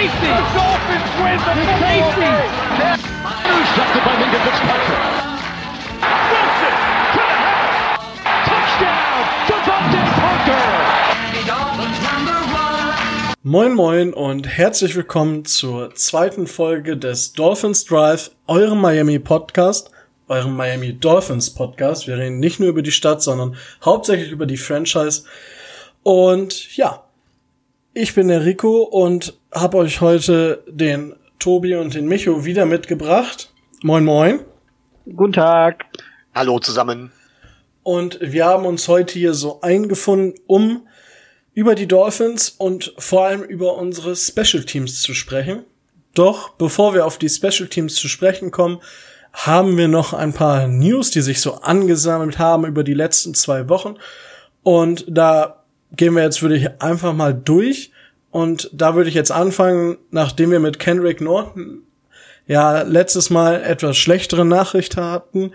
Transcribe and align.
safety. 0.00 0.32
The 0.32 0.48
Dolphins 0.56 1.12
win 1.20 1.36
the 1.44 1.52
safety. 1.76 2.32
Intercepted 3.50 4.02
by 4.06 4.14
Minka 4.16 4.38
Fitzpatrick. 4.46 5.02
Wilson 6.30 6.74
to 7.12 7.20
the 7.20 7.36
house. 7.44 8.00
Touchdown, 8.48 9.12
Devontae 9.46 10.04
Parker. 10.16 10.64
Moin 13.42 13.74
Moin 13.74 14.14
und 14.14 14.46
herzlich 14.48 14.96
willkommen 14.96 15.44
zur 15.44 15.94
zweiten 15.94 16.46
Folge 16.46 16.96
des 16.96 17.34
Dolphins 17.34 17.84
Drive, 17.84 18.30
eurem 18.46 18.80
Miami 18.80 19.18
Podcast, 19.18 19.90
eurem 20.28 20.56
Miami 20.56 20.94
Dolphins 20.94 21.50
Podcast. 21.52 22.06
Wir 22.06 22.16
reden 22.16 22.38
nicht 22.38 22.58
nur 22.58 22.70
über 22.70 22.80
die 22.80 22.92
Stadt, 22.92 23.22
sondern 23.22 23.56
hauptsächlich 23.84 24.30
über 24.30 24.46
die 24.46 24.56
Franchise. 24.56 25.24
Und 26.02 26.74
ja, 26.76 27.04
ich 27.92 28.14
bin 28.14 28.28
der 28.28 28.44
Rico 28.44 28.82
und 28.82 29.38
habe 29.52 29.78
euch 29.78 30.00
heute 30.00 30.62
den 30.68 31.14
Tobi 31.38 31.74
und 31.74 31.94
den 31.94 32.06
Micho 32.06 32.44
wieder 32.44 32.64
mitgebracht. 32.66 33.52
Moin 33.82 34.04
Moin. 34.04 34.40
Guten 35.16 35.32
Tag. 35.32 35.84
Hallo 36.34 36.60
zusammen. 36.60 37.10
Und 37.82 38.18
wir 38.20 38.44
haben 38.44 38.66
uns 38.66 38.86
heute 38.86 39.18
hier 39.18 39.34
so 39.34 39.60
eingefunden, 39.62 40.34
um 40.46 40.86
über 41.52 41.74
die 41.74 41.88
Dolphins 41.88 42.50
und 42.50 42.94
vor 42.98 43.26
allem 43.26 43.42
über 43.42 43.76
unsere 43.76 44.14
Special 44.14 44.64
Teams 44.64 45.02
zu 45.02 45.14
sprechen. 45.14 45.64
Doch 46.14 46.50
bevor 46.50 46.94
wir 46.94 47.06
auf 47.06 47.18
die 47.18 47.28
Special 47.28 47.68
Teams 47.68 47.96
zu 47.96 48.08
sprechen 48.08 48.50
kommen, 48.50 48.80
haben 49.32 49.76
wir 49.76 49.88
noch 49.88 50.12
ein 50.12 50.32
paar 50.32 50.68
News, 50.68 51.10
die 51.10 51.22
sich 51.22 51.40
so 51.40 51.54
angesammelt 51.54 52.38
haben 52.38 52.66
über 52.66 52.84
die 52.84 52.94
letzten 52.94 53.34
zwei 53.34 53.68
Wochen. 53.68 53.96
Und 54.62 55.04
da 55.08 55.59
gehen 55.96 56.14
wir 56.14 56.22
jetzt, 56.22 56.42
würde 56.42 56.56
ich 56.56 56.80
einfach 56.80 57.12
mal 57.12 57.34
durch. 57.34 57.92
Und 58.30 58.70
da 58.72 58.94
würde 58.94 59.08
ich 59.08 59.14
jetzt 59.14 59.32
anfangen, 59.32 59.98
nachdem 60.10 60.50
wir 60.50 60.60
mit 60.60 60.78
Kendrick 60.78 61.20
Norton 61.20 61.82
ja 62.46 62.82
letztes 62.82 63.30
Mal 63.30 63.62
etwas 63.62 63.96
schlechtere 63.96 64.44
Nachricht 64.44 64.96
hatten, 64.96 65.52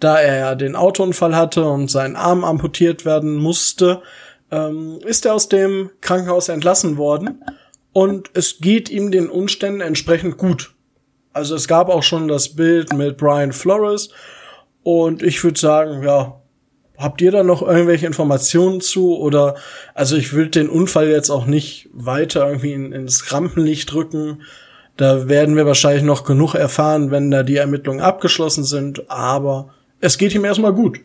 da 0.00 0.18
er 0.18 0.38
ja 0.38 0.54
den 0.54 0.76
Autounfall 0.76 1.36
hatte 1.36 1.64
und 1.64 1.90
sein 1.90 2.16
Arm 2.16 2.44
amputiert 2.44 3.04
werden 3.04 3.36
musste, 3.36 4.02
ähm, 4.50 4.98
ist 5.04 5.26
er 5.26 5.34
aus 5.34 5.48
dem 5.48 5.90
Krankenhaus 6.00 6.48
entlassen 6.48 6.96
worden 6.96 7.42
und 7.92 8.30
es 8.34 8.58
geht 8.58 8.90
ihm 8.90 9.10
den 9.10 9.28
Umständen 9.28 9.80
entsprechend 9.80 10.36
gut. 10.36 10.74
Also 11.32 11.54
es 11.54 11.68
gab 11.68 11.88
auch 11.88 12.02
schon 12.02 12.28
das 12.28 12.50
Bild 12.50 12.92
mit 12.92 13.16
Brian 13.16 13.52
Flores 13.52 14.10
und 14.82 15.22
ich 15.22 15.42
würde 15.42 15.58
sagen, 15.58 16.02
ja, 16.02 16.40
Habt 16.96 17.20
ihr 17.20 17.32
da 17.32 17.42
noch 17.42 17.62
irgendwelche 17.62 18.06
Informationen 18.06 18.80
zu? 18.80 19.16
Oder, 19.16 19.56
also 19.94 20.16
ich 20.16 20.32
will 20.32 20.48
den 20.48 20.68
Unfall 20.68 21.08
jetzt 21.08 21.30
auch 21.30 21.46
nicht 21.46 21.88
weiter 21.92 22.46
irgendwie 22.46 22.72
in, 22.72 22.92
ins 22.92 23.32
Rampenlicht 23.32 23.92
drücken. 23.92 24.42
Da 24.96 25.28
werden 25.28 25.56
wir 25.56 25.66
wahrscheinlich 25.66 26.04
noch 26.04 26.24
genug 26.24 26.54
erfahren, 26.54 27.10
wenn 27.10 27.30
da 27.32 27.42
die 27.42 27.56
Ermittlungen 27.56 28.00
abgeschlossen 28.00 28.62
sind. 28.62 29.10
Aber 29.10 29.74
es 30.00 30.18
geht 30.18 30.34
ihm 30.34 30.44
erstmal 30.44 30.72
gut. 30.72 31.00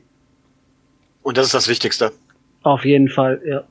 Und 1.23 1.37
das 1.37 1.47
ist 1.47 1.55
das 1.55 1.67
Wichtigste. 1.67 2.11
Auf 2.61 2.85
jeden 2.85 3.09
Fall, 3.09 3.41
ja. 3.45 3.63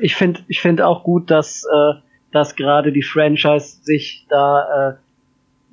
Ich 0.00 0.14
finde 0.14 0.40
ich 0.48 0.60
finde 0.60 0.86
auch 0.86 1.04
gut, 1.04 1.30
dass, 1.30 1.64
äh, 1.64 1.94
dass 2.32 2.56
gerade 2.56 2.92
die 2.92 3.02
Franchise 3.02 3.78
sich 3.82 4.26
da 4.30 4.90
äh, 4.90 4.94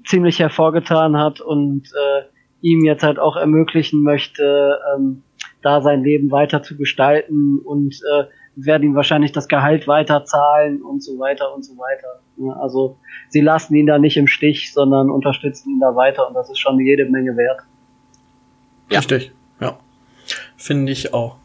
ziemlich 0.05 0.39
hervorgetan 0.39 1.17
hat 1.17 1.39
und 1.39 1.83
äh, 1.94 2.23
ihm 2.61 2.83
jetzt 2.83 3.03
halt 3.03 3.20
auch 3.20 3.36
ermöglichen 3.36 4.03
möchte, 4.03 4.80
ähm, 4.95 5.23
da 5.64 5.81
sein 5.81 6.03
Leben 6.03 6.31
weiter 6.31 6.61
zu 6.61 6.78
gestalten 6.78 7.59
und 7.59 7.95
äh, 7.95 8.25
werden 8.56 8.83
ihm 8.83 8.95
wahrscheinlich 8.95 9.31
das 9.31 9.47
Gehalt 9.47 9.88
weiter 9.88 10.25
zahlen 10.25 10.81
und 10.81 11.03
so 11.03 11.17
weiter 11.17 11.53
und 11.55 11.64
so 11.64 11.73
weiter. 11.78 12.20
Ja, 12.38 12.53
also 12.61 12.97
sie 13.30 13.42
lassen 13.42 13.73
ihn 13.75 13.88
da 13.88 13.97
nicht 13.97 14.17
im 14.17 14.28
Stich, 14.28 14.73
sondern 14.73 15.09
unterstützen 15.09 15.72
ihn 15.72 15.80
da 15.80 15.95
weiter 15.95 16.28
und 16.28 16.36
das 16.36 16.50
ist 16.50 16.59
schon 16.59 16.80
jede 16.80 17.05
Menge 17.05 17.36
wert. 17.36 17.61
Ja. 18.92 18.99
Richtig, 18.99 19.32
ja. 19.60 19.77
Finde 20.55 20.92
ich 20.92 21.14
auch. 21.14 21.37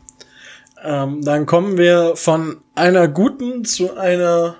Ähm, 0.84 1.22
dann 1.22 1.46
kommen 1.46 1.78
wir 1.78 2.12
von 2.14 2.58
einer 2.74 3.08
guten 3.08 3.64
zu 3.64 3.96
einer 3.96 4.56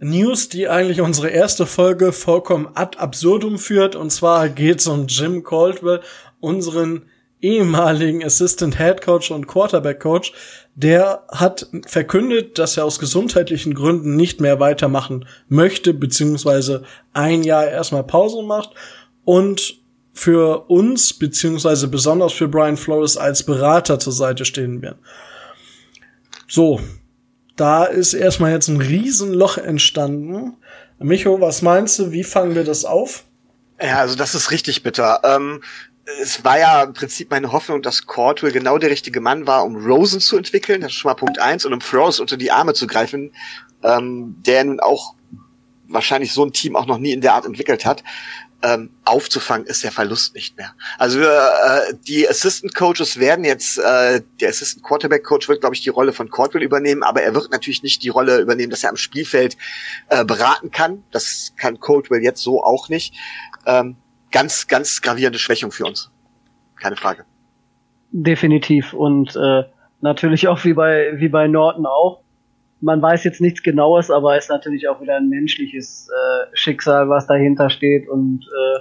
News, 0.00 0.48
die 0.48 0.68
eigentlich 0.68 1.00
unsere 1.00 1.28
erste 1.28 1.66
Folge 1.66 2.12
vollkommen 2.12 2.68
ad 2.74 2.98
absurdum 2.98 3.58
führt. 3.58 3.96
Und 3.96 4.10
zwar 4.10 4.48
geht 4.48 4.80
es 4.80 4.86
um 4.86 5.06
Jim 5.06 5.42
Caldwell, 5.42 6.00
unseren 6.40 7.06
ehemaligen 7.40 8.24
Assistant 8.24 8.78
Head 8.78 9.02
Coach 9.02 9.30
und 9.30 9.46
Quarterback 9.46 10.00
Coach, 10.00 10.32
der 10.74 11.24
hat 11.28 11.68
verkündet, 11.86 12.58
dass 12.58 12.76
er 12.76 12.84
aus 12.84 12.98
gesundheitlichen 12.98 13.74
Gründen 13.74 14.16
nicht 14.16 14.40
mehr 14.40 14.60
weitermachen 14.60 15.26
möchte, 15.48 15.94
beziehungsweise 15.94 16.84
ein 17.12 17.42
Jahr 17.42 17.68
erstmal 17.68 18.04
Pause 18.04 18.42
macht 18.42 18.70
und 19.24 19.80
für 20.12 20.68
uns, 20.68 21.14
beziehungsweise 21.14 21.86
besonders 21.88 22.32
für 22.32 22.48
Brian 22.48 22.76
Flores 22.76 23.16
als 23.16 23.44
Berater 23.44 23.98
zur 23.98 24.12
Seite 24.12 24.44
stehen 24.44 24.82
wird. 24.82 24.96
So. 26.48 26.80
Da 27.54 27.84
ist 27.84 28.14
erstmal 28.14 28.52
jetzt 28.52 28.68
ein 28.68 28.80
Riesenloch 28.80 29.58
entstanden. 29.58 30.56
Micho, 31.00 31.40
was 31.40 31.60
meinst 31.60 31.98
du? 31.98 32.12
Wie 32.12 32.22
fangen 32.22 32.54
wir 32.54 32.62
das 32.62 32.84
auf? 32.84 33.24
Ja, 33.80 33.98
also 33.98 34.14
das 34.14 34.36
ist 34.36 34.52
richtig 34.52 34.84
bitter. 34.84 35.20
Ähm, 35.24 35.62
es 36.20 36.44
war 36.44 36.58
ja 36.58 36.82
im 36.84 36.92
Prinzip 36.92 37.30
meine 37.30 37.52
Hoffnung, 37.52 37.82
dass 37.82 38.06
Cordwell 38.06 38.52
genau 38.52 38.78
der 38.78 38.90
richtige 38.90 39.20
Mann 39.20 39.46
war, 39.46 39.64
um 39.64 39.76
Rosen 39.76 40.20
zu 40.20 40.36
entwickeln, 40.36 40.80
das 40.80 40.92
ist 40.92 40.98
schon 40.98 41.10
mal 41.10 41.14
Punkt 41.14 41.38
eins, 41.38 41.64
und 41.64 41.72
um 41.72 41.80
Flores 41.80 42.20
unter 42.20 42.36
die 42.36 42.50
Arme 42.50 42.74
zu 42.74 42.86
greifen, 42.86 43.32
ähm, 43.82 44.36
der 44.46 44.64
nun 44.64 44.80
auch 44.80 45.14
wahrscheinlich 45.86 46.32
so 46.32 46.44
ein 46.44 46.52
Team 46.52 46.76
auch 46.76 46.86
noch 46.86 46.98
nie 46.98 47.12
in 47.12 47.20
der 47.20 47.34
Art 47.34 47.46
entwickelt 47.46 47.84
hat. 47.84 48.04
Ähm, 48.60 48.90
aufzufangen 49.04 49.68
ist 49.68 49.84
der 49.84 49.92
Verlust 49.92 50.34
nicht 50.34 50.56
mehr. 50.56 50.74
Also 50.98 51.20
äh, 51.20 51.94
die 52.08 52.28
Assistant 52.28 52.74
Coaches 52.74 53.20
werden 53.20 53.44
jetzt, 53.44 53.78
äh, 53.78 54.20
der 54.40 54.48
Assistant 54.48 54.84
Quarterback 54.84 55.22
Coach 55.22 55.48
wird, 55.48 55.60
glaube 55.60 55.76
ich, 55.76 55.82
die 55.82 55.90
Rolle 55.90 56.12
von 56.12 56.28
Cordwell 56.28 56.64
übernehmen, 56.64 57.04
aber 57.04 57.22
er 57.22 57.34
wird 57.36 57.52
natürlich 57.52 57.84
nicht 57.84 58.02
die 58.02 58.08
Rolle 58.08 58.40
übernehmen, 58.40 58.70
dass 58.70 58.82
er 58.82 58.90
am 58.90 58.96
Spielfeld 58.96 59.56
äh, 60.08 60.24
beraten 60.24 60.72
kann. 60.72 61.04
Das 61.12 61.52
kann 61.56 61.78
Cordwell 61.78 62.20
jetzt 62.20 62.42
so 62.42 62.64
auch 62.64 62.88
nicht. 62.88 63.14
Ähm, 63.64 63.96
ganz, 64.30 64.66
ganz 64.66 65.00
gravierende 65.00 65.38
Schwächung 65.38 65.70
für 65.70 65.84
uns. 65.84 66.10
Keine 66.76 66.96
Frage. 66.96 67.24
Definitiv. 68.10 68.92
Und 68.92 69.36
äh, 69.36 69.64
natürlich 70.00 70.48
auch 70.48 70.64
wie 70.64 70.74
bei, 70.74 71.12
wie 71.16 71.28
bei 71.28 71.48
Norton 71.48 71.86
auch. 71.86 72.20
Man 72.80 73.02
weiß 73.02 73.24
jetzt 73.24 73.40
nichts 73.40 73.62
Genaues, 73.62 74.10
aber 74.10 74.38
ist 74.38 74.50
natürlich 74.50 74.88
auch 74.88 75.00
wieder 75.00 75.16
ein 75.16 75.28
menschliches 75.28 76.08
äh, 76.08 76.46
Schicksal, 76.56 77.08
was 77.08 77.26
dahinter 77.26 77.70
steht 77.70 78.08
und 78.08 78.44
äh, 78.44 78.80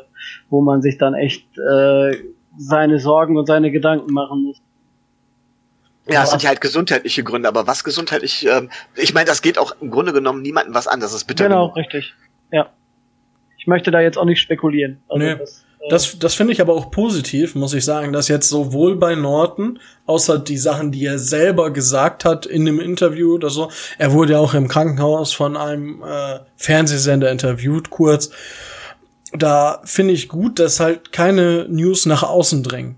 wo 0.49 0.61
man 0.61 0.83
sich 0.83 0.99
dann 0.99 1.15
echt 1.15 1.45
äh, 1.57 2.15
seine 2.57 2.99
Sorgen 2.99 3.37
und 3.37 3.47
seine 3.47 3.71
Gedanken 3.71 4.13
machen 4.13 4.43
muss. 4.43 4.61
Ja, 6.09 6.23
es 6.23 6.29
sind 6.29 6.43
ja 6.43 6.49
halt 6.49 6.61
gesundheitliche 6.61 7.23
Gründe, 7.23 7.49
aber 7.49 7.67
was 7.67 7.83
gesundheitlich, 7.83 8.47
ähm, 8.47 8.69
ich 8.95 9.13
meine, 9.13 9.25
das 9.25 9.41
geht 9.41 9.57
auch 9.57 9.75
im 9.81 9.89
Grunde 9.89 10.13
genommen 10.13 10.41
niemandem 10.41 10.73
was 10.73 10.87
an, 10.87 10.99
das 10.99 11.13
ist 11.13 11.25
bitter. 11.25 11.45
Genau, 11.45 11.65
richtig. 11.65 12.13
Ja 12.51 12.69
ich 13.67 13.69
möchte 13.69 13.91
da 13.91 13.99
jetzt 13.99 14.17
auch 14.17 14.23
nicht 14.23 14.39
spekulieren. 14.39 15.01
Also 15.09 15.25
nee. 15.25 15.35
Das, 15.35 15.65
äh 15.81 15.89
das, 15.89 16.19
das 16.19 16.35
finde 16.35 16.53
ich 16.53 16.61
aber 16.61 16.73
auch 16.73 16.89
positiv, 16.89 17.53
muss 17.53 17.73
ich 17.73 17.83
sagen, 17.83 18.13
dass 18.13 18.29
jetzt 18.29 18.47
sowohl 18.47 18.95
bei 18.95 19.15
Norton, 19.15 19.79
außer 20.05 20.39
die 20.39 20.57
Sachen, 20.57 20.93
die 20.93 21.05
er 21.05 21.19
selber 21.19 21.71
gesagt 21.71 22.23
hat 22.23 22.45
in 22.45 22.63
dem 22.63 22.79
Interview 22.79 23.33
oder 23.33 23.49
so, 23.49 23.69
er 23.97 24.13
wurde 24.13 24.33
ja 24.33 24.39
auch 24.39 24.53
im 24.53 24.69
Krankenhaus 24.69 25.33
von 25.33 25.57
einem 25.57 26.01
äh, 26.01 26.39
Fernsehsender 26.55 27.29
interviewt, 27.29 27.89
kurz. 27.89 28.29
Da 29.33 29.81
finde 29.83 30.13
ich 30.13 30.29
gut, 30.29 30.59
dass 30.59 30.79
halt 30.79 31.11
keine 31.11 31.67
News 31.67 32.05
nach 32.05 32.23
außen 32.23 32.63
dringen. 32.63 32.95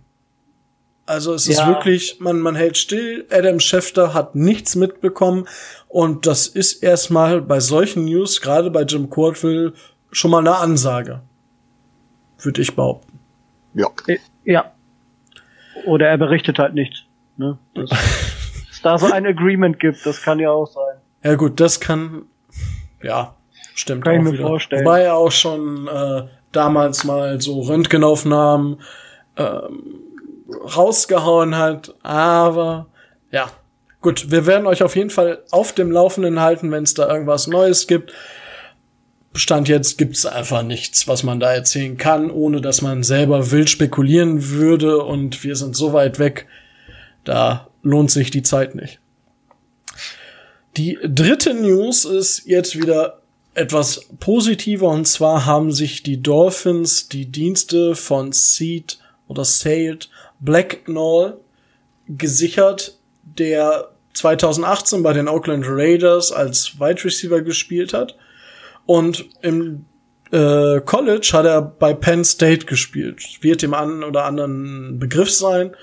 Also 1.08 1.34
es 1.34 1.48
ja. 1.48 1.54
ist 1.54 1.68
wirklich, 1.68 2.20
man, 2.20 2.40
man 2.40 2.54
hält 2.54 2.78
still, 2.78 3.26
Adam 3.32 3.60
Schefter 3.60 4.14
hat 4.14 4.36
nichts 4.36 4.76
mitbekommen 4.76 5.48
und 5.88 6.28
das 6.28 6.46
ist 6.46 6.84
erstmal 6.84 7.42
bei 7.42 7.60
solchen 7.60 8.06
News, 8.06 8.42
gerade 8.42 8.70
bei 8.70 8.84
Jim 8.84 9.10
Cordville, 9.10 9.74
schon 10.12 10.32
mal 10.32 10.40
eine 10.40 10.56
Ansage. 10.58 11.22
Würde 12.40 12.62
ich 12.62 12.76
behaupten. 12.76 13.20
Ja. 13.74 13.88
Äh, 14.08 14.18
ja. 14.46 14.72
Oder 15.86 16.08
er 16.08 16.18
berichtet 16.18 16.60
halt 16.60 16.74
nichts. 16.74 17.04
Ne? 17.38 17.58
Dass 17.76 17.90
es 18.72 18.82
da 18.82 18.98
so 18.98 19.12
ein 19.12 19.26
Agreement 19.26 19.80
gibt, 19.80 20.06
das 20.06 20.22
kann 20.22 20.40
ja 20.40 20.52
auch 20.52 20.68
sein. 20.68 20.98
Ja 21.24 21.36
gut, 21.36 21.60
das 21.60 21.80
kann, 21.80 22.24
ja, 23.04 23.36
stimmt 23.76 24.06
kann 24.06 24.14
auch 24.14 24.18
ich 24.18 24.24
mir 24.24 24.34
wieder. 24.34 24.48
vorstellen. 24.48 24.86
Wobei 24.86 25.02
er 25.02 25.16
auch 25.16 25.32
schon 25.32 25.88
äh, 25.88 26.24
damals 26.52 27.04
mal 27.04 27.42
so 27.42 27.62
Röntgenaufnahmen 27.62 28.82
ähm, 29.38 29.84
rausgehauen 30.76 31.58
hat, 31.58 31.94
aber 32.04 32.88
ja, 33.32 33.50
gut, 34.02 34.32
wir 34.32 34.46
werden 34.46 34.66
euch 34.66 34.82
auf 34.82 34.96
jeden 34.96 35.10
Fall 35.10 35.44
auf 35.52 35.74
dem 35.74 35.92
Laufenden 35.92 36.40
halten, 36.40 36.72
wenn 36.72 36.84
es 36.84 36.94
da 36.94 37.08
irgendwas 37.08 37.48
Neues 37.48 37.86
gibt. 37.86 38.14
Stand 39.34 39.70
jetzt 39.70 39.98
gibt's 39.98 40.26
einfach 40.26 40.64
nichts, 40.64 41.08
was 41.08 41.24
man 41.24 41.40
da 41.40 41.54
erzählen 41.54 41.98
kann, 41.98 42.32
ohne 42.32 42.62
dass 42.62 42.82
man 42.82 43.04
selber 43.04 43.52
wild 43.52 43.70
spekulieren 43.70 44.50
würde. 44.50 45.04
Und 45.04 45.44
wir 45.44 45.56
sind 45.56 45.76
so 45.76 45.94
weit 45.94 46.18
weg, 46.18 46.48
da 47.26 47.68
lohnt 47.84 48.12
sich 48.12 48.32
die 48.32 48.44
Zeit 48.44 48.76
nicht. 48.76 49.00
Die 50.78 50.98
dritte 51.04 51.54
News 51.54 52.06
ist 52.06 52.44
jetzt 52.46 52.76
wieder 52.76 53.22
etwas 53.54 54.08
positiver. 54.20 54.90
Und 54.90 55.08
zwar 55.08 55.46
haben 55.46 55.72
sich 55.72 56.02
die 56.02 56.22
Dolphins 56.22 57.08
die 57.10 57.26
Dienste 57.28 57.96
von 57.96 58.32
Seed 58.32 58.98
oder 59.28 59.46
Sailed 59.46 60.10
Blacknall 60.40 61.38
gesichert, 62.08 62.98
der 63.24 63.90
2018 64.14 65.04
bei 65.04 65.14
den 65.14 65.28
Oakland 65.28 65.66
Raiders 65.68 66.32
als 66.32 66.80
Wide 66.80 67.04
Receiver 67.04 67.42
gespielt 67.42 67.94
hat 67.94 68.16
und 68.90 69.30
im 69.44 69.86
äh, 70.32 70.82
College 70.82 71.30
hat 71.34 71.46
er 71.46 71.62
bei 71.62 71.94
Penn 71.94 72.26
State 72.26 72.66
gespielt. 72.66 73.24
Wird 73.42 73.62
dem 73.62 73.76
einen 73.76 74.04
oder 74.04 74.26
anderen 74.26 74.98
Begriff 74.98 75.30
sein, 75.30 75.76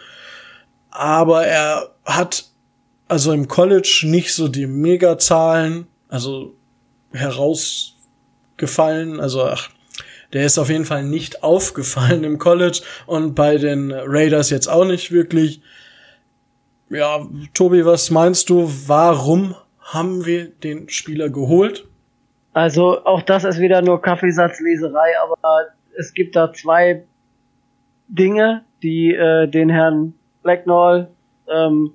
aber 0.91 1.47
er 1.47 1.95
hat 2.05 2.51
also 3.07 3.31
im 3.31 3.47
College 3.47 4.03
nicht 4.07 4.35
so 4.35 4.49
die 4.49 4.67
Megazahlen, 4.67 5.87
also 6.09 6.57
herausgefallen, 7.13 9.21
also 9.21 9.45
ach, 9.45 9.69
der 10.33 10.45
ist 10.45 10.59
auf 10.59 10.69
jeden 10.69 10.85
Fall 10.85 11.05
nicht 11.05 11.43
aufgefallen 11.45 12.25
im 12.25 12.41
College 12.41 12.81
und 13.07 13.37
bei 13.37 13.57
den 13.57 13.93
Raiders 13.93 14.51
jetzt 14.51 14.67
auch 14.67 14.85
nicht 14.85 15.13
wirklich. 15.13 15.61
Ja, 16.91 17.25
Tobi, 17.55 17.85
was 17.85 18.11
meinst 18.11 18.51
du, 18.51 18.69
warum 18.89 19.55
haben 19.79 20.27
wir 20.27 20.49
den 20.49 20.89
Spieler 20.89 21.31
geholt? 21.31 21.87
Also 22.57 23.05
auch 23.05 23.21
das 23.21 23.45
ist 23.45 23.61
wieder 23.61 23.83
nur 23.83 24.01
Kaffeesatzleserei, 24.01 25.11
aber 25.23 25.67
es 25.99 26.15
gibt 26.15 26.37
da 26.37 26.55
zwei 26.55 27.05
Dinge, 28.09 28.65
die 28.83 29.15
äh, 29.15 29.47
den 29.47 29.69
Herrn 29.69 30.15
Blacknall 30.43 31.11
ähm, 31.49 31.93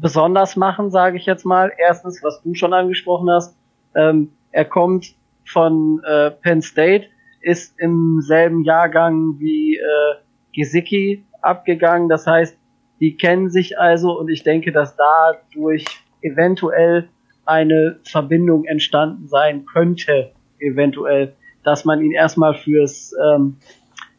besonders 0.00 0.54
machen, 0.54 0.92
sage 0.92 1.16
ich 1.16 1.26
jetzt 1.26 1.44
mal. 1.44 1.72
Erstens, 1.76 2.22
was 2.22 2.40
du 2.42 2.54
schon 2.54 2.74
angesprochen 2.74 3.28
hast, 3.28 3.56
ähm, 3.96 4.30
er 4.52 4.66
kommt 4.66 5.16
von 5.44 6.00
äh, 6.04 6.30
Penn 6.30 6.62
State, 6.62 7.06
ist 7.40 7.74
im 7.80 8.20
selben 8.20 8.62
Jahrgang 8.62 9.40
wie 9.40 9.78
äh, 9.78 10.14
Gesicki 10.54 11.24
abgegangen. 11.42 12.08
Das 12.08 12.24
heißt, 12.24 12.56
die 13.00 13.16
kennen 13.16 13.50
sich 13.50 13.80
also 13.80 14.16
und 14.16 14.28
ich 14.28 14.44
denke, 14.44 14.70
dass 14.70 14.94
dadurch 14.94 15.84
eventuell 16.22 17.08
eine 17.48 17.98
Verbindung 18.04 18.64
entstanden 18.64 19.26
sein 19.26 19.64
könnte, 19.64 20.32
eventuell, 20.58 21.34
dass 21.64 21.84
man 21.84 22.02
ihn 22.02 22.12
erstmal 22.12 22.54
fürs, 22.54 23.14
ähm, 23.32 23.56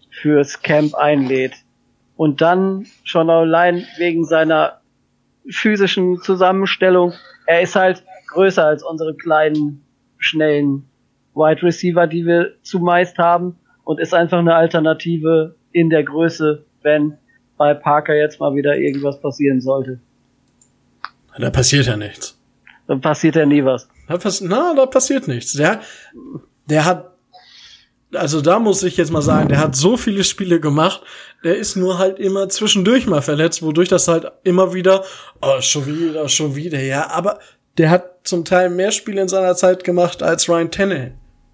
fürs 0.09 0.61
Camp 0.61 0.95
einlädt. 0.95 1.53
Und 2.15 2.41
dann 2.41 2.87
schon 3.03 3.29
allein 3.29 3.85
wegen 3.97 4.25
seiner 4.25 4.81
physischen 5.49 6.21
Zusammenstellung, 6.21 7.13
er 7.45 7.61
ist 7.61 7.75
halt 7.75 8.03
größer 8.27 8.65
als 8.65 8.83
unsere 8.83 9.15
kleinen, 9.15 9.83
schnellen 10.17 10.85
Wide 11.35 11.63
Receiver, 11.63 12.07
die 12.07 12.25
wir 12.25 12.53
zumeist 12.63 13.17
haben 13.19 13.57
und 13.83 13.99
ist 13.99 14.13
einfach 14.13 14.39
eine 14.39 14.55
Alternative 14.55 15.55
in 15.71 15.89
der 15.89 16.03
Größe, 16.03 16.65
wenn 16.81 17.17
bei 17.57 17.73
Parker 17.73 18.15
jetzt 18.15 18.39
mal 18.39 18.55
wieder 18.55 18.75
irgendwas 18.77 19.21
passieren 19.21 19.61
sollte. 19.61 19.99
Da 21.37 21.49
passiert 21.51 21.85
ja 21.85 21.95
nichts. 21.95 22.38
Dann 22.89 23.01
passiert 23.01 23.35
ja 23.35 23.45
nie 23.45 23.63
was. 23.63 23.87
Da 24.07 24.17
pass 24.17 24.41
na, 24.41 24.73
da 24.73 24.87
passiert 24.87 25.27
nichts. 25.27 25.53
Der, 25.53 25.81
der 26.65 26.85
hat, 26.85 27.11
also 28.15 28.41
da 28.41 28.57
muss 28.57 28.81
ich 28.81 28.97
jetzt 28.97 29.11
mal 29.11 29.21
sagen, 29.21 29.47
der 29.47 29.59
hat 29.59 29.75
so 29.75 29.95
viele 29.95 30.23
Spiele 30.23 30.59
gemacht, 30.59 31.03
der 31.43 31.55
ist 31.55 31.75
nur 31.75 31.99
halt 31.99 32.17
immer 32.17 32.49
zwischendurch 32.49 33.05
mal 33.05 33.21
verletzt, 33.21 33.61
wodurch 33.61 33.89
das 33.89 34.07
halt 34.07 34.31
immer 34.43 34.73
wieder, 34.73 35.03
oh, 35.39 35.61
schon 35.61 35.85
wieder, 35.85 36.27
schon 36.29 36.55
wieder, 36.55 36.79
ja, 36.79 37.11
aber 37.11 37.37
der 37.77 37.91
hat 37.91 38.05
zum 38.23 38.43
Teil 38.43 38.71
mehr 38.71 38.91
Spiele 38.91 39.21
in 39.21 39.27
seiner 39.27 39.55
Zeit 39.55 39.83
gemacht 39.83 40.23
als 40.23 40.49
Ryan 40.49 40.71
Tannehill. 40.71 41.13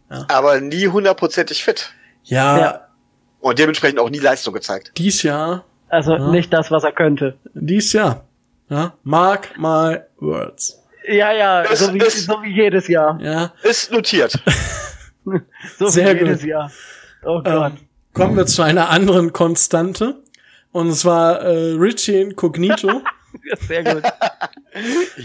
Ja. 0.09 0.25
Aber 0.29 0.61
nie 0.61 0.87
hundertprozentig 0.87 1.65
fit. 1.65 1.91
Ja, 2.23 2.57
ja. 2.57 2.87
Und 3.41 3.59
dementsprechend 3.59 3.99
auch 3.99 4.09
nie 4.09 4.19
Leistung 4.19 4.53
gezeigt. 4.53 4.93
Dies 4.95 5.21
Jahr. 5.21 5.65
Also 5.89 6.13
ja. 6.13 6.29
nicht 6.29 6.53
das, 6.53 6.71
was 6.71 6.85
er 6.85 6.93
könnte. 6.93 7.35
Dies 7.53 7.91
Jahr. 7.91 8.23
Ja. 8.69 8.93
Mark 9.03 9.49
my 9.57 9.99
words. 10.21 10.81
Ja, 11.07 11.31
ja, 11.31 11.61
ist, 11.61 11.79
so, 11.79 11.93
wie, 11.93 11.99
ist, 11.99 12.25
so 12.25 12.41
wie 12.41 12.53
jedes 12.53 12.87
Jahr. 12.87 13.19
Ja. 13.21 13.53
Ist 13.63 13.91
notiert. 13.91 14.39
so 15.77 15.87
Sehr 15.87 16.15
wie 16.15 16.19
jedes 16.19 16.41
gut. 16.41 16.49
Jahr. 16.49 16.71
Oh 17.23 17.41
Gott. 17.41 17.73
Ähm, 17.73 17.77
kommen 18.13 18.37
wir 18.37 18.45
zu 18.45 18.61
einer 18.61 18.89
anderen 18.89 19.33
Konstante. 19.33 20.21
Und 20.71 20.93
zwar 20.93 21.41
äh, 21.41 21.73
Richie 21.73 22.19
Incognito. 22.21 23.01
Sehr 23.67 23.83
gut. 23.83 24.03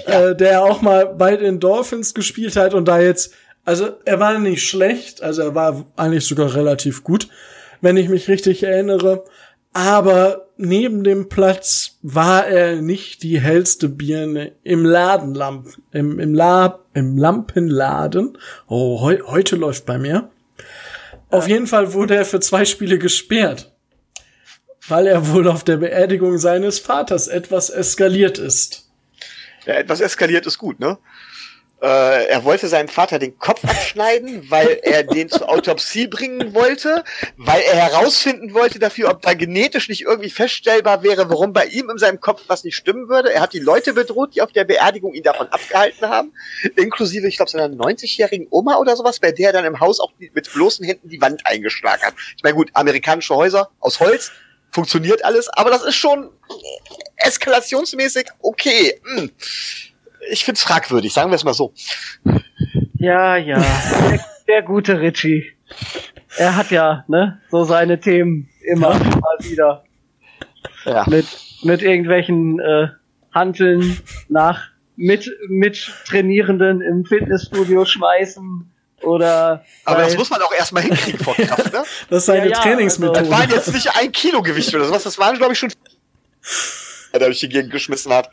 ja. 0.07 0.29
äh, 0.29 0.37
der 0.37 0.65
auch 0.65 0.83
mal 0.83 1.07
bei 1.07 1.37
den 1.37 1.61
Dolphins 1.61 2.15
gespielt 2.15 2.57
hat 2.57 2.75
und 2.75 2.87
da 2.87 3.01
jetzt 3.01 3.35
also 3.65 3.91
er 4.05 4.19
war 4.21 4.39
nicht 4.39 4.67
schlecht, 4.67 5.23
also 5.23 5.43
er 5.43 5.55
war 5.55 5.85
eigentlich 5.97 6.27
sogar 6.27 6.55
relativ 6.55 7.05
gut, 7.05 7.29
wenn 7.81 7.97
ich 7.97 8.09
mich 8.09 8.29
richtig 8.29 8.63
erinnere. 8.63 9.25
Aber 9.73 10.49
neben 10.61 11.03
dem 11.05 11.29
Platz 11.29 11.99
war 12.03 12.47
er 12.47 12.83
nicht 12.83 13.23
die 13.23 13.41
hellste 13.41 13.89
Birne 13.89 14.53
im 14.63 14.85
Ladenlamp, 14.85 15.69
im, 15.91 16.19
im, 16.19 16.35
La, 16.35 16.81
im 16.95 17.17
Lampenladen. 17.17 18.37
Oh, 18.69 19.01
heu, 19.01 19.19
heute 19.27 19.57
läuft 19.57 19.87
bei 19.87 19.99
mir. 19.99 20.31
Auf 21.31 21.49
jeden 21.49 21.67
Fall 21.67 21.93
wurde 21.95 22.17
er 22.17 22.25
für 22.25 22.41
zwei 22.41 22.65
Spiele 22.65 22.99
gesperrt, 22.99 23.73
weil 24.89 25.07
er 25.07 25.29
wohl 25.29 25.49
auf 25.49 25.65
der 25.65 25.79
Beerdigung 25.79 26.39
seines 26.39 26.79
Vaters 26.79 27.29
etwas 27.29 27.71
eskaliert 27.71 28.39
ist. 28.39 28.91
Ja, 29.67 29.75
etwas 29.75 30.01
eskaliert 30.01 30.47
ist 30.47 30.59
gut, 30.59 30.81
ne? 30.81 30.99
Äh, 31.83 32.27
er 32.27 32.45
wollte 32.45 32.69
seinem 32.69 32.89
Vater 32.89 33.19
den 33.19 33.39
Kopf 33.39 33.65
abschneiden, 33.65 34.51
weil 34.51 34.81
er 34.83 35.03
den 35.03 35.31
zur 35.31 35.49
Autopsie 35.49 36.09
bringen 36.09 36.53
wollte, 36.53 37.05
weil 37.39 37.63
er 37.63 37.77
herausfinden 37.77 38.53
wollte 38.53 38.79
dafür, 38.79 39.09
ob 39.11 39.23
da 39.23 39.33
genetisch 39.33 39.89
nicht 39.89 40.03
irgendwie 40.03 40.29
feststellbar 40.29 41.03
wäre, 41.03 41.31
warum 41.31 41.55
bei 41.55 41.65
ihm 41.67 41.89
in 41.89 41.97
seinem 41.97 42.21
Kopf 42.21 42.43
was 42.49 42.65
nicht 42.65 42.77
stimmen 42.77 43.09
würde. 43.09 43.33
Er 43.33 43.41
hat 43.41 43.55
die 43.55 43.61
Leute 43.61 43.95
bedroht, 43.95 44.35
die 44.35 44.43
auf 44.43 44.53
der 44.53 44.65
Beerdigung 44.65 45.15
ihn 45.15 45.23
davon 45.23 45.49
abgehalten 45.49 46.09
haben, 46.09 46.35
inklusive, 46.77 47.27
ich 47.27 47.37
glaube, 47.37 47.51
seiner 47.51 47.75
90-jährigen 47.75 48.49
Oma 48.51 48.77
oder 48.77 48.95
sowas, 48.95 49.19
bei 49.19 49.33
der 49.33 49.49
er 49.49 49.53
dann 49.55 49.65
im 49.65 49.81
Haus 49.81 50.01
auch 50.01 50.13
mit 50.19 50.53
bloßen 50.53 50.85
Händen 50.85 51.09
die 51.09 51.21
Wand 51.23 51.47
eingeschlagen 51.47 52.03
hat. 52.03 52.15
Ich 52.37 52.43
meine, 52.43 52.57
gut, 52.57 52.71
amerikanische 52.75 53.35
Häuser 53.35 53.71
aus 53.81 54.01
Holz, 54.01 54.33
funktioniert 54.71 55.25
alles, 55.25 55.49
aber 55.49 55.71
das 55.71 55.83
ist 55.83 55.97
schon 55.97 56.31
eskalationsmäßig 57.17 58.27
okay. 58.41 59.01
Hm 59.05 59.31
ich 60.29 60.45
find's 60.45 60.63
fragwürdig, 60.63 61.13
sagen 61.13 61.31
wir 61.31 61.37
es 61.37 61.45
mal 61.45 61.55
so. 61.55 61.73
Ja, 62.95 63.37
ja. 63.37 63.59
Der, 63.59 64.21
der, 64.47 64.63
gute 64.63 65.01
Richie. 65.01 65.53
Er 66.37 66.57
hat 66.57 66.71
ja, 66.71 67.05
ne, 67.09 67.41
so 67.51 67.65
seine 67.65 67.99
Themen 68.01 68.49
immer 68.63 68.95
mal 68.95 69.39
wieder. 69.41 69.85
Ja. 70.85 71.05
Mit, 71.09 71.27
mit 71.63 71.83
irgendwelchen 71.83 72.61
äh, 72.61 72.89
Hanteln 73.33 73.99
nach 74.29 74.71
mit, 74.97 75.31
mit 75.49 75.91
Trainierenden 76.07 76.83
im 76.83 77.07
Fitnessstudio 77.07 77.87
schmeißen 77.87 78.71
oder. 79.03 79.65
Aber 79.85 80.03
das 80.03 80.17
muss 80.17 80.29
man 80.29 80.43
auch 80.43 80.53
erstmal 80.53 80.83
hinkriegen 80.83 81.19
vor 81.21 81.35
Kraft, 81.35 81.73
ne? 81.73 81.85
Das 82.11 82.19
ist 82.19 82.27
seine 82.27 82.51
ja, 82.51 82.57
ja, 82.57 82.63
Trainingsmethode. 82.63 83.21
Also, 83.21 83.31
das 83.31 83.41
waren 83.41 83.51
jetzt 83.51 83.73
nicht 83.73 83.97
ein 83.97 84.13
Kilo 84.13 84.43
Gewicht 84.43 84.75
oder 84.75 84.85
sowas, 84.85 85.03
das 85.03 85.19
waren, 85.19 85.39
glaube 85.39 85.55
ich, 85.55 85.59
schon, 85.59 85.73
der 87.15 87.21
durch 87.21 87.41
die 87.41 87.49
Gegend 87.49 87.73
geschmissen 87.73 88.13
hat. 88.13 88.31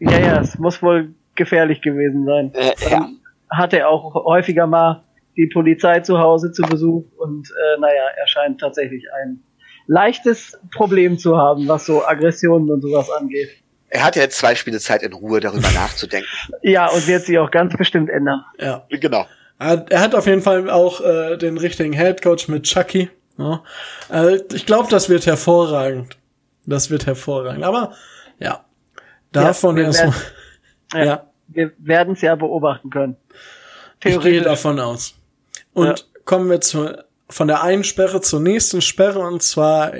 Ja, 0.00 0.18
ja, 0.18 0.40
es 0.40 0.58
muss 0.58 0.82
wohl 0.82 1.14
gefährlich 1.34 1.82
gewesen 1.82 2.24
sein. 2.24 2.52
Äh, 2.54 2.72
ja. 2.90 3.08
Hat 3.50 3.72
er 3.72 3.88
auch 3.88 4.14
häufiger 4.14 4.66
mal 4.66 5.02
die 5.36 5.46
Polizei 5.46 6.00
zu 6.00 6.18
Hause 6.18 6.52
zu 6.52 6.62
Besuch 6.62 7.04
und 7.18 7.48
äh, 7.50 7.80
naja, 7.80 8.04
er 8.16 8.26
scheint 8.26 8.60
tatsächlich 8.60 9.04
ein 9.22 9.42
leichtes 9.86 10.58
Problem 10.74 11.18
zu 11.18 11.36
haben, 11.36 11.68
was 11.68 11.86
so 11.86 12.04
Aggressionen 12.04 12.70
und 12.70 12.80
sowas 12.80 13.10
angeht. 13.10 13.50
Er 13.88 14.04
hat 14.04 14.16
ja 14.16 14.22
jetzt 14.22 14.38
zwei 14.38 14.54
Spiele 14.54 14.80
Zeit 14.80 15.02
in 15.02 15.12
Ruhe 15.12 15.40
darüber 15.40 15.70
nachzudenken. 15.70 16.28
Ja, 16.62 16.90
und 16.90 17.06
wird 17.06 17.26
sich 17.26 17.38
auch 17.38 17.50
ganz 17.50 17.76
bestimmt 17.76 18.10
ändern. 18.10 18.44
Ja. 18.58 18.86
Genau. 18.90 19.26
Er 19.58 20.00
hat 20.00 20.14
auf 20.14 20.26
jeden 20.26 20.42
Fall 20.42 20.68
auch 20.68 21.00
äh, 21.00 21.36
den 21.36 21.58
richtigen 21.58 21.92
Headcoach 21.92 22.48
mit 22.48 22.64
Chucky. 22.64 23.08
Ja. 23.38 23.62
Äh, 24.12 24.40
ich 24.52 24.66
glaube, 24.66 24.88
das 24.90 25.08
wird 25.08 25.26
hervorragend. 25.26 26.16
Das 26.66 26.90
wird 26.90 27.06
hervorragend. 27.06 27.62
Aber 27.62 27.78
ja, 27.78 27.92
davon 29.34 29.76
ja, 29.76 29.84
erstmal. 29.84 30.14
Ja, 30.92 31.04
ja. 31.04 31.30
Wir 31.48 31.72
werden 31.78 32.14
es 32.14 32.22
ja 32.22 32.34
beobachten 32.34 32.90
können. 32.90 33.16
Ich 34.02 34.18
gehe 34.20 34.42
davon 34.42 34.80
aus. 34.80 35.14
Und 35.72 35.86
ja. 35.86 36.04
kommen 36.24 36.50
wir 36.50 36.60
zu, 36.60 37.04
von 37.28 37.48
der 37.48 37.62
einen 37.62 37.84
Sperre 37.84 38.20
zur 38.20 38.40
nächsten 38.40 38.80
Sperre 38.80 39.20
und 39.20 39.42
zwar 39.42 39.92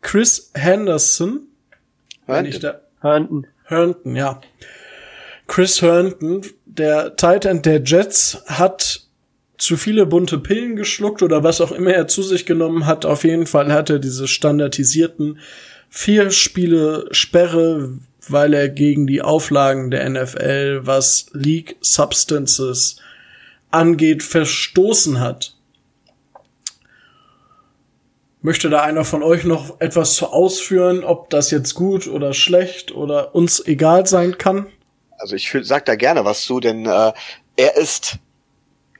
Chris 0.00 0.50
Henderson. 0.54 1.48
Herndon. 2.26 2.72
Herndon. 3.00 3.46
Herndon, 3.64 4.16
ja. 4.16 4.40
Chris 5.46 5.82
Herndon, 5.82 6.42
der 6.66 7.16
Titan 7.16 7.62
der 7.62 7.82
Jets, 7.82 8.42
hat 8.46 9.04
zu 9.58 9.76
viele 9.76 10.06
bunte 10.06 10.38
Pillen 10.38 10.76
geschluckt 10.76 11.22
oder 11.22 11.42
was 11.42 11.60
auch 11.60 11.72
immer 11.72 11.92
er 11.92 12.08
zu 12.08 12.22
sich 12.22 12.44
genommen 12.44 12.86
hat. 12.86 13.06
Auf 13.06 13.24
jeden 13.24 13.46
Fall 13.46 13.72
hat 13.72 13.90
er 13.90 13.98
diese 13.98 14.28
standardisierten 14.28 15.38
vier 15.88 16.30
Spiele 16.30 17.06
Sperre 17.12 17.98
weil 18.30 18.54
er 18.54 18.68
gegen 18.68 19.06
die 19.06 19.22
Auflagen 19.22 19.90
der 19.90 20.08
NFL, 20.08 20.80
was 20.84 21.26
League 21.32 21.76
Substances 21.80 22.96
angeht, 23.70 24.22
verstoßen 24.22 25.20
hat. 25.20 25.56
Möchte 28.42 28.68
da 28.68 28.82
einer 28.82 29.04
von 29.04 29.22
euch 29.22 29.44
noch 29.44 29.80
etwas 29.80 30.14
zu 30.14 30.26
ausführen, 30.26 31.02
ob 31.02 31.30
das 31.30 31.50
jetzt 31.50 31.74
gut 31.74 32.06
oder 32.06 32.34
schlecht 32.34 32.92
oder 32.92 33.34
uns 33.34 33.66
egal 33.66 34.06
sein 34.06 34.36
kann? 34.36 34.66
Also 35.18 35.34
ich 35.34 35.50
sag 35.62 35.86
da 35.86 35.94
gerne 35.94 36.24
was 36.24 36.42
zu, 36.42 36.60
denn 36.60 36.84
äh, 36.84 37.12
er 37.56 37.76
ist 37.76 38.18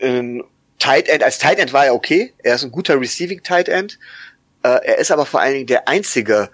ein 0.00 0.42
Tight 0.78 1.08
End, 1.08 1.22
als 1.22 1.38
Tight 1.38 1.58
End 1.58 1.72
war 1.72 1.86
er 1.86 1.94
okay, 1.94 2.32
er 2.38 2.54
ist 2.54 2.64
ein 2.64 2.72
guter 2.72 2.98
Receiving 2.98 3.42
Tight 3.42 3.68
End, 3.68 3.98
äh, 4.62 4.68
er 4.68 4.98
ist 4.98 5.10
aber 5.10 5.26
vor 5.26 5.40
allen 5.40 5.54
Dingen 5.54 5.66
der 5.66 5.88
einzige 5.88 6.50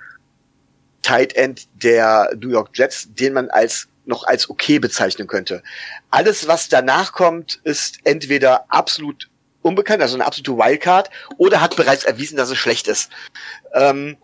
Tight 1.02 1.34
End 1.34 1.68
der 1.82 2.30
New 2.40 2.50
York 2.50 2.70
Jets, 2.74 3.08
den 3.14 3.32
man 3.32 3.50
als 3.50 3.88
noch 4.06 4.24
als 4.24 4.50
okay 4.50 4.78
bezeichnen 4.78 5.26
könnte. 5.26 5.62
Alles, 6.10 6.48
was 6.48 6.68
danach 6.68 7.12
kommt, 7.12 7.60
ist 7.64 7.98
entweder 8.04 8.64
absolut 8.68 9.30
unbekannt, 9.62 10.02
also 10.02 10.16
eine 10.16 10.26
absolute 10.26 10.56
Wildcard, 10.56 11.10
oder 11.36 11.60
hat 11.60 11.76
bereits 11.76 12.04
erwiesen, 12.04 12.36
dass 12.36 12.50
es 12.50 12.58
schlecht 12.58 12.88
ist. 12.88 13.10
Ähm, 13.74 14.16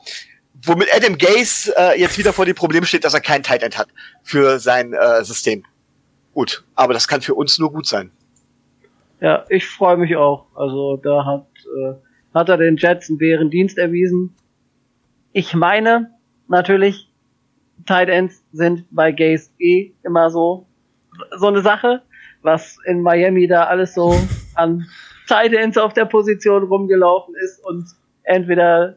womit 0.65 0.89
Adam 0.95 1.19
Gaze 1.19 1.73
äh, 1.77 2.01
jetzt 2.01 2.19
wieder 2.19 2.33
vor 2.33 2.47
dem 2.47 2.57
Problem 2.57 2.85
steht, 2.85 3.05
dass 3.05 3.15
er 3.15 3.21
kein 3.21 3.43
Tight 3.43 3.63
End 3.63 3.79
hat 3.79 3.89
für 4.23 4.59
sein 4.59 4.93
äh, 4.93 5.25
System. 5.25 5.65
Gut, 6.33 6.65
aber 6.75 6.93
das 6.93 7.09
kann 7.09 7.23
für 7.23 7.35
uns 7.35 7.59
nur 7.59 7.73
gut 7.73 7.87
sein. 7.87 8.11
Ja, 9.21 9.45
ich 9.49 9.67
freue 9.67 9.97
mich 9.97 10.17
auch. 10.17 10.47
Also 10.55 10.99
da 10.99 11.25
hat, 11.25 11.47
äh, 11.65 11.95
hat 12.35 12.49
er 12.49 12.59
den 12.59 12.77
Jets 12.77 13.09
einen 13.09 13.19
Bärendienst 13.19 13.79
erwiesen. 13.79 14.35
Ich 15.33 15.55
meine, 15.55 16.11
natürlich, 16.49 17.11
Tight 17.87 18.09
Ends 18.09 18.43
sind 18.53 18.85
bei 18.91 19.13
Gaze 19.13 19.51
eh 19.59 19.93
immer 20.03 20.31
so, 20.31 20.67
so 21.39 21.47
eine 21.47 21.63
Sache, 21.63 22.03
was 22.43 22.79
in 22.87 23.03
Miami 23.03 23.47
da 23.47 23.65
alles 23.65 23.95
so 23.95 24.15
an 24.55 24.87
Tight 25.27 25.53
Ends 25.53 25.77
auf 25.77 25.93
der 25.93 26.05
Position 26.05 26.65
rumgelaufen 26.65 27.35
ist 27.43 27.65
und 27.65 27.87
entweder 28.23 28.97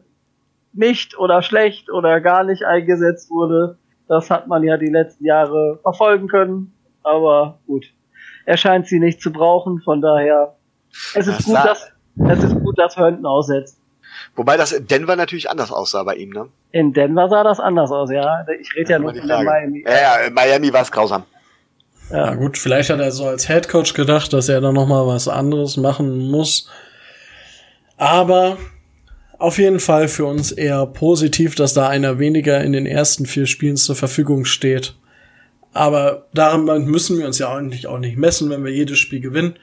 nicht 0.72 1.18
oder 1.18 1.42
schlecht 1.42 1.90
oder 1.90 2.20
gar 2.20 2.44
nicht 2.44 2.64
eingesetzt 2.64 3.30
wurde. 3.30 3.78
Das 4.08 4.30
hat 4.30 4.46
man 4.46 4.62
ja 4.62 4.76
die 4.76 4.90
letzten 4.90 5.24
Jahre 5.24 5.78
verfolgen 5.82 6.28
können. 6.28 6.72
Aber 7.02 7.58
gut, 7.66 7.86
er 8.44 8.56
scheint 8.56 8.86
sie 8.86 9.00
nicht 9.00 9.20
zu 9.20 9.32
brauchen. 9.32 9.80
Von 9.80 10.00
daher, 10.00 10.56
es 11.14 11.26
ist 11.26 11.44
gut, 11.46 11.56
dass 11.56 11.92
es 12.28 12.44
ist 12.44 12.60
gut, 12.60 12.78
dass 12.78 12.96
Herndon 12.96 13.26
aussetzt. 13.26 13.79
Wobei 14.36 14.56
das 14.56 14.72
in 14.72 14.86
Denver 14.86 15.16
natürlich 15.16 15.50
anders 15.50 15.72
aussah 15.72 16.02
bei 16.02 16.14
ihm, 16.14 16.30
ne? 16.30 16.48
In 16.72 16.92
Denver 16.92 17.28
sah 17.28 17.42
das 17.42 17.60
anders 17.60 17.90
aus, 17.90 18.10
ja. 18.10 18.46
Ich 18.60 18.74
rede 18.74 18.92
ja 18.92 18.98
nur 18.98 19.14
von 19.14 19.26
Miami. 19.26 19.84
Ja, 19.86 19.92
ja, 19.92 20.16
in 20.26 20.34
Miami 20.34 20.72
war 20.72 20.82
es 20.82 20.90
grausam. 20.90 21.24
Ja. 22.10 22.26
ja. 22.26 22.34
gut, 22.34 22.56
vielleicht 22.56 22.90
hat 22.90 23.00
er 23.00 23.12
so 23.12 23.26
als 23.26 23.46
Head 23.46 23.68
Coach 23.68 23.94
gedacht, 23.94 24.32
dass 24.32 24.48
er 24.48 24.60
dann 24.60 24.74
noch 24.74 24.86
mal 24.86 25.06
was 25.06 25.28
anderes 25.28 25.76
machen 25.76 26.30
muss. 26.30 26.68
Aber 27.96 28.56
auf 29.38 29.58
jeden 29.58 29.80
Fall 29.80 30.08
für 30.08 30.26
uns 30.26 30.52
eher 30.52 30.86
positiv, 30.86 31.54
dass 31.54 31.74
da 31.74 31.88
einer 31.88 32.18
weniger 32.18 32.62
in 32.62 32.72
den 32.72 32.86
ersten 32.86 33.26
vier 33.26 33.46
Spielen 33.46 33.76
zur 33.76 33.96
Verfügung 33.96 34.44
steht. 34.44 34.94
Aber 35.72 36.26
daran 36.34 36.84
müssen 36.84 37.18
wir 37.18 37.26
uns 37.26 37.38
ja 37.38 37.54
eigentlich 37.54 37.86
auch 37.86 37.98
nicht 37.98 38.16
messen, 38.16 38.50
wenn 38.50 38.64
wir 38.64 38.72
jedes 38.72 38.98
Spiel 38.98 39.20
gewinnen. 39.20 39.54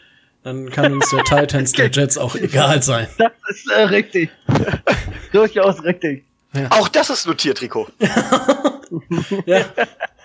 Dann 0.48 0.70
kann 0.70 0.94
uns 0.94 1.10
der 1.10 1.26
Titans 1.26 1.74
der 1.74 1.88
Jets 1.92 2.18
auch 2.18 2.34
egal 2.36 2.82
sein. 2.82 3.10
Das 3.18 3.34
ist 3.50 3.70
äh, 3.70 3.82
richtig. 3.82 4.30
Durchaus 5.34 5.84
richtig. 5.84 6.24
Ja. 6.54 6.70
Auch 6.70 6.88
das 6.88 7.10
ist 7.10 7.28
notiert, 7.28 7.62
Rico. 7.62 7.86
ja. 9.46 9.66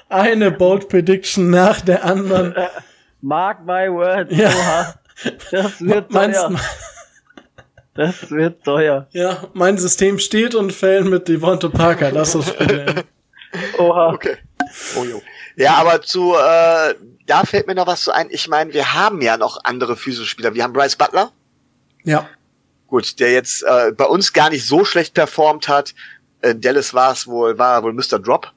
Eine 0.09 0.52
Bold 0.52 0.88
Prediction 0.88 1.50
nach 1.50 1.81
der 1.81 2.05
anderen. 2.05 2.55
Mark 3.21 3.67
my 3.67 3.91
words. 3.91 4.31
Ja. 4.31 4.95
Das 5.50 5.81
wird 5.81 6.12
teuer. 6.12 6.52
Das 7.95 8.31
wird 8.31 8.62
teuer. 8.62 9.09
Ja, 9.11 9.49
mein 9.55 9.76
System 9.76 10.21
steht 10.21 10.55
und 10.55 10.73
fällt 10.73 11.07
mit 11.07 11.26
Devonta 11.26 11.69
Parker. 11.69 12.12
Ist 12.23 12.37
das 12.37 12.55
Problem. 12.55 12.87
Oha. 13.76 14.12
Okay. 14.12 14.37
Oh, 14.97 15.05
jo. 15.05 15.21
Ja, 15.56 15.75
aber 15.75 16.02
zu, 16.02 16.35
äh, 16.35 16.94
da 17.26 17.44
fällt 17.44 17.66
mir 17.66 17.75
noch 17.75 17.87
was 17.87 18.04
so 18.04 18.12
ein. 18.12 18.28
Ich 18.30 18.49
meine, 18.49 18.73
wir 18.73 18.94
haben 18.94 19.21
ja 19.21 19.37
noch 19.37 19.59
andere 19.64 19.97
physische 19.97 20.28
Spieler. 20.28 20.54
Wir 20.54 20.64
haben 20.64 20.73
Bryce 20.73 20.97
Butler. 20.97 21.32
Ja. 22.04 22.28
Gut, 22.87 23.21
der 23.21 23.32
jetzt 23.32 23.62
äh, 23.62 23.92
bei 23.92 24.04
uns 24.04 24.32
gar 24.32 24.50
nicht 24.50 24.66
so 24.66 24.85
schlecht 24.85 25.14
performt 25.14 25.68
hat. 25.68 25.94
In 26.42 26.61
Dallas 26.61 26.92
war 26.94 27.12
es 27.12 27.26
wohl, 27.26 27.59
war 27.59 27.82
wohl 27.82 27.92
Mr. 27.92 28.18
Drop. 28.18 28.52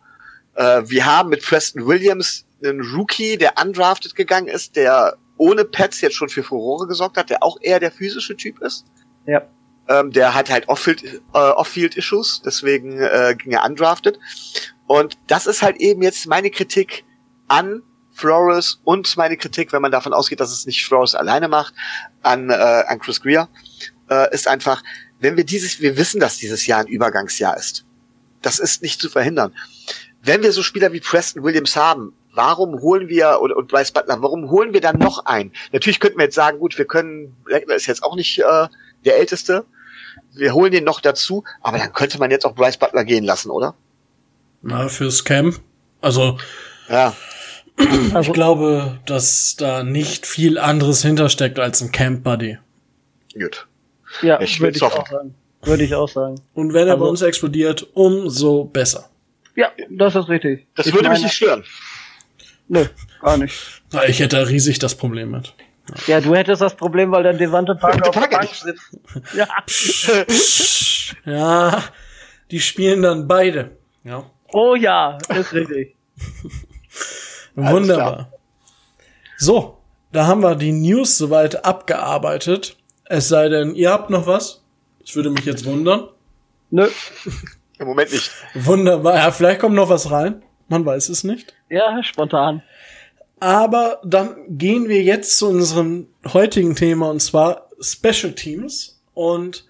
Äh, 0.56 0.82
wir 0.86 1.06
haben 1.06 1.30
mit 1.30 1.46
Preston 1.46 1.86
Williams 1.86 2.46
einen 2.64 2.82
Rookie, 2.82 3.38
der 3.38 3.54
undrafted 3.62 4.16
gegangen 4.16 4.48
ist, 4.48 4.76
der 4.76 5.18
ohne 5.38 5.66
Pets 5.66 6.02
jetzt 6.02 6.16
schon 6.16 6.30
für 6.30 6.44
Furore 6.44 6.88
gesorgt 6.88 7.18
hat, 7.18 7.30
der 7.30 7.44
auch 7.44 7.58
eher 7.62 7.80
der 7.80 7.92
physische 7.92 8.36
Typ 8.36 8.62
ist. 8.62 8.86
Ja. 9.26 9.44
Ähm, 9.88 10.12
der 10.12 10.34
hat 10.34 10.50
halt 10.50 10.68
Off-Field-Issues, 10.68 11.22
äh, 11.34 12.40
Off 12.40 12.44
deswegen 12.46 13.00
äh, 13.00 13.36
ging 13.38 13.52
er 13.52 13.66
undrafted. 13.66 14.20
Und 14.88 15.18
das 15.28 15.48
ist 15.48 15.62
halt 15.62 15.78
eben 15.78 16.02
jetzt 16.02 16.28
meine 16.28 16.50
Kritik 16.50 17.06
an 17.48 17.82
Flores 18.12 18.80
und 18.84 19.18
meine 19.18 19.36
Kritik, 19.36 19.74
wenn 19.74 19.82
man 19.82 19.92
davon 19.92 20.14
ausgeht, 20.14 20.40
dass 20.40 20.52
es 20.52 20.66
nicht 20.66 20.86
Flores 20.86 21.16
alleine 21.16 21.48
macht, 21.48 21.74
an, 22.22 22.50
äh, 22.50 22.54
an 22.54 23.00
Chris 23.00 23.22
Greer, 23.22 23.50
äh, 24.10 24.34
ist 24.34 24.48
einfach, 24.48 24.82
wenn 25.20 25.36
wir 25.36 25.44
dieses, 25.44 25.82
wir 25.82 25.98
wissen, 25.98 26.20
dass 26.20 26.38
dieses 26.38 26.66
Jahr 26.66 26.80
ein 26.80 26.88
Übergangsjahr 26.88 27.58
ist. 27.58 27.86
Das 28.42 28.60
ist 28.60 28.82
nicht 28.82 29.02
zu 29.02 29.10
verhindern. 29.10 29.54
Wenn 30.22 30.44
wir 30.44 30.52
so 30.52 30.64
Spieler 30.64 30.94
wie 30.94 31.02
Preston 31.02 31.44
Williams 31.44 31.76
haben, 31.76 32.14
warum 32.34 32.80
holen 32.80 33.10
wir, 33.10 33.40
und, 33.42 33.52
und 33.52 33.68
Bryce 33.68 33.92
Butler, 33.92 34.22
warum 34.22 34.50
holen 34.50 34.74
wir 34.74 34.82
dann 34.82 34.98
noch 34.98 35.26
einen? 35.26 35.52
Natürlich 35.72 36.00
könnten 36.00 36.18
wir 36.18 36.26
jetzt 36.26 36.36
sagen, 36.36 36.60
gut, 36.60 36.78
wir 36.78 36.86
können, 36.86 37.36
Blackler 37.44 37.76
ist 37.76 37.86
jetzt 37.88 38.04
auch 38.04 38.16
nicht 38.16 38.40
äh, 38.40 38.68
der 39.04 39.18
Älteste, 39.18 39.66
wir 40.34 40.54
holen 40.54 40.72
den 40.72 40.84
noch 40.84 41.02
dazu, 41.02 41.44
aber 41.62 41.78
dann 41.78 41.94
könnte 41.94 42.20
man 42.20 42.32
jetzt 42.32 42.46
auch 42.46 42.56
Bryce 42.56 42.78
Butler 42.78 43.04
gehen 43.04 43.24
lassen, 43.24 43.50
oder? 43.50 43.76
Na, 44.68 44.88
fürs 44.90 45.24
Camp. 45.24 45.60
Also, 46.02 46.40
ja. 46.90 47.14
ich 47.78 48.16
also, 48.16 48.32
glaube, 48.32 49.00
dass 49.06 49.56
da 49.58 49.84
nicht 49.84 50.26
viel 50.26 50.58
anderes 50.58 51.04
hintersteckt 51.04 51.60
als 51.60 51.82
ein 51.82 51.92
Camp 51.92 52.24
Buddy. 52.24 52.58
Gut. 53.34 53.68
Ja, 54.24 54.42
ich 54.42 54.60
würde 54.60 54.76
ich 54.76 54.82
auch 54.82 55.08
sagen. 55.08 55.36
Würde 55.62 55.84
ich 55.84 55.94
auch 55.94 56.10
sagen. 56.10 56.42
Und 56.56 56.74
wenn 56.74 56.88
er 56.88 56.94
also, 56.94 57.04
bei 57.04 57.10
uns 57.10 57.22
explodiert, 57.22 57.86
umso 57.94 58.66
besser. 58.66 59.10
Ja, 59.56 59.72
das 59.92 60.16
ist 60.16 60.30
richtig. 60.30 60.66
Das 60.74 60.88
ich 60.88 60.94
würde 60.94 61.10
meine, 61.10 61.20
mich 61.20 61.26
nicht 61.26 61.36
stören. 61.36 61.64
Nö, 62.68 62.86
gar 63.22 63.38
nicht. 63.38 63.84
Ich 64.08 64.20
hätte 64.20 64.50
riesig 64.50 64.80
das 64.80 64.96
Problem 64.96 65.30
mit. 65.30 65.54
Ja, 66.08 66.22
du 66.22 66.34
hättest 66.34 66.64
das 66.64 66.76
Problem, 66.76 67.12
weil 67.12 67.22
dann 67.22 67.38
Devante 67.38 67.76
Parker 67.76 68.10
auf 68.10 68.16
der 68.16 68.28
Bank 68.28 68.50
sitzt. 68.50 68.98
Ja. 69.36 69.48
ja, 71.26 71.84
die 72.50 72.60
spielen 72.60 73.04
dann 73.04 73.28
beide. 73.28 73.78
Ja. 74.04 74.24
Oh 74.56 74.74
ja, 74.74 75.18
ist 75.38 75.52
richtig. 75.52 75.98
Wunderbar. 77.56 78.32
So, 79.38 79.80
da 80.14 80.28
haben 80.28 80.44
wir 80.44 80.56
die 80.56 80.72
News 80.72 81.18
soweit 81.18 81.66
abgearbeitet. 81.66 82.78
Es 83.04 83.28
sei 83.28 83.50
denn, 83.50 83.76
ihr 83.76 83.92
habt 83.92 84.10
noch 84.10 84.28
was? 84.28 84.64
Das 85.02 85.14
würde 85.14 85.30
mich 85.30 85.44
jetzt 85.44 85.66
wundern. 85.66 86.08
Nö. 86.72 86.88
Im 87.80 87.88
Moment 87.88 88.14
nicht. 88.14 88.32
Wunderbar. 88.54 89.16
Ja, 89.16 89.32
vielleicht 89.32 89.60
kommt 89.60 89.76
noch 89.76 89.90
was 89.90 90.10
rein. 90.10 90.42
Man 90.70 90.86
weiß 90.86 91.10
es 91.10 91.26
nicht. 91.26 91.54
Ja, 91.70 92.02
spontan. 92.02 92.64
Aber 93.42 94.00
dann 94.06 94.38
gehen 94.48 94.88
wir 94.88 95.04
jetzt 95.04 95.38
zu 95.38 95.50
unserem 95.50 96.08
heutigen 96.32 96.78
Thema 96.78 97.10
und 97.10 97.20
zwar 97.20 97.68
Special 97.82 98.32
Teams. 98.32 99.02
Und 99.14 99.66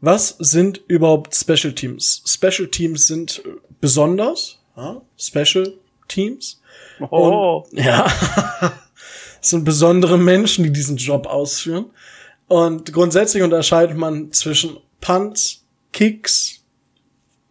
was 0.00 0.30
sind 0.40 0.80
überhaupt 0.88 1.36
Special 1.36 1.72
Teams? 1.72 2.24
Special 2.26 2.66
Teams 2.66 3.06
sind 3.06 3.44
besonders, 3.84 4.58
ja, 4.78 5.02
Special 5.18 5.74
Teams. 6.08 6.62
Oh. 7.10 7.66
Und, 7.70 7.78
ja, 7.78 8.06
es 9.42 9.50
sind 9.50 9.62
besondere 9.62 10.16
Menschen, 10.16 10.64
die 10.64 10.72
diesen 10.72 10.96
Job 10.96 11.26
ausführen. 11.26 11.90
Und 12.48 12.94
grundsätzlich 12.94 13.42
unterscheidet 13.42 13.94
man 13.98 14.32
zwischen 14.32 14.78
Punts, 15.02 15.66
Kicks 15.92 16.64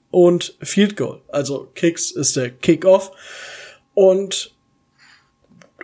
und 0.09 0.57
Field 0.59 0.97
Goal. 0.97 1.21
Also 1.27 1.69
Kicks 1.75 2.09
ist 2.09 2.35
der 2.35 2.49
Kickoff. 2.49 3.11
Und 3.93 4.55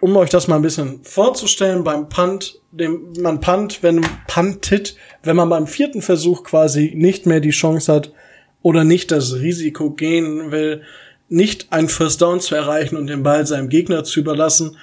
um 0.01 0.17
euch 0.17 0.31
das 0.31 0.47
mal 0.47 0.55
ein 0.55 0.63
bisschen 0.63 1.03
vorzustellen, 1.03 1.83
beim 1.83 2.09
Punt, 2.09 2.59
dem 2.71 3.13
man 3.19 3.39
punt, 3.39 3.83
wenn 3.83 4.03
puntet, 4.25 4.95
wenn 5.21 5.35
man 5.35 5.49
beim 5.49 5.67
vierten 5.67 6.01
Versuch 6.01 6.43
quasi 6.43 6.93
nicht 6.95 7.27
mehr 7.27 7.39
die 7.39 7.51
Chance 7.51 7.93
hat 7.93 8.11
oder 8.61 8.83
nicht 8.83 9.11
das 9.11 9.35
Risiko 9.35 9.91
gehen 9.91 10.51
will, 10.51 10.81
nicht 11.29 11.67
ein 11.71 11.89
First 11.89 12.21
Down 12.21 12.41
zu 12.41 12.55
erreichen 12.55 12.97
und 12.97 13.07
den 13.07 13.23
Ball 13.23 13.45
seinem 13.45 13.69
Gegner 13.69 14.03
zu 14.03 14.19
überlassen. 14.19 14.77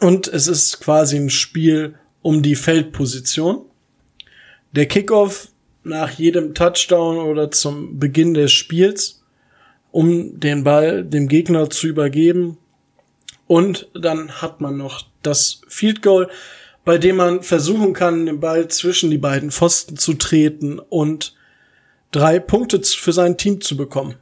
Und 0.00 0.28
es 0.28 0.46
ist 0.46 0.80
quasi 0.80 1.16
ein 1.16 1.30
Spiel 1.30 1.94
um 2.22 2.42
die 2.42 2.54
Feldposition. 2.54 3.64
Der 4.72 4.86
Kickoff 4.86 5.48
nach 5.82 6.10
jedem 6.12 6.54
Touchdown 6.54 7.18
oder 7.18 7.50
zum 7.50 7.98
Beginn 7.98 8.34
des 8.34 8.52
Spiels, 8.52 9.22
um 9.90 10.40
den 10.40 10.64
Ball 10.64 11.04
dem 11.04 11.28
Gegner 11.28 11.70
zu 11.70 11.86
übergeben. 11.86 12.56
Und 13.46 13.88
dann 13.94 14.40
hat 14.40 14.60
man 14.60 14.76
noch 14.76 15.06
das 15.22 15.60
Field 15.68 16.02
Goal. 16.02 16.28
bei 16.84 16.98
dem 16.98 17.16
man 17.16 17.42
versuchen 17.42 17.94
kann, 17.94 18.26
den 18.26 18.40
Ball 18.40 18.68
zwischen 18.68 19.10
die 19.10 19.18
beiden 19.18 19.50
Pfosten 19.50 19.96
zu 19.96 20.14
treten 20.14 20.78
und 20.78 21.34
drei 22.14 22.38
Punkte 22.38 22.80
für 22.82 23.12
sein 23.12 23.36
Team 23.36 23.60
zu 23.60 23.76
bekommen. 23.76 24.14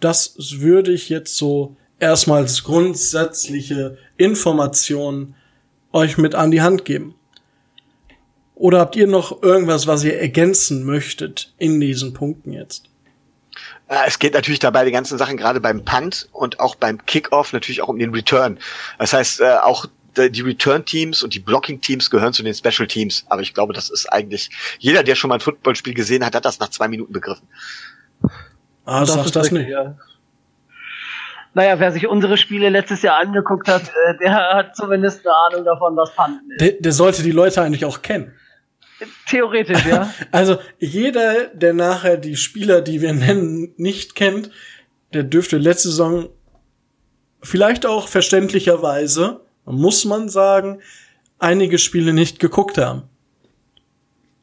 Das 0.00 0.34
würde 0.60 0.92
ich 0.92 1.10
jetzt 1.10 1.36
so 1.36 1.76
erstmal 1.98 2.42
als 2.42 2.64
grundsätzliche 2.64 3.98
Information 4.16 5.34
euch 5.92 6.16
mit 6.16 6.34
an 6.34 6.50
die 6.50 6.62
Hand 6.62 6.84
geben. 6.84 7.14
Oder 8.54 8.78
habt 8.80 8.96
ihr 8.96 9.06
noch 9.06 9.42
irgendwas, 9.42 9.86
was 9.86 10.04
ihr 10.04 10.18
ergänzen 10.18 10.84
möchtet 10.84 11.52
in 11.58 11.80
diesen 11.80 12.14
Punkten 12.14 12.52
jetzt? 12.52 12.88
Äh, 13.88 14.06
es 14.06 14.18
geht 14.18 14.32
natürlich 14.32 14.58
dabei 14.58 14.84
die 14.84 14.90
ganzen 14.90 15.18
Sachen 15.18 15.36
gerade 15.36 15.60
beim 15.60 15.84
Punt 15.84 16.28
und 16.32 16.60
auch 16.60 16.76
beim 16.76 17.04
Kickoff 17.04 17.52
natürlich 17.52 17.82
auch 17.82 17.88
um 17.88 17.98
den 17.98 18.14
Return. 18.14 18.58
Das 18.98 19.12
heißt, 19.12 19.40
äh, 19.40 19.56
auch 19.62 19.86
die 20.14 20.40
Return-Teams 20.40 21.22
und 21.22 21.34
die 21.34 21.40
Blocking-Teams 21.40 22.10
gehören 22.10 22.32
zu 22.32 22.42
den 22.42 22.54
Special-Teams. 22.54 23.26
Aber 23.28 23.42
ich 23.42 23.54
glaube, 23.54 23.72
das 23.72 23.90
ist 23.90 24.06
eigentlich, 24.06 24.50
jeder, 24.78 25.02
der 25.02 25.14
schon 25.14 25.28
mal 25.28 25.36
ein 25.36 25.40
Footballspiel 25.40 25.94
gesehen 25.94 26.24
hat, 26.24 26.34
hat 26.34 26.44
das 26.44 26.58
nach 26.58 26.70
zwei 26.70 26.88
Minuten 26.88 27.12
begriffen. 27.12 27.46
Ah, 28.84 29.00
das 29.00 29.14
sag 29.14 29.30
das 29.32 29.50
nicht. 29.50 29.68
Ja. 29.68 29.96
Naja, 31.54 31.78
wer 31.78 31.92
sich 31.92 32.06
unsere 32.08 32.36
Spiele 32.36 32.68
letztes 32.68 33.02
Jahr 33.02 33.20
angeguckt 33.20 33.68
hat, 33.68 33.82
äh, 33.82 34.18
der 34.20 34.34
hat 34.34 34.76
zumindest 34.76 35.24
eine 35.24 35.36
Ahnung 35.36 35.64
davon, 35.64 35.96
was 35.96 36.14
Panten 36.14 36.50
ist. 36.50 36.60
Der, 36.60 36.72
der 36.72 36.92
sollte 36.92 37.22
die 37.22 37.30
Leute 37.30 37.62
eigentlich 37.62 37.84
auch 37.84 38.02
kennen. 38.02 38.34
Theoretisch, 39.26 39.84
ja. 39.86 40.12
Also 40.32 40.58
jeder, 40.78 41.46
der 41.54 41.72
nachher 41.72 42.16
die 42.16 42.36
Spieler, 42.36 42.80
die 42.80 43.00
wir 43.00 43.12
nennen, 43.12 43.72
nicht 43.76 44.14
kennt, 44.16 44.50
der 45.12 45.22
dürfte 45.22 45.58
letzte 45.58 45.88
Saison 45.88 46.28
vielleicht 47.40 47.86
auch 47.86 48.08
verständlicherweise, 48.08 49.43
muss 49.64 50.04
man 50.04 50.28
sagen, 50.28 50.80
einige 51.38 51.78
Spiele 51.78 52.12
nicht 52.12 52.38
geguckt 52.38 52.78
haben. 52.78 53.02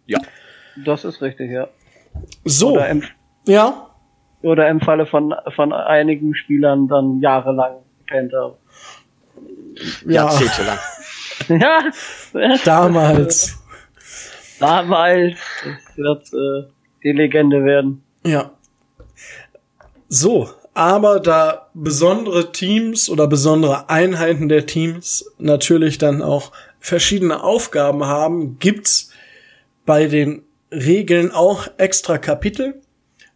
Ja. 0.06 0.20
Das 0.86 1.06
ist 1.06 1.22
richtig, 1.22 1.52
ja. 1.52 1.68
So. 2.46 2.74
Oder 2.74 2.90
im, 2.90 3.04
ja. 3.48 3.88
oder 4.42 4.70
im 4.70 4.82
Falle 4.82 5.06
von, 5.06 5.34
von 5.56 5.74
einigen 5.74 6.36
Spielern 6.36 6.88
dann 6.88 7.20
jahrelang 7.22 7.78
gepennt 8.00 8.34
haben. 8.34 8.56
Ja. 10.06 10.26
Jahrzehntelang. 10.26 10.78
Ja. 11.48 11.82
Damals. 12.64 13.60
Damals. 14.60 15.40
Das 15.66 15.98
wird 15.98 16.34
äh, 16.34 16.70
die 17.04 17.12
Legende 17.12 17.66
werden. 17.66 18.04
Ja. 18.24 18.52
So, 20.08 20.50
aber 20.74 21.20
da 21.20 21.70
besondere 21.74 22.52
Teams 22.52 23.10
oder 23.10 23.28
besondere 23.28 23.90
Einheiten 23.90 24.50
der 24.50 24.66
Teams 24.66 25.26
natürlich 25.38 25.98
dann 25.98 26.22
auch 26.22 26.52
verschiedene 26.80 27.44
Aufgaben 27.44 28.06
haben, 28.06 28.58
gibt's 28.60 29.12
bei 29.86 30.08
den 30.08 30.44
Regeln 30.72 31.32
auch 31.32 31.68
extra 31.78 32.18
Kapitel 32.18 32.82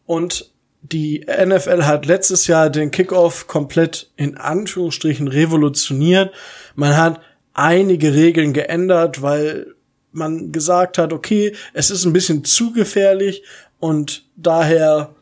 und 0.05 0.51
die 0.81 1.25
NFL 1.27 1.83
hat 1.83 2.05
letztes 2.05 2.47
Jahr 2.47 2.69
den 2.69 2.91
Kickoff 2.91 3.47
komplett 3.47 4.11
in 4.17 4.37
Anführungsstrichen 4.37 5.27
revolutioniert. 5.27 6.33
Man 6.75 6.95
hat 6.95 7.21
einige 7.53 8.13
Regeln 8.13 8.53
geändert, 8.53 9.21
weil 9.21 9.73
man 10.11 10.51
gesagt 10.51 10.97
hat, 10.97 11.11
okay, 11.11 11.55
es 11.73 11.89
ist 11.89 12.05
ein 12.05 12.13
bisschen 12.13 12.43
zu 12.43 12.71
gefährlich 12.71 13.43
und 13.79 14.25
daher 14.35 15.14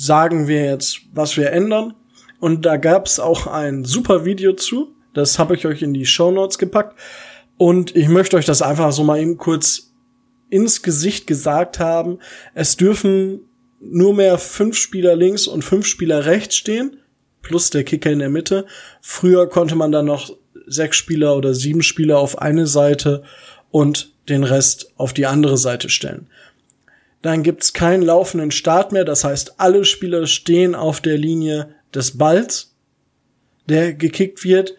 sagen 0.00 0.48
wir 0.48 0.64
jetzt, 0.64 1.02
was 1.12 1.36
wir 1.36 1.52
ändern. 1.52 1.94
Und 2.40 2.64
da 2.64 2.78
gab's 2.78 3.20
auch 3.20 3.46
ein 3.46 3.84
super 3.84 4.24
Video 4.24 4.54
zu. 4.54 4.94
Das 5.12 5.38
habe 5.38 5.54
ich 5.54 5.66
euch 5.66 5.82
in 5.82 5.92
die 5.92 6.06
Show 6.06 6.30
Notes 6.30 6.56
gepackt. 6.56 6.98
Und 7.58 7.94
ich 7.94 8.08
möchte 8.08 8.38
euch 8.38 8.46
das 8.46 8.62
einfach 8.62 8.92
so 8.92 9.04
mal 9.04 9.20
eben 9.20 9.36
kurz 9.36 9.92
ins 10.48 10.80
Gesicht 10.80 11.26
gesagt 11.26 11.80
haben. 11.80 12.18
Es 12.54 12.78
dürfen 12.78 13.40
nur 13.78 14.14
mehr 14.14 14.38
fünf 14.38 14.76
Spieler 14.76 15.16
links 15.16 15.46
und 15.46 15.64
fünf 15.64 15.86
Spieler 15.86 16.24
rechts 16.24 16.56
stehen, 16.56 16.96
plus 17.42 17.68
der 17.68 17.84
Kicker 17.84 18.10
in 18.10 18.20
der 18.20 18.30
Mitte. 18.30 18.64
Früher 19.02 19.50
konnte 19.50 19.74
man 19.74 19.92
dann 19.92 20.06
noch 20.06 20.34
sechs 20.66 20.96
Spieler 20.96 21.36
oder 21.36 21.52
sieben 21.52 21.82
Spieler 21.82 22.18
auf 22.18 22.38
eine 22.38 22.66
Seite 22.66 23.22
und 23.70 24.14
den 24.30 24.44
Rest 24.44 24.92
auf 24.96 25.12
die 25.12 25.26
andere 25.26 25.58
Seite 25.58 25.90
stellen. 25.90 26.28
Dann 27.22 27.42
gibt's 27.42 27.72
keinen 27.72 28.02
laufenden 28.02 28.50
Start 28.50 28.92
mehr, 28.92 29.04
das 29.04 29.24
heißt, 29.24 29.60
alle 29.60 29.84
Spieler 29.84 30.26
stehen 30.26 30.74
auf 30.74 31.00
der 31.00 31.18
Linie 31.18 31.74
des 31.94 32.16
Balls, 32.16 32.74
der 33.68 33.92
gekickt 33.92 34.44
wird. 34.44 34.74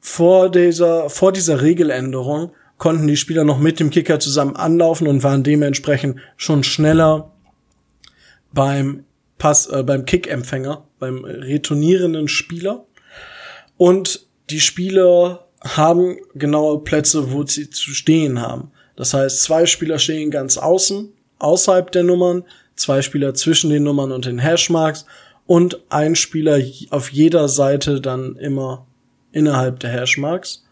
Vor 0.00 0.50
dieser, 0.50 1.08
vor 1.08 1.32
dieser 1.32 1.62
Regeländerung 1.62 2.52
konnten 2.76 3.06
die 3.06 3.16
Spieler 3.16 3.44
noch 3.44 3.58
mit 3.58 3.78
dem 3.78 3.90
Kicker 3.90 4.18
zusammen 4.18 4.56
anlaufen 4.56 5.06
und 5.06 5.22
waren 5.22 5.44
dementsprechend 5.44 6.18
schon 6.36 6.64
schneller 6.64 7.32
beim 8.52 9.04
Pass, 9.38 9.66
äh, 9.66 9.82
beim 9.82 10.04
Kickempfänger, 10.04 10.86
beim 10.98 11.24
retournierenden 11.24 12.28
Spieler. 12.28 12.86
Und 13.76 14.26
die 14.50 14.60
Spieler 14.60 15.48
haben 15.64 16.16
genaue 16.34 16.82
Plätze, 16.82 17.32
wo 17.32 17.44
sie 17.44 17.70
zu 17.70 17.90
stehen 17.90 18.40
haben. 18.40 18.72
Das 18.96 19.14
heißt, 19.14 19.42
zwei 19.42 19.66
Spieler 19.66 19.98
stehen 19.98 20.30
ganz 20.30 20.58
außen, 20.58 21.12
außerhalb 21.42 21.90
der 21.92 22.04
Nummern, 22.04 22.44
zwei 22.76 23.02
Spieler 23.02 23.34
zwischen 23.34 23.70
den 23.70 23.82
Nummern 23.82 24.12
und 24.12 24.26
den 24.26 24.38
Hashmarks 24.38 25.06
und 25.46 25.80
ein 25.90 26.14
Spieler 26.16 26.60
auf 26.90 27.10
jeder 27.10 27.48
Seite 27.48 28.00
dann 28.00 28.36
immer 28.36 28.86
innerhalb 29.32 29.80
der 29.80 29.90
Hashmarks. 29.90 30.64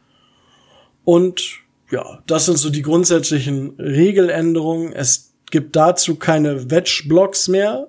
Und 1.04 1.61
ja, 1.90 2.22
das 2.26 2.46
sind 2.46 2.59
so 2.59 2.70
die 2.70 2.83
grundsätzlichen 2.83 3.70
Regeländerungen. 3.78 4.92
Es 4.92 5.35
gibt 5.50 5.74
dazu 5.74 6.16
keine 6.16 6.70
Wedge-Blocks 6.70 7.48
mehr. 7.48 7.88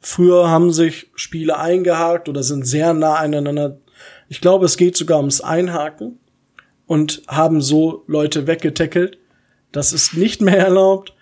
Früher 0.00 0.48
haben 0.48 0.72
sich 0.72 1.10
Spiele 1.14 1.58
eingehakt 1.58 2.28
oder 2.28 2.42
sind 2.42 2.66
sehr 2.66 2.94
nah 2.94 3.14
aneinander. 3.14 3.78
Ich 4.28 4.40
glaube, 4.40 4.66
es 4.66 4.76
geht 4.76 4.96
sogar 4.96 5.18
ums 5.18 5.40
Einhaken 5.40 6.18
und 6.86 7.22
haben 7.28 7.60
so 7.60 8.04
Leute 8.06 8.46
weggetackelt. 8.46 9.18
Das 9.72 9.92
ist 9.92 10.14
nicht 10.14 10.40
mehr 10.40 10.58
erlaubt. 10.58 11.14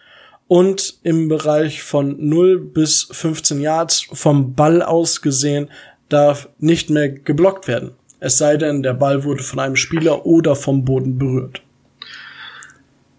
Und 0.48 0.98
im 1.02 1.28
Bereich 1.28 1.82
von 1.82 2.16
0 2.28 2.60
bis 2.60 3.08
15 3.10 3.60
Yards 3.60 4.06
vom 4.12 4.54
Ball 4.54 4.82
aus 4.82 5.20
gesehen 5.20 5.70
darf 6.08 6.48
nicht 6.58 6.88
mehr 6.88 7.08
geblockt 7.08 7.66
werden. 7.66 7.92
Es 8.20 8.38
sei 8.38 8.56
denn, 8.56 8.82
der 8.82 8.94
Ball 8.94 9.24
wurde 9.24 9.42
von 9.42 9.58
einem 9.58 9.76
Spieler 9.76 10.24
oder 10.24 10.56
vom 10.56 10.84
Boden 10.84 11.18
berührt. 11.18 11.62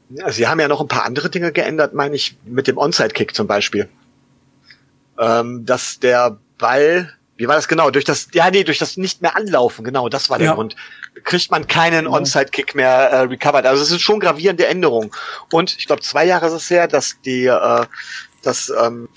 Ja, 0.09 0.31
sie 0.31 0.47
haben 0.47 0.59
ja 0.59 0.67
noch 0.67 0.81
ein 0.81 0.87
paar 0.87 1.05
andere 1.05 1.29
Dinge 1.29 1.51
geändert, 1.51 1.93
meine 1.93 2.15
ich, 2.15 2.37
mit 2.45 2.67
dem 2.67 2.77
Onside-Kick 2.77 3.35
zum 3.35 3.45
Beispiel. 3.45 3.89
Ähm, 5.19 5.65
dass 5.65 5.99
der 5.99 6.37
Ball, 6.57 7.13
wie 7.37 7.47
war 7.47 7.55
das 7.55 7.67
genau? 7.67 7.91
Durch 7.91 8.05
das, 8.05 8.27
ja, 8.33 8.49
nee, 8.49 8.63
durch 8.63 8.79
das 8.79 8.97
nicht 8.97 9.21
mehr 9.21 9.35
anlaufen, 9.35 9.85
genau, 9.85 10.09
das 10.09 10.29
war 10.29 10.39
der 10.39 10.47
Ja. 10.47 10.53
Grund. 10.55 10.75
Kriegt 11.23 11.51
man 11.51 11.67
keinen 11.67 12.07
Onside-Kick 12.07 12.75
mehr 12.75 12.89
äh, 12.89 13.19
recovered. 13.21 13.65
Also 13.65 13.83
es 13.83 13.89
sind 13.89 14.01
schon 14.01 14.19
gravierende 14.19 14.65
Änderungen. 14.67 15.11
Und 15.51 15.77
ich 15.77 15.85
glaube, 15.87 16.01
zwei 16.01 16.25
Jahre 16.25 16.47
ist 16.47 16.53
es 16.53 16.69
her, 16.69 16.87
dass 16.87 17.21
die, 17.23 17.45
äh, 17.45 17.85
dass 18.43 18.69
ähm, 18.69 19.07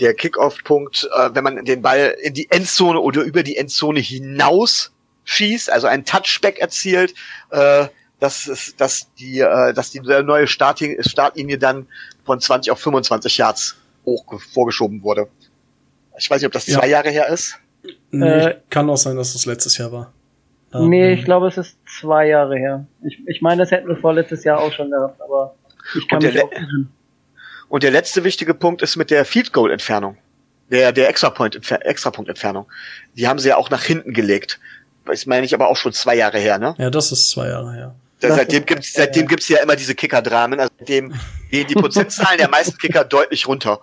der 0.00 0.14
Kickoff-Punkt, 0.14 1.08
äh, 1.14 1.30
wenn 1.32 1.44
man 1.44 1.64
den 1.64 1.82
Ball 1.82 2.16
in 2.22 2.34
die 2.34 2.50
Endzone 2.50 3.00
oder 3.00 3.22
über 3.22 3.42
die 3.42 3.56
Endzone 3.56 4.00
hinaus 4.00 4.92
schießt, 5.24 5.70
also 5.70 5.86
einen 5.86 6.04
Touchback 6.04 6.58
erzielt, 6.58 7.14
äh, 7.50 7.86
dass 8.20 8.46
es, 8.46 8.76
dass 8.76 9.12
die, 9.14 9.40
äh, 9.40 9.72
dass 9.72 9.90
die 9.90 10.00
neue 10.00 10.46
Startlinie, 10.46 11.02
Startlinie 11.04 11.58
dann 11.58 11.86
von 12.24 12.40
20 12.40 12.70
auf 12.72 12.80
25 12.80 13.38
Yards 13.38 13.76
hoch 14.04 14.24
vorgeschoben 14.52 15.02
wurde. 15.02 15.28
Ich 16.18 16.30
weiß 16.30 16.40
nicht, 16.40 16.46
ob 16.46 16.52
das 16.52 16.66
Ja. 16.66 16.78
zwei 16.78 16.88
Jahre 16.88 17.10
her 17.10 17.28
ist. 17.28 17.58
Nee, 18.10 18.26
Äh, 18.28 18.56
kann 18.70 18.88
auch 18.90 18.96
sein, 18.96 19.16
dass 19.16 19.34
es 19.34 19.46
letztes 19.46 19.76
Jahr 19.78 19.92
war. 19.92 20.12
Da- 20.70 20.80
Nee, 20.80 21.12
ich 21.12 21.24
glaube, 21.24 21.48
es 21.48 21.56
ist 21.56 21.76
zwei 22.00 22.26
Jahre 22.28 22.56
her. 22.56 22.86
Ich, 23.04 23.18
ich 23.26 23.42
meine, 23.42 23.62
das 23.62 23.70
hätten 23.70 23.88
wir 23.88 23.96
vorletztes 23.96 24.42
Jahr 24.44 24.58
auch 24.58 24.72
schon 24.72 24.90
gehabt, 24.90 25.20
aber 25.20 25.54
ich 25.96 26.08
kann 26.08 26.16
Und 26.16 26.22
der 26.24 26.32
mich 26.32 26.42
auch 26.42 26.52
irren. 26.52 26.92
Und 27.68 27.82
der 27.82 27.90
letzte 27.90 28.24
wichtige 28.24 28.54
Punkt 28.54 28.82
ist 28.82 28.96
mit 28.96 29.10
der 29.10 29.24
Field 29.24 29.52
Goal 29.52 29.70
Entfernung. 29.70 30.16
Der, 30.70 30.90
der 30.92 31.08
Extra 31.08 31.30
Point, 31.30 31.60
Extra 31.70 32.10
Punkt 32.10 32.28
Entfernung. 32.28 32.66
Die 33.14 33.28
haben 33.28 33.38
sie 33.38 33.48
ja 33.50 33.56
auch 33.56 33.70
nach 33.70 33.82
hinten 33.84 34.12
gelegt. 34.12 34.58
Das 35.04 35.26
meine 35.26 35.46
ich 35.46 35.54
aber 35.54 35.68
auch 35.68 35.76
schon 35.76 35.92
zwei 35.92 36.16
Jahre 36.16 36.38
her, 36.38 36.58
ne? 36.58 36.74
Ja, 36.78 36.90
das 36.90 37.12
ist 37.12 37.30
zwei 37.30 37.48
Jahre 37.48 37.72
her. 37.72 37.94
Da- 38.20 38.28
Das 38.28 38.36
seitdem 38.38 38.64
gibt's, 38.66 38.92
seitdem 38.94 39.28
gibt's 39.28 39.48
ja 39.48 39.58
immer 39.62 39.76
diese 39.76 39.94
Kicker-Dramen. 39.94 40.58
Also 40.58 40.72
seitdem 40.78 41.14
gehen 41.50 41.66
die 41.68 41.74
Prozentzahlen 41.74 42.38
der 42.38 42.48
meisten 42.48 42.76
Kicker 42.78 43.04
deutlich 43.04 43.46
runter. 43.46 43.80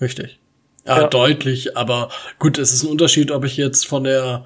Richtig. 0.00 0.38
Ja, 0.88 1.02
Ja. 1.02 1.06
deutlich, 1.08 1.76
aber 1.76 2.08
gut, 2.38 2.58
es 2.58 2.72
ist 2.72 2.82
ein 2.82 2.88
Unterschied, 2.90 3.30
ob 3.30 3.44
ich 3.44 3.56
jetzt 3.56 3.86
von 3.86 4.04
der 4.04 4.44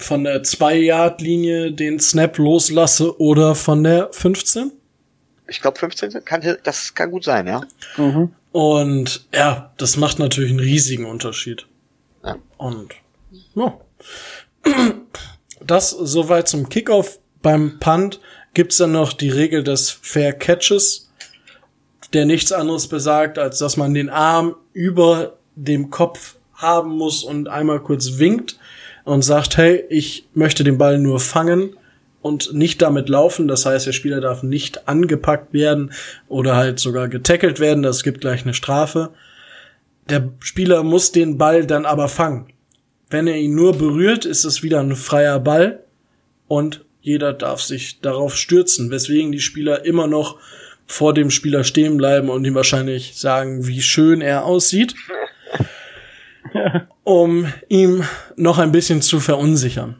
von 0.00 0.22
der 0.22 0.44
2-Yard-Linie 0.44 1.72
den 1.72 1.98
Snap 1.98 2.38
loslasse 2.38 3.18
oder 3.20 3.56
von 3.56 3.82
der 3.82 4.10
15. 4.12 4.70
Ich 5.48 5.60
glaube, 5.60 5.76
15 5.76 6.24
kann, 6.24 6.56
das 6.62 6.94
kann 6.94 7.10
gut 7.10 7.24
sein, 7.24 7.48
ja. 7.48 7.62
Mhm. 7.96 8.32
Und 8.52 9.26
ja, 9.34 9.72
das 9.76 9.96
macht 9.96 10.20
natürlich 10.20 10.50
einen 10.50 10.60
riesigen 10.60 11.04
Unterschied. 11.04 11.66
Ja. 12.24 12.36
Und 12.58 12.94
ja. 13.56 13.76
Das 15.64 15.90
soweit 15.90 16.48
zum 16.48 16.68
Kickoff. 16.68 17.18
Beim 17.42 17.78
Punt 17.80 18.20
gibt's 18.54 18.76
dann 18.76 18.92
noch 18.92 19.12
die 19.12 19.30
Regel 19.30 19.64
des 19.64 19.90
Fair 19.90 20.32
Catches, 20.32 21.10
der 22.12 22.24
nichts 22.24 22.52
anderes 22.52 22.86
besagt, 22.88 23.38
als 23.38 23.58
dass 23.58 23.76
man 23.76 23.94
den 23.94 24.10
Arm 24.10 24.54
über 24.72 25.37
dem 25.64 25.90
Kopf 25.90 26.36
haben 26.54 26.90
muss 26.90 27.22
und 27.22 27.48
einmal 27.48 27.80
kurz 27.80 28.18
winkt 28.18 28.58
und 29.04 29.22
sagt, 29.22 29.56
hey, 29.56 29.84
ich 29.88 30.26
möchte 30.34 30.64
den 30.64 30.78
Ball 30.78 30.98
nur 30.98 31.20
fangen 31.20 31.76
und 32.20 32.52
nicht 32.52 32.82
damit 32.82 33.08
laufen. 33.08 33.48
Das 33.48 33.64
heißt, 33.64 33.86
der 33.86 33.92
Spieler 33.92 34.20
darf 34.20 34.42
nicht 34.42 34.88
angepackt 34.88 35.52
werden 35.52 35.92
oder 36.28 36.56
halt 36.56 36.78
sogar 36.78 37.08
getackelt 37.08 37.60
werden. 37.60 37.82
Das 37.82 38.02
gibt 38.02 38.20
gleich 38.20 38.42
eine 38.42 38.54
Strafe. 38.54 39.10
Der 40.08 40.28
Spieler 40.40 40.82
muss 40.82 41.12
den 41.12 41.38
Ball 41.38 41.66
dann 41.66 41.86
aber 41.86 42.08
fangen. 42.08 42.46
Wenn 43.10 43.26
er 43.26 43.36
ihn 43.36 43.54
nur 43.54 43.76
berührt, 43.76 44.24
ist 44.24 44.44
es 44.44 44.62
wieder 44.62 44.80
ein 44.80 44.96
freier 44.96 45.38
Ball 45.38 45.84
und 46.46 46.84
jeder 47.00 47.32
darf 47.32 47.62
sich 47.62 48.00
darauf 48.00 48.36
stürzen, 48.36 48.90
weswegen 48.90 49.32
die 49.32 49.40
Spieler 49.40 49.84
immer 49.84 50.06
noch 50.06 50.38
vor 50.86 51.14
dem 51.14 51.30
Spieler 51.30 51.64
stehen 51.64 51.96
bleiben 51.96 52.28
und 52.28 52.44
ihm 52.44 52.54
wahrscheinlich 52.54 53.16
sagen, 53.16 53.66
wie 53.66 53.82
schön 53.82 54.20
er 54.20 54.44
aussieht, 54.44 54.94
um 57.04 57.46
ihm 57.68 58.04
noch 58.36 58.58
ein 58.58 58.72
bisschen 58.72 59.02
zu 59.02 59.20
verunsichern. 59.20 59.96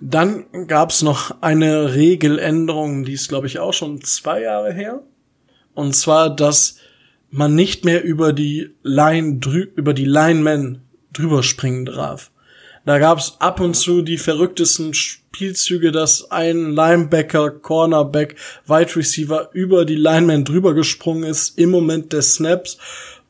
Dann 0.00 0.44
gab's 0.66 1.02
noch 1.02 1.40
eine 1.40 1.94
Regeländerung, 1.94 3.04
die 3.04 3.14
ist, 3.14 3.28
glaube 3.28 3.46
ich, 3.46 3.58
auch 3.58 3.72
schon 3.72 4.02
zwei 4.02 4.42
Jahre 4.42 4.72
her. 4.72 5.02
Und 5.74 5.96
zwar, 5.96 6.34
dass 6.34 6.78
man 7.30 7.54
nicht 7.54 7.84
mehr 7.84 8.04
über 8.04 8.32
die 8.32 8.70
Line 8.82 9.38
drü 9.38 9.66
über 9.74 9.94
die 9.94 10.04
Linemen 10.04 10.82
drüber 11.12 11.42
springen 11.42 11.86
darf. 11.86 12.30
Da 12.84 12.98
gab's 12.98 13.36
ab 13.40 13.60
und 13.60 13.74
zu 13.74 14.02
die 14.02 14.16
verrücktesten 14.16 14.94
Spielzüge, 14.94 15.90
dass 15.90 16.30
ein 16.30 16.72
Linebacker, 16.72 17.50
Cornerback, 17.50 18.36
Wide 18.66 18.94
Receiver 18.96 19.50
über 19.52 19.84
die 19.84 19.96
Linemen 19.96 20.44
drüber 20.44 20.72
gesprungen 20.72 21.24
ist 21.24 21.58
im 21.58 21.70
Moment 21.70 22.12
des 22.12 22.34
Snaps 22.34 22.78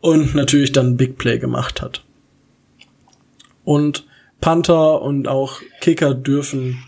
und 0.01 0.35
natürlich 0.35 0.72
dann 0.72 0.96
Big 0.96 1.16
Play 1.16 1.38
gemacht 1.38 1.81
hat. 1.81 2.05
Und 3.66 4.07
Panther 4.40 5.02
und 5.02 5.26
auch 5.26 5.61
Kicker 5.81 6.14
dürfen 6.14 6.83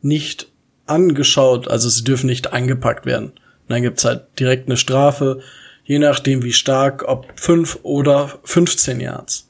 nicht 0.00 0.46
angeschaut, 0.86 1.66
also 1.66 1.88
sie 1.88 2.04
dürfen 2.04 2.26
nicht 2.26 2.52
angepackt 2.52 3.04
werden. 3.04 3.30
Und 3.30 3.68
dann 3.68 3.82
gibt's 3.82 4.04
halt 4.04 4.22
direkt 4.38 4.68
eine 4.68 4.76
Strafe, 4.76 5.40
je 5.84 5.98
nachdem 5.98 6.44
wie 6.44 6.52
stark, 6.52 7.02
ob 7.08 7.26
fünf 7.34 7.80
oder 7.82 8.38
15 8.44 9.00
Yards. 9.00 9.48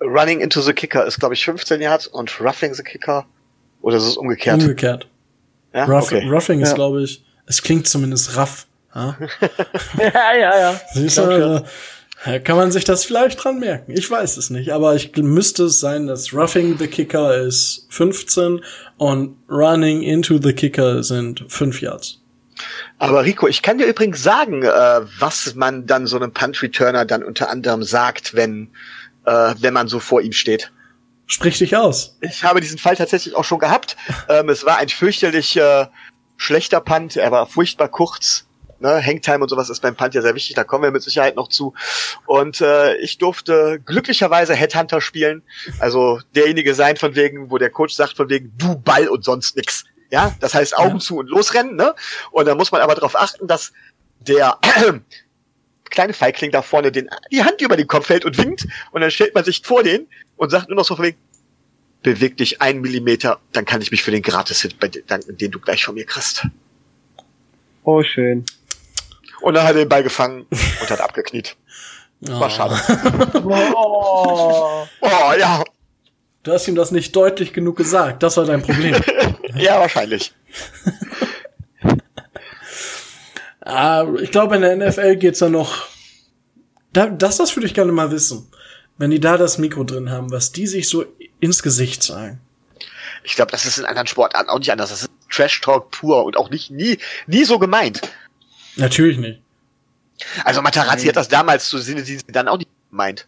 Running 0.00 0.40
into 0.40 0.60
the 0.60 0.72
Kicker 0.72 1.04
ist, 1.04 1.18
glaube 1.18 1.34
ich, 1.34 1.44
15 1.44 1.80
Yards 1.80 2.06
und 2.06 2.40
Roughing 2.40 2.72
the 2.72 2.84
Kicker, 2.84 3.26
oder 3.82 3.96
ist 3.96 4.04
es 4.06 4.16
umgekehrt? 4.16 4.60
Umgekehrt. 4.62 5.08
Ja? 5.74 5.86
Ruff, 5.86 6.12
okay. 6.12 6.24
Roughing 6.28 6.60
ist, 6.60 6.68
Ja. 6.70 6.74
glaube 6.76 7.02
ich, 7.02 7.24
es 7.46 7.60
klingt 7.62 7.88
zumindest 7.88 8.36
raff. 8.36 8.68
Ja? 8.94 9.16
ja, 9.98 10.34
ja, 10.38 10.58
ja. 10.60 10.80
Siehst 10.94 11.18
du, 11.18 11.22
ja, 11.22 11.64
kann 12.44 12.56
man 12.56 12.70
sich 12.70 12.84
das 12.84 13.04
vielleicht 13.04 13.42
dran 13.42 13.58
merken. 13.58 13.92
Ich 13.92 14.10
weiß 14.10 14.36
es 14.36 14.50
nicht, 14.50 14.72
aber 14.72 14.94
ich 14.94 15.16
müsste 15.16 15.64
es 15.64 15.80
sein, 15.80 16.06
dass 16.06 16.34
Roughing 16.34 16.76
the 16.78 16.86
Kicker 16.86 17.36
ist 17.36 17.86
15 17.88 18.62
und 18.98 19.36
Running 19.48 20.02
into 20.02 20.38
the 20.40 20.52
Kicker 20.52 21.02
sind 21.02 21.44
5 21.48 21.80
Yards. 21.80 22.20
Aber 22.98 23.24
Rico, 23.24 23.48
ich 23.48 23.62
kann 23.62 23.78
dir 23.78 23.86
übrigens 23.86 24.22
sagen, 24.22 24.62
äh, 24.62 25.00
was 25.18 25.54
man 25.54 25.86
dann 25.86 26.06
so 26.06 26.16
einem 26.16 26.32
Punt-Returner 26.32 27.06
dann 27.06 27.22
unter 27.22 27.48
anderem 27.48 27.82
sagt, 27.82 28.34
wenn, 28.34 28.68
äh, 29.24 29.54
wenn 29.58 29.72
man 29.72 29.88
so 29.88 29.98
vor 29.98 30.20
ihm 30.20 30.32
steht. 30.32 30.70
Sprich 31.26 31.58
dich 31.58 31.76
aus. 31.76 32.18
Ich 32.20 32.44
habe 32.44 32.60
diesen 32.60 32.78
Fall 32.78 32.96
tatsächlich 32.96 33.34
auch 33.34 33.44
schon 33.44 33.60
gehabt. 33.60 33.96
ähm, 34.28 34.50
es 34.50 34.66
war 34.66 34.76
ein 34.76 34.90
fürchterlich 34.90 35.56
äh, 35.56 35.86
schlechter 36.36 36.80
Punt, 36.80 37.16
er 37.16 37.30
war 37.30 37.46
furchtbar 37.46 37.88
kurz. 37.88 38.46
Ne, 38.80 39.04
Hangtime 39.04 39.40
und 39.40 39.48
sowas 39.50 39.68
ist 39.68 39.80
beim 39.80 39.94
Punt 39.94 40.14
ja 40.14 40.22
sehr 40.22 40.34
wichtig, 40.34 40.56
da 40.56 40.64
kommen 40.64 40.84
wir 40.84 40.90
mit 40.90 41.02
Sicherheit 41.02 41.36
noch 41.36 41.48
zu. 41.48 41.74
Und 42.24 42.62
äh, 42.62 42.96
ich 42.96 43.18
durfte 43.18 43.78
glücklicherweise 43.84 44.54
Headhunter 44.54 45.02
spielen, 45.02 45.42
also 45.80 46.20
derjenige 46.34 46.74
sein 46.74 46.96
von 46.96 47.14
wegen, 47.14 47.50
wo 47.50 47.58
der 47.58 47.68
Coach 47.68 47.94
sagt 47.94 48.16
von 48.16 48.30
wegen, 48.30 48.52
du 48.56 48.76
Ball 48.76 49.08
und 49.08 49.22
sonst 49.22 49.54
nix. 49.56 49.84
Ja, 50.10 50.34
das 50.40 50.54
heißt 50.54 50.76
Augen 50.78 50.94
Ja. 50.94 50.98
zu 50.98 51.18
und 51.18 51.28
losrennen, 51.28 51.76
ne? 51.76 51.94
Und 52.32 52.46
da 52.48 52.54
muss 52.54 52.72
man 52.72 52.80
aber 52.80 52.94
darauf 52.94 53.16
achten, 53.16 53.46
dass 53.46 53.72
der 54.20 54.58
kleine 55.90 56.12
Feigling 56.14 56.50
da 56.50 56.62
vorne 56.62 56.90
den, 56.90 57.10
die 57.30 57.44
Hand 57.44 57.60
über 57.60 57.76
den 57.76 57.86
Kopf 57.86 58.08
hält 58.08 58.24
und 58.24 58.38
winkt 58.38 58.66
und 58.92 59.02
dann 59.02 59.10
stellt 59.10 59.34
man 59.34 59.44
sich 59.44 59.60
vor 59.62 59.82
den 59.82 60.06
und 60.36 60.50
sagt 60.50 60.68
nur 60.68 60.76
noch 60.76 60.84
so 60.86 60.96
von 60.96 61.04
wegen, 61.04 61.18
beweg 62.02 62.38
dich 62.38 62.62
einen 62.62 62.80
Millimeter, 62.80 63.40
dann 63.52 63.66
kann 63.66 63.82
ich 63.82 63.90
mich 63.90 64.02
für 64.02 64.10
den 64.10 64.22
Gratis-Hit 64.22 64.80
bedanken, 64.80 65.36
den 65.36 65.50
du 65.50 65.60
gleich 65.60 65.84
von 65.84 65.94
mir 65.94 66.06
kriegst. 66.06 66.46
Oh, 67.84 68.02
schön. 68.02 68.44
Und 69.40 69.54
dann 69.54 69.64
hat 69.64 69.70
er 69.74 69.80
den 69.84 69.88
Ball 69.88 70.02
gefangen 70.02 70.46
und 70.80 70.90
hat 70.90 71.00
abgekniet. 71.00 71.56
War 72.20 72.46
Oh. 72.46 72.50
schade. 72.50 72.76
Oh. 73.44 74.86
Oh, 75.00 75.32
ja. 75.38 75.64
Du 76.42 76.52
hast 76.52 76.68
ihm 76.68 76.74
das 76.74 76.90
nicht 76.90 77.14
deutlich 77.16 77.52
genug 77.52 77.76
gesagt. 77.76 78.22
Das 78.22 78.36
war 78.36 78.44
dein 78.44 78.62
Problem. 78.62 78.96
Ja, 79.56 79.80
wahrscheinlich. 79.80 80.32
Ah, 83.62 84.06
ich 84.20 84.30
glaube, 84.30 84.56
in 84.56 84.62
der 84.62 84.76
NFL 84.76 85.16
geht's 85.16 85.38
da 85.40 85.48
noch. 85.48 85.86
Da, 86.92 87.06
das, 87.06 87.36
das 87.36 87.54
würde 87.56 87.66
ich 87.66 87.74
gerne 87.74 87.92
mal 87.92 88.10
wissen. 88.10 88.50
Wenn 88.96 89.10
die 89.10 89.20
da 89.20 89.36
das 89.36 89.58
Mikro 89.58 89.84
drin 89.84 90.10
haben, 90.10 90.30
was 90.32 90.50
die 90.52 90.66
sich 90.66 90.88
so 90.88 91.04
ins 91.40 91.62
Gesicht 91.62 92.02
sagen. 92.02 92.40
Ich 93.22 93.36
glaube, 93.36 93.50
das 93.52 93.66
ist 93.66 93.78
in 93.78 93.84
anderen 93.84 94.06
Sportarten 94.06 94.48
auch 94.48 94.58
nicht 94.58 94.72
anders. 94.72 94.90
Das 94.90 95.02
ist 95.02 95.10
Trash-Talk 95.30 95.90
pur 95.90 96.24
und 96.24 96.36
auch 96.36 96.50
nicht 96.50 96.70
nie, 96.70 96.98
nie 97.26 97.44
so 97.44 97.58
gemeint. 97.58 98.00
Natürlich 98.76 99.18
nicht. 99.18 99.40
Also 100.44 100.60
Matarazzi 100.62 101.06
hat 101.06 101.16
das 101.16 101.28
damals 101.28 101.68
zu 101.68 101.78
Sinne, 101.78 102.02
die 102.02 102.16
sie 102.16 102.24
dann 102.28 102.48
auch 102.48 102.58
nicht 102.58 102.70
gemeint. 102.90 103.26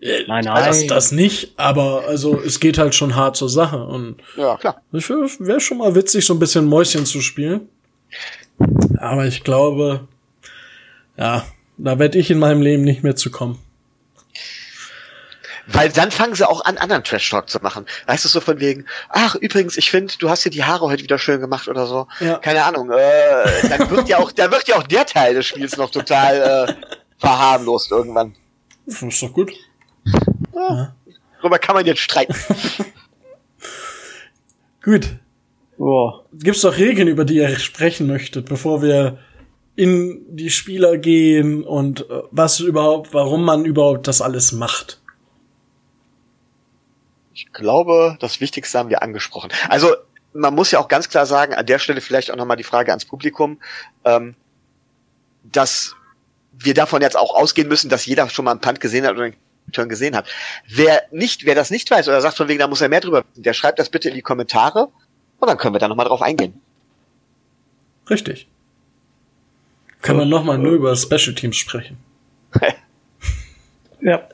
Äh, 0.00 0.24
Nein, 0.26 0.44
nein. 0.44 0.64
Das, 0.64 0.86
das 0.86 1.12
nicht, 1.12 1.52
aber 1.56 2.04
also 2.08 2.40
es 2.40 2.58
geht 2.58 2.76
halt 2.78 2.94
schon 2.94 3.14
hart 3.14 3.36
zur 3.36 3.48
Sache 3.48 3.84
und 3.84 4.16
Ja, 4.36 4.56
klar. 4.56 4.82
ich 4.92 5.08
wäre 5.08 5.60
schon 5.60 5.78
mal 5.78 5.94
witzig, 5.94 6.26
so 6.26 6.34
ein 6.34 6.40
bisschen 6.40 6.64
Mäuschen 6.64 7.06
zu 7.06 7.20
spielen. 7.20 7.68
Aber 8.98 9.26
ich 9.26 9.44
glaube, 9.44 10.08
ja, 11.16 11.46
da 11.78 11.98
werde 11.98 12.18
ich 12.18 12.30
in 12.30 12.38
meinem 12.40 12.62
Leben 12.62 12.82
nicht 12.82 13.02
mehr 13.04 13.14
zu 13.14 13.30
kommen. 13.30 13.58
Weil 15.66 15.90
dann 15.90 16.10
fangen 16.10 16.34
sie 16.34 16.48
auch 16.48 16.64
an, 16.64 16.76
anderen 16.78 17.04
Trash-Talk 17.04 17.48
zu 17.48 17.58
machen. 17.60 17.86
Weißt 18.06 18.24
du, 18.24 18.28
so 18.28 18.40
von 18.40 18.58
wegen, 18.60 18.86
ach, 19.08 19.34
übrigens, 19.36 19.76
ich 19.76 19.90
finde, 19.90 20.14
du 20.18 20.28
hast 20.28 20.44
dir 20.44 20.50
die 20.50 20.64
Haare 20.64 20.86
heute 20.86 21.02
wieder 21.02 21.18
schön 21.18 21.40
gemacht 21.40 21.68
oder 21.68 21.86
so. 21.86 22.08
Ja. 22.20 22.38
Keine 22.38 22.64
Ahnung. 22.64 22.90
Äh, 22.90 23.68
dann 23.68 23.90
wird 23.90 24.08
ja 24.08 24.18
auch, 24.18 24.32
dann 24.32 24.50
wird 24.50 24.66
ja 24.68 24.76
auch 24.76 24.86
der 24.86 25.06
Teil 25.06 25.34
des 25.34 25.46
Spiels 25.46 25.76
noch 25.76 25.90
total 25.90 26.68
äh, 26.68 26.74
verharmlost 27.18 27.92
irgendwann. 27.92 28.34
Das 28.86 29.02
ist 29.02 29.22
doch 29.22 29.32
gut. 29.32 29.52
Darüber 31.40 31.58
kann 31.58 31.74
man 31.74 31.86
jetzt 31.86 32.00
streiten. 32.00 32.34
Gut. 34.82 35.08
Oh. 35.78 36.12
Gibt's 36.32 36.62
doch 36.62 36.76
Regeln, 36.76 37.08
über 37.08 37.24
die 37.24 37.36
ihr 37.36 37.56
sprechen 37.58 38.06
möchtet, 38.08 38.48
bevor 38.48 38.82
wir 38.82 39.18
in 39.76 40.24
die 40.28 40.50
Spieler 40.50 40.98
gehen 40.98 41.64
und 41.64 42.08
äh, 42.10 42.22
was 42.30 42.60
überhaupt, 42.60 43.14
warum 43.14 43.44
man 43.44 43.64
überhaupt 43.64 44.06
das 44.06 44.20
alles 44.20 44.52
macht. 44.52 45.01
Ich 47.34 47.52
glaube, 47.52 48.16
das 48.20 48.40
Wichtigste 48.40 48.78
haben 48.78 48.90
wir 48.90 49.02
angesprochen. 49.02 49.50
Also, 49.68 49.94
man 50.32 50.54
muss 50.54 50.70
ja 50.70 50.78
auch 50.78 50.88
ganz 50.88 51.08
klar 51.08 51.26
sagen, 51.26 51.54
an 51.54 51.66
der 51.66 51.78
Stelle 51.78 52.00
vielleicht 52.00 52.30
auch 52.30 52.36
nochmal 52.36 52.56
die 52.56 52.62
Frage 52.62 52.90
ans 52.90 53.04
Publikum, 53.04 53.60
ähm, 54.04 54.34
dass 55.42 55.94
wir 56.52 56.74
davon 56.74 57.02
jetzt 57.02 57.16
auch 57.16 57.34
ausgehen 57.34 57.68
müssen, 57.68 57.88
dass 57.88 58.06
jeder 58.06 58.28
schon 58.28 58.44
mal 58.44 58.52
einen 58.52 58.60
Punt 58.60 58.80
gesehen 58.80 59.06
hat 59.06 59.12
oder 59.12 59.24
einen 59.24 59.36
Turn 59.72 59.88
gesehen 59.88 60.16
hat. 60.16 60.26
Wer 60.68 61.02
nicht, 61.10 61.44
wer 61.44 61.54
das 61.54 61.70
nicht 61.70 61.90
weiß 61.90 62.08
oder 62.08 62.20
sagt 62.20 62.36
von 62.36 62.48
wegen, 62.48 62.58
da 62.58 62.68
muss 62.68 62.80
er 62.80 62.88
mehr 62.88 63.00
drüber 63.00 63.24
wissen, 63.30 63.42
der 63.42 63.52
schreibt 63.52 63.78
das 63.78 63.88
bitte 63.88 64.08
in 64.08 64.14
die 64.14 64.22
Kommentare 64.22 64.88
und 65.38 65.48
dann 65.48 65.56
können 65.56 65.74
wir 65.74 65.78
da 65.78 65.88
nochmal 65.88 66.06
drauf 66.06 66.22
eingehen. 66.22 66.60
Richtig. 68.08 68.48
Können 70.02 70.18
wir 70.18 70.26
nochmal 70.26 70.58
nur 70.58 70.72
über 70.72 70.94
Special 70.96 71.34
Teams 71.34 71.56
sprechen. 71.56 71.98
Ja. 74.04 74.28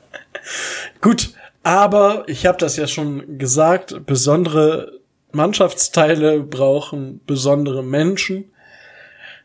Gut, 1.01 1.33
aber 1.69 2.23
ich 2.25 2.47
habe 2.47 2.57
das 2.57 2.77
ja 2.77 2.87
schon 2.87 3.37
gesagt, 3.37 4.07
besondere 4.07 4.99
Mannschaftsteile 5.31 6.41
brauchen 6.41 7.21
besondere 7.27 7.83
Menschen, 7.83 8.45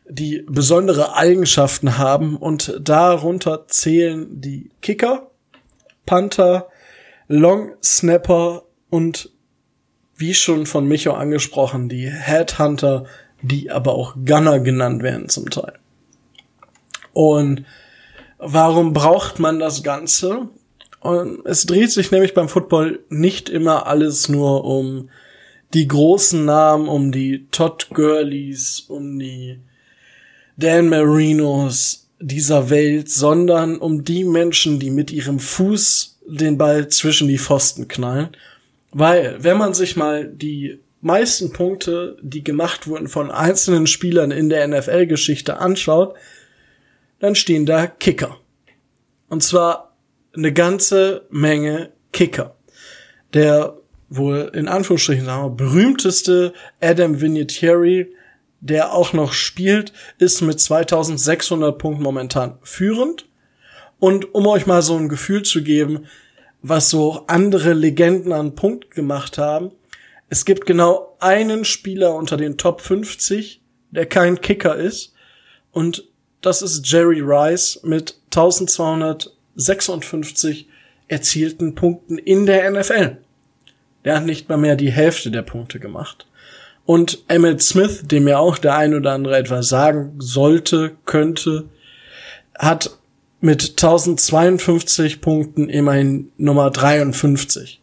die 0.09 0.43
besondere 0.49 1.15
Eigenschaften 1.15 1.99
haben 1.99 2.35
und 2.35 2.79
darunter 2.81 3.67
zählen 3.67 4.41
die 4.41 4.71
Kicker, 4.81 5.29
Panther, 6.07 6.67
Long 7.27 7.75
Snapper 7.83 8.63
und 8.89 9.29
wie 10.15 10.33
schon 10.33 10.65
von 10.65 10.87
Micho 10.87 11.13
angesprochen, 11.13 11.89
die 11.89 12.09
Headhunter, 12.09 13.05
die 13.43 13.69
aber 13.69 13.93
auch 13.93 14.15
Gunner 14.25 14.59
genannt 14.61 15.03
werden 15.03 15.29
zum 15.29 15.51
Teil. 15.51 15.73
Und 17.13 17.65
warum 18.39 18.93
braucht 18.93 19.37
man 19.37 19.59
das 19.59 19.83
Ganze? 19.83 20.49
Und 21.05 21.45
es 21.45 21.67
dreht 21.67 21.91
sich 21.91 22.09
nämlich 22.09 22.33
beim 22.33 22.49
Football 22.49 22.99
nicht 23.09 23.47
immer 23.47 23.85
alles 23.85 24.27
nur 24.27 24.65
um 24.65 25.11
die 25.75 25.87
großen 25.87 26.43
Namen, 26.43 26.87
um 26.87 27.11
die 27.11 27.45
Todd 27.51 27.89
Gurleys, 27.93 28.85
um 28.87 29.19
die 29.19 29.59
Dan 30.57 30.89
Marinos 30.89 32.07
dieser 32.19 32.71
Welt, 32.71 33.11
sondern 33.11 33.77
um 33.77 34.03
die 34.03 34.23
Menschen, 34.23 34.79
die 34.79 34.89
mit 34.89 35.11
ihrem 35.11 35.37
Fuß 35.37 36.21
den 36.25 36.57
Ball 36.57 36.87
zwischen 36.87 37.27
die 37.27 37.37
Pfosten 37.37 37.87
knallen. 37.87 38.29
Weil, 38.91 39.43
wenn 39.43 39.57
man 39.57 39.75
sich 39.75 39.95
mal 39.95 40.27
die 40.27 40.79
meisten 41.01 41.51
Punkte, 41.51 42.17
die 42.23 42.43
gemacht 42.43 42.87
wurden 42.87 43.09
von 43.09 43.29
einzelnen 43.29 43.85
Spielern 43.85 44.31
in 44.31 44.49
der 44.49 44.67
NFL-Geschichte 44.67 45.59
anschaut, 45.59 46.15
dann 47.19 47.35
stehen 47.35 47.67
da 47.67 47.85
Kicker. 47.85 48.37
Und 49.29 49.43
zwar 49.43 49.84
eine 50.35 50.53
ganze 50.53 51.25
Menge 51.29 51.91
Kicker. 52.11 52.55
Der 53.33 53.77
wohl 54.09 54.51
in 54.53 54.67
Anführungsstrichen 54.67 55.25
sagen 55.25 55.43
wir, 55.43 55.49
berühmteste 55.49 56.53
Adam 56.81 57.21
Vinatieri, 57.21 58.13
der 58.61 58.93
auch 58.93 59.13
noch 59.13 59.33
spielt, 59.33 59.93
ist 60.17 60.41
mit 60.41 60.59
2600 60.59 61.77
Punkten 61.77 62.03
momentan 62.03 62.57
führend. 62.61 63.25
Und 63.99 64.33
um 64.33 64.47
euch 64.47 64.65
mal 64.65 64.81
so 64.81 64.95
ein 64.97 65.09
Gefühl 65.09 65.43
zu 65.43 65.63
geben, 65.63 66.05
was 66.61 66.89
so 66.89 67.23
andere 67.27 67.73
Legenden 67.73 68.31
an 68.31 68.55
Punkt 68.55 68.91
gemacht 68.91 69.37
haben, 69.37 69.71
es 70.29 70.45
gibt 70.45 70.65
genau 70.65 71.15
einen 71.19 71.65
Spieler 71.65 72.15
unter 72.15 72.37
den 72.37 72.57
Top 72.57 72.81
50, 72.81 73.61
der 73.91 74.07
kein 74.07 74.41
Kicker 74.41 74.75
ist. 74.75 75.13
Und 75.71 76.07
das 76.41 76.61
ist 76.61 76.87
Jerry 76.89 77.21
Rice 77.21 77.79
mit 77.83 78.19
1256 79.57 80.67
erzielten 81.07 81.75
Punkten 81.75 82.17
in 82.17 82.45
der 82.45 82.69
NFL. 82.69 83.17
Der 84.03 84.17
hat 84.17 84.25
nicht 84.25 84.49
mal 84.49 84.57
mehr 84.57 84.75
die 84.75 84.91
Hälfte 84.91 85.31
der 85.31 85.41
Punkte 85.41 85.79
gemacht. 85.79 86.27
Und 86.85 87.23
Emmett 87.27 87.61
Smith, 87.63 88.03
dem 88.03 88.27
ja 88.27 88.37
auch 88.37 88.57
der 88.57 88.75
ein 88.75 88.93
oder 88.93 89.13
andere 89.13 89.37
etwas 89.37 89.69
sagen 89.69 90.15
sollte, 90.19 90.95
könnte, 91.05 91.65
hat 92.57 92.97
mit 93.41 93.71
1052 93.71 95.21
Punkten 95.21 95.69
immerhin 95.69 96.31
Nummer 96.37 96.69
53. 96.69 97.81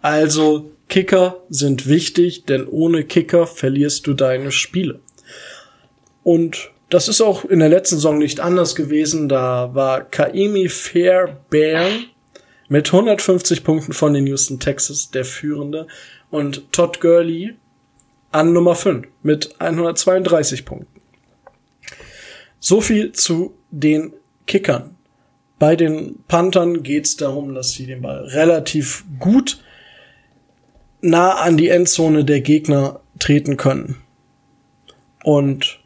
Also 0.00 0.70
Kicker 0.88 1.40
sind 1.50 1.86
wichtig, 1.86 2.46
denn 2.46 2.66
ohne 2.66 3.04
Kicker 3.04 3.46
verlierst 3.46 4.06
du 4.06 4.14
deine 4.14 4.50
Spiele. 4.50 5.00
Und 6.22 6.70
das 6.90 7.08
ist 7.08 7.20
auch 7.20 7.44
in 7.44 7.60
der 7.60 7.68
letzten 7.68 7.96
Saison 7.96 8.18
nicht 8.18 8.40
anders 8.40 8.74
gewesen. 8.74 9.28
Da 9.28 9.74
war 9.74 10.02
Kaimi 10.02 10.68
Fairbairn 10.68 12.06
mit 12.68 12.92
150 12.92 13.64
Punkten 13.64 13.92
von 13.92 14.12
den 14.12 14.26
Houston 14.26 14.58
Texas 14.58 15.10
der 15.10 15.24
Führende 15.24 15.86
und 16.30 16.72
Todd 16.72 17.00
Gurley 17.00 17.54
an 18.32 18.52
Nummer 18.52 18.74
5 18.74 19.06
mit 19.22 19.54
132 19.60 20.64
Punkten. 20.64 21.00
So 22.58 22.80
viel 22.80 23.12
zu 23.12 23.54
den 23.70 24.12
Kickern. 24.46 24.96
Bei 25.58 25.76
den 25.76 26.16
Panthern 26.26 26.82
geht 26.82 27.06
es 27.06 27.16
darum, 27.16 27.54
dass 27.54 27.72
sie 27.72 27.86
den 27.86 28.02
Ball 28.02 28.24
relativ 28.24 29.04
gut 29.18 29.62
nah 31.02 31.34
an 31.36 31.56
die 31.56 31.68
Endzone 31.68 32.24
der 32.24 32.40
Gegner 32.40 33.00
treten 33.18 33.56
können. 33.56 34.02
Und 35.22 35.79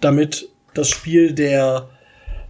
damit 0.00 0.48
das 0.74 0.88
Spiel 0.88 1.32
der 1.32 1.88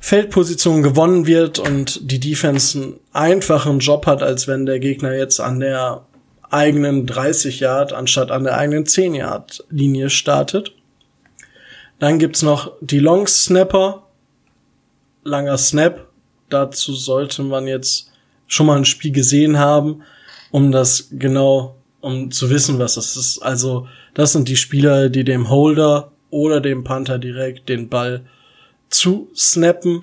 Feldposition 0.01 0.83
gewonnen 0.83 1.27
wird 1.27 1.59
und 1.59 2.11
die 2.11 2.21
Defense 2.21 2.79
einen 2.79 3.01
einfachen 3.13 3.81
Job 3.81 4.07
hat, 4.07 4.23
als 4.23 4.47
wenn 4.47 4.67
der 4.67 4.79
Gegner 4.79 5.15
jetzt 5.15 5.41
an 5.41 5.61
der 5.61 6.07
eigenen 6.51 7.07
30 7.07 7.61
Yard 7.61 7.93
anstatt 7.93 8.31
an 8.31 8.45
der 8.45 8.57
eigenen 8.57 8.87
10 8.87 9.15
Yard 9.15 9.65
Linie 9.71 10.09
startet. 10.11 10.73
Dann 11.99 12.19
gibt's 12.19 12.43
noch 12.43 12.73
die 12.81 13.01
Long 13.01 13.27
Snapper. 13.27 14.05
Langer 15.25 15.59
Snap. 15.59 16.07
Dazu 16.49 16.95
sollte 16.95 17.43
man 17.43 17.67
jetzt 17.67 18.13
schon 18.47 18.67
mal 18.67 18.79
ein 18.79 18.85
Spiel 18.85 19.13
gesehen 19.13 19.59
haben, 19.59 20.03
um 20.51 20.73
das 20.73 21.09
genau, 21.11 21.77
um 22.01 22.31
zu 22.31 22.49
wissen, 22.49 22.79
was 22.79 22.95
das 22.95 23.17
ist. 23.17 23.41
Also, 23.41 23.89
das 24.15 24.33
sind 24.33 24.49
die 24.49 24.57
Spieler, 24.57 25.11
die 25.11 25.25
dem 25.25 25.51
Holder 25.51 26.13
oder 26.31 26.61
dem 26.61 26.85
Panther 26.85 27.19
direkt 27.19 27.69
den 27.69 27.89
Ball 27.89 28.25
zu 28.91 29.31
snappen. 29.35 30.03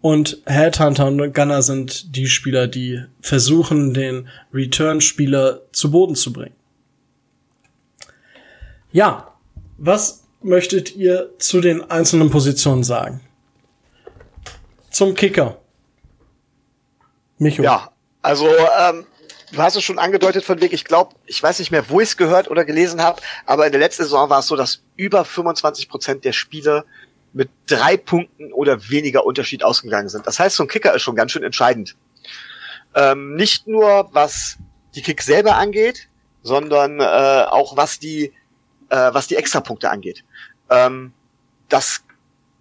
Und 0.00 0.42
Headhunter 0.44 1.06
und 1.06 1.32
Gunner 1.32 1.62
sind 1.62 2.14
die 2.14 2.26
Spieler, 2.26 2.66
die 2.66 3.02
versuchen, 3.20 3.94
den 3.94 4.28
Return-Spieler 4.52 5.62
zu 5.72 5.90
Boden 5.90 6.14
zu 6.14 6.32
bringen. 6.32 6.54
Ja, 8.92 9.32
was 9.78 10.24
möchtet 10.42 10.94
ihr 10.94 11.30
zu 11.38 11.60
den 11.60 11.90
einzelnen 11.90 12.30
Positionen 12.30 12.84
sagen? 12.84 13.20
Zum 14.90 15.14
Kicker. 15.14 15.58
Micho. 17.38 17.62
Ja, 17.62 17.90
also 18.22 18.46
ähm, 18.46 19.06
du 19.54 19.62
hast 19.62 19.76
es 19.76 19.82
schon 19.82 19.98
angedeutet 19.98 20.44
von 20.44 20.60
Weg, 20.60 20.72
ich 20.72 20.84
glaube, 20.84 21.14
ich 21.26 21.42
weiß 21.42 21.58
nicht 21.58 21.70
mehr, 21.70 21.88
wo 21.88 22.00
ich 22.00 22.10
es 22.10 22.16
gehört 22.16 22.50
oder 22.50 22.64
gelesen 22.64 23.02
habe, 23.02 23.22
aber 23.46 23.66
in 23.66 23.72
der 23.72 23.80
letzten 23.80 24.02
Saison 24.02 24.28
war 24.30 24.40
es 24.40 24.46
so, 24.46 24.56
dass 24.56 24.82
über 24.96 25.24
25 25.24 25.88
Prozent 25.88 26.24
der 26.24 26.32
Spiele 26.32 26.84
mit 27.32 27.50
drei 27.66 27.96
Punkten 27.96 28.52
oder 28.52 28.88
weniger 28.88 29.24
Unterschied 29.24 29.64
ausgegangen 29.64 30.08
sind. 30.08 30.26
Das 30.26 30.38
heißt, 30.38 30.56
so 30.56 30.64
ein 30.64 30.68
Kicker 30.68 30.94
ist 30.94 31.02
schon 31.02 31.16
ganz 31.16 31.32
schön 31.32 31.42
entscheidend. 31.42 31.96
Ähm, 32.94 33.34
nicht 33.34 33.66
nur 33.66 34.08
was 34.12 34.58
die 34.94 35.02
Kick 35.02 35.20
selber 35.22 35.56
angeht, 35.56 36.08
sondern 36.42 37.00
äh, 37.00 37.46
auch 37.48 37.76
was 37.76 37.98
die 37.98 38.32
äh, 38.88 39.10
was 39.12 39.26
die 39.26 39.36
Extrapunkte 39.36 39.90
angeht. 39.90 40.24
Ähm, 40.70 41.12
das 41.68 42.04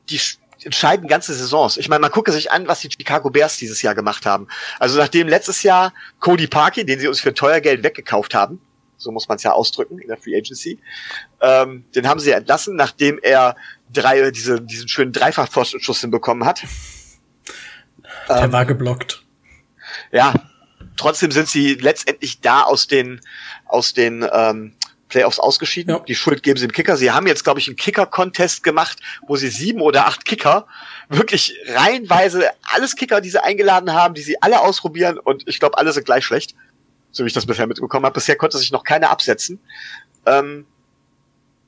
die 0.10 0.20
entscheiden 0.66 1.08
ganze 1.08 1.34
Saisons. 1.34 1.78
Ich 1.78 1.90
meine, 1.90 2.02
man 2.02 2.12
gucke 2.12 2.32
sich 2.32 2.52
an, 2.52 2.68
was 2.68 2.80
die 2.82 2.90
Chicago 2.90 3.30
Bears 3.30 3.58
dieses 3.58 3.82
Jahr 3.82 3.96
gemacht 3.96 4.26
haben. 4.26 4.48
Also 4.80 4.98
nachdem 4.98 5.28
letztes 5.28 5.64
Jahr 5.64 5.94
Cody 6.20 6.48
Parkey, 6.48 6.86
den 6.86 7.00
sie 7.00 7.08
uns 7.08 7.20
für 7.20 7.34
teuer 7.34 7.60
Geld 7.62 7.84
weggekauft 7.84 8.34
haben, 8.34 8.62
so 8.98 9.12
muss 9.12 9.28
man 9.28 9.38
es 9.38 9.44
ja 9.44 9.52
ausdrücken 9.52 10.00
in 10.00 10.08
der 10.08 10.18
Free 10.18 10.36
Agency, 10.36 10.80
ähm, 11.42 11.86
den 11.96 12.08
haben 12.08 12.20
sie 12.20 12.32
entlassen, 12.32 12.76
nachdem 12.76 13.20
er 13.22 13.56
drei, 13.92 14.32
diese, 14.32 14.62
diesen 14.62 14.88
schönen 14.88 15.12
Dreifachpfostenschuss 15.12 16.02
hinbekommen 16.02 16.48
hat. 16.48 16.64
Der 18.30 18.44
ähm, 18.44 18.52
war 18.52 18.66
geblockt. 18.66 19.24
Ja, 20.12 20.34
trotzdem 20.96 21.32
sind 21.32 21.50
sie 21.50 21.76
letztendlich 21.76 22.42
da 22.42 22.64
aus 22.64 22.88
den, 22.88 23.22
aus 23.66 23.94
den 23.94 24.26
ähm, 24.32 24.74
Playoffs 25.14 25.38
ausgeschieden. 25.38 25.94
Ja. 25.94 26.00
Die 26.00 26.16
Schuld 26.16 26.42
geben 26.42 26.60
sie 26.60 26.66
dem 26.66 26.72
Kicker. 26.72 26.98
Sie 26.98 27.12
haben 27.12 27.28
jetzt, 27.28 27.44
glaube 27.44 27.60
ich, 27.60 27.68
einen 27.68 27.76
Kicker-Contest 27.76 28.64
gemacht, 28.64 28.98
wo 29.28 29.36
sie 29.36 29.50
sieben 29.50 29.80
oder 29.80 30.08
acht 30.08 30.26
Kicker 30.26 30.66
wirklich 31.08 31.56
reihenweise 31.68 32.50
alles 32.64 32.96
Kicker, 32.96 33.22
die 33.22 33.30
sie 33.30 33.44
eingeladen 33.44 33.94
haben, 33.94 34.16
die 34.16 34.24
sie 34.24 34.42
alle 34.42 34.60
ausprobieren 34.60 35.20
und 35.20 35.48
ich 35.48 35.60
glaube, 35.60 35.78
alle 35.78 35.94
sind 35.94 36.06
gleich 36.06 36.26
schlecht, 36.26 36.56
so 37.12 37.24
wie 37.24 37.28
ich 37.28 37.34
das 37.34 37.46
bisher 37.46 37.68
mitbekommen 37.68 38.08
habe. 38.08 38.16
Bisher 38.16 38.36
konnte 38.36 38.58
sich 38.58 38.72
noch 38.72 38.84
keiner 38.84 39.12
absetzen. 39.12 39.60
Ähm, 40.26 40.66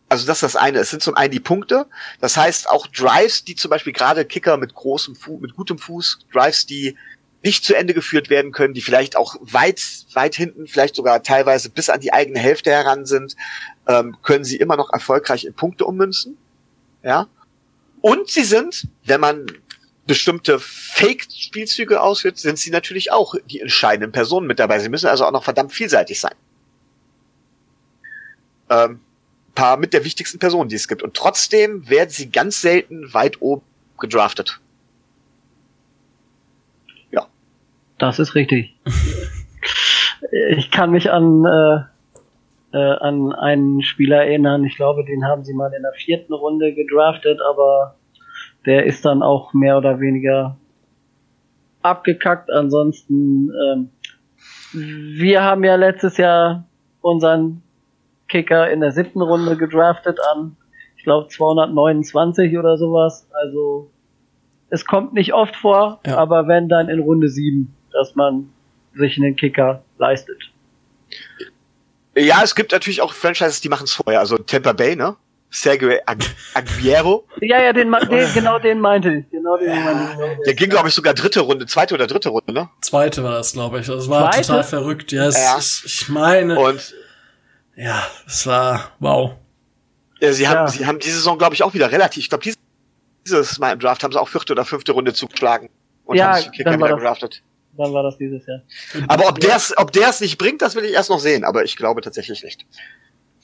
also 0.10 0.26
das 0.26 0.38
ist 0.38 0.44
das 0.44 0.56
eine. 0.56 0.80
Es 0.80 0.90
sind 0.90 1.04
zum 1.04 1.14
einen 1.14 1.32
die 1.32 1.40
Punkte. 1.40 1.86
Das 2.22 2.38
heißt 2.38 2.68
auch 2.68 2.88
Drives, 2.88 3.44
die 3.44 3.54
zum 3.54 3.70
Beispiel 3.70 3.94
gerade 3.94 4.26
Kicker 4.26 4.58
mit 4.58 4.74
großem 4.74 5.16
Fuß, 5.16 5.40
mit 5.40 5.56
gutem 5.56 5.78
Fuß, 5.78 6.26
Drives, 6.34 6.66
die 6.66 6.98
nicht 7.46 7.64
zu 7.64 7.76
Ende 7.76 7.94
geführt 7.94 8.30
werden 8.30 8.52
können, 8.52 8.74
die 8.74 8.82
vielleicht 8.82 9.16
auch 9.16 9.36
weit, 9.40 9.82
weit 10.14 10.36
hinten, 10.36 10.68
vielleicht 10.68 10.96
sogar 10.96 11.24
teilweise 11.24 11.70
bis 11.70 11.90
an 11.90 12.02
die 12.02 12.12
eigene 12.12 12.40
Hälfte 12.40 12.72
heran 12.72 13.06
sind, 13.06 13.36
ähm, 13.88 14.18
können 14.24 14.44
sie 14.44 14.58
immer 14.58 14.76
noch 14.76 14.92
erfolgreich 14.92 15.46
in 15.46 15.54
Punkte 15.54 15.86
ummünzen. 15.86 16.38
Ja. 17.04 17.28
Und 18.02 18.30
sie 18.30 18.44
sind, 18.44 18.88
wenn 19.04 19.22
man 19.22 19.46
bestimmte 20.08 20.60
Fake-Spielzüge 20.60 22.02
ausführt, 22.02 22.38
sind 22.38 22.60
sie 22.60 22.70
natürlich 22.70 23.12
auch 23.12 23.36
die 23.50 23.62
entscheidenden 23.62 24.12
Personen 24.12 24.48
mit 24.48 24.60
dabei. 24.60 24.80
Sie 24.80 24.90
müssen 24.90 25.08
also 25.08 25.26
auch 25.26 25.32
noch 25.32 25.44
verdammt 25.44 25.74
vielseitig 25.74 26.20
sein. 26.20 26.36
Ähm, 28.70 29.00
paar 29.56 29.78
mit 29.78 29.94
der 29.94 30.04
wichtigsten 30.04 30.38
Personen, 30.38 30.70
die 30.70 30.76
es 30.76 30.88
gibt. 30.88 31.02
Und 31.02 31.16
trotzdem 31.16 31.90
werden 31.90 32.10
sie 32.10 32.30
ganz 32.30 32.62
selten 32.62 33.14
weit 33.14 33.42
oben 33.42 33.64
gedraftet. 33.98 34.60
Ja. 37.10 37.28
Das 37.98 38.20
ist 38.20 38.36
richtig. 38.36 38.76
ich 40.58 40.72
kann 40.72 40.92
mich 40.92 41.12
an, 41.12 41.46
äh, 41.46 42.78
äh, 42.78 42.98
an 43.00 43.32
einen 43.34 43.82
Spieler 43.82 44.26
erinnern. 44.26 44.64
Ich 44.66 44.76
glaube, 44.76 45.06
den 45.06 45.26
haben 45.26 45.44
sie 45.44 45.54
mal 45.54 45.72
in 45.74 45.84
der 45.84 45.94
vierten 45.94 46.34
Runde 46.34 46.74
gedraftet, 46.74 47.40
aber 47.42 47.96
der 48.66 48.86
ist 48.86 49.06
dann 49.06 49.22
auch 49.22 49.54
mehr 49.54 49.78
oder 49.78 50.00
weniger 50.00 50.58
abgekackt. 51.82 52.52
Ansonsten, 52.52 53.52
ähm, 53.52 53.90
wir 54.74 55.44
haben 55.44 55.64
ja 55.64 55.76
letztes 55.76 56.18
Jahr 56.18 56.66
unseren 57.02 57.62
Kicker 58.28 58.70
in 58.72 58.82
der 58.82 58.92
siebten 58.92 59.22
Runde 59.22 59.56
gedraftet 59.56 60.20
an, 60.34 60.58
ich 60.98 61.04
glaube 61.04 61.28
229 61.28 62.58
oder 62.58 62.78
sowas. 62.78 63.30
Also 63.32 63.92
es 64.70 64.86
kommt 64.86 65.14
nicht 65.14 65.34
oft 65.34 65.56
vor, 65.56 66.00
ja. 66.06 66.18
aber 66.18 66.48
wenn 66.48 66.68
dann 66.70 66.90
in 66.90 67.00
Runde 67.00 67.30
sieben, 67.30 67.76
dass 67.92 68.16
man 68.16 68.50
sich 68.94 69.18
einen 69.18 69.36
Kicker 69.36 69.84
leistet. 69.98 70.38
Ja, 72.16 72.42
es 72.44 72.56
gibt 72.56 72.72
natürlich 72.72 73.02
auch 73.02 73.14
Franchises, 73.14 73.62
die 73.62 73.70
machen 73.70 73.84
es 73.84 73.94
vorher. 73.94 74.20
Also 74.20 74.38
Tampa 74.38 74.74
Bay, 74.74 74.96
ne? 74.96 75.16
Sergio 75.50 75.90
Ag 76.06 76.18
Aguero. 76.54 77.26
Ja, 77.42 77.62
ja, 77.62 77.72
den, 77.72 77.92
den, 78.10 78.28
genau 78.34 78.60
den 78.60 78.80
meinte 78.80 79.14
ich. 79.14 79.30
Genau 79.30 79.58
den 79.58 79.70
meinte 79.84 80.38
ich. 80.40 80.46
Der 80.46 80.54
ging, 80.54 80.70
glaube 80.70 80.88
ich, 80.90 80.94
sogar 80.94 81.14
dritte 81.14 81.42
Runde, 81.42 81.66
zweite 81.66 81.94
oder 81.94 82.08
dritte 82.08 82.30
Runde, 82.30 82.52
ne? 82.52 82.70
Zweite 82.82 83.24
war 83.24 83.32
das, 83.32 83.54
glaube 83.54 83.80
ich. 83.80 83.88
Das 83.88 84.10
war 84.10 84.32
Zweite? 84.32 84.48
total 84.48 84.64
verrückt. 84.64 85.12
Ja, 85.12 85.28
es, 85.28 85.38
Ja. 85.38 85.56
es, 85.58 85.84
ich 85.86 86.10
meine, 86.10 86.58
Und 86.60 86.94
ja, 87.76 88.04
es 88.26 88.48
war 88.48 88.92
wow. 89.00 89.34
äh, 90.20 90.32
sie, 90.32 90.48
haben, 90.48 90.56
Ja. 90.56 90.68
sie 90.68 90.86
haben 90.86 91.00
diese 91.00 91.16
Saison, 91.18 91.38
glaube 91.38 91.54
ich, 91.56 91.64
auch 91.64 91.74
wieder 91.74 91.92
relativ. 91.92 92.24
Ich 92.24 92.30
glaube, 92.30 92.44
dieses, 92.44 92.58
dieses 93.26 93.60
Mal 93.60 93.74
im 93.74 93.80
Draft 93.80 94.04
haben 94.04 94.12
sie 94.12 94.20
auch 94.20 94.28
vierte 94.28 94.54
oder 94.54 94.66
fünfte 94.66 94.92
Runde 94.92 95.14
zugeschlagen. 95.14 95.70
Und 96.06 96.18
Ja, 96.18 96.28
haben 96.34 96.42
sich 96.42 96.52
Kicker 96.52 96.72
dann 96.72 96.80
war 96.80 96.88
wieder 96.90 96.96
das- 96.98 97.04
gedraftet. 97.04 97.44
Dann 97.78 97.92
war 97.94 98.04
das 98.04 98.18
dieses 98.18 98.46
Jahr. 98.48 98.62
Aber 99.10 99.28
ob 99.28 99.40
der 99.42 99.58
es 99.58 99.74
ob 99.78 99.92
der's 99.92 100.22
nicht 100.22 100.38
bringt, 100.38 100.62
das 100.62 100.76
will 100.76 100.86
ich 100.86 100.94
erst 100.94 101.10
noch 101.10 101.20
sehen. 101.20 101.44
Aber 101.44 101.66
ich 101.66 101.76
glaube 101.76 102.00
tatsächlich 102.02 102.42
nicht. 102.42 102.66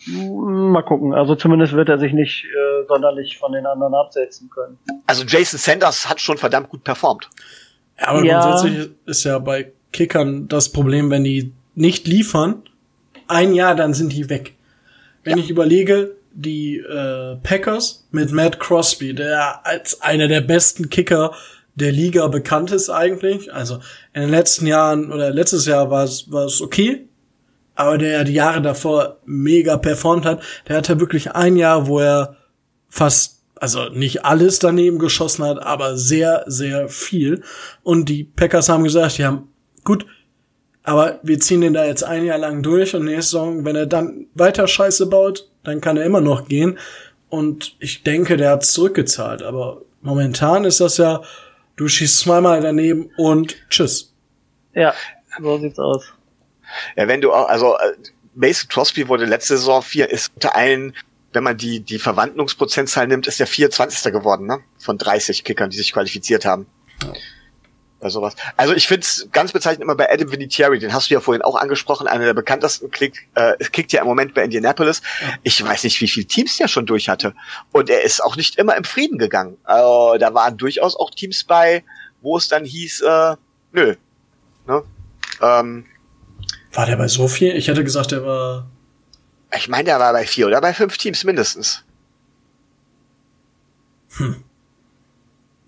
Mal 0.08 0.82
gucken. 0.84 1.14
Also 1.14 1.36
zumindest 1.36 1.74
wird 1.74 1.90
er 1.90 2.00
sich 2.00 2.14
nicht 2.14 2.46
äh, 2.46 2.86
sonderlich 2.88 3.38
von 3.38 3.52
den 3.52 3.66
anderen 3.66 3.94
absetzen 3.94 4.50
können. 4.50 4.80
Also 5.06 5.26
Jason 5.26 5.60
Sanders 5.60 6.08
hat 6.10 6.22
schon 6.22 6.38
verdammt 6.38 6.70
gut 6.70 6.84
performt. 6.84 7.30
Ja, 8.00 8.08
aber 8.08 8.24
Ja. 8.24 8.42
grundsätzlich 8.42 8.92
ist 9.06 9.24
ja 9.26 9.38
bei 9.38 9.74
Kickern 9.92 10.48
das 10.48 10.70
Problem, 10.72 11.10
wenn 11.12 11.24
die 11.26 11.52
nicht 11.76 12.08
liefern, 12.08 12.64
ein 13.28 13.54
Jahr, 13.54 13.76
dann 13.76 13.94
sind 13.94 14.14
die 14.14 14.30
weg. 14.30 14.56
Wenn 15.24 15.38
ich 15.38 15.50
überlege, 15.50 16.16
die 16.34 16.78
äh, 16.78 17.36
Packers 17.44 18.08
mit 18.12 18.32
Matt 18.32 18.60
Crosby, 18.60 19.14
der 19.14 19.66
als 19.66 20.02
einer 20.02 20.28
der 20.28 20.42
besten 20.42 20.90
Kicker 20.90 21.34
der 21.76 21.92
Liga 21.92 22.28
bekannt 22.28 22.72
ist 22.72 22.90
eigentlich. 22.90 23.54
Also 23.54 23.80
in 24.14 24.22
den 24.22 24.30
letzten 24.30 24.68
Jahren 24.68 25.12
oder 25.12 25.32
letztes 25.32 25.66
Jahr 25.66 25.90
war 25.90 26.04
es 26.04 26.32
war 26.32 26.46
es 26.46 26.62
okay, 26.62 27.08
aber 27.76 27.98
der 27.98 28.24
die 28.24 28.34
Jahre 28.34 28.62
davor 28.62 29.18
mega 29.26 29.78
performt 29.78 30.26
hat. 30.26 30.42
Der 30.68 30.78
hatte 30.78 31.00
wirklich 31.00 31.32
ein 31.32 31.56
Jahr, 31.56 31.88
wo 31.88 32.00
er 32.00 32.38
fast, 32.90 33.42
also 33.56 33.90
nicht 33.90 34.26
alles 34.26 34.60
daneben 34.60 35.00
geschossen 35.00 35.46
hat, 35.46 35.62
aber 35.62 35.98
sehr, 35.98 36.44
sehr 36.48 36.90
viel. 36.90 37.44
Und 37.84 38.10
die 38.10 38.24
Packers 38.24 38.70
haben 38.70 38.84
gesagt, 38.84 39.18
die 39.18 39.26
haben, 39.26 39.48
gut, 39.84 40.06
aber 40.84 41.20
wir 41.24 41.40
ziehen 41.40 41.62
den 41.62 41.74
da 41.74 41.86
jetzt 41.86 42.04
ein 42.04 42.26
Jahr 42.26 42.40
lang 42.40 42.64
durch 42.64 42.96
und 42.96 43.06
nächste 43.06 43.38
Saison, 43.38 43.66
wenn 43.66 43.76
er 43.76 43.86
dann 43.86 44.28
weiter 44.34 44.68
Scheiße 44.68 45.06
baut, 45.06 45.51
dann 45.64 45.82
kann 45.82 45.98
er 45.98 46.06
immer 46.06 46.22
noch 46.22 46.48
gehen. 46.48 46.80
Und 47.30 47.76
ich 47.80 48.04
denke, 48.04 48.38
der 48.38 48.52
hat's 48.52 48.74
zurückgezahlt. 48.74 49.42
Aber 49.42 49.82
momentan 50.02 50.66
ist 50.66 50.82
das 50.82 50.98
ja, 50.98 51.22
du 51.76 51.88
schießt 51.88 52.20
zweimal 52.20 52.62
daneben 52.62 53.10
und 53.18 53.56
tschüss. 53.70 54.14
Ja, 54.74 54.94
so 55.42 55.58
sieht's 55.60 55.80
aus. 55.80 56.14
Ja, 56.96 57.08
wenn 57.08 57.22
du 57.22 57.34
auch, 57.34 57.48
also 57.48 57.78
äh, 57.78 57.94
Mason 58.34 58.70
Crosby 58.70 59.08
wurde 59.08 59.26
letzte 59.26 59.58
Saison 59.58 59.82
vier, 59.82 60.10
ist 60.10 60.32
unter 60.36 60.56
allen, 60.56 60.96
wenn 61.34 61.44
man 61.44 61.58
die, 61.58 61.82
die 61.82 62.00
Verwandlungsprozentzahl 62.00 63.08
nimmt, 63.08 63.28
ist 63.28 63.40
der 63.40 63.48
24. 63.48 64.12
geworden, 64.12 64.48
ne? 64.48 64.60
Von 64.78 64.98
30 64.98 65.44
Kickern, 65.44 65.70
die 65.70 65.78
sich 65.78 65.94
qualifiziert 65.94 66.46
haben. 66.46 66.68
Bei 68.02 68.10
sowas. 68.10 68.36
Also 68.58 68.74
ich 68.74 68.88
find's 68.88 69.28
ganz 69.32 69.52
bezeichnend 69.52 69.84
immer 69.84 69.94
bei 69.94 70.12
Adam 70.12 70.32
Vinatieri, 70.32 70.80
den 70.80 70.92
hast 70.92 71.12
du 71.12 71.14
ja 71.14 71.20
vorhin 71.20 71.44
auch 71.44 71.56
angesprochen, 71.56 72.08
einer 72.08 72.26
der 72.26 72.34
bekanntesten 72.34 72.90
Klick, 72.90 73.28
äh, 73.36 73.56
kickt 73.72 73.92
ja 73.94 74.02
im 74.02 74.08
Moment 74.08 74.34
bei 74.34 74.44
Indianapolis. 74.44 75.04
Ich 75.44 75.64
weiß 75.64 75.84
nicht, 75.84 76.02
wie 76.02 76.08
viele 76.08 76.26
Teams 76.26 76.58
der 76.58 76.68
schon 76.68 76.88
durch 76.88 77.10
hatte. 77.10 77.36
Und 77.72 77.92
er 77.92 78.02
ist 78.02 78.24
auch 78.24 78.36
nicht 78.36 78.56
immer 78.56 78.76
im 78.76 78.86
Frieden 78.86 79.20
gegangen. 79.20 79.58
Also, 79.64 80.18
da 80.18 80.34
waren 80.34 80.58
durchaus 80.58 80.96
auch 80.96 81.12
Teams 81.12 81.44
bei, 81.44 81.84
wo 82.22 82.38
es 82.38 82.48
dann 82.48 82.66
hieß, 82.66 83.02
äh, 83.02 83.36
nö. 83.72 83.96
Ne? 84.66 84.84
Ähm, 85.40 85.86
War 86.74 86.86
der 86.88 86.96
bei 86.96 87.08
so 87.08 87.28
viel? 87.28 87.56
Ich 87.56 87.68
hätte 87.68 87.84
gesagt, 87.84 88.12
der 88.12 88.26
war, 88.26 88.68
Ich 89.56 89.70
meine, 89.70 89.84
der 89.84 90.00
war 90.00 90.12
bei 90.12 90.26
vier 90.26 90.48
oder 90.48 90.60
bei 90.60 90.74
fünf 90.74 90.98
Teams 90.98 91.24
mindestens. 91.24 91.84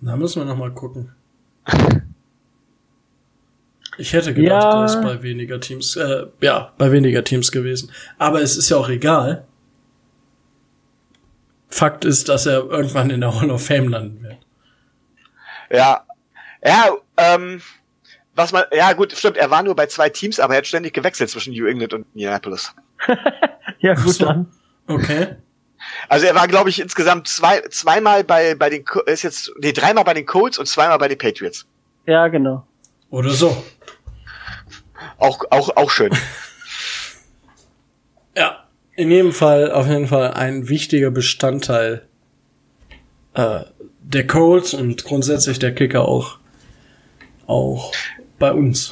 da 0.02 0.15
müssen 0.15 0.41
wir 0.41 0.46
noch 0.46 0.58
mal 0.58 0.72
gucken. 0.72 1.13
Ich 3.97 4.13
hätte 4.13 4.34
gedacht, 4.34 4.63
Ja. 4.63 4.75
der 4.77 4.86
ist 4.86 5.01
bei 5.01 5.21
weniger 5.23 5.60
Teams, 5.60 5.95
äh, 5.95 6.25
ja, 6.41 6.71
bei 6.77 6.91
weniger 6.91 7.23
Teams 7.23 7.51
gewesen. 7.51 7.91
Aber 8.17 8.41
es 8.41 8.58
ist 8.58 8.69
ja 8.69 8.77
auch 8.77 8.89
egal. 8.89 9.45
Fakt 11.69 12.06
ist, 12.06 12.29
dass 12.29 12.45
er 12.45 12.65
irgendwann 12.69 13.10
in 13.10 13.21
der 13.21 13.39
Hall 13.39 13.49
of 13.49 13.65
Fame 13.65 13.89
landen 13.89 14.23
wird. 14.23 14.38
Ja, 15.71 16.03
ja, 16.63 16.91
ähm, 17.17 17.62
was 18.36 18.51
man, 18.51 18.63
ja 18.71 18.93
gut, 18.93 19.12
stimmt, 19.13 19.38
er 19.38 19.49
war 19.49 19.63
nur 19.63 19.75
bei 19.75 19.88
zwei 19.88 20.10
Teams, 20.10 20.39
aber 20.39 20.53
er 20.53 20.60
hat 20.60 20.67
ständig 20.67 20.93
gewechselt 20.93 21.29
zwischen 21.29 21.53
New 21.53 21.65
England 21.65 21.93
und 21.93 22.06
Indianapolis. 22.13 22.73
Ja, 23.79 23.95
gut 23.95 24.13
so. 24.13 24.25
dann. 24.25 24.47
Okay. 24.88 25.36
Also 26.08 26.25
er 26.25 26.36
war, 26.36 26.47
glaube 26.47 26.69
ich, 26.69 26.79
insgesamt 26.79 27.27
zwei, 27.27 27.60
zweimal 27.69 28.23
bei, 28.23 28.56
bei 28.56 28.69
den, 28.69 28.86
er 29.06 29.12
ist 29.12 29.23
jetzt, 29.23 29.51
nee, 29.60 29.73
dreimal 29.73 30.06
bei 30.06 30.13
den 30.13 30.25
Colts 30.25 30.58
und 30.58 30.67
zweimal 30.67 30.97
bei 30.99 31.10
den 31.10 31.17
Patriots. 31.17 31.65
Ja, 32.06 32.29
genau. 32.29 32.65
Oder 33.10 33.32
so. 33.32 33.62
Auch, 35.17 35.43
auch, 35.49 35.76
auch 35.76 35.89
schön. 35.89 36.12
Ja. 38.36 38.63
In 38.95 39.12
jedem 39.12 39.32
Fall, 39.32 39.71
auf 39.71 39.88
jeden 39.88 40.08
Fall 40.08 40.34
ein 40.34 40.69
wichtiger 40.69 41.12
Bestandteil 41.12 42.08
äh, 43.34 43.60
der 44.02 44.28
Colts 44.28 44.73
und 44.73 45.04
grundsätzlich 45.04 45.60
der 45.60 45.73
Kicker 45.73 46.08
auch, 46.08 46.38
auch 47.47 47.91
bei 48.39 48.52
uns. 48.52 48.89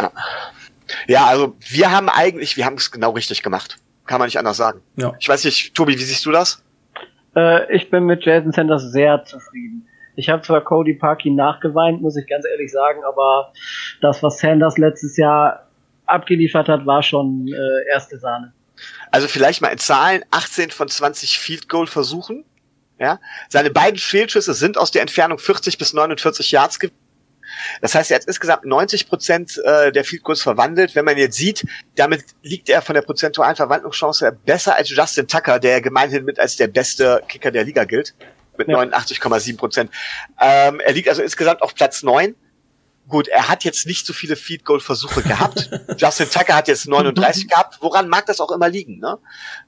ja, 1.07 1.25
also 1.25 1.55
wir 1.59 1.91
haben 1.91 2.09
eigentlich, 2.09 2.57
wir 2.57 2.65
haben 2.65 2.75
es 2.75 2.91
genau 2.91 3.11
richtig 3.11 3.43
gemacht. 3.43 3.77
Kann 4.05 4.19
man 4.19 4.27
nicht 4.27 4.39
anders 4.39 4.57
sagen. 4.57 4.81
Ja. 4.95 5.13
Ich 5.19 5.29
weiß 5.29 5.45
nicht, 5.45 5.75
Tobi, 5.75 5.93
wie 5.97 6.03
siehst 6.03 6.25
du 6.25 6.31
das? 6.31 6.63
Äh, 7.35 7.73
ich 7.75 7.89
bin 7.89 8.05
mit 8.05 8.25
Jason 8.25 8.51
Sanders 8.51 8.91
sehr 8.91 9.23
zufrieden. 9.25 9.87
Ich 10.15 10.29
habe 10.29 10.41
zwar 10.41 10.61
Cody 10.61 10.93
Parkin 10.95 11.35
nachgeweint, 11.35 12.01
muss 12.01 12.17
ich 12.17 12.27
ganz 12.27 12.45
ehrlich 12.45 12.71
sagen, 12.71 13.03
aber 13.07 13.53
das, 14.01 14.21
was 14.23 14.39
Sanders 14.39 14.77
letztes 14.77 15.15
Jahr 15.17 15.67
abgeliefert 16.05 16.67
hat, 16.67 16.85
war 16.85 17.03
schon 17.03 17.47
äh, 17.47 17.89
erste 17.91 18.19
Sahne. 18.19 18.53
Also 19.11 19.27
vielleicht 19.27 19.61
mal 19.61 19.69
in 19.69 19.77
Zahlen 19.77 20.23
18 20.31 20.71
von 20.71 20.87
20 20.87 21.39
Field 21.39 21.69
Goal 21.69 21.87
Versuchen. 21.87 22.45
Ja, 22.99 23.19
seine 23.49 23.71
beiden 23.71 23.97
Fehlschüsse 23.99 24.53
sind 24.53 24.77
aus 24.77 24.91
der 24.91 25.01
Entfernung 25.01 25.39
40 25.39 25.77
bis 25.79 25.93
49 25.93 26.51
Yards 26.51 26.79
gewesen. 26.79 26.97
Das 27.81 27.95
heißt, 27.95 28.11
er 28.11 28.15
hat 28.15 28.25
insgesamt 28.25 28.65
90 28.65 29.09
Prozent 29.09 29.59
äh, 29.65 29.91
der 29.91 30.03
Field 30.03 30.23
Goals 30.23 30.41
verwandelt. 30.41 30.95
Wenn 30.95 31.05
man 31.05 31.17
jetzt 31.17 31.35
sieht, 31.35 31.65
damit 31.95 32.23
liegt 32.43 32.69
er 32.69 32.81
von 32.81 32.93
der 32.95 33.01
prozentualen 33.01 33.55
Verwandlungschance 33.55 34.37
besser 34.45 34.75
als 34.75 34.89
Justin 34.89 35.27
Tucker, 35.27 35.59
der 35.59 35.81
gemeinhin 35.81 36.23
mit 36.23 36.39
als 36.39 36.55
der 36.55 36.67
beste 36.67 37.21
Kicker 37.27 37.51
der 37.51 37.63
Liga 37.63 37.83
gilt, 37.85 38.13
mit 38.57 38.67
Ja. 38.67 38.79
89,7 38.79 39.57
Prozent. 39.57 39.91
Ähm, 40.39 40.79
er 40.79 40.93
liegt 40.93 41.09
also 41.09 41.21
insgesamt 41.21 41.61
auf 41.61 41.75
Platz 41.75 42.03
9. 42.03 42.35
Gut, 43.11 43.27
er 43.27 43.49
hat 43.49 43.65
jetzt 43.65 43.85
nicht 43.85 44.05
so 44.05 44.13
viele 44.13 44.37
Field 44.37 44.63
Goal 44.63 44.79
Versuche 44.79 45.21
gehabt. 45.21 45.69
Justin 45.97 46.29
Tucker 46.29 46.55
hat 46.55 46.69
jetzt 46.69 46.87
39 46.87 47.47
gehabt. 47.49 47.77
Woran 47.81 48.07
mag 48.07 48.25
das 48.25 48.39
auch 48.39 48.51
immer 48.51 48.69
liegen? 48.69 48.99
Ne? 48.99 49.17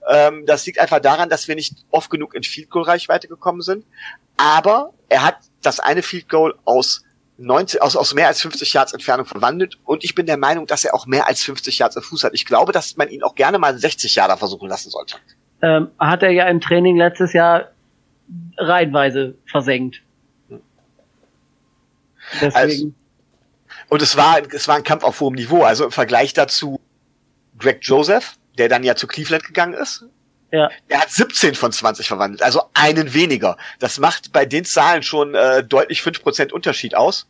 Ähm, 0.10 0.45
das 0.45 0.65
liegt 0.65 0.79
einfach 0.79 0.99
daran, 0.99 1.29
dass 1.29 1.49
wir 1.49 1.56
nicht 1.56 1.75
oft 1.91 2.10
genug 2.10 2.34
in 2.36 2.43
Field 2.43 2.69
Goal 2.69 2.86
Reichweite 2.86 3.27
gekommen 3.27 3.62
sind. 3.62 3.86
Aber 4.38 4.93
er 5.10 5.23
hat 5.23 5.36
das 5.62 5.82
eine 5.82 6.03
Field 6.03 6.29
Goal 6.29 6.56
aus 6.63 7.03
90, 7.38 7.82
aus, 7.82 7.97
aus 7.97 8.13
mehr 8.13 8.27
als 8.27 8.41
50 8.41 8.73
Yards 8.73 8.93
Entfernung 8.93 9.25
verwandelt 9.25 9.77
und 9.84 10.03
ich 10.03 10.15
bin 10.15 10.25
der 10.25 10.38
Meinung, 10.38 10.65
dass 10.67 10.86
er 10.86 10.93
auch 10.93 11.06
mehr 11.06 11.27
als 11.27 11.43
50 11.43 11.79
Yards 11.79 11.95
im 11.97 12.01
Fuß 12.01 12.23
hat. 12.23 12.34
Ich 12.34 12.45
glaube, 12.45 12.71
dass 12.71 12.95
man 12.95 13.10
ihn 13.10 13.23
auch 13.23 13.36
gerne 13.36 13.58
mal 13.60 13.77
60 13.77 14.15
Yarder 14.15 14.38
versuchen 14.38 14.69
lassen 14.69 14.89
sollte. 14.89 15.17
Ähm, 15.62 15.89
hat 15.99 16.23
er 16.23 16.29
ja 16.29 16.47
im 16.47 16.62
Training 16.62 16.95
letztes 16.95 17.34
Jahr 17.34 17.71
reihenweise 18.58 19.36
versenkt. 19.45 20.01
Deswegen, 22.39 22.95
Und 23.89 24.01
es 24.01 24.15
war, 24.15 24.41
es 24.51 24.67
war 24.67 24.75
ein 24.75 24.83
Kampf 24.83 25.03
auf 25.03 25.19
hohem 25.19 25.35
Niveau. 25.35 25.63
Also 25.63 25.86
im 25.86 25.91
Vergleich 25.91 26.34
dazu 26.34 26.79
Greg 27.57 27.79
Joseph, 27.81 28.36
der 28.57 28.69
dann 28.69 28.84
ja 28.84 28.95
zu 28.95 29.07
Cleveland 29.07 29.43
gegangen 29.43 29.73
ist, 29.73 30.05
ja, 30.53 30.69
Er 30.88 31.01
hat 31.01 31.09
17 31.09 31.55
von 31.55 31.71
20 31.71 32.07
verwandelt, 32.07 32.43
also 32.43 32.61
einen 32.75 33.15
weniger. 33.15 33.57
Das 33.79 33.97
macht 33.97 34.31
bei 34.31 34.45
den 34.45 34.65
Zahlen 34.65 35.01
schon 35.01 35.34
äh, 35.34 35.63
deutlich 35.63 36.01
5% 36.01 36.51
Unterschied 36.51 36.93
aus. 36.93 37.27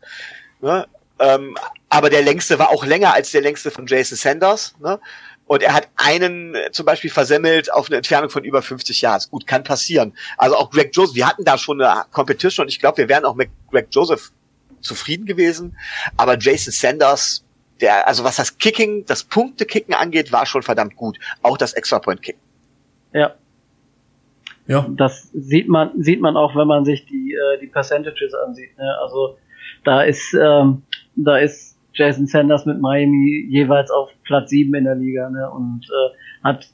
Ne? 0.59 0.85
Ähm, 1.19 1.55
aber 1.87 2.09
der 2.09 2.21
längste 2.21 2.59
war 2.59 2.69
auch 2.69 2.83
länger 2.85 3.13
als 3.13 3.31
der 3.31 3.39
längste 3.39 3.71
von 3.71 3.87
Jason 3.87 4.17
Sanders. 4.17 4.75
Ne? 4.81 4.99
Und 5.45 5.63
er 5.63 5.73
hat 5.73 5.87
einen 5.95 6.53
äh, 6.53 6.71
zum 6.73 6.85
Beispiel 6.85 7.09
versemmelt 7.09 7.71
auf 7.71 7.87
eine 7.87 7.95
Entfernung 7.95 8.29
von 8.29 8.43
über 8.43 8.61
50 8.61 8.99
Yards. 8.99 9.29
Gut, 9.29 9.47
kann 9.47 9.63
passieren. 9.63 10.17
Also 10.37 10.57
auch 10.57 10.69
Greg 10.69 10.93
Joseph, 10.93 11.15
wir 11.15 11.25
hatten 11.25 11.45
da 11.45 11.57
schon 11.57 11.81
eine 11.81 12.03
Competition 12.11 12.65
und 12.65 12.69
ich 12.69 12.79
glaube, 12.79 12.97
wir 12.97 13.07
wären 13.07 13.23
auch 13.23 13.35
mit 13.35 13.49
Greg 13.71 13.87
Joseph 13.89 14.33
zufrieden 14.83 15.25
gewesen. 15.25 15.77
Aber 16.17 16.37
Jason 16.37 16.71
Sanders, 16.71 17.43
der, 17.81 18.07
also 18.07 18.23
was 18.23 18.35
das 18.35 18.57
Kicking, 18.57 19.05
das 19.05 19.23
Punkte-Kicken 19.23 19.93
angeht, 19.93 20.31
war 20.31 20.45
schon 20.45 20.61
verdammt 20.61 20.95
gut. 20.95 21.17
Auch 21.41 21.57
das 21.57 21.73
Extra-Point-Kicken. 21.73 22.41
ja. 23.13 23.35
Ja. 24.65 24.87
Das 24.91 25.29
sieht 25.33 25.67
man, 25.67 25.91
sieht 26.01 26.21
man 26.21 26.37
auch, 26.37 26.55
wenn 26.55 26.67
man 26.67 26.85
sich 26.85 27.05
die, 27.05 27.33
äh, 27.33 27.59
die 27.59 27.67
Percentages 27.67 28.33
ansieht. 28.33 28.77
Ne? 28.77 28.97
Also 29.01 29.37
da 29.83 30.03
ist, 30.03 30.33
ähm, 30.33 30.83
da 31.17 31.37
ist 31.37 31.77
Jason 31.93 32.27
Sanders 32.27 32.65
mit 32.65 32.79
Miami 32.79 33.45
jeweils 33.49 33.91
auf 33.91 34.09
Platz 34.23 34.51
7 34.51 34.73
in 34.73 34.85
der 34.85 34.95
Liga 34.95 35.29
ne? 35.29 35.49
und 35.51 35.85
äh, 35.85 36.45
hat 36.45 36.67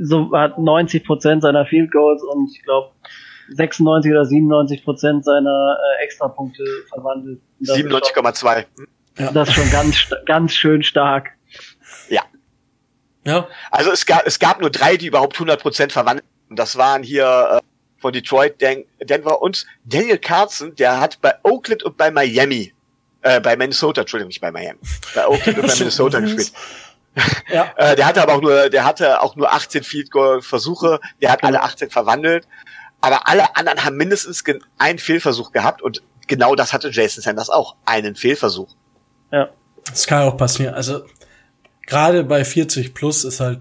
so 0.00 0.30
hat 0.32 0.58
90 0.58 1.04
Prozent 1.04 1.42
seiner 1.42 1.66
Field 1.66 1.90
Goals 1.92 2.22
und 2.22 2.50
ich 2.50 2.62
glaube 2.62 2.90
96 3.54 4.12
oder 4.12 4.24
97 4.24 4.84
Prozent 4.84 5.24
seiner 5.24 5.78
äh, 6.00 6.04
Extrapunkte 6.04 6.64
verwandelt. 6.88 7.40
97,2. 7.62 8.64
Ja. 9.18 9.32
Das 9.32 9.48
ist 9.48 9.54
schon 9.54 9.70
ganz, 9.70 9.96
ganz 10.26 10.52
schön 10.52 10.82
stark. 10.82 11.30
Ja. 12.08 12.22
Ja. 13.24 13.48
Also 13.70 13.90
es 13.90 14.06
gab, 14.06 14.26
es 14.26 14.38
gab 14.38 14.60
nur 14.60 14.70
drei, 14.70 14.96
die 14.96 15.06
überhaupt 15.06 15.34
100 15.34 15.60
Prozent 15.60 15.92
verwandelt. 15.92 16.26
Das 16.50 16.76
waren 16.76 17.02
hier 17.02 17.58
äh, 17.60 17.60
von 17.98 18.12
Detroit, 18.12 18.60
Den 18.60 18.84
Denver 19.02 19.42
und 19.42 19.66
Daniel 19.84 20.18
Carlson, 20.18 20.74
der 20.76 21.00
hat 21.00 21.20
bei 21.20 21.34
Oakland 21.42 21.82
und 21.82 21.96
bei 21.96 22.10
Miami, 22.10 22.72
äh, 23.22 23.40
bei 23.40 23.56
Minnesota, 23.56 24.02
Entschuldigung, 24.02 24.28
nicht 24.28 24.40
bei 24.40 24.52
Miami, 24.52 24.78
bei 25.14 25.26
Oakland 25.26 25.58
und 25.58 25.66
bei 25.66 25.74
Minnesota 25.78 26.20
gespielt. 26.20 26.52
Ja. 27.48 27.72
äh, 27.76 27.96
der 27.96 28.06
hatte 28.06 28.22
aber 28.22 28.34
auch 28.34 28.42
nur, 28.42 28.68
der 28.68 28.84
hatte 28.84 29.22
auch 29.22 29.34
nur 29.36 29.52
18 29.52 29.82
Field 29.82 30.10
Goal 30.10 30.42
Versuche, 30.42 31.00
der 31.22 31.32
hat 31.32 31.42
alle 31.42 31.62
18 31.62 31.90
verwandelt, 31.90 32.46
aber 33.06 33.28
alle 33.28 33.56
anderen 33.56 33.84
haben 33.84 33.96
mindestens 33.96 34.44
einen 34.78 34.98
Fehlversuch 34.98 35.52
gehabt 35.52 35.82
und 35.82 36.02
genau 36.26 36.54
das 36.54 36.72
hatte 36.72 36.90
Jason 36.90 37.22
Sanders 37.22 37.50
auch, 37.50 37.76
einen 37.84 38.16
Fehlversuch. 38.16 38.74
Ja. 39.30 39.48
Das 39.86 40.06
kann 40.06 40.28
auch 40.28 40.36
passieren. 40.36 40.74
Also 40.74 41.04
gerade 41.86 42.24
bei 42.24 42.44
40 42.44 42.94
plus 42.94 43.24
ist 43.24 43.40
halt, 43.40 43.60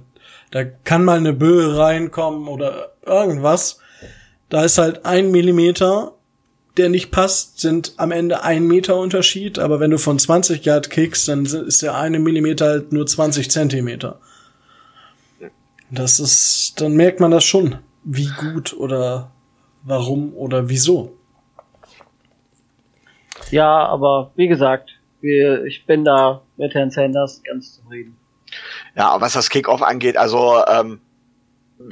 da 0.51 0.63
kann 0.63 1.03
mal 1.03 1.17
eine 1.17 1.33
Böe 1.33 1.77
reinkommen 1.77 2.47
oder 2.47 2.93
irgendwas. 3.05 3.79
Da 4.49 4.63
ist 4.63 4.77
halt 4.77 5.05
ein 5.05 5.31
Millimeter 5.31 6.15
der 6.77 6.89
nicht 6.89 7.11
passt, 7.11 7.59
sind 7.59 7.93
am 7.97 8.11
Ende 8.11 8.43
ein 8.43 8.67
Meter 8.67 8.97
Unterschied, 8.97 9.59
aber 9.59 9.79
wenn 9.79 9.91
du 9.91 9.97
von 9.97 10.19
20 10.19 10.65
Yard 10.65 10.89
kickst, 10.89 11.27
dann 11.27 11.45
ist 11.45 11.81
der 11.81 11.95
eine 11.95 12.19
Millimeter 12.19 12.65
halt 12.65 12.91
nur 12.91 13.05
20 13.05 13.49
Zentimeter. 13.49 14.19
Das 15.89 16.19
ist, 16.19 16.73
dann 16.77 16.93
merkt 16.93 17.19
man 17.19 17.31
das 17.31 17.45
schon, 17.45 17.77
wie 18.03 18.29
gut 18.37 18.73
oder 18.73 19.31
warum 19.85 20.33
oder 20.33 20.67
wieso. 20.67 21.17
Ja, 23.51 23.85
aber 23.85 24.31
wie 24.35 24.47
gesagt, 24.47 24.91
wir, 25.21 25.63
ich 25.65 25.85
bin 25.85 26.03
da 26.03 26.41
mit 26.57 26.73
Herrn 26.73 26.91
Sanders 26.91 27.41
ganz 27.43 27.75
zufrieden. 27.75 28.17
Ja, 28.95 29.19
was 29.21 29.33
das 29.33 29.49
Kickoff 29.49 29.81
angeht, 29.81 30.17
also 30.17 30.63
ähm, 30.67 31.01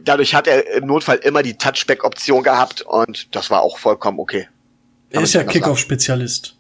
dadurch 0.04 0.36
hat 0.36 0.48
er 0.48 0.76
im 0.76 0.88
Notfall 0.88 1.18
immer 1.18 1.44
die 1.44 1.58
Touchback-Option 1.58 2.44
gehabt 2.44 2.82
und 2.82 3.36
das 3.36 3.50
war 3.50 3.62
auch 3.62 3.78
vollkommen 3.78 4.20
okay. 4.20 4.48
Er 5.10 5.22
ist 5.22 5.34
ja 5.34 5.44
Kickoff-Spezialist. 5.44 6.56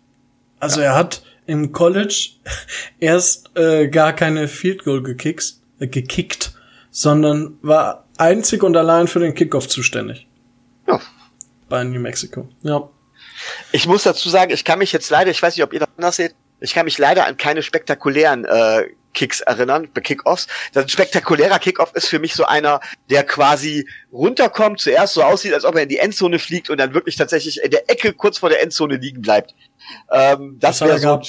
Also 0.60 0.82
ja. 0.82 0.88
er 0.88 0.96
hat 0.96 1.24
im 1.46 1.72
College 1.72 2.32
erst 3.00 3.58
äh, 3.58 3.88
gar 3.88 4.14
keine 4.14 4.48
Field 4.48 4.84
Goal 4.84 5.02
gekickt, 5.02 5.56
äh, 5.80 5.88
gekickt, 5.88 6.54
sondern 6.92 7.58
war 7.62 8.06
einzig 8.18 8.64
und 8.64 8.78
allein 8.78 9.08
für 9.08 9.20
den 9.20 9.34
Kickoff 9.34 9.68
zuständig. 9.68 10.28
Ja. 10.88 11.00
Bei 11.74 11.84
New 11.84 12.00
Mexico. 12.00 12.48
Ja. 12.62 12.88
Ich 13.72 13.88
muss 13.88 14.04
dazu 14.04 14.30
sagen, 14.30 14.52
ich 14.52 14.64
kann 14.64 14.78
mich 14.78 14.92
jetzt 14.92 15.10
leider, 15.10 15.32
ich 15.32 15.42
weiß 15.42 15.56
nicht, 15.56 15.64
ob 15.64 15.74
ihr 15.74 15.80
das 15.80 15.90
anders 15.98 16.18
seht, 16.18 16.36
ich 16.60 16.76
kann 16.76 16.86
mich 16.86 17.00
leider 17.00 17.26
an 17.26 17.36
keine 17.36 17.64
spektakulären 17.64 18.46
äh, 18.46 18.90
Kicks 19.16 19.42
erinnern, 19.42 19.90
bei 19.92 20.02
Kickoffs. 20.02 20.46
Das 20.74 20.84
ein 20.84 20.90
spektakulärer 20.90 21.58
Kickoff 21.58 21.92
ist 21.96 22.10
für 22.10 22.20
mich 22.20 22.36
so 22.36 22.46
einer, 22.46 22.80
der 23.10 23.24
quasi 23.24 23.90
runterkommt, 24.12 24.82
zuerst 24.82 25.16
so 25.16 25.24
aussieht, 25.24 25.52
als 25.52 25.66
ob 25.66 25.74
er 25.74 25.82
in 25.82 25.90
die 25.90 25.98
Endzone 25.98 26.38
fliegt 26.38 26.70
und 26.70 26.78
dann 26.78 26.94
wirklich 26.94 27.16
tatsächlich 27.16 27.60
in 27.64 27.72
der 27.72 27.90
Ecke 27.90 28.14
kurz 28.14 28.38
vor 28.38 28.50
der 28.50 28.62
Endzone 28.62 28.98
liegen 28.98 29.24
bleibt. 29.24 29.56
Ähm, 30.12 30.58
das 30.60 30.80
wäre 30.80 31.00
so. 31.00 31.20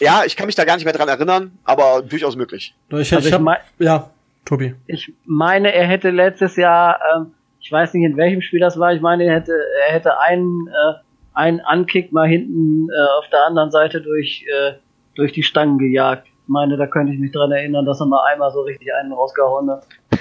Ja, 0.00 0.24
ich 0.24 0.36
kann 0.36 0.46
mich 0.46 0.54
da 0.54 0.64
gar 0.64 0.76
nicht 0.76 0.86
mehr 0.86 0.94
dran 0.94 1.10
erinnern, 1.10 1.58
aber 1.64 2.00
durchaus 2.00 2.34
möglich. 2.34 2.74
Ich, 2.88 3.14
also 3.14 3.28
ich 3.28 3.34
hab, 3.34 3.42
ja, 3.78 4.10
Tobi. 4.46 4.74
Ich 4.86 5.12
meine, 5.26 5.74
er 5.74 5.86
hätte 5.86 6.08
letztes 6.08 6.56
Jahr, 6.56 6.98
ähm, 7.14 7.34
ich 7.64 7.72
weiß 7.72 7.94
nicht 7.94 8.04
in 8.04 8.16
welchem 8.16 8.42
Spiel 8.42 8.60
das 8.60 8.78
war, 8.78 8.92
ich 8.92 9.00
meine, 9.00 9.24
er 9.24 9.34
hätte, 9.34 9.52
er 9.88 9.94
hätte 9.94 10.20
einen, 10.20 10.68
äh, 10.68 10.94
einen 11.32 11.60
Ankick 11.60 12.12
mal 12.12 12.28
hinten 12.28 12.88
äh, 12.90 13.18
auf 13.18 13.28
der 13.30 13.46
anderen 13.46 13.72
Seite 13.72 14.00
durch, 14.00 14.44
äh, 14.48 14.74
durch 15.16 15.32
die 15.32 15.42
Stangen 15.42 15.78
gejagt 15.78 16.28
meine, 16.46 16.76
da 16.76 16.86
könnte 16.86 17.12
ich 17.12 17.18
mich 17.18 17.32
dran 17.32 17.52
erinnern, 17.52 17.84
dass 17.84 18.00
er 18.00 18.06
mal 18.06 18.24
einmal 18.30 18.52
so 18.52 18.62
richtig 18.62 18.92
einen 18.94 19.12
rausgehauen 19.12 19.70
hat. 19.70 19.86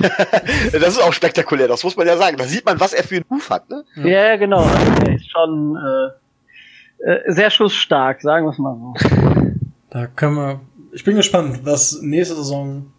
das 0.72 0.90
ist 0.90 1.02
auch 1.02 1.14
spektakulär, 1.14 1.68
das 1.68 1.84
muss 1.84 1.96
man 1.98 2.08
ja 2.08 2.18
sagen. 2.18 2.38
Da 2.38 2.46
sieht 2.46 2.66
man, 2.66 2.80
was 2.80 2.94
er 2.94 3.04
für 3.04 3.16
einen 3.16 3.26
Ruf 3.30 3.50
hat, 3.50 3.70
ne? 3.70 3.84
Ja, 3.98 4.06
ja 4.06 4.36
genau. 4.38 4.62
Also 4.62 5.04
der 5.04 5.16
ist 5.16 5.30
schon 5.30 5.78
äh, 5.78 7.12
äh, 7.12 7.32
sehr 7.32 7.50
schussstark, 7.50 8.22
sagen 8.22 8.46
wir 8.46 8.52
es 8.52 8.58
mal 8.58 8.76
so. 8.76 8.94
Da 9.90 10.08
können 10.08 10.36
wir. 10.36 10.60
Ich 10.92 11.04
bin 11.04 11.16
gespannt, 11.16 11.60
was 11.66 12.02
nächste 12.02 12.34
Saison 12.36 12.92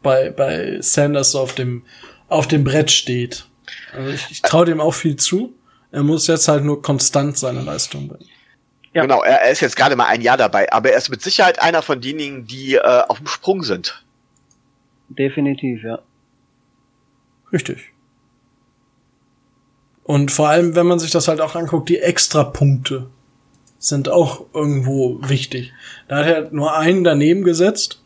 bei, 0.00 0.30
bei 0.30 0.76
Sanders 0.80 1.32
so 1.32 1.40
auf 1.40 1.56
dem, 1.56 1.82
auf 2.28 2.46
dem 2.46 2.62
Brett 2.62 2.92
steht. 2.92 3.46
Also 3.92 4.10
ich, 4.10 4.30
ich 4.30 4.42
traue 4.42 4.66
dem 4.66 4.80
auch 4.80 4.94
viel 4.94 5.16
zu. 5.16 5.54
Er 5.92 6.02
muss 6.02 6.26
jetzt 6.26 6.48
halt 6.48 6.64
nur 6.64 6.82
konstant 6.82 7.38
seine 7.38 7.62
Leistung 7.62 8.08
bringen. 8.08 8.28
Ja. 8.92 9.02
Genau, 9.02 9.22
er, 9.22 9.42
er 9.42 9.50
ist 9.50 9.60
jetzt 9.60 9.76
gerade 9.76 9.94
mal 9.94 10.06
ein 10.06 10.22
Jahr 10.22 10.36
dabei, 10.36 10.72
aber 10.72 10.90
er 10.90 10.98
ist 10.98 11.10
mit 11.10 11.22
Sicherheit 11.22 11.60
einer 11.60 11.82
von 11.82 12.00
denjenigen, 12.00 12.46
die 12.46 12.74
äh, 12.74 12.80
auf 12.80 13.18
dem 13.18 13.26
Sprung 13.26 13.62
sind. 13.62 14.02
Definitiv, 15.08 15.82
ja. 15.82 16.00
Richtig. 17.52 17.92
Und 20.02 20.30
vor 20.30 20.48
allem, 20.48 20.74
wenn 20.74 20.86
man 20.86 20.98
sich 20.98 21.10
das 21.10 21.28
halt 21.28 21.40
auch 21.40 21.54
anguckt, 21.56 21.88
die 21.88 21.98
Extrapunkte 21.98 23.08
sind 23.78 24.08
auch 24.08 24.46
irgendwo 24.54 25.18
wichtig. 25.22 25.72
Da 26.08 26.18
hat 26.18 26.26
er 26.26 26.50
nur 26.50 26.76
einen 26.76 27.04
daneben 27.04 27.44
gesetzt. 27.44 28.02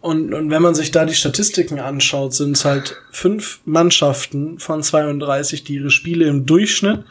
Und, 0.00 0.32
und 0.32 0.50
wenn 0.50 0.62
man 0.62 0.74
sich 0.74 0.90
da 0.90 1.04
die 1.04 1.14
Statistiken 1.14 1.78
anschaut, 1.78 2.34
sind 2.34 2.56
es 2.56 2.64
halt 2.64 2.96
fünf 3.10 3.60
Mannschaften 3.66 4.58
von 4.58 4.82
32, 4.82 5.64
die 5.64 5.74
ihre 5.74 5.90
Spiele 5.90 6.26
im 6.26 6.46
Durchschnitt 6.46 7.04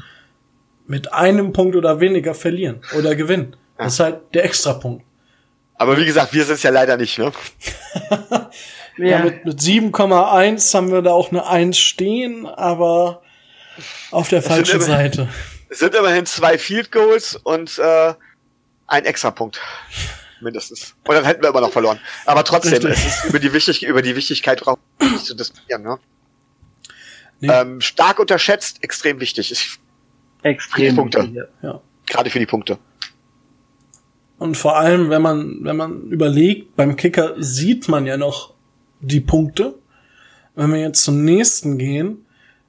mit 0.88 1.14
einem 1.14 1.54
Punkt 1.54 1.76
oder 1.76 2.00
weniger 2.00 2.34
verlieren 2.34 2.82
oder 2.98 3.16
gewinnen. 3.16 3.56
Ja. 3.78 3.86
Das 3.86 3.94
ist 3.94 4.00
halt 4.00 4.22
der 4.34 4.44
Extrapunkt. 4.44 5.06
Aber 5.76 5.98
wie 5.98 6.06
gesagt, 6.06 6.34
wir 6.34 6.44
sind 6.44 6.56
es 6.56 6.64
ja 6.64 6.72
leider 6.72 6.98
nicht, 6.98 7.20
ne? 7.20 7.32
ja. 8.98 9.06
ja, 9.06 9.24
mit, 9.24 9.46
mit 9.46 9.60
7,1 9.60 10.74
haben 10.74 10.92
wir 10.92 11.04
da 11.04 11.12
auch 11.12 11.32
eine 11.32 11.46
1 11.46 11.78
stehen, 11.78 12.48
aber 12.48 13.22
auf 14.10 14.30
der 14.30 14.42
falschen 14.42 14.82
immerhin, 14.82 15.14
Seite. 15.14 15.30
Es 15.70 15.80
sind 15.80 15.94
immerhin 15.94 16.26
zwei 16.26 16.58
Field 16.58 16.92
Goals 16.92 17.36
und 17.36 17.78
äh, 17.78 18.14
ein 18.88 19.06
Extrapunkt. 19.06 19.62
Mindestens. 20.42 20.96
Und 21.06 21.16
dann 21.16 21.26
hätten 21.26 21.42
wir 21.42 21.50
immer 21.50 21.62
noch 21.62 21.72
verloren. 21.72 22.00
Aber 22.26 22.44
trotzdem, 22.44 22.74
Richtig. 22.74 22.92
es 22.92 23.06
ist 23.06 23.26
über 23.26 23.40
die, 23.40 23.54
Wichtig 23.54 23.84
über 23.84 24.02
die 24.02 24.16
Wichtigkeit 24.16 24.62
nicht 25.00 25.26
zu 25.26 25.36
diskutieren, 25.36 25.84
ne? 25.84 26.00
Nee. 27.42 27.50
Ähm, 27.50 27.82
stark 27.82 28.20
unterschätzt, 28.20 28.84
extrem 28.84 29.20
wichtig. 29.20 29.52
Ich 29.52 29.80
Extrem. 30.44 30.96
Punkte. 30.96 31.50
Ja. 31.62 31.82
Gerade 32.08 32.30
für 32.30 32.40
die 32.40 32.46
Punkte. 32.46 32.78
Und 34.38 34.56
vor 34.56 34.78
allem, 34.78 35.10
wenn 35.10 35.22
man, 35.22 35.60
wenn 35.64 35.76
man 35.76 36.04
überlegt, 36.10 36.76
beim 36.76 36.96
Kicker 36.96 37.36
sieht 37.38 37.90
man 37.90 38.06
ja 38.06 38.18
noch 38.18 38.54
die 39.02 39.20
Punkte. 39.20 39.76
Wenn 40.56 40.72
wir 40.72 40.80
jetzt 40.80 41.04
zum 41.04 41.24
nächsten 41.24 41.78
gehen, 41.78 42.26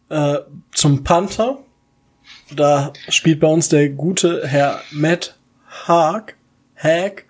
äh, 0.08 0.38
zum 0.72 1.04
Panther, 1.04 1.58
da 2.54 2.92
spielt 3.08 3.40
bei 3.40 3.46
uns 3.46 3.68
der 3.68 3.88
gute 3.88 4.46
Herr 4.46 4.82
Matt 4.90 5.38
Haag, 5.86 6.36
Haag, 6.76 7.24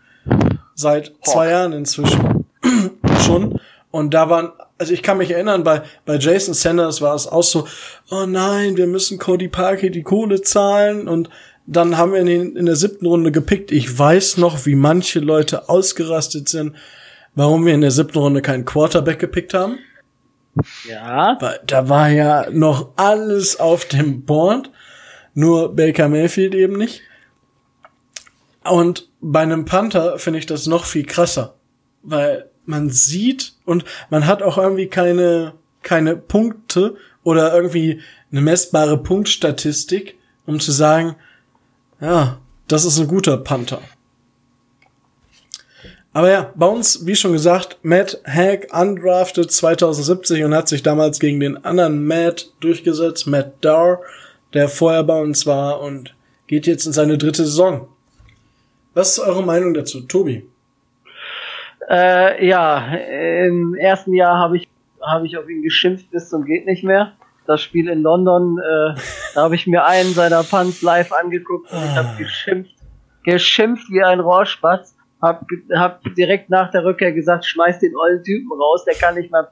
seit 0.74 1.10
Hawk. 1.10 1.26
zwei 1.26 1.50
Jahren 1.50 1.72
inzwischen 1.72 2.46
schon. 3.26 3.60
Und 3.90 4.14
da 4.14 4.30
waren 4.30 4.52
also 4.80 4.94
ich 4.94 5.02
kann 5.02 5.18
mich 5.18 5.30
erinnern, 5.30 5.62
bei, 5.62 5.82
bei 6.06 6.16
Jason 6.16 6.54
Sanders 6.54 7.02
war 7.02 7.14
es 7.14 7.26
auch 7.26 7.42
so, 7.42 7.68
oh 8.10 8.24
nein, 8.24 8.78
wir 8.78 8.86
müssen 8.86 9.18
Cody 9.18 9.48
Parkey 9.48 9.90
die 9.90 10.02
Kohle 10.02 10.40
zahlen 10.40 11.06
und 11.06 11.28
dann 11.66 11.98
haben 11.98 12.14
wir 12.14 12.22
ihn 12.22 12.56
in 12.56 12.64
der 12.64 12.76
siebten 12.76 13.04
Runde 13.04 13.30
gepickt. 13.30 13.72
Ich 13.72 13.98
weiß 13.98 14.38
noch, 14.38 14.64
wie 14.64 14.74
manche 14.74 15.20
Leute 15.20 15.68
ausgerastet 15.68 16.48
sind, 16.48 16.74
warum 17.34 17.66
wir 17.66 17.74
in 17.74 17.82
der 17.82 17.90
siebten 17.90 18.18
Runde 18.18 18.40
keinen 18.40 18.64
Quarterback 18.64 19.18
gepickt 19.18 19.52
haben. 19.52 19.78
Ja. 20.88 21.36
Weil 21.38 21.60
da 21.66 21.90
war 21.90 22.08
ja 22.08 22.48
noch 22.50 22.92
alles 22.96 23.60
auf 23.60 23.84
dem 23.84 24.24
Board, 24.24 24.70
nur 25.34 25.76
Baker 25.76 26.08
Mayfield 26.08 26.54
eben 26.54 26.78
nicht. 26.78 27.02
Und 28.64 29.09
bei 29.20 29.40
einem 29.40 29.64
Panther 29.64 30.18
finde 30.18 30.38
ich 30.38 30.46
das 30.46 30.66
noch 30.66 30.84
viel 30.84 31.04
krasser, 31.04 31.54
weil 32.02 32.48
man 32.64 32.90
sieht 32.90 33.54
und 33.64 33.84
man 34.08 34.26
hat 34.26 34.42
auch 34.42 34.58
irgendwie 34.58 34.86
keine, 34.86 35.54
keine 35.82 36.16
Punkte 36.16 36.96
oder 37.22 37.54
irgendwie 37.54 38.00
eine 38.30 38.40
messbare 38.40 39.02
Punktstatistik, 39.02 40.16
um 40.46 40.60
zu 40.60 40.72
sagen, 40.72 41.16
ja, 42.00 42.38
das 42.68 42.84
ist 42.84 42.98
ein 42.98 43.08
guter 43.08 43.36
Panther. 43.36 43.80
Aber 46.12 46.30
ja, 46.30 46.52
bei 46.56 46.66
uns, 46.66 47.06
wie 47.06 47.14
schon 47.14 47.32
gesagt, 47.32 47.78
Matt 47.82 48.20
Hack 48.24 48.68
undrafted 48.72 49.50
2070 49.50 50.42
und 50.42 50.54
hat 50.54 50.68
sich 50.68 50.82
damals 50.82 51.20
gegen 51.20 51.38
den 51.38 51.64
anderen 51.64 52.04
Matt 52.04 52.52
durchgesetzt, 52.60 53.26
Matt 53.28 53.64
Dower, 53.64 54.00
der 54.52 54.68
vorher 54.68 55.04
bei 55.04 55.20
uns 55.20 55.46
war 55.46 55.80
und 55.80 56.14
geht 56.48 56.66
jetzt 56.66 56.86
in 56.86 56.92
seine 56.92 57.16
dritte 57.16 57.44
Saison. 57.44 57.88
Was 58.94 59.16
ist 59.16 59.18
eure 59.20 59.42
Meinung 59.42 59.74
dazu, 59.74 60.00
Tobi? 60.02 60.48
Äh, 61.88 62.46
ja, 62.46 62.94
im 62.94 63.74
ersten 63.74 64.12
Jahr 64.14 64.38
habe 64.38 64.56
ich 64.56 64.68
habe 65.02 65.26
ich 65.26 65.36
auf 65.36 65.48
ihn 65.48 65.62
geschimpft 65.62 66.10
bis 66.10 66.28
zum 66.28 66.44
geht 66.44 66.66
nicht 66.66 66.84
mehr. 66.84 67.12
Das 67.46 67.62
Spiel 67.62 67.88
in 67.88 68.02
London, 68.02 68.58
äh, 68.58 68.94
da 69.34 69.42
habe 69.42 69.54
ich 69.54 69.66
mir 69.66 69.84
einen 69.84 70.12
seiner 70.12 70.42
Punts 70.42 70.82
live 70.82 71.12
angeguckt 71.12 71.72
und 71.72 71.78
ich 71.78 71.96
habe 71.96 72.16
geschimpft, 72.18 72.74
geschimpft 73.24 73.90
wie 73.90 74.02
ein 74.02 74.20
Rohrspatz. 74.20 74.94
Hab, 75.20 75.44
hab 75.74 76.02
direkt 76.14 76.48
nach 76.48 76.70
der 76.70 76.84
Rückkehr 76.84 77.12
gesagt, 77.12 77.44
schmeiß 77.44 77.78
den 77.80 77.94
ollen 77.94 78.22
Typen 78.22 78.50
raus, 78.52 78.84
der 78.84 78.94
kann 78.94 79.16
nicht 79.16 79.30
mal, 79.30 79.48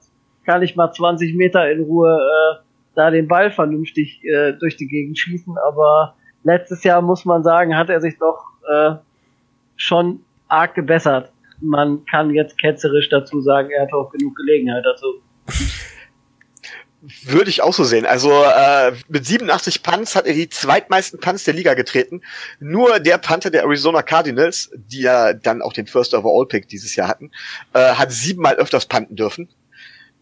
kann 0.46 0.60
nicht 0.60 0.76
mal 0.76 0.90
20 0.90 1.34
Meter 1.34 1.70
in 1.70 1.82
Ruhe 1.82 2.18
äh, 2.18 2.62
da 2.94 3.10
den 3.10 3.28
Ball 3.28 3.50
vernünftig 3.50 4.22
äh, 4.24 4.52
durch 4.52 4.76
die 4.76 4.86
Gegend 4.86 5.18
schießen. 5.18 5.56
Aber 5.58 6.14
letztes 6.42 6.84
Jahr 6.84 7.02
muss 7.02 7.24
man 7.24 7.42
sagen, 7.42 7.76
hat 7.76 7.90
er 7.90 8.00
sich 8.00 8.18
doch 8.18 8.44
äh, 8.70 8.94
schon 9.78 10.20
arg 10.48 10.74
gebessert. 10.74 11.32
Man 11.60 12.04
kann 12.04 12.34
jetzt 12.34 12.60
ketzerisch 12.60 13.08
dazu 13.08 13.40
sagen, 13.40 13.70
er 13.70 13.82
hat 13.82 13.92
auch 13.94 14.10
genug 14.10 14.36
Gelegenheit 14.36 14.84
dazu. 14.84 15.22
Würde 17.24 17.48
ich 17.48 17.62
auch 17.62 17.72
so 17.72 17.84
sehen. 17.84 18.06
Also 18.06 18.30
äh, 18.30 18.92
mit 19.08 19.24
87 19.24 19.82
Punts 19.84 20.16
hat 20.16 20.26
er 20.26 20.34
die 20.34 20.48
zweitmeisten 20.48 21.20
Punts 21.20 21.44
der 21.44 21.54
Liga 21.54 21.74
getreten. 21.74 22.22
Nur 22.58 22.98
der 22.98 23.18
Panther 23.18 23.50
der 23.50 23.62
Arizona 23.62 24.02
Cardinals, 24.02 24.70
die 24.74 25.02
ja 25.02 25.32
dann 25.32 25.62
auch 25.62 25.72
den 25.72 25.86
First 25.86 26.12
Overall 26.12 26.46
Pick 26.46 26.68
dieses 26.68 26.96
Jahr 26.96 27.08
hatten, 27.08 27.30
äh, 27.72 27.94
hat 27.94 28.10
siebenmal 28.10 28.56
öfters 28.56 28.86
punten 28.86 29.14
dürfen. 29.14 29.48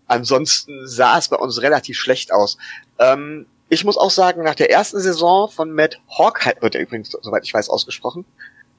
Ansonsten 0.06 0.86
sah 0.86 1.18
es 1.18 1.28
bei 1.28 1.36
uns 1.36 1.62
relativ 1.62 1.98
schlecht 1.98 2.30
aus. 2.30 2.58
Ähm, 2.98 3.46
ich 3.68 3.84
muss 3.84 3.96
auch 3.96 4.10
sagen, 4.10 4.44
nach 4.44 4.54
der 4.54 4.70
ersten 4.70 5.00
Saison 5.00 5.50
von 5.50 5.72
Matt 5.72 5.98
Hawk 6.18 6.44
wird 6.60 6.74
er 6.74 6.82
übrigens, 6.82 7.10
soweit 7.10 7.44
ich 7.44 7.54
weiß, 7.54 7.70
ausgesprochen. 7.70 8.24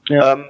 Ja. 0.08 0.34
Ähm, 0.34 0.44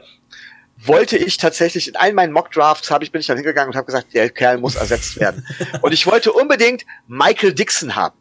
wollte 0.84 1.16
ich 1.16 1.36
tatsächlich 1.36 1.88
in 1.88 1.96
allen 1.96 2.14
meinen 2.14 2.32
Mock 2.32 2.52
Drafts 2.52 2.90
habe 2.90 3.04
ich 3.04 3.10
bin 3.10 3.20
ich 3.20 3.26
dann 3.26 3.36
hingegangen 3.36 3.70
und 3.70 3.76
habe 3.76 3.86
gesagt, 3.86 4.14
der 4.14 4.30
Kerl 4.30 4.58
muss 4.58 4.76
ersetzt 4.76 5.18
werden. 5.18 5.46
und 5.82 5.92
ich 5.92 6.06
wollte 6.06 6.32
unbedingt 6.32 6.84
Michael 7.06 7.52
Dixon 7.52 7.96
haben. 7.96 8.16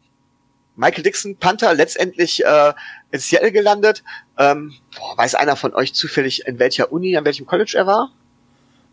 Michael 0.76 1.02
Dixon, 1.02 1.36
Panther, 1.36 1.74
letztendlich 1.74 2.44
äh, 2.44 2.72
in 3.10 3.18
Seattle 3.18 3.52
gelandet. 3.52 4.04
Ähm, 4.38 4.74
boah, 4.96 5.18
weiß 5.18 5.34
einer 5.34 5.56
von 5.56 5.74
euch 5.74 5.92
zufällig, 5.92 6.46
in 6.46 6.58
welcher 6.58 6.92
Uni, 6.92 7.16
an 7.16 7.24
welchem 7.24 7.46
College 7.46 7.72
er 7.74 7.86
war? 7.86 8.12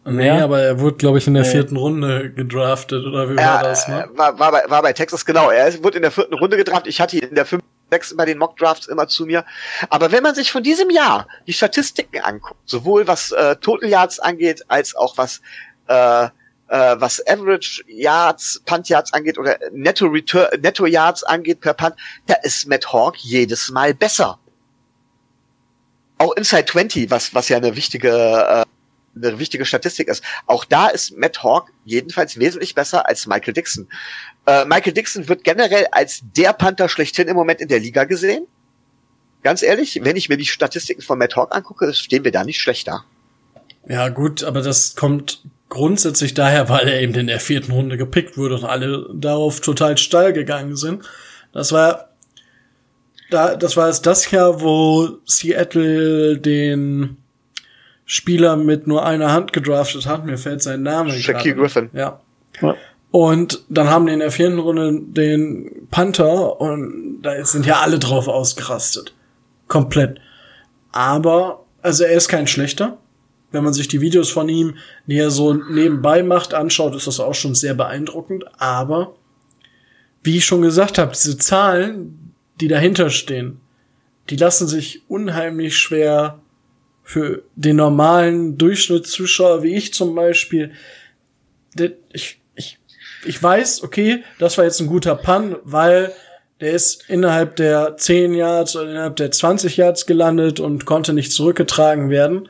Nee, 0.08 0.28
ja. 0.28 0.44
aber 0.44 0.62
er 0.62 0.80
wurde, 0.80 0.98
glaube 0.98 1.18
ich, 1.18 1.26
in 1.26 1.34
der 1.34 1.46
vierten 1.46 1.78
Runde 1.78 2.32
gedraftet, 2.32 3.06
oder 3.06 3.30
wie 3.30 3.38
war 3.38 3.64
das, 3.64 3.88
ne? 3.88 4.08
War, 4.14 4.38
war, 4.38 4.52
bei, 4.52 4.64
war 4.68 4.82
bei 4.84 4.94
Texas, 4.94 5.26
genau. 5.26 5.50
Er 5.50 5.84
wurde 5.84 5.98
in 5.98 6.04
der 6.04 6.12
vierten 6.12 6.36
Runde 6.36 6.58
gedraftet. 6.58 6.88
Ich 6.88 7.02
hatte 7.02 7.18
ihn 7.18 7.30
in 7.30 7.36
der 7.36 7.46
fünften, 7.46 7.68
sechsten 7.96 8.18
bei 8.18 8.26
den 8.26 8.38
Mock 8.38 8.58
Drafts 8.58 8.88
immer 8.88 9.08
zu 9.08 9.26
mir. 9.26 9.46
Aber 9.90 10.12
wenn 10.12 10.24
man 10.24 10.36
sich 10.36 10.52
von 10.52 10.64
diesem 10.64 10.90
Jahr 10.90 11.28
die 11.48 11.54
Statistiken 11.54 12.20
anguckt, 12.20 12.62
sowohl 12.66 13.08
was 13.08 13.32
äh, 13.32 13.56
Total 13.58 13.90
Yards 13.90 14.20
angeht, 14.20 14.64
als 14.68 14.96
auch 14.96 15.18
was 15.18 15.42
äh, 15.88 16.28
äh, 16.68 16.96
was 17.00 17.26
Average 17.28 17.84
Yards, 17.88 18.62
Punt 18.66 18.90
Yards 18.90 19.14
angeht 19.14 19.38
oder 19.38 19.58
Netto 19.72 20.08
Return, 20.08 20.48
Netto 20.62 20.86
Yards 20.86 21.24
angeht 21.24 21.62
per 21.62 21.74
Punt, 21.74 21.96
da 22.26 22.36
ist 22.44 22.68
Matt 22.68 22.92
Hawk 22.92 23.18
jedes 23.18 23.70
Mal 23.72 23.94
besser. 23.94 24.40
Auch 26.18 26.34
Inside 26.34 26.66
20, 26.66 27.12
was, 27.12 27.34
was 27.34 27.50
ja 27.50 27.58
eine 27.58 27.76
wichtige 27.76 28.10
äh, 28.10 28.64
eine 29.16 29.40
wichtige 29.40 29.66
Statistik 29.66 30.08
ist. 30.08 30.24
Auch 30.46 30.66
da 30.66 30.88
ist 30.88 31.18
Matt 31.18 31.44
Hawk 31.44 31.72
jedenfalls 31.86 32.38
wesentlich 32.40 32.76
besser 32.76 33.08
als 33.08 33.28
Michael 33.28 33.54
Dixon. 33.54 33.88
Äh, 34.46 34.66
Michael 34.66 34.94
Dixon 34.94 35.28
wird 35.28 35.44
generell 35.44 35.88
als 35.92 36.22
der 36.36 36.54
Panther 36.54 36.90
schlechthin 36.90 37.28
im 37.28 37.36
Moment 37.36 37.62
in 37.62 37.68
der 37.68 37.80
Liga 37.80 38.04
gesehen. 38.04 38.46
Ganz 39.44 39.62
ehrlich, 39.62 40.00
wenn 40.04 40.16
ich 40.16 40.30
mir 40.30 40.38
die 40.38 40.46
Statistiken 40.46 41.02
von 41.02 41.20
Matt 41.20 41.36
Hawk 41.36 41.56
angucke, 41.56 41.94
stehen 41.94 42.24
wir 42.24 42.32
da 42.32 42.44
nicht 42.44 42.60
schlechter. 42.60 43.06
Ja, 43.88 44.10
gut, 44.10 44.44
aber 44.44 44.62
das 44.62 44.96
kommt 44.96 45.44
grundsätzlich 45.70 46.34
daher, 46.34 46.70
weil 46.70 46.88
er 46.88 47.02
eben 47.02 47.14
in 47.14 47.28
der 47.28 47.40
vierten 47.40 47.72
Runde 47.72 47.98
gepickt 47.98 48.38
wurde 48.38 48.56
und 48.56 48.66
alle 48.66 49.08
darauf 49.14 49.62
total 49.62 49.98
steil 49.98 50.34
gegangen 50.34 50.76
sind. 50.76 51.04
Das 51.54 51.72
war 51.72 52.10
da, 53.30 53.56
das 53.56 53.76
war 53.76 53.88
jetzt 53.88 54.06
das 54.06 54.30
Jahr, 54.32 54.62
wo 54.62 55.18
Seattle 55.26 56.38
den 56.40 57.18
Spieler 58.06 58.56
mit 58.56 58.88
nur 58.88 59.06
einer 59.06 59.32
Hand 59.32 59.52
gedraftet 59.52 60.06
hat. 60.06 60.26
Mir 60.26 60.38
fällt 60.38 60.62
sein 60.62 60.84
Name 60.84 61.12
Shaquille 61.12 61.56
Griffin. 61.56 61.90
Ja. 61.94 62.20
ja. 62.62 62.76
Und 63.12 63.64
dann 63.70 63.90
haben 63.90 64.06
die 64.06 64.14
in 64.14 64.20
der 64.20 64.32
vierten 64.32 64.60
Runde 64.60 65.00
den 65.02 65.88
Panther 65.90 66.60
und 66.60 67.22
da 67.22 67.44
sind 67.46 67.66
ja 67.66 67.80
alle 67.80 67.98
drauf 67.98 68.28
ausgerastet. 68.28 69.14
Komplett. 69.68 70.20
Aber, 70.92 71.66
also 71.82 72.04
er 72.04 72.12
ist 72.12 72.28
kein 72.28 72.48
schlechter. 72.48 72.98
Wenn 73.52 73.64
man 73.64 73.74
sich 73.74 73.88
die 73.88 74.02
Videos 74.02 74.30
von 74.30 74.50
ihm, 74.50 74.76
die 75.08 75.18
er 75.18 75.32
so 75.32 75.54
nebenbei 75.54 76.24
macht, 76.24 76.54
anschaut, 76.54 76.94
ist 76.94 77.08
das 77.08 77.22
auch 77.22 77.34
schon 77.34 77.56
sehr 77.56 77.74
beeindruckend. 77.74 78.44
Aber, 78.60 79.16
wie 80.24 80.38
ich 80.38 80.46
schon 80.46 80.62
gesagt 80.62 80.98
habe, 80.98 81.14
diese 81.14 81.38
Zahlen, 81.38 82.34
die 82.60 82.68
dahinter 82.68 83.10
stehen, 83.10 83.62
die 84.30 84.36
lassen 84.36 84.68
sich 84.68 85.04
unheimlich 85.08 85.78
schwer 85.78 86.40
für 87.06 87.44
den 87.56 87.76
normalen 87.76 88.58
Durchschnittszuschauer 88.58 89.62
wie 89.62 89.76
ich 89.76 89.94
zum 89.94 90.16
Beispiel, 90.16 90.72
ich, 92.12 92.42
ich, 92.56 92.80
ich 93.24 93.42
weiß, 93.42 93.84
okay, 93.84 94.24
das 94.40 94.58
war 94.58 94.66
jetzt 94.66 94.82
ein 94.82 94.88
guter 94.88 95.16
Pun, 95.16 95.56
weil 95.64 96.12
der 96.60 96.72
ist 96.72 97.08
innerhalb 97.08 97.58
der 97.58 97.96
10 97.96 98.34
Yards 98.34 98.76
oder 98.76 98.90
innerhalb 98.90 99.16
der 99.18 99.30
20 99.30 99.78
Yards 99.78 100.08
gelandet 100.08 100.60
und 100.60 100.86
konnte 100.86 101.14
nicht 101.14 101.32
zurückgetragen 101.32 102.10
werden. 102.10 102.50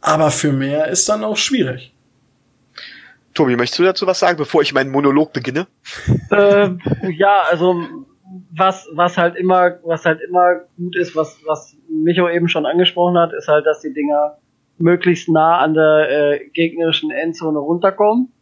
Aber 0.00 0.30
für 0.30 0.52
mehr 0.52 0.88
ist 0.88 1.08
dann 1.08 1.22
auch 1.22 1.36
schwierig. 1.36 1.92
Tobi, 3.34 3.56
möchtest 3.56 3.80
du 3.80 3.82
dazu 3.82 4.06
was 4.06 4.18
sagen, 4.18 4.38
bevor 4.38 4.62
ich 4.62 4.72
meinen 4.72 4.90
Monolog 4.90 5.34
beginne? 5.34 5.66
Äh, 6.30 6.70
ja, 7.10 7.42
also 7.50 7.76
was, 8.50 8.88
was 8.94 9.18
halt 9.18 9.36
immer, 9.36 9.78
was 9.82 10.06
halt 10.06 10.20
immer 10.22 10.60
gut 10.76 10.96
ist, 10.96 11.14
was, 11.14 11.36
was 11.44 11.76
Micho 11.88 12.28
eben 12.28 12.48
schon 12.48 12.66
angesprochen 12.66 13.18
hat, 13.18 13.32
ist 13.32 13.48
halt, 13.48 13.66
dass 13.66 13.80
die 13.80 13.92
Dinger 13.92 14.38
möglichst 14.78 15.28
nah 15.28 15.58
an 15.58 15.74
der 15.74 16.08
äh, 16.10 16.48
gegnerischen 16.50 17.10
Endzone 17.10 17.58
runterkommen 17.58 18.32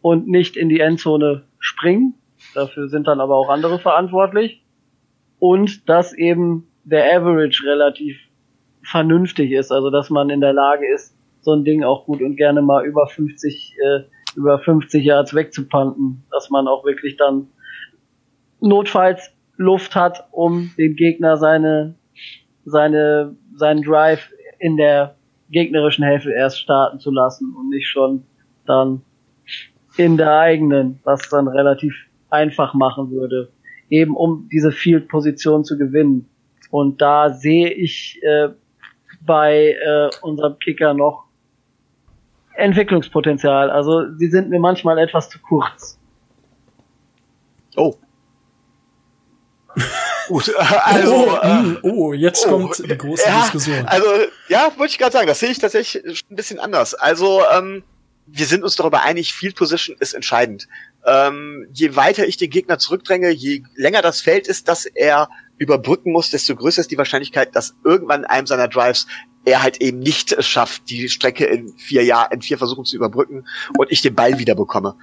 und 0.00 0.28
nicht 0.28 0.56
in 0.56 0.68
die 0.68 0.80
Endzone 0.80 1.44
springen. 1.58 2.14
Dafür 2.54 2.88
sind 2.88 3.06
dann 3.06 3.20
aber 3.20 3.36
auch 3.36 3.48
andere 3.48 3.78
verantwortlich. 3.78 4.62
Und 5.38 5.88
dass 5.88 6.12
eben 6.12 6.68
der 6.84 7.16
Average 7.16 7.66
relativ 7.66 8.18
vernünftig 8.82 9.52
ist, 9.52 9.70
also 9.70 9.90
dass 9.90 10.10
man 10.10 10.30
in 10.30 10.40
der 10.40 10.52
Lage 10.52 10.86
ist, 10.92 11.16
so 11.40 11.52
ein 11.52 11.64
Ding 11.64 11.84
auch 11.84 12.06
gut 12.06 12.20
und 12.20 12.36
gerne 12.36 12.62
mal 12.62 12.84
über 12.84 13.06
50, 13.06 13.76
äh, 13.84 14.00
über 14.36 14.58
50 14.58 15.04
Yards 15.04 15.34
wegzupanten, 15.34 16.24
dass 16.30 16.50
man 16.50 16.68
auch 16.68 16.84
wirklich 16.84 17.16
dann 17.16 17.48
notfalls 18.60 19.32
Luft 19.56 19.94
hat, 19.94 20.28
um 20.30 20.70
den 20.78 20.96
Gegner 20.96 21.36
seine, 21.36 21.94
seine, 22.64 23.36
seinen 23.54 23.82
Drive 23.82 24.30
in 24.58 24.76
der 24.76 25.16
gegnerischen 25.50 26.04
Hälfte 26.04 26.32
erst 26.32 26.58
starten 26.58 26.98
zu 26.98 27.10
lassen 27.10 27.54
und 27.56 27.68
nicht 27.68 27.86
schon 27.88 28.24
dann 28.66 29.02
in 29.96 30.16
der 30.16 30.38
eigenen, 30.38 31.00
was 31.04 31.28
dann 31.28 31.48
relativ 31.48 31.94
einfach 32.30 32.72
machen 32.74 33.10
würde, 33.10 33.50
eben 33.90 34.16
um 34.16 34.48
diese 34.50 34.72
Field-Position 34.72 35.64
zu 35.64 35.76
gewinnen. 35.76 36.28
Und 36.70 37.02
da 37.02 37.30
sehe 37.30 37.70
ich 37.70 38.18
äh, 38.22 38.48
bei 39.20 39.76
äh, 39.84 40.10
unserem 40.22 40.58
Kicker 40.58 40.94
noch 40.94 41.26
Entwicklungspotenzial. 42.54 43.70
Also 43.70 44.14
sie 44.16 44.28
sind 44.28 44.48
mir 44.48 44.60
manchmal 44.60 44.98
etwas 44.98 45.28
zu 45.28 45.38
kurz. 45.40 45.98
Oh. 47.76 47.94
Gut, 50.32 50.50
also, 50.84 51.12
oh, 51.12 51.36
äh, 51.42 51.76
oh, 51.82 52.12
jetzt 52.14 52.46
oh, 52.46 52.50
kommt 52.50 52.78
die 52.78 52.96
große 52.96 53.22
ja, 53.26 53.42
Diskussion. 53.42 53.84
Also, 53.84 54.06
ja, 54.48 54.72
wollte 54.78 54.92
ich 54.92 54.98
gerade 54.98 55.12
sagen, 55.12 55.26
das 55.26 55.40
sehe 55.40 55.50
ich 55.50 55.58
tatsächlich 55.58 56.24
ein 56.30 56.36
bisschen 56.36 56.58
anders. 56.58 56.94
Also, 56.94 57.42
ähm, 57.54 57.84
wir 58.26 58.46
sind 58.46 58.64
uns 58.64 58.76
darüber 58.76 59.02
einig, 59.02 59.34
Field 59.34 59.56
Position 59.56 59.94
ist 60.00 60.14
entscheidend. 60.14 60.68
Ähm, 61.04 61.68
je 61.74 61.96
weiter 61.96 62.26
ich 62.26 62.38
den 62.38 62.48
Gegner 62.48 62.78
zurückdränge, 62.78 63.28
je 63.28 63.62
länger 63.74 64.00
das 64.00 64.22
Feld 64.22 64.48
ist, 64.48 64.68
dass 64.68 64.86
er 64.86 65.28
überbrücken 65.58 66.12
muss, 66.12 66.30
desto 66.30 66.56
größer 66.56 66.80
ist 66.80 66.90
die 66.90 66.96
Wahrscheinlichkeit, 66.96 67.54
dass 67.54 67.74
irgendwann 67.84 68.20
in 68.20 68.26
einem 68.26 68.46
seiner 68.46 68.68
Drives 68.68 69.06
er 69.44 69.62
halt 69.62 69.82
eben 69.82 69.98
nicht 69.98 70.32
es 70.32 70.46
schafft, 70.46 70.88
die 70.88 71.10
Strecke 71.10 71.44
in 71.44 71.76
vier 71.76 72.04
Jahren, 72.04 72.32
in 72.32 72.40
vier 72.40 72.56
Versuchen 72.56 72.86
zu 72.86 72.96
überbrücken 72.96 73.46
und 73.76 73.92
ich 73.92 74.00
den 74.00 74.14
Ball 74.14 74.38
wieder 74.38 74.54
bekomme. 74.54 74.94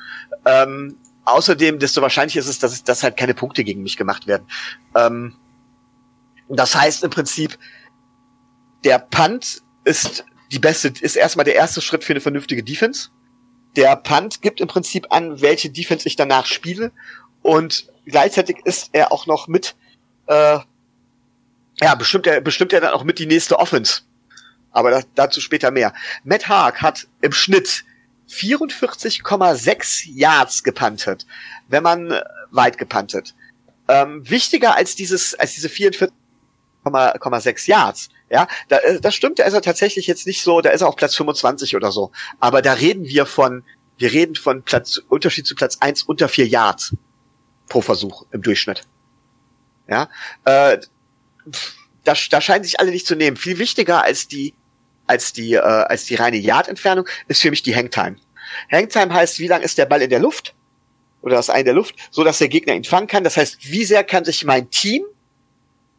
Ähm, 0.45 0.95
außerdem, 1.31 1.79
desto 1.79 2.01
wahrscheinlicher 2.01 2.39
ist 2.39 2.47
es, 2.47 2.59
dass, 2.59 2.83
dass 2.83 3.03
halt 3.03 3.17
keine 3.17 3.33
Punkte 3.33 3.63
gegen 3.63 3.83
mich 3.83 3.97
gemacht 3.97 4.27
werden. 4.27 4.47
Ähm, 4.95 5.35
das 6.47 6.75
heißt 6.75 7.03
im 7.03 7.09
Prinzip, 7.09 7.57
der 8.83 8.99
Punt 8.99 9.61
ist 9.83 10.25
die 10.51 10.59
beste, 10.59 10.87
ist 10.99 11.15
erstmal 11.15 11.45
der 11.45 11.55
erste 11.55 11.81
Schritt 11.81 12.03
für 12.03 12.13
eine 12.13 12.21
vernünftige 12.21 12.63
Defense. 12.63 13.09
Der 13.75 13.95
Punt 13.95 14.41
gibt 14.41 14.61
im 14.61 14.67
Prinzip 14.67 15.07
an, 15.11 15.41
welche 15.41 15.69
Defense 15.69 16.07
ich 16.07 16.15
danach 16.15 16.45
spiele 16.45 16.91
und 17.41 17.87
gleichzeitig 18.05 18.57
ist 18.65 18.89
er 18.93 19.11
auch 19.11 19.27
noch 19.27 19.47
mit, 19.47 19.75
äh, 20.27 20.59
ja, 21.81 21.95
bestimmt 21.95 22.27
er, 22.27 22.41
bestimmt 22.41 22.73
er 22.73 22.81
dann 22.81 22.93
auch 22.93 23.03
mit 23.03 23.19
die 23.19 23.27
nächste 23.27 23.59
Offense. 23.59 24.01
Aber 24.71 24.91
das, 24.91 25.07
dazu 25.15 25.41
später 25.41 25.71
mehr. 25.71 25.93
Matt 26.23 26.47
Haag 26.47 26.81
hat 26.81 27.07
im 27.21 27.31
Schnitt 27.31 27.85
44,6 28.29 30.07
Yards 30.13 30.63
gepantet, 30.63 31.25
wenn 31.67 31.83
man 31.83 32.21
weit 32.51 32.77
gepantet. 32.77 33.35
Ähm, 33.87 34.27
wichtiger 34.29 34.75
als 34.75 34.95
dieses, 34.95 35.35
als 35.35 35.55
diese 35.55 35.67
44,6 35.67 37.67
Yards. 37.67 38.09
Ja, 38.29 38.47
da, 38.67 38.77
äh, 38.77 39.01
das 39.01 39.15
stimmt, 39.15 39.39
da 39.39 39.45
ist 39.45 39.53
er 39.53 39.61
tatsächlich 39.61 40.07
jetzt 40.07 40.27
nicht 40.27 40.43
so, 40.43 40.61
da 40.61 40.69
ist 40.69 40.81
er 40.81 40.87
auf 40.87 40.95
Platz 40.95 41.15
25 41.15 41.75
oder 41.75 41.91
so. 41.91 42.11
Aber 42.39 42.61
da 42.61 42.73
reden 42.73 43.05
wir 43.05 43.25
von, 43.25 43.63
wir 43.97 44.11
reden 44.11 44.35
von 44.35 44.63
Platz, 44.63 45.01
Unterschied 45.09 45.47
zu 45.47 45.55
Platz 45.55 45.77
1 45.79 46.03
unter 46.03 46.29
4 46.29 46.47
Yards 46.47 46.95
pro 47.67 47.81
Versuch 47.81 48.25
im 48.31 48.43
Durchschnitt. 48.43 48.83
Ja, 49.87 50.07
äh, 50.45 50.77
da, 52.03 52.13
da 52.29 52.41
scheinen 52.41 52.63
sich 52.63 52.79
alle 52.79 52.91
nicht 52.91 53.07
zu 53.07 53.15
nehmen. 53.15 53.37
Viel 53.37 53.57
wichtiger 53.57 54.03
als 54.03 54.27
die, 54.27 54.53
als 55.09 55.33
die, 55.33 55.53
äh, 55.53 55.59
als 55.59 56.05
die 56.05 56.15
reine 56.15 56.37
Yard-Entfernung 56.37 57.07
ist 57.27 57.41
für 57.41 57.49
mich 57.49 57.63
die 57.63 57.75
Hangtime. 57.75 58.15
Hangtime 58.71 59.13
heißt, 59.13 59.39
wie 59.39 59.47
lang 59.47 59.61
ist 59.61 59.77
der 59.77 59.85
Ball 59.85 60.01
in 60.01 60.09
der 60.09 60.19
Luft? 60.19 60.55
Oder 61.21 61.35
das 61.35 61.49
Ei 61.49 61.59
in 61.59 61.65
der 61.65 61.73
Luft, 61.73 61.95
so 62.11 62.23
dass 62.23 62.37
der 62.37 62.47
Gegner 62.47 62.73
ihn 62.73 62.83
fangen 62.83 63.07
kann. 63.07 63.23
Das 63.23 63.35
heißt, 63.35 63.57
wie 63.71 63.83
sehr 63.83 64.03
kann 64.03 64.23
sich 64.23 64.45
mein 64.45 64.69
Team 64.69 65.03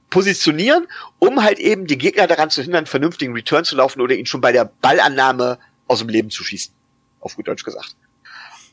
positionieren, 0.08 0.86
um 1.18 1.42
halt 1.42 1.58
eben 1.58 1.86
die 1.86 1.98
Gegner 1.98 2.26
daran 2.26 2.50
zu 2.50 2.62
hindern, 2.62 2.86
vernünftigen 2.86 3.34
Return 3.34 3.64
zu 3.64 3.76
laufen 3.76 4.00
oder 4.00 4.14
ihn 4.14 4.26
schon 4.26 4.40
bei 4.40 4.52
der 4.52 4.64
Ballannahme 4.64 5.58
aus 5.88 5.98
dem 5.98 6.08
Leben 6.08 6.30
zu 6.30 6.42
schießen. 6.42 6.72
Auf 7.20 7.36
gut 7.36 7.48
Deutsch 7.48 7.64
gesagt. 7.64 7.96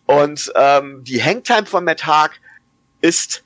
Und 0.05 0.51
ähm, 0.55 1.03
die 1.03 1.21
Hangtime 1.21 1.65
von 1.65 1.83
Matt 1.83 2.05
Haag 2.05 2.39
ist 3.01 3.43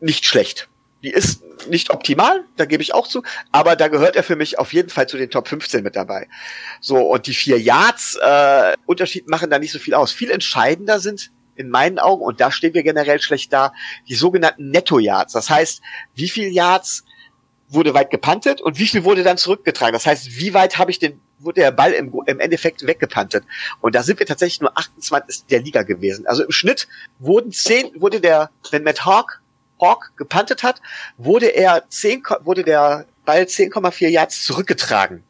nicht 0.00 0.24
schlecht. 0.24 0.68
Die 1.02 1.10
ist 1.10 1.42
nicht 1.68 1.90
optimal, 1.90 2.44
da 2.56 2.64
gebe 2.64 2.82
ich 2.82 2.94
auch 2.94 3.06
zu, 3.06 3.22
aber 3.52 3.76
da 3.76 3.88
gehört 3.88 4.16
er 4.16 4.22
für 4.22 4.36
mich 4.36 4.58
auf 4.58 4.72
jeden 4.72 4.88
Fall 4.88 5.08
zu 5.08 5.16
den 5.16 5.30
Top 5.30 5.48
15 5.48 5.82
mit 5.82 5.94
dabei. 5.94 6.28
So, 6.80 6.98
und 6.98 7.26
die 7.26 7.34
vier 7.34 7.58
Yards 7.58 8.18
äh, 8.20 8.74
Unterschied 8.86 9.28
machen 9.28 9.50
da 9.50 9.58
nicht 9.58 9.72
so 9.72 9.78
viel 9.78 9.94
aus. 9.94 10.12
Viel 10.12 10.30
entscheidender 10.30 10.98
sind 10.98 11.30
in 11.54 11.70
meinen 11.70 11.98
Augen, 11.98 12.22
und 12.22 12.40
da 12.40 12.50
stehen 12.50 12.74
wir 12.74 12.82
generell 12.82 13.20
schlecht 13.20 13.52
da, 13.52 13.72
die 14.08 14.14
sogenannten 14.14 14.70
Netto-Yards. 14.70 15.32
Das 15.32 15.50
heißt, 15.50 15.82
wie 16.14 16.28
viel 16.28 16.48
Yards 16.48 17.04
wurde 17.68 17.94
weit 17.94 18.10
gepantet 18.10 18.60
und 18.60 18.78
wie 18.78 18.86
viel 18.86 19.04
wurde 19.04 19.22
dann 19.22 19.36
zurückgetragen? 19.36 19.92
Das 19.92 20.06
heißt, 20.06 20.38
wie 20.38 20.54
weit 20.54 20.78
habe 20.78 20.90
ich 20.90 20.98
den, 20.98 21.20
wurde 21.38 21.60
der 21.60 21.70
Ball 21.70 21.92
im, 21.92 22.14
im 22.26 22.40
Endeffekt 22.40 22.86
weggepantet? 22.86 23.44
Und 23.80 23.94
da 23.94 24.02
sind 24.02 24.18
wir 24.18 24.26
tatsächlich 24.26 24.60
nur 24.60 24.76
28 24.76 25.46
der 25.46 25.60
Liga 25.60 25.82
gewesen. 25.82 26.26
Also 26.26 26.44
im 26.44 26.50
Schnitt 26.52 26.88
wurden 27.18 27.52
zehn, 27.52 27.90
wurde 28.00 28.20
der, 28.20 28.50
wenn 28.70 28.84
Matt 28.84 29.04
Hawk, 29.04 29.42
Hawk 29.80 30.12
gepantet 30.16 30.62
hat, 30.62 30.80
wurde 31.16 31.46
er 31.46 31.88
zehn, 31.88 32.22
wurde 32.40 32.64
der 32.64 33.06
Ball 33.24 33.42
10,4 33.42 34.08
Yards 34.08 34.44
zurückgetragen. 34.44 35.22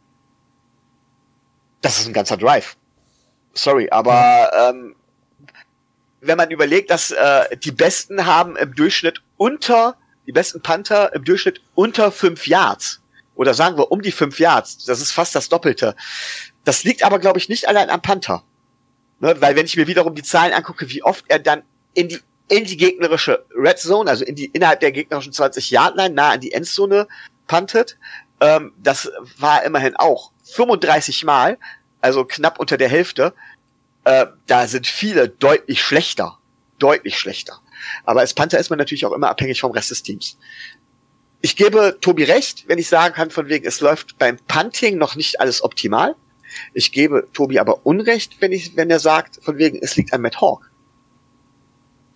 Das 1.81 1.99
ist 1.99 2.07
ein 2.07 2.13
ganzer 2.13 2.37
Drive. 2.37 2.77
Sorry, 3.55 3.89
aber 3.91 4.51
ähm, 4.53 4.95
wenn 6.21 6.37
man 6.37 6.51
überlegt, 6.51 6.91
dass 6.91 7.11
äh, 7.11 7.57
die 7.57 7.73
Besten 7.73 8.27
haben 8.27 8.57
im 8.57 8.75
Durchschnitt 8.75 9.23
unter, 9.37 9.97
die 10.27 10.33
besten 10.33 10.61
Panther 10.61 11.15
im 11.15 11.25
Durchschnitt 11.25 11.61
unter 11.75 12.13
fünf 12.13 12.47
Yards. 12.47 13.01
Oder 13.35 13.55
sagen 13.55 13.79
wir 13.79 13.93
um 13.93 14.03
die 14.03 14.13
fünf 14.13 14.41
Yards. 14.41 14.85
Das 14.85 15.01
ist 15.01 15.13
fast 15.13 15.35
das 15.35 15.49
Doppelte. 15.49 15.95
Das 16.65 16.85
liegt 16.85 17.05
aber, 17.05 17.19
glaube 17.19 17.39
ich, 17.39 17.49
nicht 17.49 17.69
allein 17.69 17.89
am 17.89 18.03
Panther. 18.03 18.43
Ne? 19.21 19.37
Weil 19.41 19.57
wenn 19.57 19.67
ich 19.67 19.77
mir 19.77 19.87
wiederum 19.87 20.15
die 20.15 20.23
Zahlen 20.23 20.53
angucke, 20.53 20.91
wie 20.91 21.03
oft 21.03 21.25
er 21.29 21.39
dann 21.39 21.63
in 21.95 22.09
die, 22.09 22.21
in 22.49 22.65
die 22.65 22.77
gegnerische 22.77 23.45
Red 23.55 23.79
Zone, 23.79 24.11
also 24.11 24.25
in 24.25 24.35
die, 24.35 24.47
innerhalb 24.47 24.81
der 24.81 24.93
gegnerischen 24.93 25.33
20 25.33 25.71
Yard 25.71 25.97
Line, 25.97 26.15
nah 26.15 26.31
an 26.31 26.41
die 26.41 26.53
Endzone 26.53 27.07
pantet, 27.47 27.99
ähm, 28.41 28.73
das 28.79 29.11
war 29.39 29.65
immerhin 29.65 29.97
auch 29.97 30.33
35 30.45 31.25
Mal, 31.25 31.59
also 32.01 32.25
knapp 32.25 32.59
unter 32.59 32.77
der 32.77 32.89
Hälfte. 32.89 33.35
Äh, 34.05 34.27
da 34.47 34.67
sind 34.67 34.87
viele 34.87 35.29
deutlich 35.29 35.83
schlechter. 35.83 36.39
Deutlich 36.79 37.19
schlechter. 37.19 37.61
Aber 38.05 38.21
als 38.21 38.35
Panther 38.35 38.59
ist 38.59 38.71
man 38.71 38.79
natürlich 38.79 39.05
auch 39.05 39.13
immer 39.13 39.29
abhängig 39.29 39.61
vom 39.61 39.73
Rest 39.73 39.91
des 39.91 40.03
Teams. 40.03 40.39
Ich 41.41 41.57
gebe 41.57 41.99
Tobi 42.01 42.25
recht, 42.25 42.65
wenn 42.69 42.79
ich 42.79 42.89
sagen 42.89 43.15
kann, 43.15 43.31
von 43.31 43.49
wegen, 43.49 43.67
es 43.67 43.81
läuft 43.81 44.19
beim 44.19 44.39
Punting 44.49 44.99
noch 44.99 45.15
nicht 45.15 45.41
alles 45.41 45.63
optimal. 45.63 46.17
Ich 46.73 46.93
gebe 46.93 47.29
Tobi 47.33 47.59
aber 47.59 47.87
Unrecht, 47.87 48.41
wenn 48.41 48.53
ich, 48.53 48.77
wenn 48.77 48.91
er 48.91 48.99
sagt, 48.99 49.39
von 49.43 49.59
wegen, 49.59 49.79
es 49.81 49.97
liegt 49.97 50.13
an 50.13 50.23
Matt 50.23 50.41
Hawk. 50.41 50.68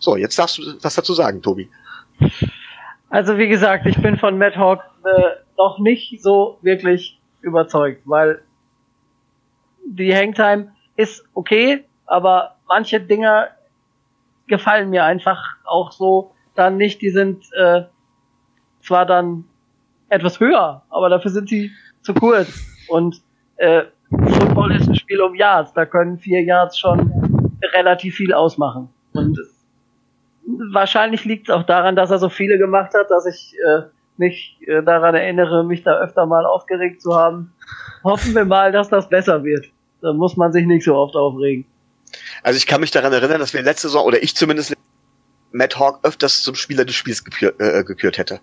So, 0.02 0.16
jetzt 0.16 0.36
darfst 0.36 0.58
du 0.58 0.62
was 0.82 0.96
dazu 0.96 1.14
sagen, 1.14 1.40
Tobi. 1.42 1.70
Also 3.08 3.38
wie 3.38 3.46
gesagt, 3.46 3.86
ich 3.86 3.96
bin 4.02 4.18
von 4.18 4.36
Matt 4.36 4.56
Hawk 4.56 4.80
äh, 5.04 5.36
noch 5.56 5.78
nicht 5.78 6.20
so 6.20 6.58
wirklich 6.62 7.20
überzeugt, 7.40 8.02
weil 8.04 8.42
die 9.86 10.12
Hangtime 10.14 10.72
ist 10.96 11.24
okay, 11.34 11.84
aber 12.06 12.56
manche 12.66 13.00
Dinger 13.00 13.48
gefallen 14.48 14.90
mir 14.90 15.04
einfach 15.04 15.56
auch 15.64 15.92
so 15.92 16.34
dann 16.56 16.78
nicht. 16.78 17.00
Die 17.00 17.10
sind 17.10 17.44
äh, 17.56 17.82
zwar 18.80 19.06
dann 19.06 19.44
etwas 20.08 20.40
höher, 20.40 20.82
aber 20.90 21.10
dafür 21.10 21.30
sind 21.30 21.48
sie 21.48 21.70
zu 22.02 22.12
kurz. 22.12 22.60
Und 22.88 23.22
äh, 23.56 23.84
Football 24.10 24.72
ist 24.72 24.88
ein 24.88 24.96
Spiel 24.96 25.20
um 25.20 25.36
Yards. 25.36 25.72
Da 25.74 25.86
können 25.86 26.18
vier 26.18 26.42
Yards 26.42 26.76
schon 26.76 27.12
relativ 27.72 28.16
viel 28.16 28.32
ausmachen. 28.32 28.88
Und 29.12 29.38
wahrscheinlich 30.46 31.24
liegt 31.24 31.48
es 31.48 31.54
auch 31.54 31.64
daran, 31.64 31.96
dass 31.96 32.10
er 32.10 32.18
so 32.18 32.28
viele 32.28 32.58
gemacht 32.58 32.92
hat, 32.94 33.10
dass 33.10 33.26
ich 33.26 33.54
äh, 33.66 33.82
mich 34.16 34.58
äh, 34.66 34.82
daran 34.82 35.14
erinnere, 35.14 35.64
mich 35.64 35.82
da 35.82 35.98
öfter 36.00 36.26
mal 36.26 36.44
aufgeregt 36.46 37.02
zu 37.02 37.14
haben. 37.14 37.52
Hoffen 38.04 38.34
wir 38.34 38.44
mal, 38.44 38.72
dass 38.72 38.88
das 38.88 39.08
besser 39.08 39.44
wird. 39.44 39.66
Da 40.00 40.12
muss 40.12 40.36
man 40.36 40.52
sich 40.52 40.66
nicht 40.66 40.84
so 40.84 40.96
oft 40.96 41.14
aufregen. 41.14 41.64
Also 42.42 42.56
ich 42.56 42.66
kann 42.66 42.80
mich 42.80 42.90
daran 42.90 43.12
erinnern, 43.12 43.40
dass 43.40 43.54
wir 43.54 43.62
letzte 43.62 43.88
Saison, 43.88 44.04
oder 44.04 44.22
ich 44.22 44.34
zumindest, 44.34 44.74
Matt 45.52 45.78
Hawk 45.78 46.00
öfters 46.02 46.42
zum 46.42 46.54
Spieler 46.54 46.84
des 46.84 46.94
Spiels 46.94 47.24
gekürt, 47.24 47.60
äh, 47.60 47.84
gekürt 47.84 48.18
hätte. 48.18 48.40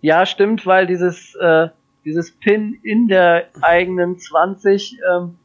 Ja, 0.00 0.26
stimmt, 0.26 0.66
weil 0.66 0.86
dieses, 0.86 1.34
äh, 1.36 1.68
dieses 2.04 2.32
Pin 2.32 2.78
in 2.82 3.08
der 3.08 3.48
eigenen 3.62 4.18
20 4.18 4.98
ähm, 5.10 5.38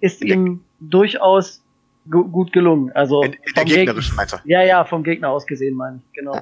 ist 0.00 0.22
ihm 0.22 0.64
durchaus 0.80 1.62
gu 2.10 2.24
gut 2.28 2.52
gelungen. 2.52 2.90
Also 2.92 3.22
in, 3.22 3.32
in 3.32 3.40
der 3.56 3.64
gegnerischen 3.64 4.16
Gegner, 4.16 4.40
Ja, 4.44 4.62
ja, 4.62 4.84
vom 4.84 5.02
Gegner 5.02 5.30
aus 5.30 5.46
gesehen 5.46 5.74
meine 5.74 6.00
ich, 6.04 6.12
genau. 6.12 6.40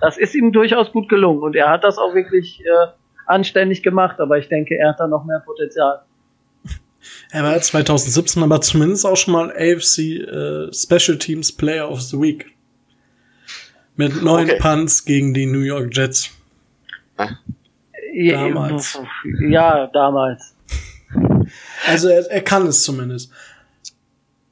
Das 0.00 0.18
ist 0.18 0.34
ihm 0.34 0.52
durchaus 0.52 0.92
gut 0.92 1.08
gelungen 1.08 1.42
und 1.42 1.56
er 1.56 1.70
hat 1.70 1.84
das 1.84 1.98
auch 1.98 2.14
wirklich 2.14 2.60
äh, 2.60 2.86
anständig 3.26 3.82
gemacht, 3.82 4.20
aber 4.20 4.38
ich 4.38 4.48
denke, 4.48 4.76
er 4.76 4.90
hat 4.90 5.00
da 5.00 5.06
noch 5.06 5.24
mehr 5.24 5.40
Potenzial. 5.40 6.02
Er 7.30 7.44
war 7.44 7.58
2017 7.58 8.42
aber 8.42 8.60
zumindest 8.60 9.06
auch 9.06 9.16
schon 9.16 9.32
mal 9.32 9.50
AFC 9.50 9.98
äh, 9.98 10.72
Special 10.72 11.16
Teams 11.16 11.52
Player 11.52 11.88
of 11.88 12.02
the 12.02 12.20
Week. 12.20 12.46
Mit 13.96 14.22
neun 14.22 14.44
okay. 14.44 14.58
Punts 14.58 15.04
gegen 15.04 15.32
die 15.32 15.46
New 15.46 15.60
York 15.60 15.96
Jets. 15.96 16.30
Ah. 17.16 17.30
Damals. 18.14 19.00
Ja, 19.48 19.86
damals. 19.86 20.54
Also 21.86 22.08
er, 22.08 22.30
er 22.30 22.42
kann 22.42 22.66
es 22.66 22.82
zumindest. 22.82 23.32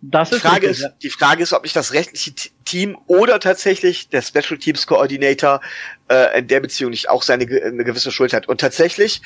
Das 0.02 0.30
die, 0.30 0.36
Frage 0.36 0.66
ist, 0.66 0.88
die 1.02 1.10
Frage 1.10 1.42
ist, 1.42 1.52
ob 1.52 1.62
nicht 1.62 1.74
das 1.74 1.92
rechtliche 1.92 2.32
Team 2.64 2.98
oder 3.06 3.40
tatsächlich 3.40 4.08
der 4.08 4.22
Special 4.22 4.58
Teams 4.58 4.86
Coordinator 4.86 5.60
äh, 6.08 6.38
in 6.38 6.48
der 6.48 6.60
Beziehung 6.60 6.90
nicht 6.90 7.08
auch 7.08 7.22
seine 7.22 7.44
eine 7.44 7.82
gewisse 7.82 8.12
Schuld 8.12 8.32
hat. 8.32 8.48
Und 8.48 8.60
tatsächlich 8.60 9.22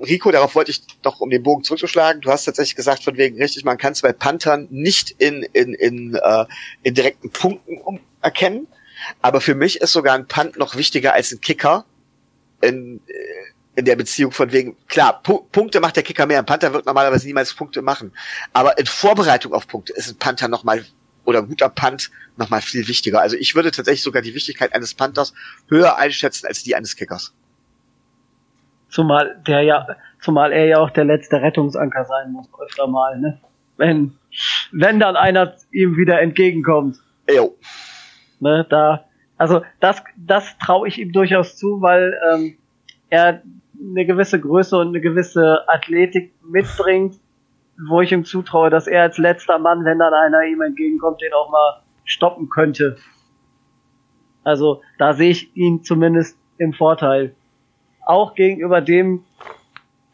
Rico, 0.00 0.30
darauf 0.30 0.54
wollte 0.54 0.70
ich 0.70 0.82
doch, 1.02 1.20
um 1.20 1.30
den 1.30 1.42
Bogen 1.42 1.64
zurückzuschlagen, 1.64 2.20
du 2.20 2.30
hast 2.30 2.44
tatsächlich 2.44 2.76
gesagt, 2.76 3.02
von 3.02 3.16
wegen 3.16 3.36
richtig, 3.40 3.64
man 3.64 3.78
kann 3.78 3.92
es 3.92 4.02
bei 4.02 4.12
Panthern 4.12 4.68
nicht 4.70 5.10
in, 5.18 5.42
in, 5.52 5.74
in, 5.74 6.14
äh, 6.14 6.44
in 6.82 6.94
direkten 6.94 7.30
Punkten 7.30 7.78
um 7.78 8.00
erkennen. 8.22 8.68
Aber 9.22 9.40
für 9.40 9.54
mich 9.54 9.80
ist 9.80 9.92
sogar 9.92 10.14
ein 10.14 10.26
Punt 10.26 10.58
noch 10.58 10.76
wichtiger 10.76 11.14
als 11.14 11.32
ein 11.32 11.40
Kicker 11.40 11.84
in, 12.60 13.00
äh, 13.06 13.12
in 13.78 13.84
der 13.84 13.94
Beziehung 13.94 14.32
von 14.32 14.50
wegen, 14.50 14.76
klar, 14.88 15.22
Pu 15.22 15.44
Punkte 15.52 15.78
macht 15.78 15.94
der 15.94 16.02
Kicker 16.02 16.26
mehr. 16.26 16.40
Ein 16.40 16.46
Panther 16.46 16.72
wird 16.72 16.84
normalerweise 16.84 17.28
niemals 17.28 17.54
Punkte 17.54 17.80
machen. 17.80 18.12
Aber 18.52 18.76
in 18.76 18.86
Vorbereitung 18.86 19.52
auf 19.52 19.68
Punkte 19.68 19.92
ist 19.92 20.10
ein 20.10 20.18
Panther 20.18 20.48
nochmal 20.48 20.84
oder 21.24 21.38
ein 21.38 21.48
guter 21.48 21.68
Punt 21.68 22.10
nochmal 22.36 22.60
viel 22.60 22.88
wichtiger. 22.88 23.20
Also 23.20 23.36
ich 23.36 23.54
würde 23.54 23.70
tatsächlich 23.70 24.02
sogar 24.02 24.20
die 24.20 24.34
Wichtigkeit 24.34 24.74
eines 24.74 24.94
Panthers 24.94 25.32
höher 25.68 25.96
einschätzen 25.96 26.46
als 26.46 26.64
die 26.64 26.74
eines 26.74 26.96
Kickers. 26.96 27.32
Zumal 28.88 29.40
der 29.46 29.62
ja, 29.62 29.86
zumal 30.20 30.52
er 30.52 30.66
ja 30.66 30.78
auch 30.78 30.90
der 30.90 31.04
letzte 31.04 31.40
Rettungsanker 31.40 32.04
sein 32.04 32.32
muss, 32.32 32.48
öfter 32.60 32.88
mal, 32.88 33.16
ne? 33.20 33.40
Wenn, 33.76 34.18
wenn 34.72 34.98
dann 34.98 35.14
einer 35.14 35.54
ihm 35.70 35.96
wieder 35.96 36.20
entgegenkommt. 36.20 36.96
Jo. 37.30 37.56
Ne, 38.40 38.66
da, 38.68 39.04
also 39.36 39.62
das, 39.78 40.02
das 40.16 40.58
traue 40.58 40.88
ich 40.88 40.98
ihm 40.98 41.12
durchaus 41.12 41.56
zu, 41.56 41.80
weil 41.80 42.18
ähm, 42.32 42.58
er 43.10 43.42
eine 43.80 44.06
gewisse 44.06 44.40
Größe 44.40 44.76
und 44.76 44.88
eine 44.88 45.00
gewisse 45.00 45.68
Athletik 45.68 46.34
mitbringt, 46.42 47.18
wo 47.88 48.00
ich 48.00 48.12
ihm 48.12 48.24
zutraue, 48.24 48.70
dass 48.70 48.86
er 48.86 49.02
als 49.02 49.18
letzter 49.18 49.58
Mann, 49.58 49.84
wenn 49.84 49.98
dann 49.98 50.14
einer 50.14 50.44
ihm 50.44 50.60
entgegenkommt, 50.60 51.20
den 51.22 51.32
auch 51.32 51.50
mal 51.50 51.82
stoppen 52.04 52.48
könnte. 52.48 52.96
Also 54.44 54.82
da 54.98 55.14
sehe 55.14 55.30
ich 55.30 55.54
ihn 55.56 55.84
zumindest 55.84 56.38
im 56.58 56.72
Vorteil 56.72 57.34
auch 58.04 58.34
gegenüber 58.34 58.80
dem 58.80 59.24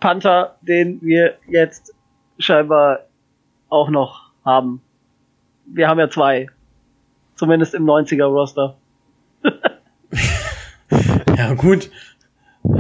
Panther, 0.01 0.57
den 0.61 1.01
wir 1.01 1.39
jetzt 1.47 1.95
scheinbar 2.39 3.07
auch 3.69 3.89
noch 3.89 4.33
haben. 4.45 4.83
Wir 5.67 5.89
haben 5.89 5.99
ja 5.99 6.11
zwei. 6.11 6.49
Zumindest 7.37 7.75
im 7.75 7.85
90er-Roster. 7.85 8.77
ja, 11.37 11.55
gut. 11.55 11.91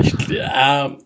Ich, 0.01 0.29
ja, 0.29 0.97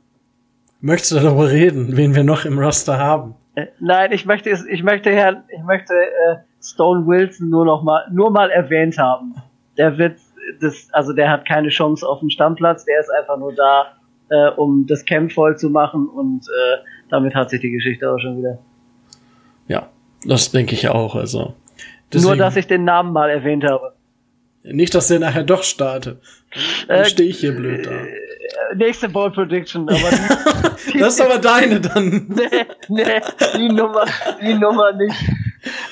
möchtest 0.81 1.13
du 1.13 1.17
darüber 1.17 1.51
reden, 1.51 1.97
wen 1.97 2.15
wir 2.15 2.25
noch 2.25 2.45
im 2.45 2.59
Roster 2.59 2.99
haben? 2.99 3.35
Äh, 3.55 3.67
nein, 3.81 4.13
ich 4.13 4.25
möchte 4.25 4.51
ich 4.51 4.83
möchte 4.83 5.11
Herrn, 5.11 5.43
ich 5.49 5.63
möchte 5.65 5.95
äh, 5.95 6.37
Stone 6.63 7.07
Wilson 7.07 7.51
nur 7.51 7.65
noch 7.65 7.83
mal, 7.83 8.05
nur 8.13 8.31
mal 8.31 8.51
erwähnt 8.51 8.99
haben. 8.99 9.35
Der 9.77 9.99
wird 9.99 10.19
das, 10.61 10.89
also 10.93 11.13
der 11.13 11.31
hat 11.31 11.47
keine 11.47 11.69
Chance 11.69 12.07
auf 12.07 12.21
den 12.21 12.31
Stammplatz, 12.31 12.85
der 12.85 13.01
ist 13.01 13.11
einfach 13.11 13.37
nur 13.39 13.55
da, 13.55 13.97
äh, 14.31 14.51
um 14.57 14.87
das 14.87 15.05
Camp 15.05 15.33
voll 15.33 15.57
zu 15.57 15.71
machen 15.71 16.09
und 16.09 16.43
äh, 16.43 16.79
damit 17.11 17.35
hat 17.35 17.51
sich 17.51 17.61
die 17.61 17.71
Geschichte 17.71 18.11
auch 18.11 18.19
schon 18.19 18.39
wieder. 18.39 18.59
Ja, 19.67 19.89
das 20.25 20.51
denke 20.51 20.75
ich 20.75 20.89
auch. 20.89 21.15
Also 21.15 21.55
deswegen, 22.13 22.29
nur, 22.29 22.37
dass 22.37 22.57
ich 22.57 22.67
den 22.67 22.85
Namen 22.85 23.13
mal 23.13 23.31
erwähnt 23.31 23.65
habe. 23.65 23.93
Nicht, 24.63 24.95
dass 24.95 25.09
der 25.09 25.21
nachher 25.21 25.45
doch 25.45 25.63
startet. 25.63 26.21
Dann 26.87 27.01
äh, 27.01 27.05
stehe 27.05 27.29
ich 27.29 27.41
hier 27.41 27.55
blöd 27.55 27.87
da. 27.87 27.93
Nächste 28.75 29.09
Ball 29.09 29.31
Prediction, 29.31 29.89
aber 29.89 30.11
die, 30.11 30.93
die, 30.93 30.99
das 30.99 31.15
ist 31.15 31.21
aber 31.21 31.39
deine 31.39 31.81
dann. 31.81 32.27
nee, 32.29 32.67
nee, 32.89 33.21
die 33.57 33.69
Nummer, 33.69 34.05
die 34.41 34.55
Nummer 34.55 34.93
nicht. 34.93 35.17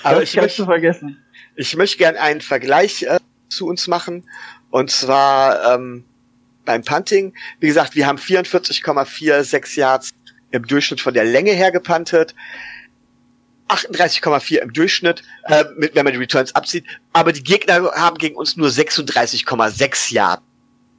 Aber 0.03 0.21
das 0.21 0.31
ich 0.31 0.37
möchte 0.37 0.64
vergessen. 0.64 1.23
Ich 1.57 1.77
möchte 1.77 1.97
gern 1.97 2.17
einen 2.17 2.41
Vergleich 2.41 3.03
äh, 3.03 3.19
zu 3.49 3.67
uns 3.67 3.87
machen. 3.89 4.29
Und 4.71 4.91
zwar 4.91 5.75
ähm, 5.75 6.05
beim 6.64 6.83
Punting. 6.83 7.35
Wie 7.61 7.69
gesagt, 7.69 7.95
wir 7.95 8.07
haben 8.07 8.19
44,46 8.19 9.79
Yards 9.79 10.14
im 10.51 10.67
Durchschnitt 10.67 11.01
von 11.01 11.14
der 11.14 11.25
Länge 11.25 11.53
her 11.53 11.73
gepuntet. 11.73 12.35
38,4 13.69 14.59
im 14.59 14.73
Durchschnitt, 14.73 15.25
äh, 15.45 15.64
mit, 15.77 15.95
wenn 15.95 16.05
man 16.05 16.12
die 16.12 16.21
Returns 16.21 16.55
abzieht. 16.55 16.85
Aber 17.12 17.33
die 17.33 17.43
Gegner 17.43 17.91
haben 17.95 18.19
gegen 18.19 18.37
uns 18.37 18.57
nur 18.57 18.69
36,6 18.69 20.12
Yards 20.12 20.43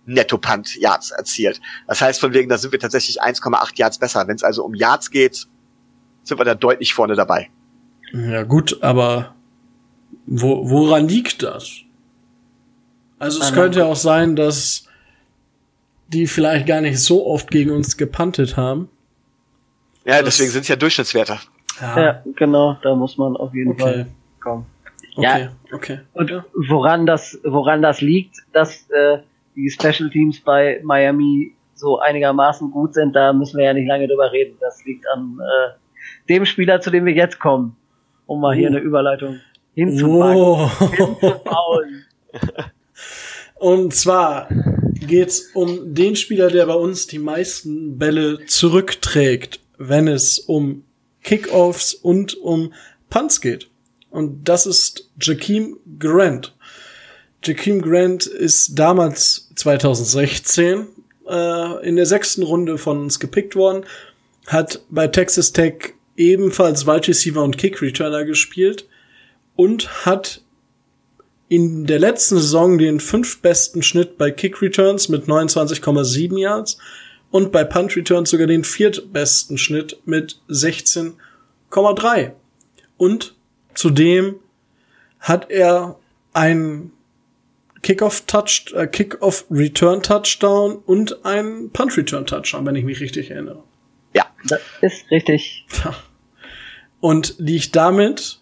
Netto-Punt-Yards 0.07 1.11
erzielt. 1.11 1.61
Das 1.87 2.01
heißt, 2.01 2.19
von 2.19 2.33
wegen, 2.33 2.49
da 2.49 2.57
sind 2.57 2.71
wir 2.71 2.79
tatsächlich 2.79 3.21
1,8 3.21 3.77
Yards 3.77 3.99
besser. 3.99 4.27
Wenn 4.27 4.35
es 4.35 4.43
also 4.43 4.63
um 4.63 4.73
Yards 4.73 5.11
geht, 5.11 5.47
sind 6.23 6.39
wir 6.39 6.45
da 6.45 6.55
deutlich 6.55 6.93
vorne 6.93 7.15
dabei. 7.15 7.49
Ja 8.13 8.43
gut, 8.43 8.81
aber 8.81 9.35
wo, 10.25 10.69
woran 10.69 11.07
liegt 11.07 11.43
das? 11.43 11.81
Also 13.19 13.41
es 13.41 13.53
könnte 13.53 13.79
ja 13.79 13.85
auch 13.85 13.95
sein, 13.95 14.35
dass 14.35 14.87
die 16.07 16.27
vielleicht 16.27 16.67
gar 16.67 16.81
nicht 16.81 16.99
so 16.99 17.25
oft 17.25 17.51
gegen 17.51 17.71
uns 17.71 17.97
gepantet 17.97 18.55
haben. 18.55 18.89
Ja, 20.05 20.21
deswegen 20.21 20.51
sind 20.51 20.61
es 20.61 20.67
ja 20.67 20.75
Durchschnittswerte. 20.75 21.39
Ja. 21.81 21.99
ja. 21.99 22.23
genau, 22.35 22.77
da 22.81 22.95
muss 22.95 23.17
man 23.17 23.35
auf 23.35 23.53
jeden 23.53 23.71
okay. 23.71 23.81
Fall 23.81 24.07
kommen. 24.39 24.65
Okay, 25.15 25.23
ja, 25.25 25.75
okay. 25.75 25.99
Und 26.13 26.31
woran 26.53 27.05
das, 27.05 27.39
woran 27.43 27.81
das 27.81 28.01
liegt, 28.01 28.37
dass 28.53 28.89
äh, 28.91 29.19
die 29.57 29.69
Special 29.69 30.09
Teams 30.09 30.39
bei 30.39 30.79
Miami 30.83 31.53
so 31.73 31.99
einigermaßen 31.99 32.71
gut 32.71 32.93
sind, 32.93 33.15
da 33.15 33.33
müssen 33.33 33.57
wir 33.57 33.65
ja 33.65 33.73
nicht 33.73 33.87
lange 33.87 34.07
drüber 34.07 34.31
reden. 34.31 34.55
Das 34.59 34.83
liegt 34.85 35.05
an 35.13 35.39
äh, 35.41 35.73
dem 36.29 36.45
Spieler, 36.45 36.79
zu 36.79 36.91
dem 36.91 37.05
wir 37.05 37.13
jetzt 37.13 37.39
kommen, 37.39 37.75
um 38.25 38.39
mal 38.39 38.55
oh. 38.55 38.57
hier 38.57 38.67
eine 38.67 38.79
Überleitung 38.79 39.39
hinzupacken. 39.73 40.37
Oh. 40.37 40.69
hinzubauen. 40.79 42.05
Und 43.59 43.93
zwar 43.93 44.47
geht's 44.93 45.51
um 45.53 45.93
den 45.93 46.15
Spieler, 46.15 46.49
der 46.49 46.67
bei 46.67 46.75
uns 46.75 47.07
die 47.07 47.19
meisten 47.19 47.97
Bälle 47.97 48.45
zurückträgt, 48.45 49.59
wenn 49.77 50.07
es 50.07 50.39
um 50.39 50.83
Kickoffs 51.23 51.93
und 51.93 52.35
um 52.35 52.73
Punts 53.09 53.41
geht. 53.41 53.69
Und 54.09 54.47
das 54.47 54.65
ist 54.65 55.11
Jakeem 55.19 55.77
Grant. 55.99 56.55
Jakeem 57.43 57.81
Grant 57.81 58.25
ist 58.25 58.77
damals 58.77 59.49
2016 59.55 60.87
äh, 61.27 61.87
in 61.87 61.95
der 61.95 62.05
sechsten 62.05 62.43
Runde 62.43 62.77
von 62.77 62.99
uns 62.99 63.19
gepickt 63.19 63.55
worden, 63.55 63.85
hat 64.47 64.81
bei 64.89 65.07
Texas 65.07 65.53
Tech 65.53 65.93
ebenfalls 66.15 66.87
Wide 66.87 67.07
Receiver 67.07 67.43
und 67.43 67.57
Kick 67.57 67.81
Returner 67.81 68.25
gespielt 68.25 68.87
und 69.55 70.05
hat 70.05 70.41
in 71.49 71.85
der 71.85 71.99
letzten 71.99 72.35
Saison 72.35 72.77
den 72.77 72.99
fünf 72.99 73.41
besten 73.41 73.81
Schnitt 73.81 74.17
bei 74.17 74.31
Kick 74.31 74.61
Returns 74.61 75.07
mit 75.09 75.25
29,7 75.25 76.37
Yards 76.37 76.77
und 77.31 77.51
bei 77.51 77.63
Punt 77.63 77.95
Returns 77.95 78.29
sogar 78.29 78.47
den 78.47 78.63
viertbesten 78.63 79.57
Schnitt 79.57 79.97
mit 80.05 80.39
16,3. 80.49 82.31
Und 82.97 83.35
zudem 83.73 84.35
hat 85.19 85.49
er 85.49 85.97
einen 86.33 86.91
Kickoff 87.81 88.21
Touch, 88.27 88.73
äh, 88.73 88.87
Kickoff 88.87 89.45
Return 89.49 90.01
Touchdown 90.01 90.77
und 90.77 91.25
einen 91.25 91.71
Punt 91.71 91.97
Return 91.97 92.25
Touchdown, 92.25 92.65
wenn 92.65 92.75
ich 92.75 92.85
mich 92.85 92.99
richtig 92.99 93.31
erinnere. 93.31 93.63
Ja, 94.13 94.25
das 94.47 94.61
ist 94.81 95.11
richtig. 95.11 95.65
Und 96.99 97.35
liegt 97.37 97.75
damit 97.75 98.39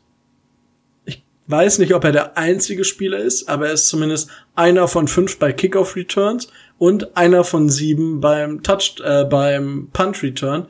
weiß 1.47 1.79
nicht, 1.79 1.93
ob 1.93 2.03
er 2.03 2.11
der 2.11 2.37
einzige 2.37 2.83
Spieler 2.83 3.19
ist, 3.19 3.47
aber 3.47 3.67
er 3.67 3.73
ist 3.73 3.87
zumindest 3.87 4.29
einer 4.55 4.87
von 4.87 5.07
fünf 5.07 5.37
bei 5.37 5.53
Kickoff 5.53 5.95
Returns 5.95 6.47
und 6.77 7.15
einer 7.15 7.43
von 7.43 7.69
sieben 7.69 8.19
beim 8.19 8.63
Touch, 8.63 8.95
äh, 9.03 9.25
beim 9.25 9.89
Punt 9.93 10.21
Return, 10.23 10.67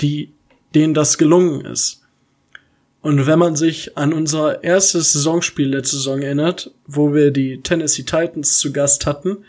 die, 0.00 0.32
denen 0.74 0.94
das 0.94 1.18
gelungen 1.18 1.64
ist. 1.64 2.05
Und 3.06 3.24
wenn 3.28 3.38
man 3.38 3.54
sich 3.54 3.96
an 3.96 4.12
unser 4.12 4.64
erstes 4.64 5.12
Saisonspiel 5.12 5.68
letzte 5.68 5.94
Saison 5.94 6.22
erinnert, 6.22 6.72
wo 6.88 7.14
wir 7.14 7.30
die 7.30 7.62
Tennessee 7.62 8.02
Titans 8.02 8.58
zu 8.58 8.72
Gast 8.72 9.06
hatten, 9.06 9.44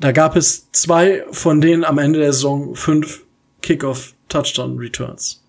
da 0.00 0.10
gab 0.10 0.36
es 0.36 0.72
zwei 0.72 1.22
von 1.32 1.60
denen 1.60 1.84
am 1.84 1.98
Ende 1.98 2.20
der 2.20 2.32
Saison 2.32 2.74
fünf 2.74 3.26
Kickoff 3.60 4.14
Touchdown 4.30 4.78
Returns. 4.78 5.44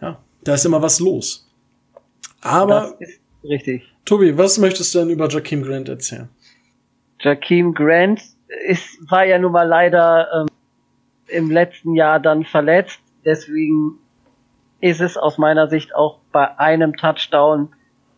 Ja, 0.00 0.22
da 0.44 0.54
ist 0.54 0.64
immer 0.64 0.82
was 0.82 1.00
los. 1.00 1.50
Aber. 2.40 2.94
Das 3.00 3.08
ist 3.08 3.20
richtig. 3.42 3.92
Tobi, 4.04 4.38
was 4.38 4.58
möchtest 4.58 4.94
du 4.94 5.00
denn 5.00 5.10
über 5.10 5.28
Jakeem 5.28 5.64
Grant 5.64 5.88
erzählen? 5.88 6.28
Jakeem 7.18 7.74
Grant 7.74 8.22
ist, 8.68 8.86
war 9.10 9.24
ja 9.24 9.36
nun 9.36 9.50
mal 9.50 9.66
leider 9.66 10.28
ähm, 10.32 10.48
im 11.26 11.50
letzten 11.50 11.96
Jahr 11.96 12.20
dann 12.20 12.44
verletzt. 12.44 13.00
Deswegen 13.24 13.98
ist 14.80 15.00
es 15.00 15.16
aus 15.16 15.38
meiner 15.38 15.68
Sicht 15.68 15.94
auch 15.94 16.18
bei 16.32 16.58
einem 16.58 16.96
Touchdown 16.96 17.68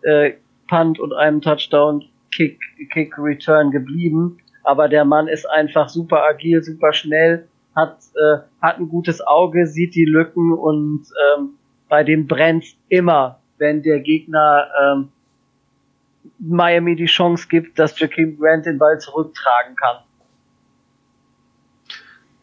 äh, 0.03 0.33
Punt 0.69 0.99
und 0.99 1.13
einem 1.13 1.41
Touchdown 1.41 2.05
Kick, 2.33 2.61
Kick 2.93 3.15
Return 3.19 3.71
geblieben. 3.71 4.39
Aber 4.63 4.89
der 4.89 5.05
Mann 5.05 5.27
ist 5.27 5.49
einfach 5.49 5.89
super 5.89 6.23
agil, 6.23 6.63
super 6.63 6.93
schnell, 6.93 7.49
hat, 7.75 7.97
äh, 8.15 8.39
hat 8.61 8.79
ein 8.79 8.89
gutes 8.89 9.27
Auge, 9.27 9.67
sieht 9.67 9.95
die 9.95 10.05
Lücken 10.05 10.53
und 10.53 11.07
ähm, 11.37 11.51
bei 11.89 12.05
dem 12.05 12.27
brennt 12.27 12.65
immer 12.89 13.41
wenn 13.61 13.83
der 13.83 14.01
Gegner 14.01 14.69
ähm, 14.83 15.13
Miami 16.39 16.97
die 16.97 17.07
Chance 17.07 17.47
gibt, 17.49 17.79
dass 17.79 17.99
Jakeem 18.01 18.39
Grant 18.39 18.67
den 18.67 18.79
Ball 18.79 18.99
zurücktragen 18.99 19.77
kann. 19.77 19.99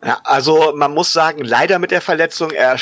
Ja, 0.04 0.20
also 0.24 0.74
man 0.76 0.94
muss 0.94 1.12
sagen, 1.12 1.44
leider 1.44 1.80
mit 1.80 1.92
der 1.92 2.02
Verletzung, 2.02 2.52
er 2.52 2.78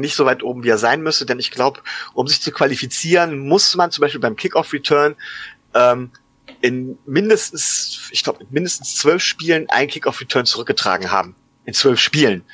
nicht 0.00 0.14
so 0.14 0.26
weit 0.26 0.42
oben, 0.42 0.64
wie 0.64 0.68
er 0.68 0.78
sein 0.78 1.02
müsste, 1.02 1.26
denn 1.26 1.38
ich 1.38 1.50
glaube, 1.50 1.80
um 2.14 2.26
sich 2.26 2.40
zu 2.40 2.52
qualifizieren, 2.52 3.38
muss 3.38 3.74
man 3.76 3.90
zum 3.90 4.02
Beispiel 4.02 4.20
beim 4.20 4.36
Kickoff-Return 4.36 5.16
ähm, 5.74 6.10
in 6.60 6.98
mindestens, 7.06 8.08
ich 8.10 8.24
glaube, 8.24 8.44
mindestens 8.50 8.96
zwölf 8.96 9.22
Spielen 9.22 9.68
ein 9.70 9.88
Kickoff-Return 9.88 10.46
zurückgetragen 10.46 11.10
haben 11.10 11.36
in 11.68 11.74
zwölf 11.74 12.00
Spielen. 12.00 12.44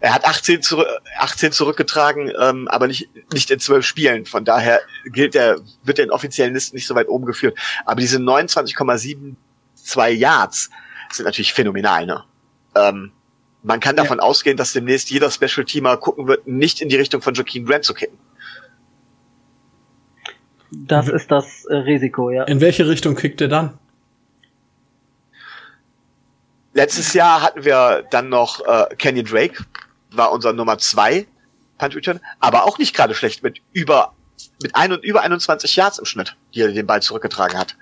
Er 0.00 0.12
hat 0.12 0.24
18, 0.24 0.60
zurück, 0.60 0.88
18 1.20 1.52
zurückgetragen, 1.52 2.32
ähm, 2.36 2.66
aber 2.66 2.88
nicht, 2.88 3.08
nicht 3.32 3.48
in 3.52 3.60
zwölf 3.60 3.86
Spielen. 3.86 4.26
Von 4.26 4.44
daher 4.44 4.80
gilt 5.04 5.36
er, 5.36 5.60
wird 5.84 6.00
er 6.00 6.06
in 6.06 6.10
offiziellen 6.10 6.52
Listen 6.52 6.74
nicht 6.74 6.88
so 6.88 6.96
weit 6.96 7.08
oben 7.08 7.24
geführt. 7.24 7.56
Aber 7.84 8.00
diese 8.00 8.18
29,72 8.18 10.08
Yards 10.08 10.70
sind 11.12 11.24
natürlich 11.24 11.54
phänomenal, 11.54 12.04
ne? 12.04 12.24
Ähm, 12.74 13.12
man 13.64 13.80
kann 13.80 13.96
davon 13.96 14.18
ja. 14.18 14.24
ausgehen, 14.24 14.56
dass 14.56 14.72
demnächst 14.72 15.10
jeder 15.10 15.30
Special 15.30 15.64
Teamer 15.64 15.96
gucken 15.96 16.28
wird, 16.28 16.46
nicht 16.46 16.80
in 16.80 16.88
die 16.88 16.96
Richtung 16.96 17.22
von 17.22 17.34
Joaquin 17.34 17.64
Grant 17.64 17.84
zu 17.84 17.94
kicken. 17.94 18.18
Das 20.70 21.08
ist 21.08 21.30
das 21.30 21.64
äh, 21.66 21.76
Risiko, 21.76 22.30
ja. 22.30 22.44
In 22.44 22.60
welche 22.60 22.86
Richtung 22.86 23.14
kickt 23.14 23.40
er 23.40 23.48
dann? 23.48 23.78
Letztes 26.74 27.14
Jahr 27.14 27.40
hatten 27.40 27.64
wir 27.64 28.04
dann 28.10 28.28
noch 28.28 28.60
äh, 28.66 28.94
Kenyon 28.96 29.24
Drake, 29.24 29.64
war 30.10 30.32
unser 30.32 30.52
Nummer 30.52 30.78
zwei 30.78 31.26
Punt 31.78 31.96
Return, 31.96 32.20
aber 32.40 32.64
auch 32.64 32.78
nicht 32.78 32.94
gerade 32.94 33.14
schlecht 33.14 33.42
mit 33.42 33.60
über 33.72 34.12
mit 34.62 34.74
ein 34.74 34.92
und 34.92 35.04
über 35.04 35.22
21 35.22 35.76
Yards 35.76 35.98
im 35.98 36.04
Schnitt, 36.04 36.36
die 36.54 36.60
er 36.60 36.72
den 36.72 36.86
Ball 36.86 37.00
zurückgetragen 37.00 37.58
hat. 37.58 37.76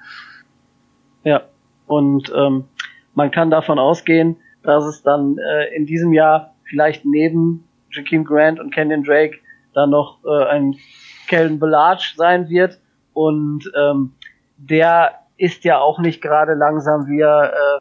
Ja, 1.25 1.43
und 1.87 2.31
ähm, 2.35 2.69
man 3.15 3.31
kann 3.31 3.51
davon 3.51 3.79
ausgehen, 3.79 4.37
dass 4.63 4.85
es 4.85 5.03
dann 5.03 5.37
äh, 5.39 5.75
in 5.75 5.87
diesem 5.87 6.13
Jahr 6.13 6.55
vielleicht 6.65 7.05
neben 7.05 7.65
Jakeem 7.91 8.25
Grant 8.25 8.61
und 8.61 8.73
Kenyon 8.73 9.05
Drake 9.05 9.39
dann 9.75 9.91
noch 9.91 10.19
äh, 10.25 10.45
ein 10.47 10.77
Kellen 11.29 11.59
Belage 11.59 12.13
sein 12.17 12.49
wird. 12.49 12.79
Und 13.13 13.71
ähm, 13.77 14.13
der 14.57 15.13
ist 15.37 15.65
ja 15.65 15.79
auch 15.79 15.99
nicht 15.99 16.23
gerade 16.23 16.55
langsam, 16.55 17.07
wie 17.09 17.21
er 17.21 17.53
äh, 17.53 17.81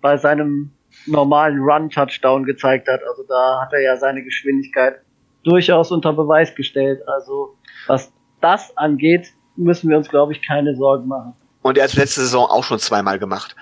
bei 0.00 0.16
seinem 0.16 0.70
normalen 1.06 1.60
Run-Touchdown 1.60 2.44
gezeigt 2.44 2.88
hat. 2.88 3.00
Also 3.08 3.24
da 3.28 3.60
hat 3.62 3.72
er 3.72 3.80
ja 3.80 3.96
seine 3.96 4.22
Geschwindigkeit 4.22 5.00
durchaus 5.44 5.90
unter 5.90 6.12
Beweis 6.12 6.54
gestellt. 6.54 7.00
Also 7.08 7.56
was 7.86 8.12
das 8.40 8.76
angeht, 8.76 9.32
müssen 9.56 9.90
wir 9.90 9.96
uns, 9.96 10.08
glaube 10.08 10.32
ich, 10.32 10.46
keine 10.46 10.76
Sorgen 10.76 11.08
machen. 11.08 11.34
Und 11.62 11.78
er 11.78 11.84
hat 11.84 11.94
letzte 11.94 12.20
Saison 12.20 12.46
auch 12.46 12.64
schon 12.64 12.78
zweimal 12.78 13.18
gemacht. 13.18 13.56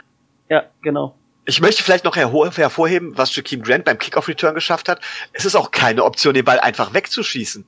Ja, 0.49 0.65
genau. 0.83 1.15
Ich 1.49 1.61
möchte 1.61 1.83
vielleicht 1.83 2.05
noch 2.05 2.17
hervorheben, 2.17 3.17
was 3.17 3.35
Jakeem 3.35 3.63
Grant 3.63 3.85
beim 3.85 3.99
Kickoff-Return 3.99 4.55
geschafft 4.55 4.89
hat. 4.89 5.01
Es 5.33 5.45
ist 5.45 5.55
auch 5.55 5.71
keine 5.71 6.05
Option, 6.05 6.35
den 6.35 6.45
Ball 6.45 6.59
einfach 6.59 6.93
wegzuschießen. 6.93 7.65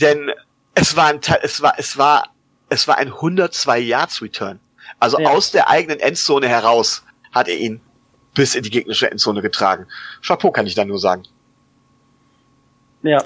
Denn 0.00 0.30
es 0.74 0.96
war 0.96 1.08
ein, 1.08 1.20
es 1.42 1.60
war, 1.60 1.74
es 1.76 1.98
war, 1.98 2.30
es 2.70 2.88
war 2.88 2.96
ein 2.96 3.08
102 3.08 3.78
Yards 3.80 4.22
Return. 4.22 4.60
Also 4.98 5.20
ja. 5.20 5.28
aus 5.28 5.50
der 5.50 5.68
eigenen 5.68 6.00
Endzone 6.00 6.48
heraus 6.48 7.04
hat 7.32 7.48
er 7.48 7.56
ihn 7.56 7.80
bis 8.34 8.54
in 8.54 8.62
die 8.62 8.70
gegnerische 8.70 9.10
Endzone 9.10 9.42
getragen. 9.42 9.86
Chapeau 10.24 10.50
kann 10.50 10.66
ich 10.66 10.74
da 10.74 10.84
nur 10.84 10.98
sagen. 10.98 11.24
Ja. 13.02 13.22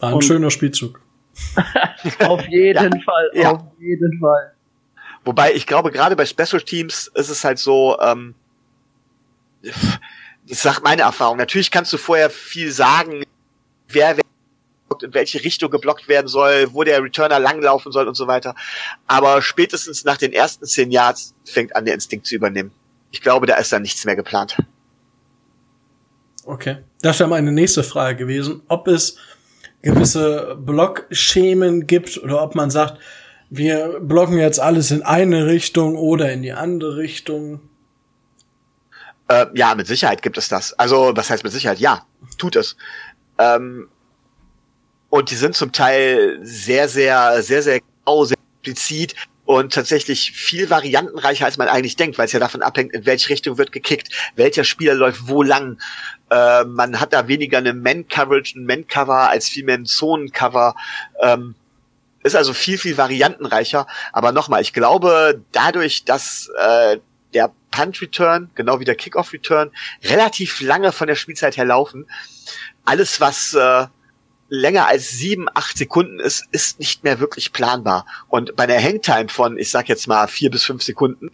War 0.00 0.10
ein 0.10 0.14
Und 0.16 0.24
schöner 0.24 0.50
Spielzug. 0.50 1.00
auf 2.20 2.46
jeden 2.48 2.92
ja. 2.92 3.00
Fall, 3.02 3.30
ja. 3.32 3.50
auf 3.52 3.62
jeden 3.78 4.18
Fall. 4.20 4.54
Wobei 5.24 5.54
ich 5.54 5.66
glaube, 5.66 5.90
gerade 5.90 6.16
bei 6.16 6.26
Special 6.26 6.60
Teams 6.60 7.10
ist 7.14 7.28
es 7.28 7.44
halt 7.44 7.58
so, 7.58 7.98
ähm, 8.00 8.34
ich 9.62 10.58
sag 10.58 10.82
meine 10.82 11.02
Erfahrung. 11.02 11.36
Natürlich 11.36 11.70
kannst 11.70 11.92
du 11.92 11.96
vorher 11.98 12.30
viel 12.30 12.72
sagen, 12.72 13.22
wer, 13.88 14.16
wer 14.16 14.24
in 15.02 15.14
welche 15.14 15.42
Richtung 15.42 15.70
geblockt 15.70 16.08
werden 16.08 16.28
soll, 16.28 16.72
wo 16.72 16.82
der 16.82 17.02
Returner 17.02 17.38
langlaufen 17.38 17.92
soll 17.92 18.08
und 18.08 18.14
so 18.14 18.26
weiter. 18.26 18.54
Aber 19.06 19.40
spätestens 19.40 20.04
nach 20.04 20.16
den 20.16 20.32
ersten 20.32 20.66
zehn 20.66 20.90
Yards 20.90 21.34
fängt 21.44 21.74
an, 21.76 21.84
der 21.84 21.94
Instinkt 21.94 22.26
zu 22.26 22.34
übernehmen. 22.34 22.72
Ich 23.10 23.22
glaube, 23.22 23.46
da 23.46 23.56
ist 23.56 23.72
dann 23.72 23.82
nichts 23.82 24.04
mehr 24.04 24.16
geplant. 24.16 24.58
Okay. 26.44 26.78
Das 27.02 27.18
wäre 27.18 27.28
meine 27.28 27.52
nächste 27.52 27.82
Frage 27.82 28.16
gewesen, 28.16 28.62
ob 28.68 28.88
es 28.88 29.16
gewisse 29.82 30.56
Blockschemen 30.60 31.86
gibt 31.86 32.18
oder 32.18 32.42
ob 32.42 32.54
man 32.54 32.70
sagt, 32.70 33.00
wir 33.48 34.00
blocken 34.00 34.38
jetzt 34.38 34.60
alles 34.60 34.90
in 34.90 35.02
eine 35.02 35.46
Richtung 35.46 35.96
oder 35.96 36.32
in 36.32 36.42
die 36.42 36.52
andere 36.52 36.96
Richtung. 36.96 37.69
Äh, 39.30 39.46
ja, 39.54 39.76
mit 39.76 39.86
Sicherheit 39.86 40.22
gibt 40.22 40.38
es 40.38 40.48
das. 40.48 40.72
Also, 40.72 41.12
was 41.14 41.30
heißt 41.30 41.44
mit 41.44 41.52
Sicherheit? 41.52 41.78
Ja, 41.78 42.04
tut 42.36 42.56
es. 42.56 42.76
Ähm, 43.38 43.88
und 45.08 45.30
die 45.30 45.36
sind 45.36 45.54
zum 45.54 45.70
Teil 45.70 46.40
sehr, 46.42 46.88
sehr, 46.88 47.40
sehr, 47.40 47.62
sehr 47.62 47.80
genau, 47.80 48.24
sehr 48.24 48.36
explizit 48.58 49.14
und 49.44 49.72
tatsächlich 49.72 50.32
viel 50.32 50.68
variantenreicher, 50.68 51.44
als 51.44 51.58
man 51.58 51.68
eigentlich 51.68 51.94
denkt, 51.94 52.18
weil 52.18 52.26
es 52.26 52.32
ja 52.32 52.40
davon 52.40 52.62
abhängt, 52.62 52.92
in 52.92 53.06
welche 53.06 53.30
Richtung 53.30 53.56
wird 53.56 53.70
gekickt, 53.70 54.08
welcher 54.34 54.64
Spieler 54.64 54.94
läuft 54.94 55.28
wo 55.28 55.44
lang. 55.44 55.78
Äh, 56.30 56.64
man 56.64 56.98
hat 56.98 57.12
da 57.12 57.28
weniger 57.28 57.58
eine 57.58 57.72
Man-Coverage, 57.72 58.58
ein 58.58 58.66
Man-Cover 58.66 59.30
als 59.30 59.48
vielmehr 59.48 59.76
ein 59.76 59.86
Zonen-Cover. 59.86 60.74
Ähm, 61.22 61.54
ist 62.24 62.34
also 62.34 62.52
viel, 62.52 62.78
viel 62.78 62.98
variantenreicher. 62.98 63.86
Aber 64.12 64.32
nochmal, 64.32 64.60
ich 64.60 64.72
glaube, 64.72 65.40
dadurch, 65.52 66.04
dass 66.04 66.50
äh, 66.58 66.98
der 67.32 67.52
Punt-Return, 67.80 68.50
genau 68.54 68.80
wie 68.80 68.84
der 68.84 68.94
Kickoff-Return, 68.94 69.70
relativ 70.04 70.60
lange 70.60 70.92
von 70.92 71.06
der 71.06 71.14
Spielzeit 71.14 71.56
her 71.56 71.64
laufen, 71.64 72.06
alles, 72.84 73.20
was 73.20 73.54
äh, 73.54 73.86
länger 74.48 74.88
als 74.88 75.10
sieben, 75.10 75.48
acht 75.54 75.78
Sekunden 75.78 76.18
ist, 76.20 76.46
ist 76.50 76.78
nicht 76.78 77.04
mehr 77.04 77.20
wirklich 77.20 77.52
planbar. 77.52 78.04
Und 78.28 78.56
bei 78.56 78.64
einer 78.64 78.82
Hangtime 78.82 79.28
von, 79.28 79.56
ich 79.58 79.70
sag 79.70 79.88
jetzt 79.88 80.08
mal 80.08 80.26
vier 80.26 80.50
bis 80.50 80.64
fünf 80.64 80.82
Sekunden, 80.82 81.30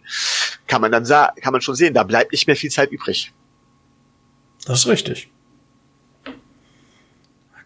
kann 0.67 0.81
man 0.81 0.91
dann 0.91 1.05
kann 1.05 1.51
man 1.51 1.61
schon 1.61 1.75
sehen, 1.75 1.93
da 1.93 2.03
bleibt 2.03 2.31
nicht 2.31 2.47
mehr 2.47 2.55
viel 2.55 2.69
Zeit 2.69 2.91
übrig. 2.91 3.33
Das 4.65 4.79
ist 4.79 4.87
richtig. 4.87 5.29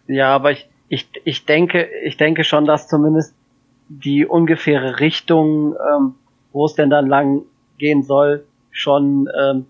Ja, 0.07 0.33
aber 0.33 0.51
ich, 0.51 0.69
ich, 0.87 1.09
ich 1.25 1.45
denke, 1.45 1.89
ich 2.03 2.17
denke 2.17 2.43
schon, 2.43 2.65
dass 2.65 2.87
zumindest 2.87 3.33
die 3.89 4.25
ungefähre 4.25 4.99
Richtung, 4.99 5.75
ähm, 5.75 6.15
wo 6.53 6.65
es 6.65 6.75
denn 6.75 6.89
dann 6.89 7.07
lang 7.07 7.43
gehen 7.77 8.03
soll, 8.03 8.45
schon 8.71 9.29
ähm, 9.39 9.65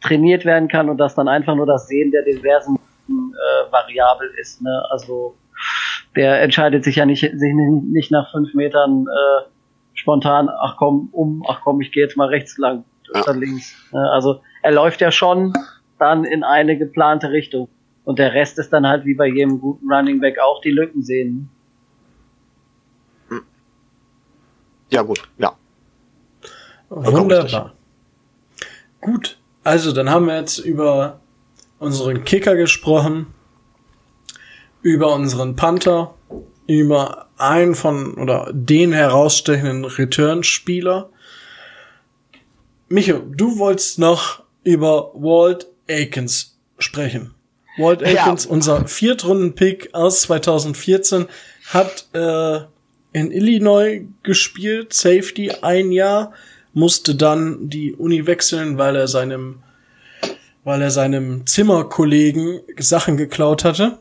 trainiert 0.00 0.44
werden 0.44 0.68
kann 0.68 0.88
und 0.88 0.98
dass 0.98 1.14
dann 1.14 1.28
einfach 1.28 1.54
nur 1.54 1.66
das 1.66 1.86
Sehen 1.86 2.10
der 2.10 2.22
diversen 2.22 2.76
äh, 2.76 3.72
variabel 3.72 4.30
ist. 4.40 4.62
Ne? 4.62 4.82
Also 4.90 5.34
der 6.16 6.42
entscheidet 6.42 6.84
sich 6.84 6.96
ja 6.96 7.06
nicht, 7.06 7.20
sich 7.20 7.54
nicht 7.54 8.10
nach 8.10 8.30
fünf 8.30 8.54
Metern 8.54 9.06
äh, 9.06 9.48
spontan, 9.94 10.48
ach 10.48 10.76
komm, 10.76 11.08
um, 11.12 11.44
ach 11.48 11.60
komm, 11.62 11.80
ich 11.80 11.92
gehe 11.92 12.02
jetzt 12.02 12.16
mal 12.16 12.28
rechts 12.28 12.56
lang 12.58 12.84
oder 13.10 13.34
links. 13.34 13.74
Ne? 13.92 14.10
Also 14.10 14.40
er 14.62 14.72
läuft 14.72 15.00
ja 15.00 15.10
schon 15.10 15.52
dann 15.98 16.24
in 16.24 16.42
eine 16.42 16.78
geplante 16.78 17.30
Richtung. 17.30 17.68
Und 18.04 18.18
der 18.18 18.32
Rest 18.32 18.58
ist 18.58 18.72
dann 18.72 18.86
halt 18.86 19.04
wie 19.04 19.14
bei 19.14 19.26
jedem 19.26 19.60
guten 19.60 19.92
Running 19.92 20.20
Back 20.20 20.38
auch 20.38 20.60
die 20.62 20.70
Lücken 20.70 21.02
sehen. 21.02 21.50
Ja, 24.90 25.02
gut, 25.02 25.28
ja. 25.38 25.52
Wunderbar. 26.88 27.74
Gut, 29.00 29.38
also 29.64 29.92
dann 29.92 30.10
haben 30.10 30.26
wir 30.26 30.36
jetzt 30.36 30.58
über 30.58 31.20
unseren 31.78 32.24
Kicker 32.24 32.56
gesprochen, 32.56 33.28
über 34.82 35.14
unseren 35.14 35.56
Panther, 35.56 36.14
über 36.66 37.28
einen 37.36 37.74
von 37.74 38.14
oder 38.14 38.50
den 38.52 38.92
herausstechenden 38.92 39.84
Return-Spieler. 39.84 41.10
Micho, 42.88 43.18
du 43.18 43.58
wolltest 43.58 43.98
noch 43.98 44.42
über 44.62 45.12
Walt 45.14 45.66
Akins 45.88 46.58
sprechen. 46.78 47.34
Walt 47.78 48.02
Akins, 48.02 48.44
ja. 48.44 48.50
unser 48.50 48.86
Viertrunden-Pick 48.86 49.94
aus 49.94 50.22
2014, 50.22 51.26
hat 51.68 52.08
äh, 52.12 52.60
in 53.12 53.30
Illinois 53.32 54.06
gespielt, 54.22 54.92
Safety 54.92 55.50
ein 55.62 55.92
Jahr, 55.92 56.32
musste 56.72 57.14
dann 57.14 57.68
die 57.68 57.94
Uni 57.94 58.26
wechseln, 58.26 58.78
weil 58.78 58.96
er 58.96 59.08
seinem 59.08 59.62
weil 60.64 60.82
er 60.82 60.90
seinem 60.90 61.46
Zimmerkollegen 61.46 62.60
Sachen 62.78 63.16
geklaut 63.16 63.64
hatte, 63.64 63.98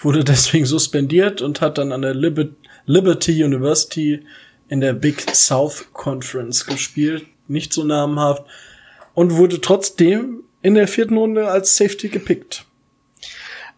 wurde 0.00 0.24
deswegen 0.24 0.66
suspendiert 0.66 1.40
und 1.42 1.60
hat 1.60 1.78
dann 1.78 1.92
an 1.92 2.02
der 2.02 2.14
Liber 2.14 2.46
Liberty 2.86 3.44
University 3.44 4.24
in 4.68 4.80
der 4.80 4.94
Big 4.94 5.20
South 5.34 5.92
Conference 5.92 6.64
gespielt, 6.64 7.26
nicht 7.46 7.72
so 7.72 7.84
namenhaft, 7.84 8.44
und 9.14 9.36
wurde 9.36 9.60
trotzdem 9.60 10.42
in 10.62 10.74
der 10.74 10.88
vierten 10.88 11.16
Runde 11.16 11.48
als 11.48 11.76
Safety 11.76 12.08
gepickt. 12.08 12.64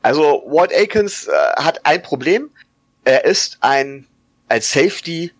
Also 0.02 0.44
Walt 0.46 0.72
Akins 0.74 1.26
äh, 1.26 1.30
hat 1.56 1.84
ein 1.84 2.02
Problem. 2.02 2.50
Er 3.04 3.24
ist 3.24 3.58
ein 3.60 4.06
als 4.48 4.72
Safety, 4.72 5.32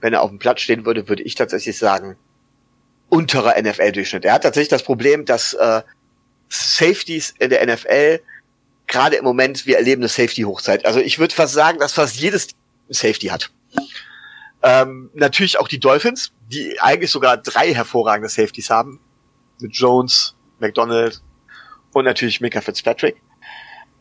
wenn 0.00 0.12
er 0.12 0.22
auf 0.22 0.30
dem 0.30 0.38
Platz 0.38 0.60
stehen 0.60 0.86
würde, 0.86 1.08
würde 1.08 1.22
ich 1.22 1.34
tatsächlich 1.34 1.78
sagen, 1.78 2.16
unterer 3.08 3.60
NFL-Durchschnitt. 3.60 4.24
Er 4.24 4.34
hat 4.34 4.42
tatsächlich 4.42 4.68
das 4.68 4.82
Problem, 4.82 5.24
dass 5.24 5.54
äh, 5.54 5.82
Safeties 6.48 7.34
in 7.38 7.50
der 7.50 7.66
NFL 7.66 8.20
gerade 8.86 9.16
im 9.16 9.24
Moment, 9.24 9.66
wir 9.66 9.76
erleben 9.76 10.02
eine 10.02 10.08
Safety-Hochzeit. 10.08 10.84
Also 10.86 11.00
ich 11.00 11.18
würde 11.18 11.34
fast 11.34 11.54
sagen, 11.54 11.78
dass 11.78 11.92
fast 11.92 12.16
jedes 12.16 12.48
Safety 12.88 13.28
hat. 13.28 13.50
Ähm, 14.62 15.10
natürlich 15.14 15.58
auch 15.60 15.68
die 15.68 15.78
Dolphins, 15.78 16.32
die 16.50 16.80
eigentlich 16.80 17.10
sogar 17.10 17.36
drei 17.36 17.72
hervorragende 17.74 18.28
Safeties 18.28 18.70
haben. 18.70 19.00
Mit 19.60 19.74
Jones, 19.74 20.34
McDonald 20.58 21.22
und 21.92 22.04
natürlich 22.04 22.40
Mika 22.40 22.60
Fitzpatrick. 22.60 23.20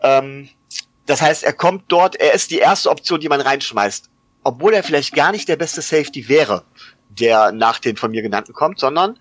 Ähm, 0.02 0.50
das 1.06 1.22
heißt, 1.22 1.44
er 1.44 1.54
kommt 1.54 1.86
dort, 1.88 2.16
er 2.16 2.34
ist 2.34 2.52
die 2.52 2.60
erste 2.60 2.90
Option, 2.90 3.20
die 3.20 3.30
man 3.30 3.42
reinschmeißt. 3.42 4.10
Obwohl 4.44 4.74
er 4.74 4.84
vielleicht 4.84 5.14
gar 5.14 5.32
nicht 5.32 5.48
der 5.48 5.56
beste 5.58 5.82
Safety 5.82 6.30
wäre, 6.30 6.64
der 7.20 7.52
nach 7.52 7.80
den 7.80 7.98
von 7.98 8.12
mir 8.12 8.22
genannten 8.22 8.54
kommt, 8.54 8.80
sondern 8.80 9.20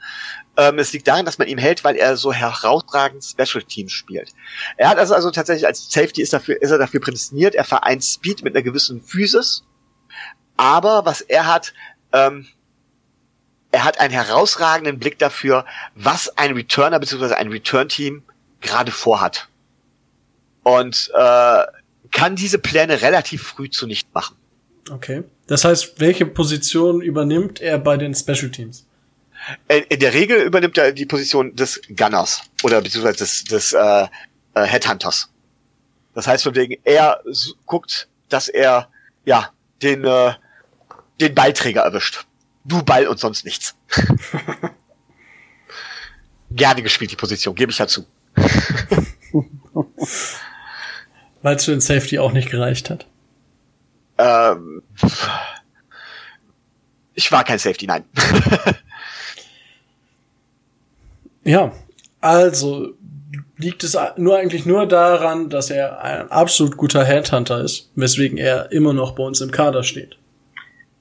ähm, 0.57 0.79
es 0.79 0.93
liegt 0.93 1.07
darin, 1.07 1.27
dass 1.27 1.39
man 1.39 1.49
ihm 1.49 1.59
hält, 1.59 1.85
weil 1.85 1.97
er 1.97 2.17
so 2.17 2.33
herausragend 2.33 3.23
Special 3.25 3.63
Teams 3.63 3.93
spielt. 3.93 4.31
Er 4.77 4.89
hat 4.89 4.99
also, 4.99 5.15
also 5.15 5.31
tatsächlich 5.31 5.67
als 5.67 5.91
Safety 5.91 6.23
ist, 6.23 6.33
dafür, 6.33 6.61
ist 6.61 6.71
er 6.71 6.79
dafür 6.79 7.01
prädestiniert. 7.01 7.55
Er 7.55 7.65
vereint 7.65 8.05
Speed 8.05 8.43
mit 8.43 8.55
einer 8.55 8.63
gewissen 8.63 9.03
Physis. 9.03 9.65
Aber 10.57 11.05
was 11.05 11.21
er 11.21 11.47
hat, 11.47 11.75
ähm, 12.13 12.47
er 13.71 13.85
hat 13.85 14.01
einen 14.01 14.13
herausragenden 14.13 14.99
Blick 14.99 15.19
dafür, 15.19 15.67
was 15.95 16.39
ein 16.39 16.53
Returner 16.55 16.99
bzw. 16.99 17.35
ein 17.35 17.49
Return-Team 17.49 18.23
gerade 18.63 18.91
vorhat. 18.91 19.49
Und 20.63 21.11
äh, 21.15 21.63
kann 22.13 22.37
diese 22.37 22.59
Pläne 22.59 23.03
relativ 23.03 23.43
früh 23.43 23.69
zunichte 23.69 24.09
machen. 24.15 24.37
Okay. 24.91 25.25
Das 25.47 25.65
heißt, 25.65 26.01
welche 26.01 26.27
Position 26.27 27.01
übernimmt 27.01 27.61
er 27.61 27.79
bei 27.79 27.97
den 27.97 28.15
Special 28.15 28.51
Teams? 28.51 28.87
In 29.69 30.01
der 30.01 30.13
Regel 30.13 30.43
übernimmt 30.43 30.77
er 30.77 30.93
die 30.93 31.07
Position 31.07 31.55
des 31.55 31.81
Gunners 31.95 32.43
oder 32.65 32.81
beziehungsweise 32.81 33.19
des, 33.19 33.45
des 33.45 33.73
äh, 33.73 34.07
äh, 34.55 34.65
Headhunters. 34.65 35.31
Das 36.15 36.27
heißt 36.27 36.43
von 36.43 36.55
wegen, 36.57 36.81
er 36.83 37.23
guckt, 37.67 38.09
dass 38.29 38.49
er 38.49 38.89
ja 39.25 39.53
den 39.83 40.05
äh, 40.05 40.33
den 41.21 41.35
Ballträger 41.35 41.83
erwischt. 41.83 42.27
Du 42.65 42.83
Ball 42.83 43.07
und 43.07 43.21
sonst 43.21 43.45
nichts. 43.45 43.77
Gerne 46.51 46.83
gespielt 46.83 47.11
die 47.11 47.17
Position, 47.17 47.55
gebe 47.55 47.71
ich 47.71 47.79
dazu. 47.79 48.07
Weil 51.43 51.57
es 51.57 51.65
für 51.65 51.71
den 51.73 51.81
Safety 51.81 52.19
auch 52.19 52.33
nicht 52.33 52.51
gereicht 52.51 52.91
hat. 52.91 53.07
Ähm, 54.19 54.83
ich 57.15 57.31
war 57.33 57.45
kein 57.45 57.59
Safety, 57.59 57.87
nein. 57.87 58.05
ja, 61.45 61.73
also 62.21 62.95
liegt 63.59 63.85
es 63.85 63.97
nur 64.17 64.37
eigentlich 64.37 64.67
nur 64.67 64.87
daran, 64.87 65.49
dass 65.49 65.71
er 65.71 66.03
ein 66.03 66.31
absolut 66.31 66.77
guter 66.77 67.05
Headhunter 67.05 67.61
ist, 67.63 67.91
weswegen 67.95 68.39
er 68.39 68.73
immer 68.73 68.93
noch 68.93 69.15
bei 69.15 69.23
uns 69.23 69.41
im 69.41 69.51
Kader 69.51 69.83
steht. 69.83 70.19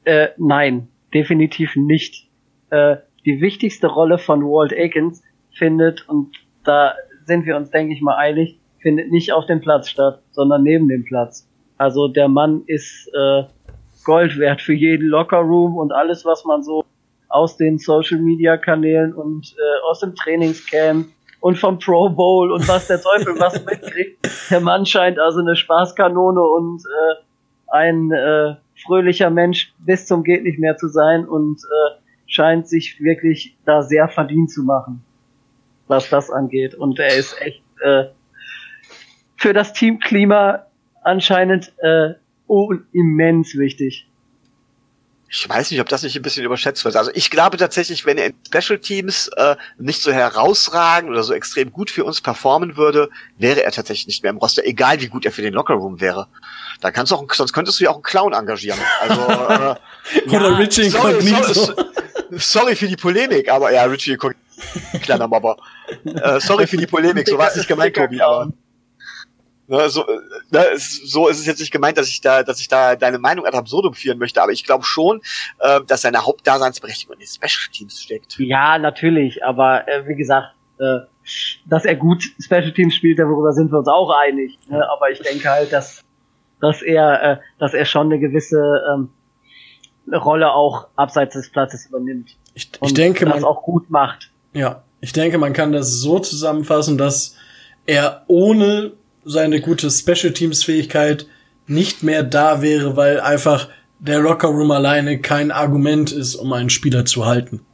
Äh, 0.06 0.30
nein, 0.38 0.88
definitiv 1.14 1.76
nicht. 1.76 2.28
Äh, 2.70 2.98
die 3.26 3.42
wichtigste 3.42 3.88
Rolle 3.88 4.18
von 4.18 4.42
Walt 4.44 4.74
Aikens 4.74 5.22
findet, 5.52 6.08
und 6.08 6.36
da 6.64 6.94
sind 7.26 7.46
wir 7.46 7.56
uns, 7.56 7.72
denke 7.72 7.94
ich 7.94 8.02
mal, 8.02 8.18
eilig, 8.18 8.60
findet 8.80 9.12
nicht 9.12 9.34
auf 9.34 9.46
dem 9.48 9.62
Platz 9.62 9.90
statt, 9.90 10.22
sondern 10.32 10.64
neben 10.64 10.88
dem 10.88 11.04
Platz. 11.06 11.48
Also 11.78 12.08
der 12.08 12.28
Mann 12.28 12.64
ist 12.68 13.10
äh, 13.14 13.44
Gold 14.04 14.38
wert 14.38 14.62
für 14.62 14.74
jeden 14.74 15.08
Lockerroom 15.08 15.78
und 15.78 15.92
alles, 15.92 16.26
was 16.26 16.46
man 16.46 16.64
so 16.64 16.84
aus 17.28 17.58
den 17.58 17.78
Social 17.80 18.20
Media 18.20 18.56
Kanälen 18.58 19.14
und 19.14 19.56
äh, 19.58 19.90
aus 19.90 20.00
dem 20.00 20.16
Trainingscamp 20.16 21.08
und 21.42 21.58
vom 21.58 21.80
Pro 21.80 22.10
Bowl 22.10 22.52
und 22.52 22.68
was 22.68 22.88
der 22.88 23.02
Teufel 23.02 23.36
was 23.40 23.64
mitkriegt. 23.66 24.18
Der 24.50 24.62
Mann 24.62 24.86
scheint 24.86 25.20
also 25.20 25.40
eine 25.40 25.56
Spaßkanone 25.56 26.42
und 26.42 26.82
äh, 26.82 27.16
ein 27.68 28.12
äh, 28.12 28.56
fröhlicher 28.86 29.30
Mensch 29.30 29.74
bis 29.80 30.06
zum 30.06 30.24
geht 30.24 30.44
nicht 30.44 30.60
mehr 30.60 30.78
zu 30.78 30.88
sein 30.88 31.26
und 31.26 31.60
äh, 31.60 32.00
scheint 32.28 32.68
sich 32.68 33.02
wirklich 33.02 33.58
da 33.66 33.82
sehr 33.82 34.08
verdient 34.08 34.52
zu 34.52 34.64
machen, 34.64 35.04
was 35.88 36.10
das 36.10 36.30
angeht. 36.30 36.76
Und 36.76 37.00
er 37.00 37.16
ist 37.16 37.40
echt 37.42 37.64
äh, 37.82 38.06
für 39.38 39.54
das 39.54 39.74
Teamklima 39.74 40.66
anscheinend 41.06 41.72
äh, 41.82 42.14
immens 42.92 43.56
wichtig. 43.56 44.08
Ich 45.28 45.50
weiß 45.50 45.72
nicht, 45.72 45.82
ob 45.82 45.90
das 45.90 46.04
nicht 46.04 46.16
ein 46.16 46.22
bisschen 46.22 46.46
überschätzt 46.46 46.86
wird. 46.86 46.96
Also 46.96 47.12
ich 47.14 47.30
glaube 47.30 47.58
tatsächlich, 47.58 48.06
wenn 48.06 48.18
er 48.18 48.28
in 48.28 48.34
Special 48.48 48.80
Teams 48.80 49.28
äh, 49.36 49.56
nicht 49.78 50.02
so 50.02 50.12
herausragend 50.12 51.10
oder 51.10 51.24
so 51.24 51.34
extrem 51.34 51.72
gut 51.72 51.90
für 51.90 52.06
uns 52.06 52.22
performen 52.22 52.78
würde, 52.78 53.10
wäre 53.38 53.64
er 53.64 53.72
tatsächlich 53.72 54.08
nicht 54.08 54.24
mehr 54.24 54.30
im 54.30 54.38
Roster, 54.38 54.64
egal 54.66 55.02
wie 55.02 55.08
gut 55.08 55.26
er 55.26 55.32
für 55.32 55.42
den 55.42 55.54
Lockerroom 55.54 56.00
wäre. 56.00 56.28
Da 56.80 56.92
kannst 56.92 57.12
du 57.12 57.16
auch, 57.16 57.34
sonst 57.34 57.54
könntest 57.54 57.80
du 57.80 57.86
ja 57.86 57.90
auch 57.90 57.96
einen 57.96 58.04
Clown 58.04 58.34
engagieren. 58.34 58.80
Also 59.02 59.22
äh, 59.22 59.76
oder 60.30 60.50
ja, 60.52 60.56
Richie 60.58 60.90
sorry, 60.90 61.22
sorry, 61.22 61.76
sorry 62.38 62.76
für 62.76 62.88
die 62.88 62.96
Polemik, 62.96 63.50
aber 63.50 63.74
ja, 63.74 63.84
Richie 63.86 64.18
kleiner 65.02 65.28
Mobber. 65.28 65.58
Äh, 66.06 66.40
sorry 66.40 66.68
für 66.68 66.78
die 66.78 66.88
Polemik, 66.88 67.28
so 67.28 67.38
war 67.38 67.50
es 67.50 67.56
nicht 67.56 67.68
gemeint, 67.68 67.96
Tobi, 67.96 68.22
aber 68.22 68.54
Ne, 69.68 69.90
so, 69.90 70.06
ne, 70.52 70.64
so 70.76 71.28
ist 71.28 71.40
es 71.40 71.46
jetzt 71.46 71.60
nicht 71.60 71.72
gemeint, 71.72 71.98
dass 71.98 72.08
ich 72.08 72.22
da, 72.22 72.44
dass 72.44 72.60
ich 72.60 72.68
da 72.68 72.96
deine 72.96 73.18
Meinung 73.18 73.46
ad 73.46 73.58
absurdum 73.58 73.94
führen 73.94 74.20
möchte, 74.20 74.42
aber 74.42 74.52
ich 74.52 74.64
glaube 74.64 74.84
schon, 74.84 75.22
äh, 75.60 75.82
dass 75.88 76.02
seine 76.02 76.26
Hauptdaseinsberechtigung 76.26 77.14
in 77.16 77.20
den 77.20 77.28
Special 77.28 77.72
Teams 77.72 78.00
steckt. 78.00 78.38
Ja, 78.38 78.78
natürlich, 78.78 79.44
aber 79.44 79.88
äh, 79.88 80.08
wie 80.08 80.16
gesagt, 80.16 80.54
äh, 80.80 81.00
dass 81.66 81.86
er 81.86 81.96
gut 81.96 82.24
Special 82.40 82.72
Teams 82.74 82.96
spielt, 82.96 83.18
darüber 83.18 83.54
sind 83.54 83.72
wir 83.72 83.80
uns 83.80 83.88
auch 83.88 84.12
einig. 84.12 84.58
Ne? 84.70 84.88
Aber 84.90 85.10
ich 85.10 85.20
denke 85.20 85.50
halt, 85.50 85.74
dass, 85.74 86.04
dass 86.62 86.82
er, 86.82 87.24
äh, 87.24 87.38
dass 87.58 87.74
er 87.74 87.86
schon 87.86 88.08
eine 88.08 88.20
gewisse 88.20 88.84
ähm, 88.94 89.10
Rolle 90.14 90.52
auch 90.52 90.88
abseits 90.96 91.34
des 91.34 91.50
Platzes 91.50 91.88
übernimmt. 91.88 92.38
Ich, 92.54 92.70
ich 92.82 92.94
denke, 92.94 93.26
das 93.26 93.42
man, 93.42 93.44
auch 93.44 93.64
gut 93.64 93.90
macht. 93.90 94.30
Ja, 94.54 94.84
ich 95.02 95.14
denke, 95.14 95.38
man 95.38 95.54
kann 95.54 95.72
das 95.72 95.94
so 95.94 96.20
zusammenfassen, 96.20 96.98
dass 96.98 97.36
er 97.86 98.24
ohne 98.28 98.94
seine 99.26 99.60
gute 99.60 99.92
Special 99.92 100.32
Teams 100.32 100.64
Fähigkeit 100.64 101.26
nicht 101.68 102.04
mehr 102.04 102.24
da 102.24 102.62
wäre, 102.62 102.96
weil 102.96 103.20
einfach 103.20 103.68
der 104.00 104.20
Locker 104.20 104.50
Room 104.50 104.72
alleine 104.72 105.20
kein 105.20 105.52
Argument 105.52 106.12
ist, 106.12 106.36
um 106.36 106.54
einen 106.54 106.70
Spieler 106.70 107.06
zu 107.06 107.26
halten. 107.26 107.66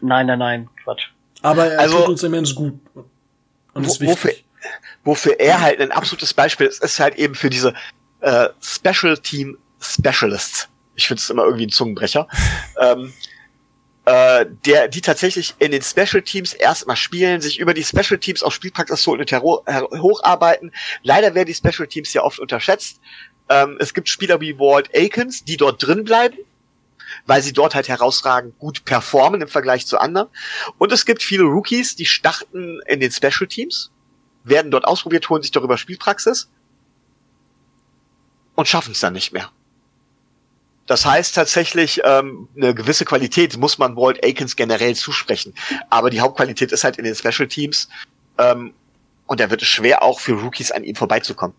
Nein, 0.00 0.26
nein, 0.26 0.38
nein, 0.38 0.68
Quatsch. 0.82 1.08
Aber 1.42 1.66
er 1.66 1.80
also, 1.80 1.98
tut 1.98 2.08
uns 2.08 2.22
immens 2.22 2.54
gut. 2.54 2.74
Und 2.94 3.86
wo, 3.86 3.92
ist 3.92 4.00
wofür, 4.00 4.32
wofür 5.04 5.38
er 5.38 5.60
halt 5.60 5.80
ein 5.80 5.92
absolutes 5.92 6.32
Beispiel 6.34 6.66
ist, 6.66 6.82
ist 6.82 6.98
halt 6.98 7.16
eben 7.16 7.34
für 7.34 7.50
diese 7.50 7.74
äh, 8.20 8.48
Special 8.60 9.16
Team 9.18 9.58
Specialists. 9.80 10.68
Ich 10.94 11.06
finde 11.06 11.20
es 11.20 11.30
immer 11.30 11.44
irgendwie 11.44 11.66
ein 11.66 11.70
Zungenbrecher. 11.70 12.26
ähm, 12.80 13.12
äh, 14.08 14.46
der, 14.64 14.88
die 14.88 15.02
tatsächlich 15.02 15.54
in 15.58 15.70
den 15.70 15.82
Special 15.82 16.22
Teams 16.22 16.54
erstmal 16.54 16.96
spielen, 16.96 17.42
sich 17.42 17.58
über 17.58 17.74
die 17.74 17.84
Special 17.84 18.18
Teams 18.18 18.42
auf 18.42 18.54
Spielpraxis 18.54 19.06
holen 19.06 19.20
und 19.20 19.30
hocharbeiten. 19.30 20.72
Leider 21.02 21.34
werden 21.34 21.48
die 21.48 21.54
Special 21.54 21.86
Teams 21.86 22.14
ja 22.14 22.22
oft 22.22 22.38
unterschätzt. 22.38 23.00
Ähm, 23.50 23.76
es 23.80 23.92
gibt 23.92 24.08
Spieler 24.08 24.40
wie 24.40 24.58
Walt 24.58 24.88
Akins, 24.96 25.44
die 25.44 25.58
dort 25.58 25.86
drin 25.86 26.04
bleiben, 26.04 26.38
weil 27.26 27.42
sie 27.42 27.52
dort 27.52 27.74
halt 27.74 27.88
herausragend 27.88 28.58
gut 28.58 28.86
performen 28.86 29.42
im 29.42 29.48
Vergleich 29.48 29.86
zu 29.86 29.98
anderen. 29.98 30.28
Und 30.78 30.90
es 30.90 31.04
gibt 31.04 31.22
viele 31.22 31.42
Rookies, 31.42 31.94
die 31.94 32.06
starten 32.06 32.80
in 32.86 33.00
den 33.00 33.12
Special 33.12 33.46
Teams, 33.46 33.90
werden 34.42 34.70
dort 34.70 34.86
ausprobiert, 34.86 35.28
holen 35.28 35.42
sich 35.42 35.52
darüber 35.52 35.76
Spielpraxis 35.76 36.48
und 38.54 38.68
schaffen 38.68 38.92
es 38.92 39.00
dann 39.00 39.12
nicht 39.12 39.34
mehr. 39.34 39.50
Das 40.88 41.04
heißt 41.04 41.34
tatsächlich, 41.34 42.00
ähm, 42.02 42.48
eine 42.56 42.74
gewisse 42.74 43.04
Qualität 43.04 43.58
muss 43.58 43.76
man 43.76 43.94
Walt 43.94 44.24
Akins 44.24 44.56
generell 44.56 44.96
zusprechen. 44.96 45.54
Aber 45.90 46.08
die 46.08 46.20
Hauptqualität 46.20 46.72
ist 46.72 46.82
halt 46.82 46.96
in 46.96 47.04
den 47.04 47.14
Special 47.14 47.46
Teams. 47.46 47.90
Ähm, 48.38 48.72
und 49.26 49.38
da 49.38 49.50
wird 49.50 49.60
es 49.60 49.68
schwer, 49.68 50.02
auch 50.02 50.18
für 50.18 50.32
Rookies 50.32 50.72
an 50.72 50.84
ihm 50.84 50.96
vorbeizukommen. 50.96 51.54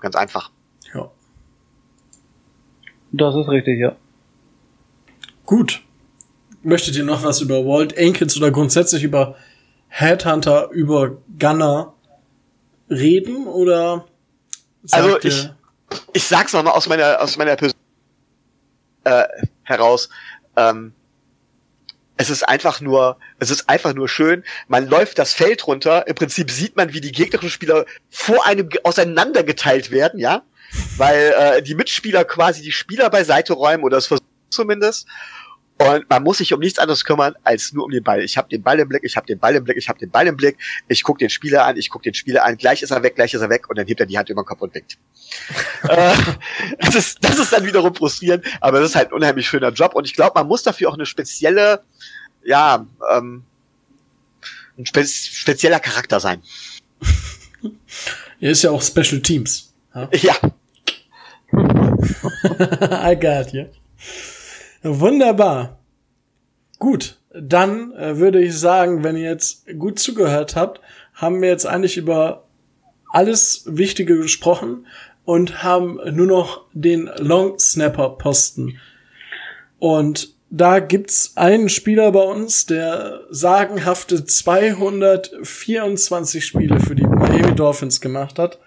Ganz 0.00 0.16
einfach. 0.16 0.50
Ja. 0.92 1.08
Das 3.12 3.36
ist 3.36 3.48
richtig, 3.48 3.78
ja. 3.78 3.94
Gut. 5.46 5.80
Möchtet 6.64 6.96
ihr 6.96 7.04
noch 7.04 7.22
was 7.22 7.40
über 7.40 7.64
Walt 7.64 7.96
Ankins 7.96 8.36
oder 8.36 8.50
grundsätzlich 8.50 9.04
über 9.04 9.36
Headhunter, 9.86 10.68
über 10.70 11.16
Gunner 11.38 11.94
reden 12.90 13.46
oder? 13.46 14.04
Also 14.90 15.20
ich, 15.20 15.48
ich 16.12 16.24
sag's 16.24 16.52
nochmal 16.52 16.74
aus 16.74 16.88
meiner 16.88 17.20
aus 17.20 17.36
meiner 17.36 17.56
Persönlichkeit 17.56 17.79
äh, 19.04 19.24
heraus. 19.62 20.08
Ähm, 20.56 20.92
es 22.16 22.28
ist 22.28 22.46
einfach 22.46 22.82
nur, 22.82 23.16
es 23.38 23.50
ist 23.50 23.70
einfach 23.70 23.94
nur 23.94 24.06
schön. 24.06 24.44
Man 24.68 24.86
läuft 24.86 25.18
das 25.18 25.32
Feld 25.32 25.66
runter. 25.66 26.06
Im 26.06 26.14
Prinzip 26.14 26.50
sieht 26.50 26.76
man, 26.76 26.92
wie 26.92 27.00
die 27.00 27.12
gegnerischen 27.12 27.48
Spieler 27.48 27.86
vor 28.10 28.46
einem 28.46 28.68
auseinandergeteilt 28.84 29.90
werden, 29.90 30.20
ja, 30.20 30.42
weil 30.98 31.34
äh, 31.38 31.62
die 31.62 31.74
Mitspieler 31.74 32.24
quasi 32.24 32.60
die 32.60 32.72
Spieler 32.72 33.08
beiseite 33.08 33.54
räumen 33.54 33.84
oder 33.84 33.96
es 33.96 34.06
versuchen 34.06 34.26
zumindest. 34.50 35.06
Und 35.80 36.10
man 36.10 36.22
muss 36.22 36.38
sich 36.38 36.52
um 36.52 36.60
nichts 36.60 36.78
anderes 36.78 37.06
kümmern 37.06 37.34
als 37.42 37.72
nur 37.72 37.86
um 37.86 37.90
den 37.90 38.04
Ball. 38.04 38.22
Ich 38.22 38.36
habe 38.36 38.50
den 38.50 38.62
Ball 38.62 38.78
im 38.78 38.86
Blick, 38.86 39.02
ich 39.02 39.16
habe 39.16 39.26
den 39.26 39.38
Ball 39.38 39.54
im 39.54 39.64
Blick, 39.64 39.78
ich 39.78 39.88
habe 39.88 39.98
den 39.98 40.10
Ball 40.10 40.26
im 40.26 40.36
Blick. 40.36 40.58
Ich 40.88 41.02
gucke 41.02 41.18
den 41.20 41.30
Spieler 41.30 41.64
an, 41.64 41.78
ich 41.78 41.88
gucke 41.88 42.02
den 42.02 42.12
Spieler 42.12 42.44
an. 42.44 42.58
Gleich 42.58 42.82
ist 42.82 42.90
er 42.90 43.02
weg, 43.02 43.14
gleich 43.16 43.32
ist 43.32 43.40
er 43.40 43.48
weg 43.48 43.70
und 43.70 43.78
dann 43.78 43.86
hebt 43.86 43.98
er 43.98 44.04
die 44.04 44.18
Hand 44.18 44.28
über 44.28 44.42
den 44.42 44.46
Kopf 44.46 44.60
und 44.60 44.74
winkt. 44.74 44.98
äh, 45.88 46.14
das, 46.80 46.94
ist, 46.96 47.24
das 47.24 47.38
ist 47.38 47.54
dann 47.54 47.64
wiederum 47.64 47.94
frustrierend, 47.94 48.44
aber 48.60 48.80
das 48.80 48.90
ist 48.90 48.96
halt 48.96 49.08
ein 49.08 49.14
unheimlich 49.14 49.48
schöner 49.48 49.70
Job 49.70 49.94
und 49.94 50.04
ich 50.04 50.12
glaube, 50.12 50.32
man 50.34 50.46
muss 50.46 50.62
dafür 50.62 50.90
auch 50.90 50.94
eine 50.94 51.06
spezielle, 51.06 51.82
ja, 52.44 52.86
ähm, 53.14 53.44
ein 54.76 54.84
spe 54.84 55.06
spezieller 55.06 55.80
Charakter 55.80 56.20
sein. 56.20 56.42
Er 58.42 58.52
ist 58.52 58.62
ja 58.62 58.70
auch 58.70 58.80
Special 58.80 59.20
Teams. 59.20 59.74
Ja. 59.94 60.08
ja. 60.12 60.34
I 63.12 63.14
got 63.14 63.52
you. 63.52 63.66
Wunderbar. 64.82 65.78
Gut, 66.78 67.18
dann 67.34 67.92
äh, 67.92 68.16
würde 68.16 68.42
ich 68.42 68.58
sagen, 68.58 69.04
wenn 69.04 69.16
ihr 69.16 69.28
jetzt 69.28 69.66
gut 69.78 69.98
zugehört 69.98 70.56
habt, 70.56 70.80
haben 71.14 71.42
wir 71.42 71.50
jetzt 71.50 71.66
eigentlich 71.66 71.98
über 71.98 72.44
alles 73.12 73.64
Wichtige 73.66 74.16
gesprochen 74.16 74.86
und 75.24 75.62
haben 75.62 76.00
nur 76.14 76.26
noch 76.26 76.62
den 76.72 77.10
Long 77.18 77.56
Snapper 77.58 78.08
Posten. 78.10 78.78
Und 79.78 80.34
da 80.48 80.78
gibt's 80.80 81.36
einen 81.36 81.68
Spieler 81.68 82.10
bei 82.12 82.22
uns, 82.22 82.64
der 82.66 83.20
sagenhafte 83.30 84.24
224 84.24 86.44
Spiele 86.44 86.80
für 86.80 86.96
die 86.96 87.06
Miami 87.06 87.54
Dolphins 87.54 88.00
gemacht 88.00 88.38
hat, 88.38 88.58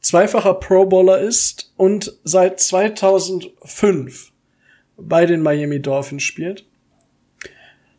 zweifacher 0.00 0.54
Pro 0.54 0.86
Bowler 0.86 1.18
ist 1.18 1.72
und 1.76 2.14
seit 2.24 2.60
2005 2.60 4.31
bei 4.96 5.26
den 5.26 5.42
Miami 5.42 5.80
Dolphins 5.80 6.22
spielt. 6.22 6.66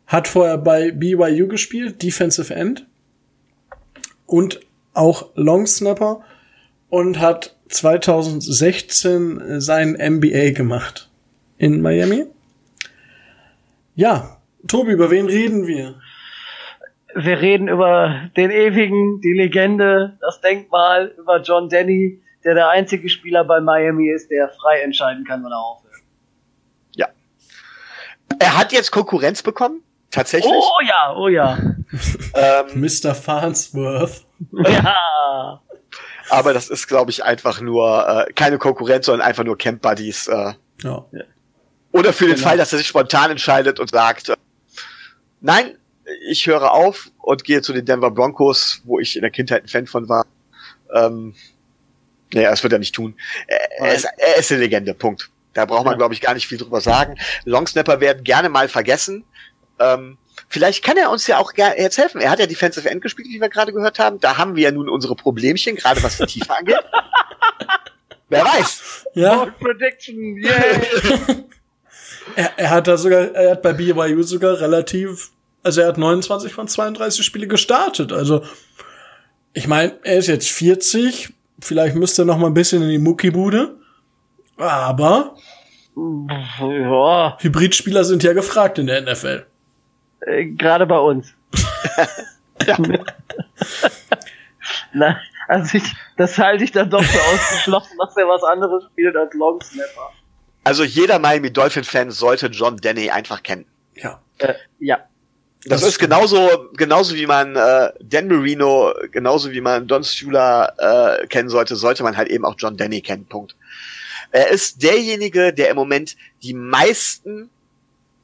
Hat 0.06 0.28
vorher 0.28 0.58
bei 0.58 0.90
BYU 0.90 1.48
gespielt, 1.48 2.02
Defensive 2.02 2.54
End 2.54 2.86
und 4.26 4.60
auch 4.92 5.30
Long 5.34 5.66
Snapper 5.66 6.24
und 6.88 7.20
hat 7.20 7.56
2016 7.68 9.60
sein 9.60 9.92
MBA 9.92 10.52
gemacht 10.52 11.10
in 11.58 11.80
Miami. 11.80 12.26
Ja, 13.96 14.38
Tobi, 14.66 14.92
über 14.92 15.10
wen 15.10 15.26
reden 15.26 15.66
wir? 15.66 15.96
Wir 17.14 17.40
reden 17.40 17.68
über 17.68 18.28
den 18.36 18.50
ewigen, 18.50 19.20
die 19.20 19.32
Legende, 19.32 20.18
das 20.20 20.40
Denkmal, 20.40 21.14
über 21.18 21.40
John 21.40 21.68
Denny, 21.68 22.20
der 22.44 22.54
der 22.54 22.70
einzige 22.70 23.08
Spieler 23.08 23.44
bei 23.44 23.60
Miami 23.60 24.10
ist, 24.10 24.30
der 24.30 24.48
frei 24.48 24.80
entscheiden 24.80 25.24
kann, 25.24 25.42
wann 25.44 25.52
er 25.52 25.58
aufhört. 25.58 25.83
Er 28.38 28.58
hat 28.58 28.72
jetzt 28.72 28.90
Konkurrenz 28.90 29.42
bekommen, 29.42 29.82
tatsächlich. 30.10 30.52
Oh 30.52 30.80
ja, 30.86 31.14
oh 31.16 31.28
ja. 31.28 31.58
ähm, 32.34 32.80
Mr. 32.80 33.14
Farnsworth. 33.14 34.24
ja. 34.52 35.60
aber 36.30 36.52
das 36.52 36.68
ist, 36.68 36.86
glaube 36.88 37.10
ich, 37.10 37.24
einfach 37.24 37.60
nur 37.60 38.26
äh, 38.28 38.32
keine 38.32 38.58
Konkurrenz, 38.58 39.06
sondern 39.06 39.26
einfach 39.26 39.44
nur 39.44 39.56
Camp 39.58 39.80
Buddies. 39.82 40.26
Äh, 40.28 40.54
Ja. 40.82 41.04
Oder 41.92 42.12
für 42.12 42.26
den 42.26 42.34
Genau. 42.34 42.48
Fall, 42.48 42.56
dass 42.58 42.72
er 42.72 42.78
sich 42.78 42.88
spontan 42.88 43.30
entscheidet 43.30 43.78
und 43.78 43.90
sagt, 43.90 44.28
äh, 44.30 44.36
nein, 45.40 45.78
ich 46.28 46.46
höre 46.46 46.72
auf 46.72 47.10
und 47.18 47.44
gehe 47.44 47.62
zu 47.62 47.72
den 47.72 47.84
Denver 47.86 48.10
Broncos, 48.10 48.82
wo 48.84 48.98
ich 48.98 49.14
in 49.16 49.22
der 49.22 49.30
Kindheit 49.30 49.62
ein 49.64 49.68
Fan 49.68 49.86
von 49.86 50.08
war. 50.08 50.26
Ähm, 50.92 51.34
nee, 52.32 52.42
das 52.42 52.62
wird 52.62 52.72
er 52.72 52.78
nicht 52.80 52.94
tun. 52.94 53.14
Er, 53.46 53.80
er, 53.80 53.94
ist, 53.94 54.04
er 54.16 54.36
ist 54.36 54.50
eine 54.52 54.60
Legende, 54.60 54.92
Punkt. 54.94 55.30
Da 55.54 55.64
braucht 55.64 55.84
man, 55.84 55.92
Ja. 55.94 55.98
glaube 55.98 56.14
ich, 56.14 56.20
gar 56.20 56.34
nicht 56.34 56.46
viel 56.46 56.58
drüber 56.58 56.80
sagen. 56.80 57.16
Longsnapper 57.44 58.00
werden 58.00 58.24
gerne 58.24 58.48
mal 58.48 58.68
vergessen. 58.68 59.24
Ähm, 59.78 60.18
vielleicht 60.48 60.84
kann 60.84 60.96
er 60.96 61.10
uns 61.10 61.26
ja 61.26 61.38
auch 61.38 61.52
jetzt 61.56 61.98
helfen. 61.98 62.20
Er 62.20 62.30
hat 62.30 62.38
ja 62.40 62.46
Defensive 62.46 62.88
End 62.90 63.02
gespielt, 63.02 63.28
wie 63.30 63.40
wir 63.40 63.48
gerade 63.48 63.72
gehört 63.72 63.98
haben. 63.98 64.20
Da 64.20 64.36
haben 64.36 64.56
wir 64.56 64.64
ja 64.64 64.70
nun 64.72 64.88
unsere 64.88 65.14
Problemchen, 65.16 65.76
gerade 65.76 66.02
was 66.02 66.18
die 66.18 66.26
Tiefe 66.26 66.56
angeht. 66.56 66.78
Wer 68.28 68.44
weiß. 68.44 69.04
Ja, 69.14 69.36
Bold 69.44 69.58
Prediction, 69.58 70.36
yeah. 70.38 70.54
er, 72.36 72.52
er 72.58 72.70
hat 72.70 72.88
da 72.88 72.96
sogar, 72.96 73.32
er 73.34 73.52
hat 73.52 73.62
bei 73.62 73.72
BYU 73.74 74.22
sogar 74.22 74.60
relativ, 74.60 75.30
also 75.62 75.82
er 75.82 75.88
hat 75.88 75.98
29 75.98 76.52
von 76.52 76.66
32 76.66 77.24
Spiele 77.24 77.46
gestartet. 77.46 78.12
Also, 78.12 78.42
ich 79.52 79.68
meine, 79.68 79.98
er 80.02 80.16
ist 80.18 80.26
jetzt 80.28 80.50
40, 80.50 81.34
vielleicht 81.60 81.94
müsste 81.96 82.22
er 82.22 82.24
noch 82.24 82.38
mal 82.38 82.46
ein 82.48 82.54
bisschen 82.54 82.82
in 82.82 82.88
die 82.88 82.98
Muckibude. 82.98 83.76
Aber 84.56 85.36
ja, 85.96 87.36
Hybridspieler 87.40 88.04
sind 88.04 88.22
ja 88.22 88.32
gefragt 88.32 88.78
in 88.78 88.86
der 88.86 89.02
NFL. 89.02 89.46
äh, 90.26 90.44
gerade 90.46 90.86
bei 90.86 90.98
uns. 90.98 91.34
Na, 94.92 95.18
also 95.48 95.76
ich, 95.78 95.84
das 96.16 96.38
halte 96.38 96.64
ich 96.64 96.72
dann 96.72 96.88
doch 96.90 97.02
für 97.02 97.20
ausgeschlossen, 97.34 97.96
dass 97.98 98.16
er 98.16 98.26
was 98.28 98.42
anderes 98.42 98.84
spielt 98.84 99.16
als 99.16 99.34
Long 99.34 99.60
Snapper. 99.60 100.10
Also 100.64 100.84
jeder 100.84 101.18
Miami 101.18 101.52
Dolphin-Fan 101.52 102.10
sollte 102.10 102.46
John 102.46 102.78
Denny 102.78 103.10
einfach 103.10 103.42
kennen. 103.42 103.66
Ja. 103.94 104.20
Äh, 104.38 104.54
ja. 104.78 105.00
Das, 105.66 105.80
Das 105.80 105.90
ist 105.90 105.98
genauso, 105.98 106.70
genauso 106.76 107.14
wie 107.14 107.26
man 107.26 107.56
äh, 107.56 107.90
Dan 108.02 108.28
Marino, 108.28 108.92
genauso 109.12 109.50
wie 109.52 109.60
man 109.60 109.86
Don 109.86 110.04
Shula 110.04 110.72
äh, 110.78 111.26
kennen 111.26 111.48
sollte, 111.48 111.76
sollte 111.76 112.02
man 112.02 112.16
halt 112.16 112.28
eben 112.28 112.44
auch 112.44 112.54
John 112.58 112.76
Denny 112.76 113.00
kennen. 113.00 113.26
Punkt. 113.26 113.56
Er 114.34 114.50
ist 114.50 114.82
derjenige, 114.82 115.52
der 115.52 115.70
im 115.70 115.76
Moment 115.76 116.16
die 116.42 116.54
meisten 116.54 117.50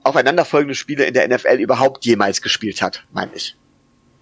aufeinanderfolgende 0.03 0.75
Spiele 0.75 1.05
in 1.05 1.15
der 1.15 1.29
NFL 1.29 1.61
überhaupt 1.61 2.05
jemals 2.05 2.43
gespielt 2.43 2.83
hat, 2.83 3.05
meine 3.13 3.31
ich. 3.35 3.57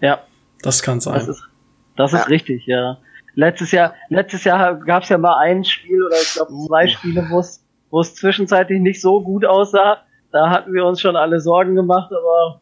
Ja, 0.01 0.21
Das 0.61 0.83
kann 0.83 0.97
das 0.99 1.05
sein. 1.05 1.21
ist, 1.21 1.49
das 1.97 2.13
ist 2.13 2.19
Ja. 2.19 2.25
richtig, 2.27 2.67
ja. 2.67 2.99
Letztes 3.35 3.71
Jahr, 3.73 3.95
letztes 4.11 4.45
Jahr 4.45 4.75
gab 4.81 5.05
es 5.05 5.09
ja 5.09 5.17
mal 5.17 5.39
ein 5.39 5.65
Spiel 5.65 6.03
oder 6.05 6.17
ich 6.21 6.35
glaube 6.35 6.53
zwei 6.67 6.89
Spiele, 6.89 7.27
wo 7.31 7.39
es 7.41 7.65
wo 7.91 8.01
es 8.03 8.15
zwischenzeitlich 8.17 8.81
nicht 8.81 9.01
so 9.01 9.23
gut 9.23 9.47
aussah. 9.47 10.03
Da 10.31 10.51
hatten 10.51 10.75
wir 10.75 10.85
uns 10.85 11.01
schon 11.01 11.17
alle 11.17 11.41
Sorgen 11.41 11.75
gemacht, 11.75 12.13
aber 12.13 12.61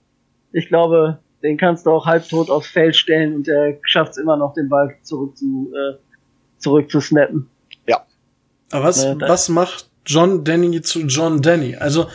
ich 0.52 0.68
glaube, 0.68 1.18
den 1.42 1.56
kannst 1.56 1.84
du 1.84 1.90
auch 1.90 2.06
halbtot 2.06 2.48
aufs 2.48 2.68
Feld 2.68 2.94
stellen 2.94 3.34
und 3.34 3.46
der 3.48 3.78
schafft 3.82 4.12
es 4.12 4.18
immer 4.18 4.36
noch, 4.36 4.54
den 4.54 4.68
Ball 4.68 4.94
zurück 5.02 5.36
zu, 5.36 5.72
äh, 5.74 5.96
zurück 6.58 6.88
zu 6.92 7.00
snappen. 7.00 7.50
Aber 8.70 8.84
was, 8.84 9.04
Ne, 9.04 9.16
was 9.20 9.48
macht 9.48 9.88
John 10.04 10.44
Denny 10.44 10.80
zu 10.82 11.00
John 11.02 11.42
Denny? 11.42 11.76
Also, 11.76 12.08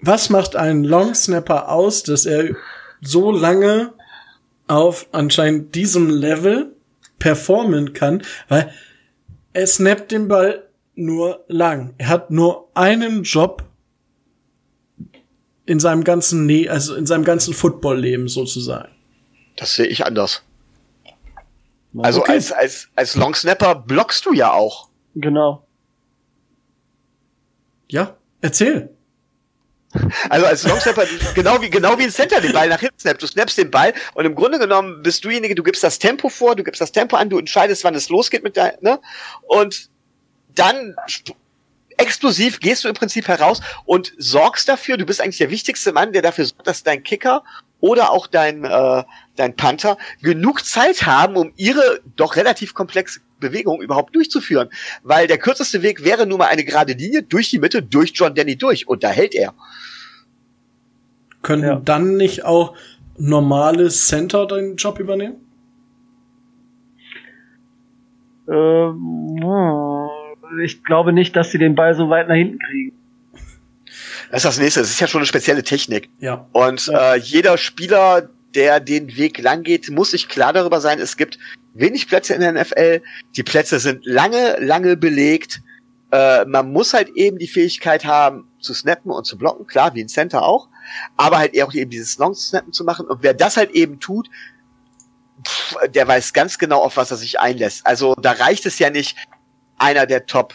was 0.00 0.30
macht 0.30 0.56
einen 0.56 0.84
Longsnapper 0.84 1.70
aus, 1.70 2.02
dass 2.02 2.26
er 2.26 2.54
so 3.00 3.30
lange 3.32 3.92
auf 4.68 5.06
anscheinend 5.12 5.74
diesem 5.74 6.10
Level 6.10 6.74
performen 7.18 7.92
kann? 7.92 8.22
Weil 8.48 8.72
er 9.52 9.66
snappt 9.66 10.12
den 10.12 10.28
Ball 10.28 10.68
nur 10.94 11.44
lang. 11.48 11.94
Er 11.98 12.08
hat 12.08 12.30
nur 12.30 12.68
einen 12.74 13.22
Job 13.22 13.64
in 15.64 15.80
seinem 15.80 16.04
ganzen, 16.04 16.46
ne 16.46 16.68
also 16.68 16.94
in 16.94 17.06
seinem 17.06 17.24
ganzen 17.24 17.52
Footballleben 17.54 18.28
sozusagen. 18.28 18.90
Das 19.56 19.74
sehe 19.74 19.86
ich 19.86 20.04
anders. 20.04 20.42
Also 21.98 22.20
Okay. 22.20 22.32
als, 22.32 22.52
als, 22.52 22.88
als 22.94 23.16
Long 23.16 23.34
Snapper 23.34 23.74
blockst 23.74 24.26
du 24.26 24.32
ja 24.34 24.52
auch. 24.52 24.88
Genau. 25.14 25.65
Ja, 27.88 28.16
erzähl. 28.40 28.90
Also 30.28 30.46
als 30.46 30.64
Longsnapper, 30.64 31.04
genau 31.34 31.60
wie, 31.62 31.70
genau 31.70 31.98
wie 31.98 32.04
ein 32.04 32.10
Center 32.10 32.40
den 32.40 32.52
Ball 32.52 32.68
nach 32.68 32.80
hinten 32.80 32.98
snappt. 32.98 33.22
Du 33.22 33.26
snappst 33.26 33.56
den 33.56 33.70
Ball 33.70 33.94
und 34.14 34.24
im 34.24 34.34
Grunde 34.34 34.58
genommen 34.58 35.02
bist 35.02 35.24
du 35.24 35.28
derjenige, 35.28 35.54
du 35.54 35.62
gibst 35.62 35.82
das 35.82 35.98
Tempo 35.98 36.28
vor, 36.28 36.56
du 36.56 36.64
gibst 36.64 36.80
das 36.80 36.92
Tempo 36.92 37.16
an, 37.16 37.30
du 37.30 37.38
entscheidest, 37.38 37.84
wann 37.84 37.94
es 37.94 38.08
losgeht 38.08 38.42
mit 38.42 38.56
deinem, 38.56 38.76
ne? 38.80 39.00
Und 39.42 39.88
dann 40.54 40.96
explosiv 41.96 42.60
gehst 42.60 42.84
du 42.84 42.88
im 42.88 42.94
Prinzip 42.94 43.28
heraus 43.28 43.60
und 43.84 44.12
sorgst 44.18 44.68
dafür, 44.68 44.96
du 44.96 45.06
bist 45.06 45.20
eigentlich 45.20 45.38
der 45.38 45.50
wichtigste 45.50 45.92
Mann, 45.92 46.12
der 46.12 46.22
dafür 46.22 46.44
sorgt, 46.44 46.66
dass 46.66 46.82
dein 46.82 47.02
Kicker 47.02 47.42
oder 47.80 48.10
auch 48.10 48.26
dein, 48.26 48.64
äh, 48.64 49.04
dein 49.36 49.56
Panther 49.56 49.96
genug 50.20 50.64
Zeit 50.64 51.04
haben, 51.06 51.36
um 51.36 51.52
ihre 51.56 52.00
doch 52.16 52.36
relativ 52.36 52.74
komplexe 52.74 53.20
Bewegung 53.40 53.80
überhaupt 53.82 54.14
durchzuführen. 54.14 54.68
Weil 55.02 55.26
der 55.26 55.38
kürzeste 55.38 55.82
Weg 55.82 56.04
wäre 56.04 56.26
nur 56.26 56.38
mal 56.38 56.46
eine 56.48 56.64
gerade 56.64 56.92
Linie 56.94 57.22
durch 57.22 57.50
die 57.50 57.58
Mitte, 57.58 57.82
durch 57.82 58.12
John 58.14 58.34
Denny 58.34 58.56
durch. 58.56 58.88
Und 58.88 59.02
da 59.04 59.08
hält 59.10 59.34
er. 59.34 59.54
Können 61.42 61.62
Ja. 61.64 61.76
dann 61.76 62.16
nicht 62.16 62.44
auch 62.44 62.76
normale 63.18 63.88
Center 63.88 64.46
den 64.46 64.76
Job 64.76 64.98
übernehmen? 64.98 65.36
Ähm, 68.48 69.42
ich 70.64 70.84
glaube 70.84 71.12
nicht, 71.12 71.34
dass 71.36 71.50
sie 71.50 71.58
den 71.58 71.74
Ball 71.74 71.94
so 71.94 72.08
weit 72.10 72.28
nach 72.28 72.34
hinten 72.36 72.58
kriegen. 72.58 72.92
Das 74.30 74.38
ist 74.38 74.44
das 74.44 74.58
nächste. 74.58 74.80
Das 74.80 74.90
ist 74.90 75.00
ja 75.00 75.06
schon 75.06 75.20
eine 75.20 75.26
spezielle 75.26 75.62
Technik. 75.62 76.08
Ja. 76.20 76.48
Und 76.52 76.86
Ja. 76.86 77.14
äh, 77.14 77.18
jeder 77.18 77.58
Spieler, 77.58 78.28
der 78.54 78.80
den 78.80 79.16
Weg 79.16 79.38
lang 79.38 79.62
geht, 79.62 79.90
muss 79.90 80.10
sich 80.12 80.28
klar 80.28 80.52
darüber 80.52 80.80
sein, 80.80 80.98
es 80.98 81.16
gibt 81.16 81.38
wenig 81.78 82.08
Plätze 82.08 82.34
in 82.34 82.40
der 82.40 82.52
NFL. 82.52 83.02
Die 83.36 83.42
Plätze 83.42 83.78
sind 83.78 84.04
lange, 84.04 84.56
lange 84.60 84.96
belegt. 84.96 85.62
Äh, 86.12 86.44
man 86.44 86.72
muss 86.72 86.94
halt 86.94 87.10
eben 87.10 87.38
die 87.38 87.48
Fähigkeit 87.48 88.04
haben, 88.04 88.48
zu 88.60 88.74
snappen 88.74 89.10
und 89.10 89.26
zu 89.26 89.38
blocken, 89.38 89.66
klar, 89.66 89.94
wie 89.94 90.02
ein 90.02 90.08
Center 90.08 90.42
auch, 90.42 90.68
aber 91.16 91.38
halt 91.38 91.60
auch 91.62 91.74
eben 91.74 91.90
dieses 91.90 92.18
Long-Snappen 92.18 92.72
zu 92.72 92.84
machen. 92.84 93.06
Und 93.06 93.22
wer 93.22 93.34
das 93.34 93.56
halt 93.56 93.72
eben 93.72 94.00
tut, 94.00 94.28
pff, 95.46 95.76
der 95.88 96.06
weiß 96.06 96.32
ganz 96.32 96.58
genau, 96.58 96.82
auf 96.82 96.96
was 96.96 97.10
er 97.10 97.16
sich 97.16 97.40
einlässt. 97.40 97.86
Also 97.86 98.14
da 98.14 98.32
reicht 98.32 98.66
es 98.66 98.78
ja 98.78 98.90
nicht, 98.90 99.16
einer 99.78 100.06
der 100.06 100.26
Top, 100.26 100.54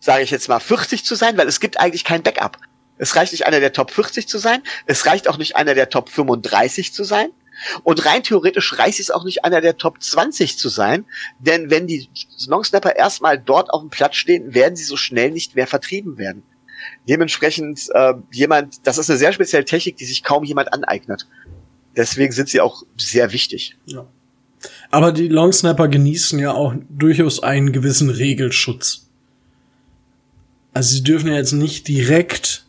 sage 0.00 0.22
ich 0.22 0.30
jetzt 0.30 0.48
mal, 0.48 0.60
40 0.60 1.04
zu 1.04 1.14
sein, 1.14 1.36
weil 1.36 1.48
es 1.48 1.60
gibt 1.60 1.80
eigentlich 1.80 2.04
kein 2.04 2.22
Backup. 2.22 2.58
Es 2.98 3.16
reicht 3.16 3.32
nicht 3.32 3.46
einer 3.46 3.60
der 3.60 3.72
Top 3.72 3.90
40 3.90 4.28
zu 4.28 4.38
sein. 4.38 4.62
Es 4.86 5.06
reicht 5.06 5.28
auch 5.28 5.36
nicht 5.36 5.56
einer 5.56 5.74
der 5.74 5.88
Top 5.88 6.08
35 6.08 6.94
zu 6.94 7.02
sein. 7.04 7.30
Und 7.82 8.04
rein 8.04 8.22
theoretisch 8.22 8.78
reicht 8.78 9.00
es 9.00 9.10
auch 9.10 9.24
nicht 9.24 9.44
einer 9.44 9.60
der 9.60 9.76
Top 9.76 10.02
20 10.02 10.58
zu 10.58 10.68
sein. 10.68 11.04
Denn 11.38 11.70
wenn 11.70 11.86
die 11.86 12.08
Longsnapper 12.46 12.96
erstmal 12.96 13.38
dort 13.38 13.70
auf 13.70 13.80
dem 13.80 13.90
Platz 13.90 14.16
stehen, 14.16 14.54
werden 14.54 14.76
sie 14.76 14.84
so 14.84 14.96
schnell 14.96 15.30
nicht 15.30 15.54
mehr 15.56 15.66
vertrieben 15.66 16.18
werden. 16.18 16.42
Dementsprechend 17.08 17.88
äh, 17.94 18.14
jemand, 18.32 18.86
das 18.86 18.98
ist 18.98 19.08
eine 19.08 19.18
sehr 19.18 19.32
spezielle 19.32 19.64
Technik, 19.64 19.96
die 19.96 20.04
sich 20.04 20.22
kaum 20.22 20.44
jemand 20.44 20.72
aneignet. 20.72 21.26
Deswegen 21.96 22.32
sind 22.32 22.48
sie 22.48 22.60
auch 22.60 22.82
sehr 22.96 23.32
wichtig. 23.32 23.76
Ja. 23.86 24.06
Aber 24.90 25.12
die 25.12 25.28
Longsnapper 25.28 25.88
genießen 25.88 26.38
ja 26.38 26.52
auch 26.52 26.74
durchaus 26.88 27.42
einen 27.42 27.72
gewissen 27.72 28.10
Regelschutz. 28.10 29.08
Also 30.72 30.94
sie 30.94 31.02
dürfen 31.02 31.28
ja 31.28 31.36
jetzt 31.36 31.52
nicht 31.52 31.86
direkt 31.86 32.66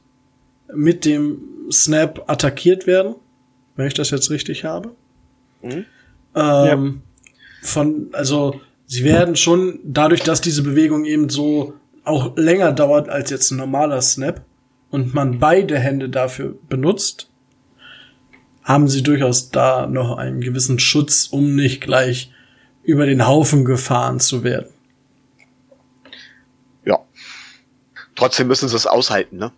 mit 0.74 1.06
dem 1.06 1.40
Snap 1.72 2.30
attackiert 2.30 2.86
werden, 2.86 3.16
wenn 3.76 3.88
ich 3.88 3.94
das 3.94 4.10
jetzt 4.10 4.30
richtig 4.30 4.64
habe. 4.66 4.96
Mhm. 5.62 5.86
Ähm, 6.36 7.02
Von, 7.62 8.10
also 8.14 8.62
sie 8.86 9.04
werden 9.04 9.36
schon 9.36 9.80
dadurch, 9.84 10.22
dass 10.22 10.42
diese 10.42 10.64
Bewegung 10.64 11.06
eben 11.06 11.30
so 11.30 11.74
auch 12.04 12.38
länger 12.38 12.72
dauert 12.72 13.10
als 13.10 13.30
jetzt 13.32 13.52
ein 13.52 13.58
normaler 13.58 14.02
Snap 14.02 14.44
und 14.92 15.14
man 15.14 15.40
beide 15.40 15.80
Hände 15.80 16.10
dafür 16.10 16.56
benutzt, 16.70 17.30
haben 18.64 18.88
sie 18.88 19.04
durchaus 19.04 19.50
da 19.50 19.88
noch 19.88 20.18
einen 20.18 20.42
gewissen 20.42 20.80
Schutz, 20.80 21.28
um 21.28 21.56
nicht 21.56 21.82
gleich 21.82 22.32
über 22.84 23.06
den 23.06 23.28
Haufen 23.28 23.66
gefahren 23.66 24.20
zu 24.20 24.44
werden. 24.44 24.70
Ja. 26.86 27.00
Trotzdem 28.16 28.48
müssen 28.48 28.70
sie 28.70 28.76
es 28.76 28.88
aushalten, 28.88 29.38
ne? 29.38 29.52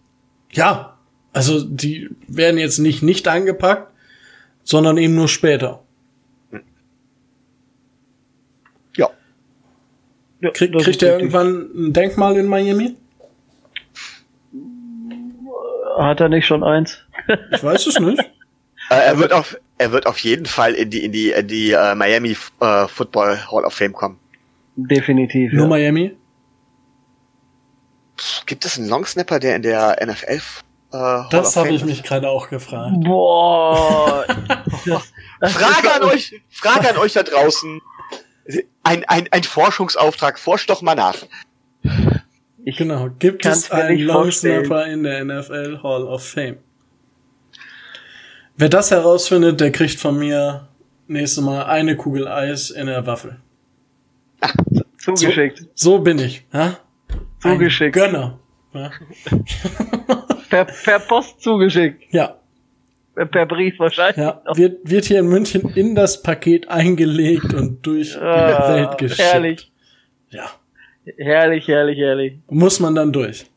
Ja, 0.52 0.98
also 1.34 1.61
die 1.64 2.10
werden 2.27 2.57
jetzt 2.57 2.80
nicht 2.80 3.03
nicht 3.03 3.27
eingepackt, 3.27 3.91
sondern 4.68 4.98
eben 4.98 5.15
nur 5.15 5.30
später. 5.30 5.81
Ja. 8.98 9.10
Ja, 10.41 10.52
Krieg, 10.52 10.73
kriegt 10.77 11.02
er 11.02 11.14
irgendwann 11.14 11.69
ein 11.73 11.94
Denkmal 11.94 12.35
in 12.35 12.48
Miami? 12.48 12.98
Hat 15.98 16.19
er 16.19 16.27
nicht 16.30 16.45
schon 16.45 16.64
eins? 16.64 16.98
Ich 17.52 17.64
weiß 17.64 17.88
es 17.88 17.99
nicht. 17.99 18.19
Äh, 18.89 19.06
er 19.06 19.19
wird 19.19 19.34
auf, 19.34 19.57
er 19.77 19.91
wird 19.91 20.06
auf 20.06 20.18
jeden 20.19 20.45
Fall 20.45 20.73
in 20.76 20.89
die, 20.89 21.03
in 21.03 21.11
die, 21.11 21.31
in 21.31 21.48
die 21.48 21.72
äh, 21.72 21.94
Miami 21.95 22.38
äh, 22.61 22.88
Football 22.88 23.38
Hall 23.52 23.65
of 23.65 23.73
Fame 23.73 23.91
kommen. 23.94 24.18
Definitiv. 24.77 25.52
Nur 25.53 25.64
Ja. 25.64 25.68
Miami? 25.69 26.15
Gibt 28.45 28.64
es 28.65 28.77
einen 28.77 28.88
Longsnapper, 28.89 29.39
der 29.39 29.56
in 29.57 29.61
der 29.61 29.98
NFL 30.06 30.39
äh, 30.98 31.24
Hall 31.24 31.28
Das 31.32 31.56
habe 31.56 31.69
ich 31.69 31.86
mich 31.86 32.03
gerade 32.03 32.30
auch 32.30 32.49
gefragt. 32.49 32.95
Boah. 32.99 34.26
Frage 35.41 35.94
an 35.95 36.03
euch, 36.03 36.41
Frage 36.49 36.90
an 36.90 36.98
euch 36.98 37.14
da 37.14 37.24
draußen. 37.24 37.82
Ein, 38.84 39.03
ein, 39.06 39.28
ein 39.32 39.44
Forschungsauftrag, 39.44 40.40
forscht 40.40 40.69
doch 40.69 40.82
mal 40.82 40.95
nach. 40.95 41.15
Ich, 42.64 42.78
Genau. 42.78 43.10
Gibt 43.19 43.45
es 43.45 43.72
einen 43.72 43.95
nicht 43.95 44.06
Longsnapper 44.06 44.88
in 44.88 45.03
der 45.03 45.24
NFL 45.24 45.80
Hall 45.84 46.03
of 46.03 46.28
Fame? 46.28 46.57
Wer 48.57 48.69
das 48.69 48.91
herausfindet, 48.91 49.61
der 49.61 49.72
kriegt 49.72 49.99
von 49.99 50.18
mir 50.18 50.68
nächstes 51.07 51.44
Mal 51.44 51.64
eine 51.65 51.95
Kugel 51.95 52.28
Eis 52.28 52.69
in 52.69 52.88
der 52.88 53.06
Waffel. 53.06 53.40
zugeschickt. 55.02 55.65
So 55.76 55.99
bin 55.99 56.19
ich. 56.19 56.45
Ja? 56.52 56.78
Ein 57.44 57.53
Zugeschickt. 57.53 57.94
Gönner. 57.94 58.40
Ja. 58.74 58.91
Per, 60.49 60.65
per 60.65 60.99
Post 60.99 61.41
zugeschickt. 61.41 62.03
ja. 62.14 62.36
Per, 63.15 63.26
per 63.26 63.45
Brief 63.48 63.80
wahrscheinlich. 63.80 64.18
Ja, 64.18 64.41
wird, 64.53 64.80
wird 64.88 65.06
hier 65.06 65.19
in 65.19 65.28
München 65.28 65.69
in 65.76 65.95
das 65.95 66.22
Paket 66.22 66.68
eingelegt 66.69 67.52
und 67.53 67.84
durch 67.86 68.11
die 68.14 68.19
Ah, 68.19 68.74
Welt 68.76 68.98
geschickt. 68.99 69.19
herrlich. 69.34 69.72
Ja, 70.30 70.52
Herrlich, 71.18 71.68
herrlich, 71.68 71.98
herrlich. 71.98 72.34
muss 72.49 72.80
man 72.80 72.94
dann 72.94 73.11
durch. 73.14 73.48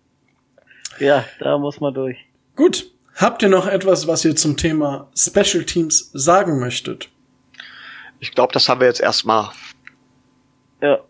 Ja, 0.98 1.24
da 1.40 1.58
muss 1.58 1.80
man 1.80 1.92
durch. 1.92 2.16
Gut, 2.56 2.90
habt 3.16 3.42
ihr 3.42 3.48
noch 3.50 3.66
etwas, 3.66 4.06
was 4.06 4.24
ihr 4.24 4.34
zum 4.36 4.56
Thema 4.56 5.10
Special 5.16 5.64
Teams 5.64 6.10
sagen 6.14 6.58
möchtet? 6.60 7.08
Ich 8.20 8.30
glaube, 8.32 8.52
das 8.52 8.68
haben 8.68 8.80
wir 8.80 8.86
jetzt 8.86 9.00
erstmal 9.00 9.50
Ja. 10.80 11.00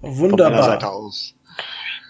von 0.00 0.10
meiner 0.10 0.62
Seite 0.62 0.82
Wunderbar. 0.82 0.92
aus. 0.92 1.34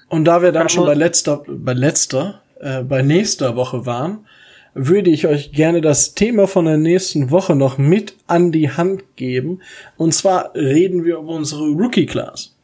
Und 0.09 0.25
da 0.25 0.41
wir 0.43 0.53
dann 0.53 0.69
schon 0.69 0.87
bei 0.87 0.95
letzter, 0.95 1.43
bei 1.49 1.73
letzter, 1.75 2.41
äh, 2.61 2.83
bei 2.83 3.03
nächster 3.03 3.57
Woche 3.57 3.87
waren, 3.87 4.27
würde 4.75 5.11
ich 5.11 5.27
euch 5.27 5.53
gerne 5.53 5.81
das 5.81 6.15
Thema 6.15 6.49
von 6.49 6.65
der 6.65 6.77
nächsten 6.77 7.31
Woche 7.31 7.55
noch 7.55 7.79
mit 7.79 8.17
an 8.27 8.51
die 8.51 8.71
Hand 8.71 9.17
geben. 9.17 9.61
Und 9.97 10.15
zwar 10.15 10.55
reden 10.55 11.05
wir 11.05 11.19
über 11.19 11.33
unsere 11.33 11.63
Rookie-Class. 11.63 12.57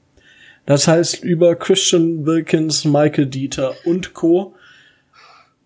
Das 0.67 0.89
heißt 0.89 1.23
über 1.23 1.55
Christian 1.55 2.27
Wilkins, 2.27 2.85
Michael 2.85 3.27
Dieter 3.27 3.75
und 3.85 4.15
Co. 4.15 4.55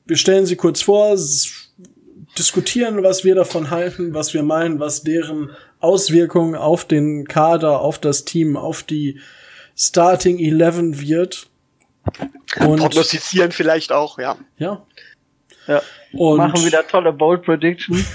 Wir 0.07 0.17
stellen 0.17 0.47
sie 0.47 0.57
kurz 0.57 0.83
vor, 0.83 1.17
diskutieren, 2.39 3.03
was 3.03 3.25
wir 3.25 3.35
davon 3.35 3.71
halten, 3.71 4.15
was 4.15 4.35
wir 4.35 4.43
meinen, 4.43 4.81
was 4.81 5.03
deren 5.03 5.51
Auswirkungen 5.81 6.55
auf 6.55 6.85
den 6.85 7.27
Kader, 7.27 7.81
auf 7.81 7.99
das 7.99 8.25
Team, 8.25 8.57
auf 8.57 8.83
die 8.83 9.19
Starting 9.77 10.39
11 10.39 11.07
wird. 11.07 11.49
Und 12.61 12.79
Prognostizieren 12.79 13.53
vielleicht 13.53 13.93
auch, 13.93 14.19
ja. 14.19 14.37
ja. 14.59 14.85
Ja. 15.67 15.83
Und 16.13 16.37
Machen 16.37 16.65
wieder 16.65 16.87
tolle 16.87 17.13
Bold 17.13 17.43
Prediction. 17.43 18.05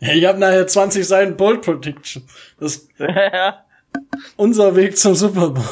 Ich 0.00 0.24
habe 0.26 0.38
nachher 0.38 0.66
20 0.66 1.06
Seiten 1.06 1.36
Bold 1.36 1.62
Prediction. 1.62 2.24
Das 2.60 2.76
ist 2.76 2.90
ja, 2.98 3.64
unser 4.36 4.76
Weg 4.76 4.98
zum 4.98 5.14
Super 5.14 5.50
Bowl. 5.50 5.64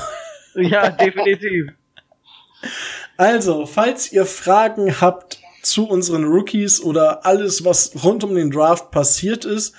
ja, 0.55 0.91
definitiv. 0.91 1.73
Also, 3.17 3.67
falls 3.67 4.11
ihr 4.11 4.25
Fragen 4.25 5.01
habt 5.01 5.39
zu 5.63 5.87
unseren 5.87 6.25
Rookies 6.25 6.81
oder 6.81 7.27
alles, 7.27 7.65
was 7.65 7.93
rund 8.03 8.25
um 8.25 8.35
den 8.35 8.51
Draft 8.51 8.91
passiert 8.91 9.45
ist, 9.45 9.75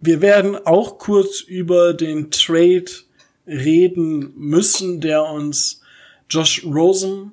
wir 0.00 0.20
werden 0.20 0.56
auch 0.66 0.98
kurz 0.98 1.40
über 1.40 1.94
den 1.94 2.30
Trade 2.30 2.84
reden 3.46 4.32
müssen, 4.36 5.00
der 5.00 5.24
uns 5.24 5.77
Josh 6.30 6.64
Rosen 6.64 7.32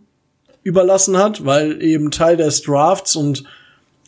überlassen 0.63 1.17
hat, 1.17 1.45
weil 1.45 1.81
eben 1.81 2.11
Teil 2.11 2.37
des 2.37 2.61
Drafts 2.63 3.15
und 3.15 3.43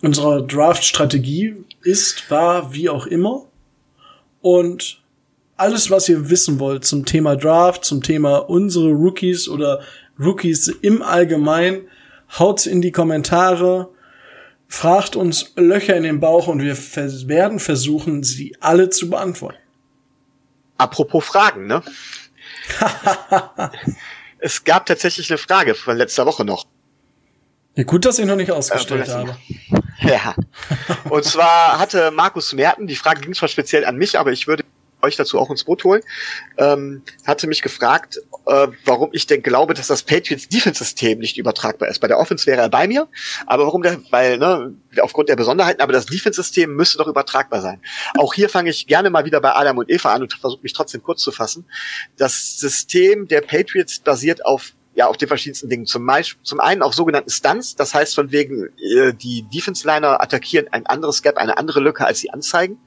unserer 0.01 0.41
Draft-Strategie 0.41 1.55
ist, 1.83 2.29
war, 2.29 2.73
wie 2.73 2.89
auch 2.89 3.05
immer. 3.05 3.45
Und 4.41 5.01
alles, 5.55 5.89
was 5.89 6.07
ihr 6.07 6.29
wissen 6.29 6.59
wollt 6.59 6.85
zum 6.85 7.05
Thema 7.05 7.35
Draft, 7.35 7.83
zum 7.83 8.01
Thema 8.01 8.37
unsere 8.37 8.91
Rookies 8.91 9.47
oder 9.49 9.81
Rookies 10.19 10.67
im 10.67 11.01
Allgemeinen, 11.01 11.87
haut's 12.37 12.65
in 12.65 12.81
die 12.81 12.91
Kommentare, 12.91 13.89
fragt 14.67 15.15
uns 15.15 15.53
Löcher 15.55 15.95
in 15.95 16.03
den 16.03 16.19
Bauch 16.19 16.47
und 16.47 16.61
wir 16.61 16.75
vers 16.75 17.27
werden 17.27 17.59
versuchen, 17.59 18.23
sie 18.23 18.55
alle 18.59 18.89
zu 18.89 19.09
beantworten. 19.09 19.57
Apropos 20.77 21.25
Fragen, 21.25 21.67
ne? 21.67 21.81
es 24.39 24.63
gab 24.63 24.85
tatsächlich 24.85 25.29
eine 25.29 25.37
Frage 25.37 25.75
von 25.75 25.97
letzter 25.97 26.25
Woche 26.25 26.45
noch. 26.45 26.65
Ja, 27.75 27.83
gut, 27.83 28.05
dass 28.05 28.17
ich 28.17 28.25
noch 28.25 28.35
nicht 28.35 28.51
ausgestellt 28.51 29.07
Äh, 29.07 29.11
von 29.11 29.27
habe. 29.27 29.37
Ja. 30.01 30.35
Und 31.09 31.25
zwar 31.25 31.79
hatte 31.79 32.11
Markus 32.11 32.53
Merten, 32.53 32.85
die 32.85 32.95
Frage 32.95 33.21
ging 33.21 33.33
zwar 33.33 33.49
speziell 33.49 33.83
an 33.83 33.97
mich, 33.97 34.17
aber 34.19 34.31
ich 34.31 34.47
würde 34.47 34.63
euch 35.07 35.15
dazu 35.15 35.39
auch 35.39 35.49
ins 35.49 35.63
Boot 35.63 35.83
holen, 35.83 36.01
ähm, 36.57 37.01
hatte 37.25 37.47
mich 37.47 37.61
gefragt, 37.61 38.19
äh, 38.45 38.67
warum 38.85 39.09
ich 39.13 39.27
denn 39.27 39.41
glaube, 39.41 39.73
dass 39.73 39.87
das 39.87 40.03
Patriots 40.03 40.47
Defense-System 40.49 41.19
nicht 41.19 41.37
übertragbar 41.37 41.89
ist. 41.89 41.99
Bei 41.99 42.07
der 42.07 42.19
Offense 42.19 42.45
wäre 42.45 42.61
er 42.61 42.69
bei 42.69 42.87
mir, 42.87 43.07
aber 43.45 43.65
warum 43.65 43.81
der, 43.81 43.99
weil, 44.11 44.37
ne, 44.37 44.73
aufgrund 45.01 45.29
der 45.29 45.35
Besonderheiten, 45.35 45.81
aber 45.81 45.93
das 45.93 46.05
Defense-System 46.05 46.75
müsste 46.75 46.97
doch 46.97 47.07
übertragbar 47.07 47.61
sein. 47.61 47.81
Auch 48.17 48.33
hier 48.33 48.49
fange 48.49 48.69
ich 48.69 48.87
gerne 48.87 49.09
mal 49.09 49.25
wieder 49.25 49.41
bei 49.41 49.53
Adam 49.53 49.77
und 49.77 49.89
Eva 49.89 50.13
an 50.13 50.21
und 50.21 50.33
versuche 50.33 50.61
mich 50.63 50.73
trotzdem 50.73 51.01
kurz 51.03 51.21
zu 51.21 51.31
fassen. 51.31 51.65
Das 52.17 52.57
System 52.57 53.27
der 53.27 53.41
Patriots 53.41 53.99
basiert 53.99 54.45
auf 54.45 54.73
ja, 54.97 55.05
auf 55.05 55.15
den 55.15 55.27
verschiedensten 55.27 55.69
Dingen. 55.69 55.85
Zum, 55.85 56.03
Beispiel, 56.07 56.41
zum 56.41 56.59
einen 56.59 56.81
auf 56.81 56.95
sogenannten 56.95 57.29
Stunts, 57.29 57.75
das 57.75 57.93
heißt 57.93 58.15
von 58.15 58.31
wegen, 58.31 58.69
äh, 58.79 59.13
die 59.13 59.43
Defense-Liner 59.43 60.23
attackieren 60.23 60.67
ein 60.71 60.87
anderes 60.87 61.21
Gap, 61.21 61.37
eine 61.37 61.59
andere 61.59 61.81
Lücke, 61.81 62.03
als 62.03 62.19
sie 62.19 62.31
anzeigen. 62.31 62.79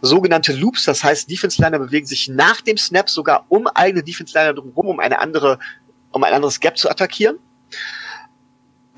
Sogenannte 0.00 0.52
Loops, 0.54 0.84
das 0.84 1.04
heißt, 1.04 1.30
Defense-Liner 1.30 1.78
bewegen 1.78 2.04
sich 2.04 2.28
nach 2.28 2.62
dem 2.62 2.76
Snap 2.76 3.08
sogar 3.08 3.46
um 3.48 3.68
eigene 3.68 4.02
Defense-Liner 4.02 4.54
drumherum, 4.54 4.88
um 4.88 4.98
eine 4.98 5.20
andere, 5.20 5.60
um 6.10 6.24
ein 6.24 6.32
anderes 6.32 6.58
Gap 6.58 6.76
zu 6.76 6.90
attackieren. 6.90 7.38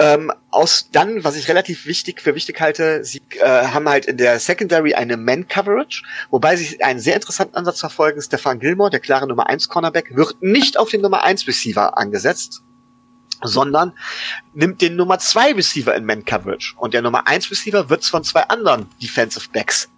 Ähm, 0.01 0.33
aus 0.51 0.89
dann, 0.91 1.23
was 1.23 1.37
ich 1.37 1.49
relativ 1.49 1.87
wichtig 1.87 2.21
für 2.21 2.35
wichtig 2.35 2.61
halte, 2.61 3.05
sie 3.05 3.23
äh, 3.39 3.67
haben 3.69 3.89
halt 3.89 4.07
in 4.07 4.17
der 4.17 4.41
Secondary 4.41 4.95
eine 4.95 5.17
Man-Coverage, 5.17 6.03
wobei 6.31 6.57
sie 6.57 6.83
einen 6.83 6.99
sehr 6.99 7.15
interessanten 7.15 7.55
Ansatz 7.55 7.79
verfolgen. 7.79 8.21
Stefan 8.21 8.59
Gilmore, 8.59 8.91
der 8.91 8.99
klare 8.99 9.29
Nummer 9.29 9.49
1 9.49 9.69
Cornerback, 9.69 10.17
wird 10.17 10.43
nicht 10.43 10.79
auf 10.79 10.91
den 10.91 11.01
Nummer 11.01 11.23
1 11.23 11.47
Receiver 11.47 11.97
angesetzt, 11.97 12.63
sondern 13.43 13.93
nimmt 14.53 14.83
den 14.83 14.97
Nummer 14.97 15.21
2 15.21 15.53
Receiver 15.53 15.95
in 15.95 16.05
Man-Coverage. 16.07 16.75
Und 16.77 16.93
der 16.93 17.03
Nummer 17.03 17.29
1 17.29 17.51
Receiver 17.53 17.89
wird 17.89 18.05
von 18.05 18.25
zwei 18.25 18.43
anderen 18.43 18.89
Defensive 19.01 19.49
Backs 19.53 19.89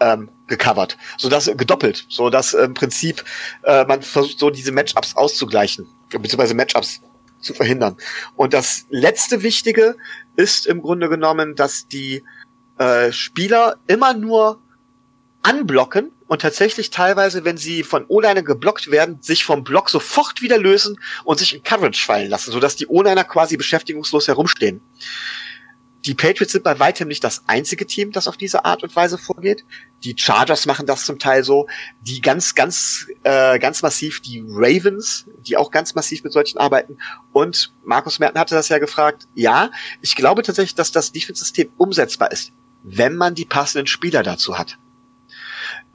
ähm, 0.00 0.28
gecovert, 0.48 0.96
so 1.18 1.28
dass 1.28 1.46
gedoppelt, 1.56 2.06
so 2.08 2.30
dass 2.30 2.54
im 2.54 2.74
Prinzip 2.74 3.24
äh, 3.62 3.84
man 3.84 4.02
versucht 4.02 4.38
so 4.40 4.50
diese 4.50 4.72
Matchups 4.72 5.14
auszugleichen, 5.14 5.86
beziehungsweise 6.10 6.54
Matchups 6.54 7.00
zu 7.40 7.54
verhindern. 7.54 7.96
Und 8.36 8.52
das 8.54 8.86
letzte 8.90 9.42
Wichtige 9.42 9.96
ist 10.36 10.66
im 10.66 10.82
Grunde 10.82 11.08
genommen, 11.08 11.54
dass 11.54 11.86
die 11.88 12.22
äh, 12.78 13.12
Spieler 13.12 13.76
immer 13.86 14.14
nur 14.14 14.60
anblocken 15.42 16.12
und 16.26 16.42
tatsächlich 16.42 16.90
teilweise, 16.90 17.44
wenn 17.44 17.56
sie 17.56 17.82
von 17.82 18.04
O-Liner 18.08 18.42
geblockt 18.42 18.90
werden, 18.90 19.18
sich 19.22 19.44
vom 19.44 19.64
Block 19.64 19.90
sofort 19.90 20.42
wieder 20.42 20.58
lösen 20.58 20.98
und 21.24 21.38
sich 21.38 21.54
in 21.54 21.62
Coverage 21.62 22.04
fallen 22.04 22.28
lassen, 22.28 22.52
sodass 22.52 22.76
die 22.76 22.86
O-Liner 22.86 23.24
quasi 23.24 23.56
beschäftigungslos 23.56 24.28
herumstehen. 24.28 24.80
Die 26.06 26.14
Patriots 26.14 26.52
sind 26.52 26.64
bei 26.64 26.78
weitem 26.78 27.08
nicht 27.08 27.22
das 27.22 27.42
einzige 27.46 27.86
Team, 27.86 28.10
das 28.10 28.26
auf 28.26 28.36
diese 28.36 28.64
Art 28.64 28.82
und 28.82 28.94
Weise 28.96 29.18
vorgeht. 29.18 29.64
Die 30.02 30.14
Chargers 30.16 30.64
machen 30.64 30.86
das 30.86 31.04
zum 31.04 31.18
Teil 31.18 31.44
so. 31.44 31.68
Die 32.00 32.22
ganz, 32.22 32.54
ganz, 32.54 33.06
äh, 33.22 33.58
ganz 33.58 33.82
massiv 33.82 34.20
die 34.20 34.42
Ravens, 34.46 35.26
die 35.46 35.58
auch 35.58 35.70
ganz 35.70 35.94
massiv 35.94 36.24
mit 36.24 36.32
solchen 36.32 36.58
arbeiten. 36.58 36.96
Und 37.32 37.74
Markus 37.84 38.18
Merten 38.18 38.38
hatte 38.38 38.54
das 38.54 38.70
ja 38.70 38.78
gefragt. 38.78 39.28
Ja, 39.34 39.70
ich 40.00 40.16
glaube 40.16 40.42
tatsächlich, 40.42 40.74
dass 40.74 40.90
das 40.90 41.12
Defense-System 41.12 41.70
umsetzbar 41.76 42.32
ist, 42.32 42.52
wenn 42.82 43.16
man 43.16 43.34
die 43.34 43.44
passenden 43.44 43.86
Spieler 43.86 44.22
dazu 44.22 44.58
hat. 44.58 44.78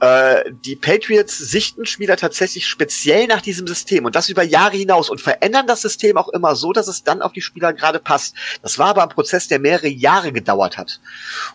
Äh, 0.01 0.51
die 0.51 0.75
Patriots 0.75 1.37
sichten 1.37 1.85
Spieler 1.85 2.17
tatsächlich 2.17 2.67
speziell 2.67 3.27
nach 3.27 3.41
diesem 3.41 3.65
System 3.65 4.03
und 4.05 4.15
das 4.15 4.27
über 4.27 4.43
Jahre 4.43 4.75
hinaus 4.75 5.09
und 5.09 5.21
verändern 5.21 5.67
das 5.67 5.81
System 5.81 6.17
auch 6.17 6.27
immer 6.29 6.55
so, 6.55 6.73
dass 6.73 6.87
es 6.87 7.03
dann 7.03 7.21
auf 7.21 7.31
die 7.31 7.41
Spieler 7.41 7.71
gerade 7.71 7.99
passt. 7.99 8.35
Das 8.61 8.77
war 8.77 8.87
aber 8.87 9.03
ein 9.03 9.09
Prozess, 9.09 9.47
der 9.47 9.59
mehrere 9.59 9.87
Jahre 9.87 10.33
gedauert 10.33 10.77
hat. 10.77 10.99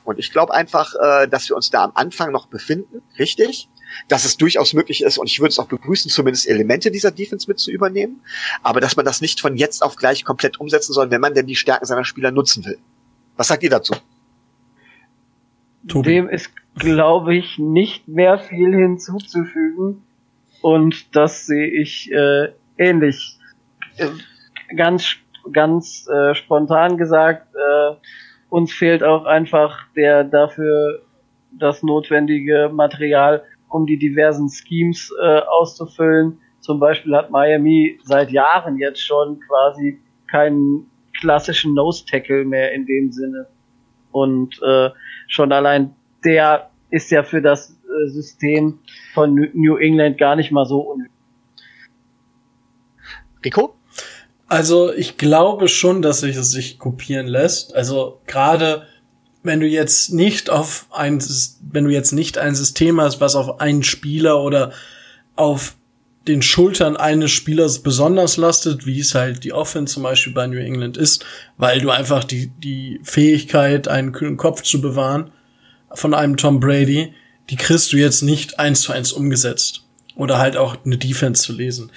Und 0.05 0.19
ich 0.19 0.33
glaube 0.33 0.55
einfach, 0.55 0.95
äh, 0.95 1.29
dass 1.29 1.49
wir 1.51 1.57
uns 1.57 1.71
da 1.71 1.85
am 1.85 1.93
Anfang 1.95 2.33
noch 2.33 2.47
befinden, 2.47 3.03
richtig? 3.19 3.69
dass 4.07 4.25
es 4.25 4.37
durchaus 4.37 4.73
möglich 4.73 5.03
ist 5.03 5.19
und 5.19 5.27
ich 5.27 5.41
würde 5.41 5.51
es 5.51 5.59
auch 5.59 5.67
begrüßen, 5.67 6.13
zumindest 6.13 6.47
Elemente 6.49 6.93
dieser 6.93 7.11
Defense 7.11 7.49
mit 7.49 7.59
zu 7.59 7.73
übernehmen, 7.73 8.21
aber 8.63 8.81
dass 8.81 8.95
man 8.95 9.05
das 9.05 9.21
nicht 9.21 9.41
von 9.41 9.57
jetzt 9.57 9.83
auf 9.83 9.97
gleich 9.97 10.25
komplett 10.25 10.61
umsetzen 10.61 10.93
soll, 10.93 11.11
wenn 11.11 11.21
man 11.21 11.35
denn 11.35 11.49
die 11.49 11.57
Stärken 11.57 11.87
seiner 11.87 12.05
Spieler 12.05 12.31
nutzen 12.31 12.65
will. 12.65 12.79
Was 13.37 13.49
sagt 13.49 13.65
ihr 13.65 13.71
dazu? 13.71 13.97
Tobi. 15.89 16.11
Dem 16.11 16.29
ist, 16.29 16.53
glaube 16.77 17.35
ich, 17.35 17.59
nicht 17.59 18.09
mehr 18.09 18.39
viel 18.39 18.75
hinzuzufügen 18.75 20.03
und 20.63 21.15
das 21.17 21.47
sehe 21.47 21.69
ich 21.69 22.11
äh, 22.13 22.49
ähnlich. 22.79 23.39
Äh, 23.97 24.09
ganz, 24.77 25.17
ganz 25.53 26.07
äh, 26.09 26.35
spontan 26.35 26.97
gesagt, 26.97 27.47
äh, 27.55 27.95
uns 28.49 28.73
fehlt 28.73 29.03
auch 29.03 29.25
einfach 29.25 29.79
der 29.97 30.25
dafür 30.25 31.03
das 31.53 31.83
notwendige 31.83 32.71
Material, 32.73 33.43
um 33.69 33.87
die 33.87 33.99
diversen 33.99 34.49
Schemes 34.49 35.13
äh, 35.21 35.41
auszufüllen. 35.41 36.39
Zum 36.61 36.79
Beispiel 36.79 37.17
hat 37.17 37.31
Miami 37.31 37.99
seit 38.05 38.31
Jahren 38.31 38.77
jetzt 38.77 39.01
schon 39.01 39.41
quasi 39.41 40.01
keinen 40.31 40.91
klassischen 41.19 41.75
Nose-Tackle 41.75 42.45
mehr 42.45 42.73
in 42.73 42.87
dem 42.87 43.11
Sinne. 43.11 43.47
Und 44.13 44.61
äh, 44.63 44.91
schon 45.29 45.53
allein 45.53 45.95
der 46.25 46.71
ist 46.91 47.11
ja 47.11 47.23
für 47.23 47.41
das 47.41 47.71
äh, 47.71 48.09
System 48.09 48.79
von 49.15 49.35
New 49.55 49.77
England 49.77 50.19
gar 50.19 50.37
nicht 50.37 50.51
mal 50.51 50.67
so 50.67 50.81
unnötig. 50.81 51.13
Rico? 53.45 53.75
Also 54.49 54.93
ich 54.93 55.17
glaube 55.17 55.69
schon, 55.69 56.03
dass 56.03 56.21
sich 56.21 56.37
es 56.37 56.51
sich 56.51 56.79
kopieren 56.79 57.29
lässt. 57.29 57.75
Also 57.75 58.21
gerade 58.27 58.87
wenn 59.43 59.61
du 59.61 59.67
jetzt 59.67 60.13
nicht 60.13 60.51
auf 60.51 60.87
ein, 60.91 61.23
wenn 61.71 61.85
du 61.85 61.91
jetzt 61.91 62.13
nicht 62.13 62.37
ein 62.37 62.55
System 62.55 63.01
hast, 63.01 63.21
was 63.21 63.37
auf 63.37 63.61
einen 63.61 63.83
Spieler 63.83 64.43
oder 64.43 64.73
auf 65.37 65.77
den 66.31 66.43
Schultern 66.43 66.97
eines 66.97 67.31
Spielers 67.31 67.81
besonders 67.81 68.37
lastet, 68.37 68.87
wie 68.87 69.01
es 69.01 69.15
halt 69.15 69.45
die 69.45 69.53
Offense 69.53 69.95
zum 69.95 70.03
Beispiel 70.03 70.33
bei 70.33 70.47
New 70.47 70.59
England 70.59 70.97
ist, 70.97 71.25
weil 71.57 71.81
du 71.81 71.91
einfach 71.91 72.25
die, 72.25 72.49
die 72.49 73.01
Fähigkeit, 73.03 73.89
einen 73.89 74.13
kühlen 74.13 74.37
Kopf 74.37 74.63
zu 74.63 74.81
bewahren 74.81 75.31
von 75.93 76.15
einem 76.15 76.37
Tom 76.37 76.61
Brady, 76.61 77.15
die 77.51 77.57
kriegst 77.57 77.93
du 77.93 77.97
jetzt 77.97 78.23
nicht 78.23 78.59
eins 78.59 78.83
zu 78.83 78.93
eins 78.93 79.13
umgesetzt. 79.13 79.85
Oder 80.17 80.39
halt 80.39 80.57
auch 80.57 80.77
eine 80.85 80.99
Defense 80.99 81.43
zu 81.43 81.53
lesen. 81.53 81.91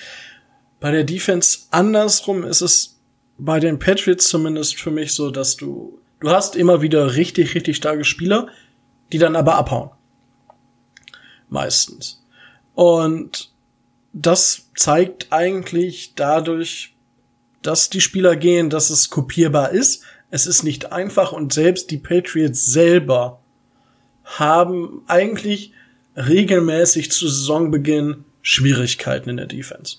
Bei 0.80 0.91
der 0.91 1.03
Defense 1.03 1.60
andersrum 1.72 2.43
ist 2.43 2.61
es 2.61 2.99
bei 3.38 3.60
den 3.60 3.80
Patriots 3.80 4.27
zumindest 4.27 4.80
für 4.80 4.91
mich 4.91 5.14
so, 5.14 5.31
dass 5.31 5.57
du 5.57 5.99
Du 6.23 6.30
hast 6.30 6.55
immer 6.55 6.81
wieder 6.81 7.18
richtig, 7.18 7.53
richtig 7.53 7.76
starke 7.76 8.05
Spieler, 8.05 8.47
die 9.11 9.18
dann 9.18 9.35
aber 9.35 9.55
abhauen. 9.55 9.89
Meistens. 11.49 12.23
Und 12.76 13.53
das 14.14 14.69
zeigt 14.76 15.27
eigentlich 15.31 16.14
dadurch, 16.15 16.95
dass 17.61 17.90
die 17.90 18.02
Spieler 18.02 18.35
gehen, 18.35 18.69
dass 18.69 18.90
es 18.90 19.10
kopierbar 19.10 19.72
ist. 19.72 20.03
Es 20.30 20.48
ist 20.48 20.64
nicht 20.64 20.91
einfach 20.91 21.31
und 21.31 21.53
selbst 21.53 21.91
die 21.91 21.98
Patriots 21.98 22.65
selber 22.65 23.41
haben 24.23 25.02
eigentlich 25.07 25.73
regelmäßig 26.15 27.11
zu 27.11 27.27
Saisonbeginn 27.27 28.26
Schwierigkeiten 28.41 29.30
in 29.30 29.38
der 29.38 29.48
Defense 29.48 29.98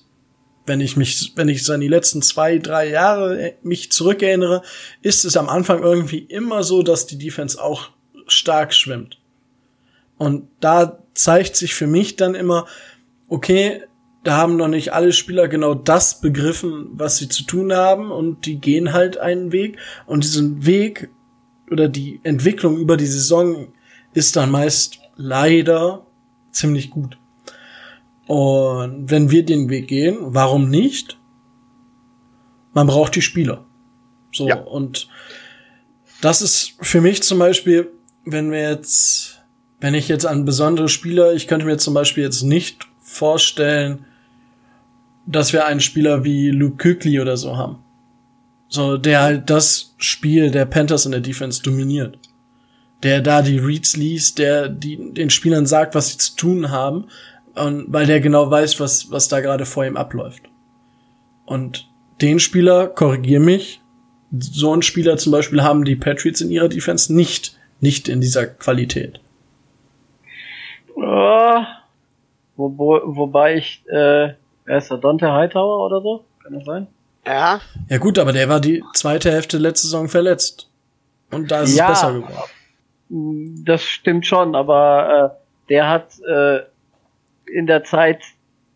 wenn 0.66 0.80
ich 0.80 0.96
mich, 0.96 1.32
wenn 1.36 1.48
ich 1.48 1.64
so 1.64 1.72
an 1.72 1.80
die 1.80 1.88
letzten 1.88 2.22
zwei, 2.22 2.58
drei 2.58 2.88
Jahre 2.88 3.54
mich 3.62 3.92
zurückerinnere, 3.92 4.62
ist 5.02 5.24
es 5.24 5.36
am 5.36 5.48
Anfang 5.48 5.82
irgendwie 5.82 6.18
immer 6.18 6.62
so, 6.62 6.82
dass 6.82 7.06
die 7.06 7.18
Defense 7.18 7.62
auch 7.62 7.90
stark 8.26 8.72
schwimmt. 8.72 9.18
Und 10.16 10.48
da 10.60 11.02
zeigt 11.12 11.56
sich 11.56 11.74
für 11.74 11.86
mich 11.86 12.16
dann 12.16 12.34
immer, 12.34 12.66
okay, 13.28 13.82
da 14.24 14.38
haben 14.38 14.56
noch 14.56 14.68
nicht 14.68 14.92
alle 14.92 15.12
Spieler 15.12 15.48
genau 15.48 15.74
das 15.74 16.20
begriffen, 16.20 16.88
was 16.92 17.18
sie 17.18 17.28
zu 17.28 17.44
tun 17.44 17.72
haben 17.72 18.10
und 18.10 18.46
die 18.46 18.58
gehen 18.58 18.92
halt 18.92 19.18
einen 19.18 19.52
Weg 19.52 19.78
und 20.06 20.24
diesen 20.24 20.66
Weg 20.66 21.10
oder 21.70 21.88
die 21.88 22.20
Entwicklung 22.24 22.78
über 22.78 22.96
die 22.96 23.06
Saison 23.06 23.68
ist 24.14 24.36
dann 24.36 24.50
meist 24.50 24.98
leider 25.16 26.06
ziemlich 26.50 26.90
gut. 26.90 27.18
Und 28.26 29.10
wenn 29.10 29.30
wir 29.30 29.44
den 29.44 29.68
Weg 29.68 29.88
gehen, 29.88 30.16
warum 30.20 30.70
nicht? 30.70 31.18
Man 32.72 32.86
braucht 32.86 33.14
die 33.14 33.22
Spieler. 33.22 33.66
So, 34.32 34.48
ja. 34.48 34.56
und 34.56 35.08
das 36.22 36.40
ist 36.40 36.74
für 36.80 37.02
mich 37.02 37.22
zum 37.22 37.38
Beispiel, 37.38 37.90
wenn 38.24 38.50
wir 38.50 38.70
jetzt, 38.70 39.42
wenn 39.80 39.92
ich 39.92 40.08
jetzt 40.08 40.24
an 40.24 40.46
besondere 40.46 40.88
Spieler, 40.88 41.34
ich 41.34 41.46
könnte 41.46 41.66
mir 41.66 41.76
zum 41.76 41.92
Beispiel 41.92 42.24
jetzt 42.24 42.42
nicht 42.42 42.88
vorstellen, 43.00 44.06
dass 45.26 45.52
wir 45.52 45.66
einen 45.66 45.80
Spieler 45.80 46.24
wie 46.24 46.50
Luke 46.50 46.76
Kügli 46.76 47.20
oder 47.20 47.36
so 47.36 47.56
haben. 47.56 47.78
So, 48.68 48.96
der 48.96 49.22
halt 49.22 49.50
das 49.50 49.94
Spiel 49.98 50.50
der 50.50 50.64
Panthers 50.64 51.06
in 51.06 51.12
der 51.12 51.20
Defense 51.20 51.62
dominiert. 51.62 52.18
Der 53.02 53.20
da 53.20 53.42
die 53.42 53.58
Reads 53.58 53.96
liest, 53.96 54.38
der 54.38 54.68
die, 54.68 55.12
den 55.12 55.30
Spielern 55.30 55.66
sagt, 55.66 55.94
was 55.94 56.08
sie 56.08 56.18
zu 56.18 56.36
tun 56.36 56.70
haben, 56.70 57.06
und 57.54 57.92
weil 57.92 58.06
der 58.06 58.20
genau 58.20 58.50
weiß, 58.50 58.80
was, 58.80 59.10
was 59.10 59.28
da 59.28 59.40
gerade 59.40 59.64
vor 59.64 59.84
ihm 59.84 59.96
abläuft. 59.96 60.42
Und 61.46 61.88
den 62.20 62.40
Spieler, 62.40 62.88
korrigier 62.88 63.40
mich, 63.40 63.80
so 64.36 64.72
einen 64.72 64.82
Spieler 64.82 65.16
zum 65.16 65.32
Beispiel 65.32 65.62
haben 65.62 65.84
die 65.84 65.96
Patriots 65.96 66.40
in 66.40 66.50
ihrer 66.50 66.68
Defense 66.68 67.14
nicht, 67.14 67.56
nicht 67.80 68.08
in 68.08 68.20
dieser 68.20 68.46
Qualität. 68.46 69.20
Oh, 70.96 71.62
wo, 72.56 72.78
wo, 72.78 73.00
wobei 73.04 73.56
ich, 73.56 73.84
äh, 73.88 74.34
wer 74.64 74.78
ist 74.78 74.90
der 74.90 74.98
Dante 74.98 75.32
Hightower 75.32 75.86
oder 75.86 76.00
so? 76.00 76.24
Kann 76.42 76.54
das 76.54 76.64
sein? 76.64 76.86
Ja. 77.26 77.60
Ja 77.88 77.98
gut, 77.98 78.18
aber 78.18 78.32
der 78.32 78.48
war 78.48 78.60
die 78.60 78.82
zweite 78.92 79.30
Hälfte 79.30 79.58
letzte 79.58 79.86
Saison 79.86 80.08
verletzt. 80.08 80.70
Und 81.30 81.50
da 81.50 81.62
ist 81.62 81.76
ja, 81.76 81.92
es 81.92 82.00
besser 82.00 82.12
geworden. 82.14 83.64
Das 83.64 83.82
stimmt 83.82 84.26
schon, 84.26 84.54
aber 84.54 85.34
äh, 85.34 85.68
der 85.68 85.88
hat 85.88 86.18
äh, 86.20 86.60
in 87.46 87.66
der 87.66 87.84
Zeit, 87.84 88.22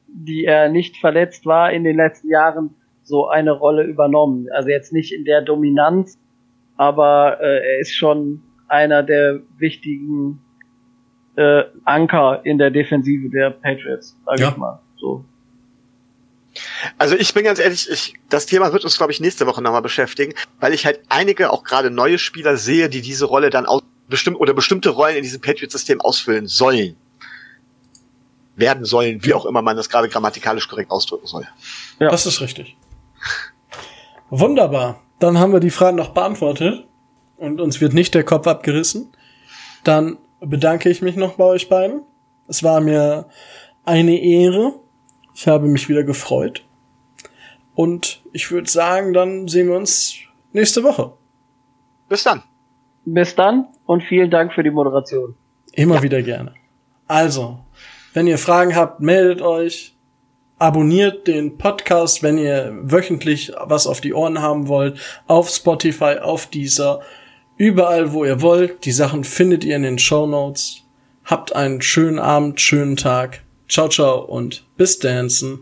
die 0.07 0.45
er 0.45 0.69
nicht 0.69 0.97
verletzt 0.97 1.47
war, 1.47 1.73
in 1.73 1.85
den 1.85 1.97
letzten 1.97 2.31
Jahren 2.31 2.75
so 3.03 3.29
eine 3.29 3.53
Rolle 3.53 3.85
übernommen. 3.85 4.49
Also 4.53 4.69
jetzt 4.69 4.93
nicht 4.93 5.13
in 5.13 5.25
der 5.25 5.43
Dominanz, 5.43 6.19
aber 6.77 7.39
äh, 7.41 7.75
er 7.75 7.79
ist 7.81 7.95
schon 7.95 8.43
einer 8.69 9.03
der 9.03 9.41
wichtigen 9.59 10.41
äh, 11.37 11.65
Anker 11.85 12.41
in 12.45 12.59
der 12.59 12.71
Defensive 12.71 13.31
der 13.31 13.51
Patriots, 13.51 14.17
sag 14.27 14.39
ja. 14.39 14.49
ich 14.51 14.57
mal. 14.57 14.81
So. 14.97 15.25
Also 16.99 17.15
ich 17.17 17.35
bin 17.35 17.45
ganz 17.45 17.59
ehrlich, 17.59 17.89
ich, 17.91 18.15
das 18.29 18.47
Thema 18.47 18.73
wird 18.73 18.85
uns, 18.85 18.97
glaube 18.97 19.13
ich, 19.13 19.21
nächste 19.21 19.47
Woche 19.47 19.63
nochmal 19.63 19.83
beschäftigen, 19.83 20.35
weil 20.61 20.75
ich 20.75 20.87
halt 20.87 21.01
einige, 21.09 21.53
auch 21.53 21.65
gerade 21.65 21.91
neue 21.91 22.19
Spieler 22.19 22.57
sehe, 22.57 22.89
die 22.89 23.03
diese 23.03 23.27
Rolle 23.27 23.51
dann 23.51 23.67
aus 23.67 23.83
bestimmt 24.09 24.41
oder 24.41 24.55
bestimmte 24.55 24.91
Rollen 24.91 25.17
in 25.17 25.23
diesem 25.23 25.41
Patriot-System 25.41 26.01
ausfüllen 26.01 26.47
sollen 26.47 26.97
werden 28.59 28.85
sollen, 28.85 29.25
wie 29.25 29.35
auch 29.35 29.47
immer 29.47 29.63
man 29.63 29.77
das 29.77 29.89
gerade 29.89 30.09
grammatikalisch 30.09 30.69
korrekt 30.69 30.91
ausdrücken 30.91 31.27
soll. 31.27 31.47
Ja. 32.01 32.11
Das 32.11 32.27
ist 32.27 32.41
richtig. 32.41 32.77
Wunderbar. 34.31 35.01
Dann 35.21 35.39
haben 35.39 35.53
wir 35.53 35.61
die 35.61 35.71
Fragen 35.71 35.97
noch 35.97 36.11
beantwortet 36.11 36.85
und 37.37 37.61
uns 37.61 37.81
wird 37.81 37.95
nicht 37.95 38.15
der 38.15 38.25
Kopf 38.25 38.47
abgerissen. 38.47 39.13
Dann 39.85 40.19
bedanke 40.41 40.91
ich 40.91 41.03
mich 41.03 41.17
noch 41.17 41.37
bei 41.37 41.45
euch 41.45 41.69
beiden. 41.69 42.03
Es 42.49 42.63
war 42.63 42.81
mir 42.81 43.29
eine 43.85 44.21
Ehre. 44.21 44.75
Ich 45.39 45.47
habe 45.47 45.69
mich 45.69 45.89
wieder 45.89 46.03
gefreut. 46.03 46.65
Und 47.77 48.25
ich 48.33 48.51
würde 48.51 48.69
sagen, 48.69 49.13
dann 49.13 49.47
sehen 49.47 49.69
wir 49.69 49.77
uns 49.77 50.17
nächste 50.53 50.83
Woche. 50.83 51.13
Bis 52.09 52.25
dann. 52.25 52.43
Bis 53.05 53.37
dann 53.37 53.69
und 53.87 54.03
vielen 54.03 54.33
Dank 54.33 54.53
für 54.53 54.65
die 54.65 54.73
Moderation. 54.73 55.37
Immer 55.75 55.95
ja. 55.95 56.03
wieder 56.03 56.23
gerne. 56.23 56.55
Also, 57.07 57.61
wenn 58.15 58.27
ihr 58.27 58.37
Fragen 58.37 58.75
habt, 58.75 58.99
meldet 58.99 59.41
euch. 59.41 59.97
Abonniert 60.59 61.29
den 61.29 61.57
Podcast, 61.57 62.25
wenn 62.25 62.37
ihr 62.37 62.77
wöchentlich 62.83 63.53
was 63.61 63.87
auf 63.87 64.01
die 64.01 64.15
Ohren 64.15 64.43
haben 64.43 64.67
wollt. 64.67 64.99
Auf 65.29 65.51
Spotify, 65.51 66.19
auf 66.21 66.49
dieser, 66.49 67.01
überall, 67.57 68.13
wo 68.13 68.25
ihr 68.25 68.43
wollt. 68.43 68.85
Die 68.85 68.91
Sachen 68.91 69.23
findet 69.23 69.63
ihr 69.63 69.77
in 69.77 69.85
den 69.85 70.01
Show 70.01 70.27
Notes. 70.27 70.83
Habt 71.25 71.55
einen 71.55 71.81
schönen 71.81 72.19
Abend, 72.19 72.61
schönen 72.61 72.97
Tag. 72.97 73.45
Ciao, 73.69 73.89
ciao 73.89 74.25
und 74.25 74.65
bis 74.77 74.99
dancen. 74.99 75.61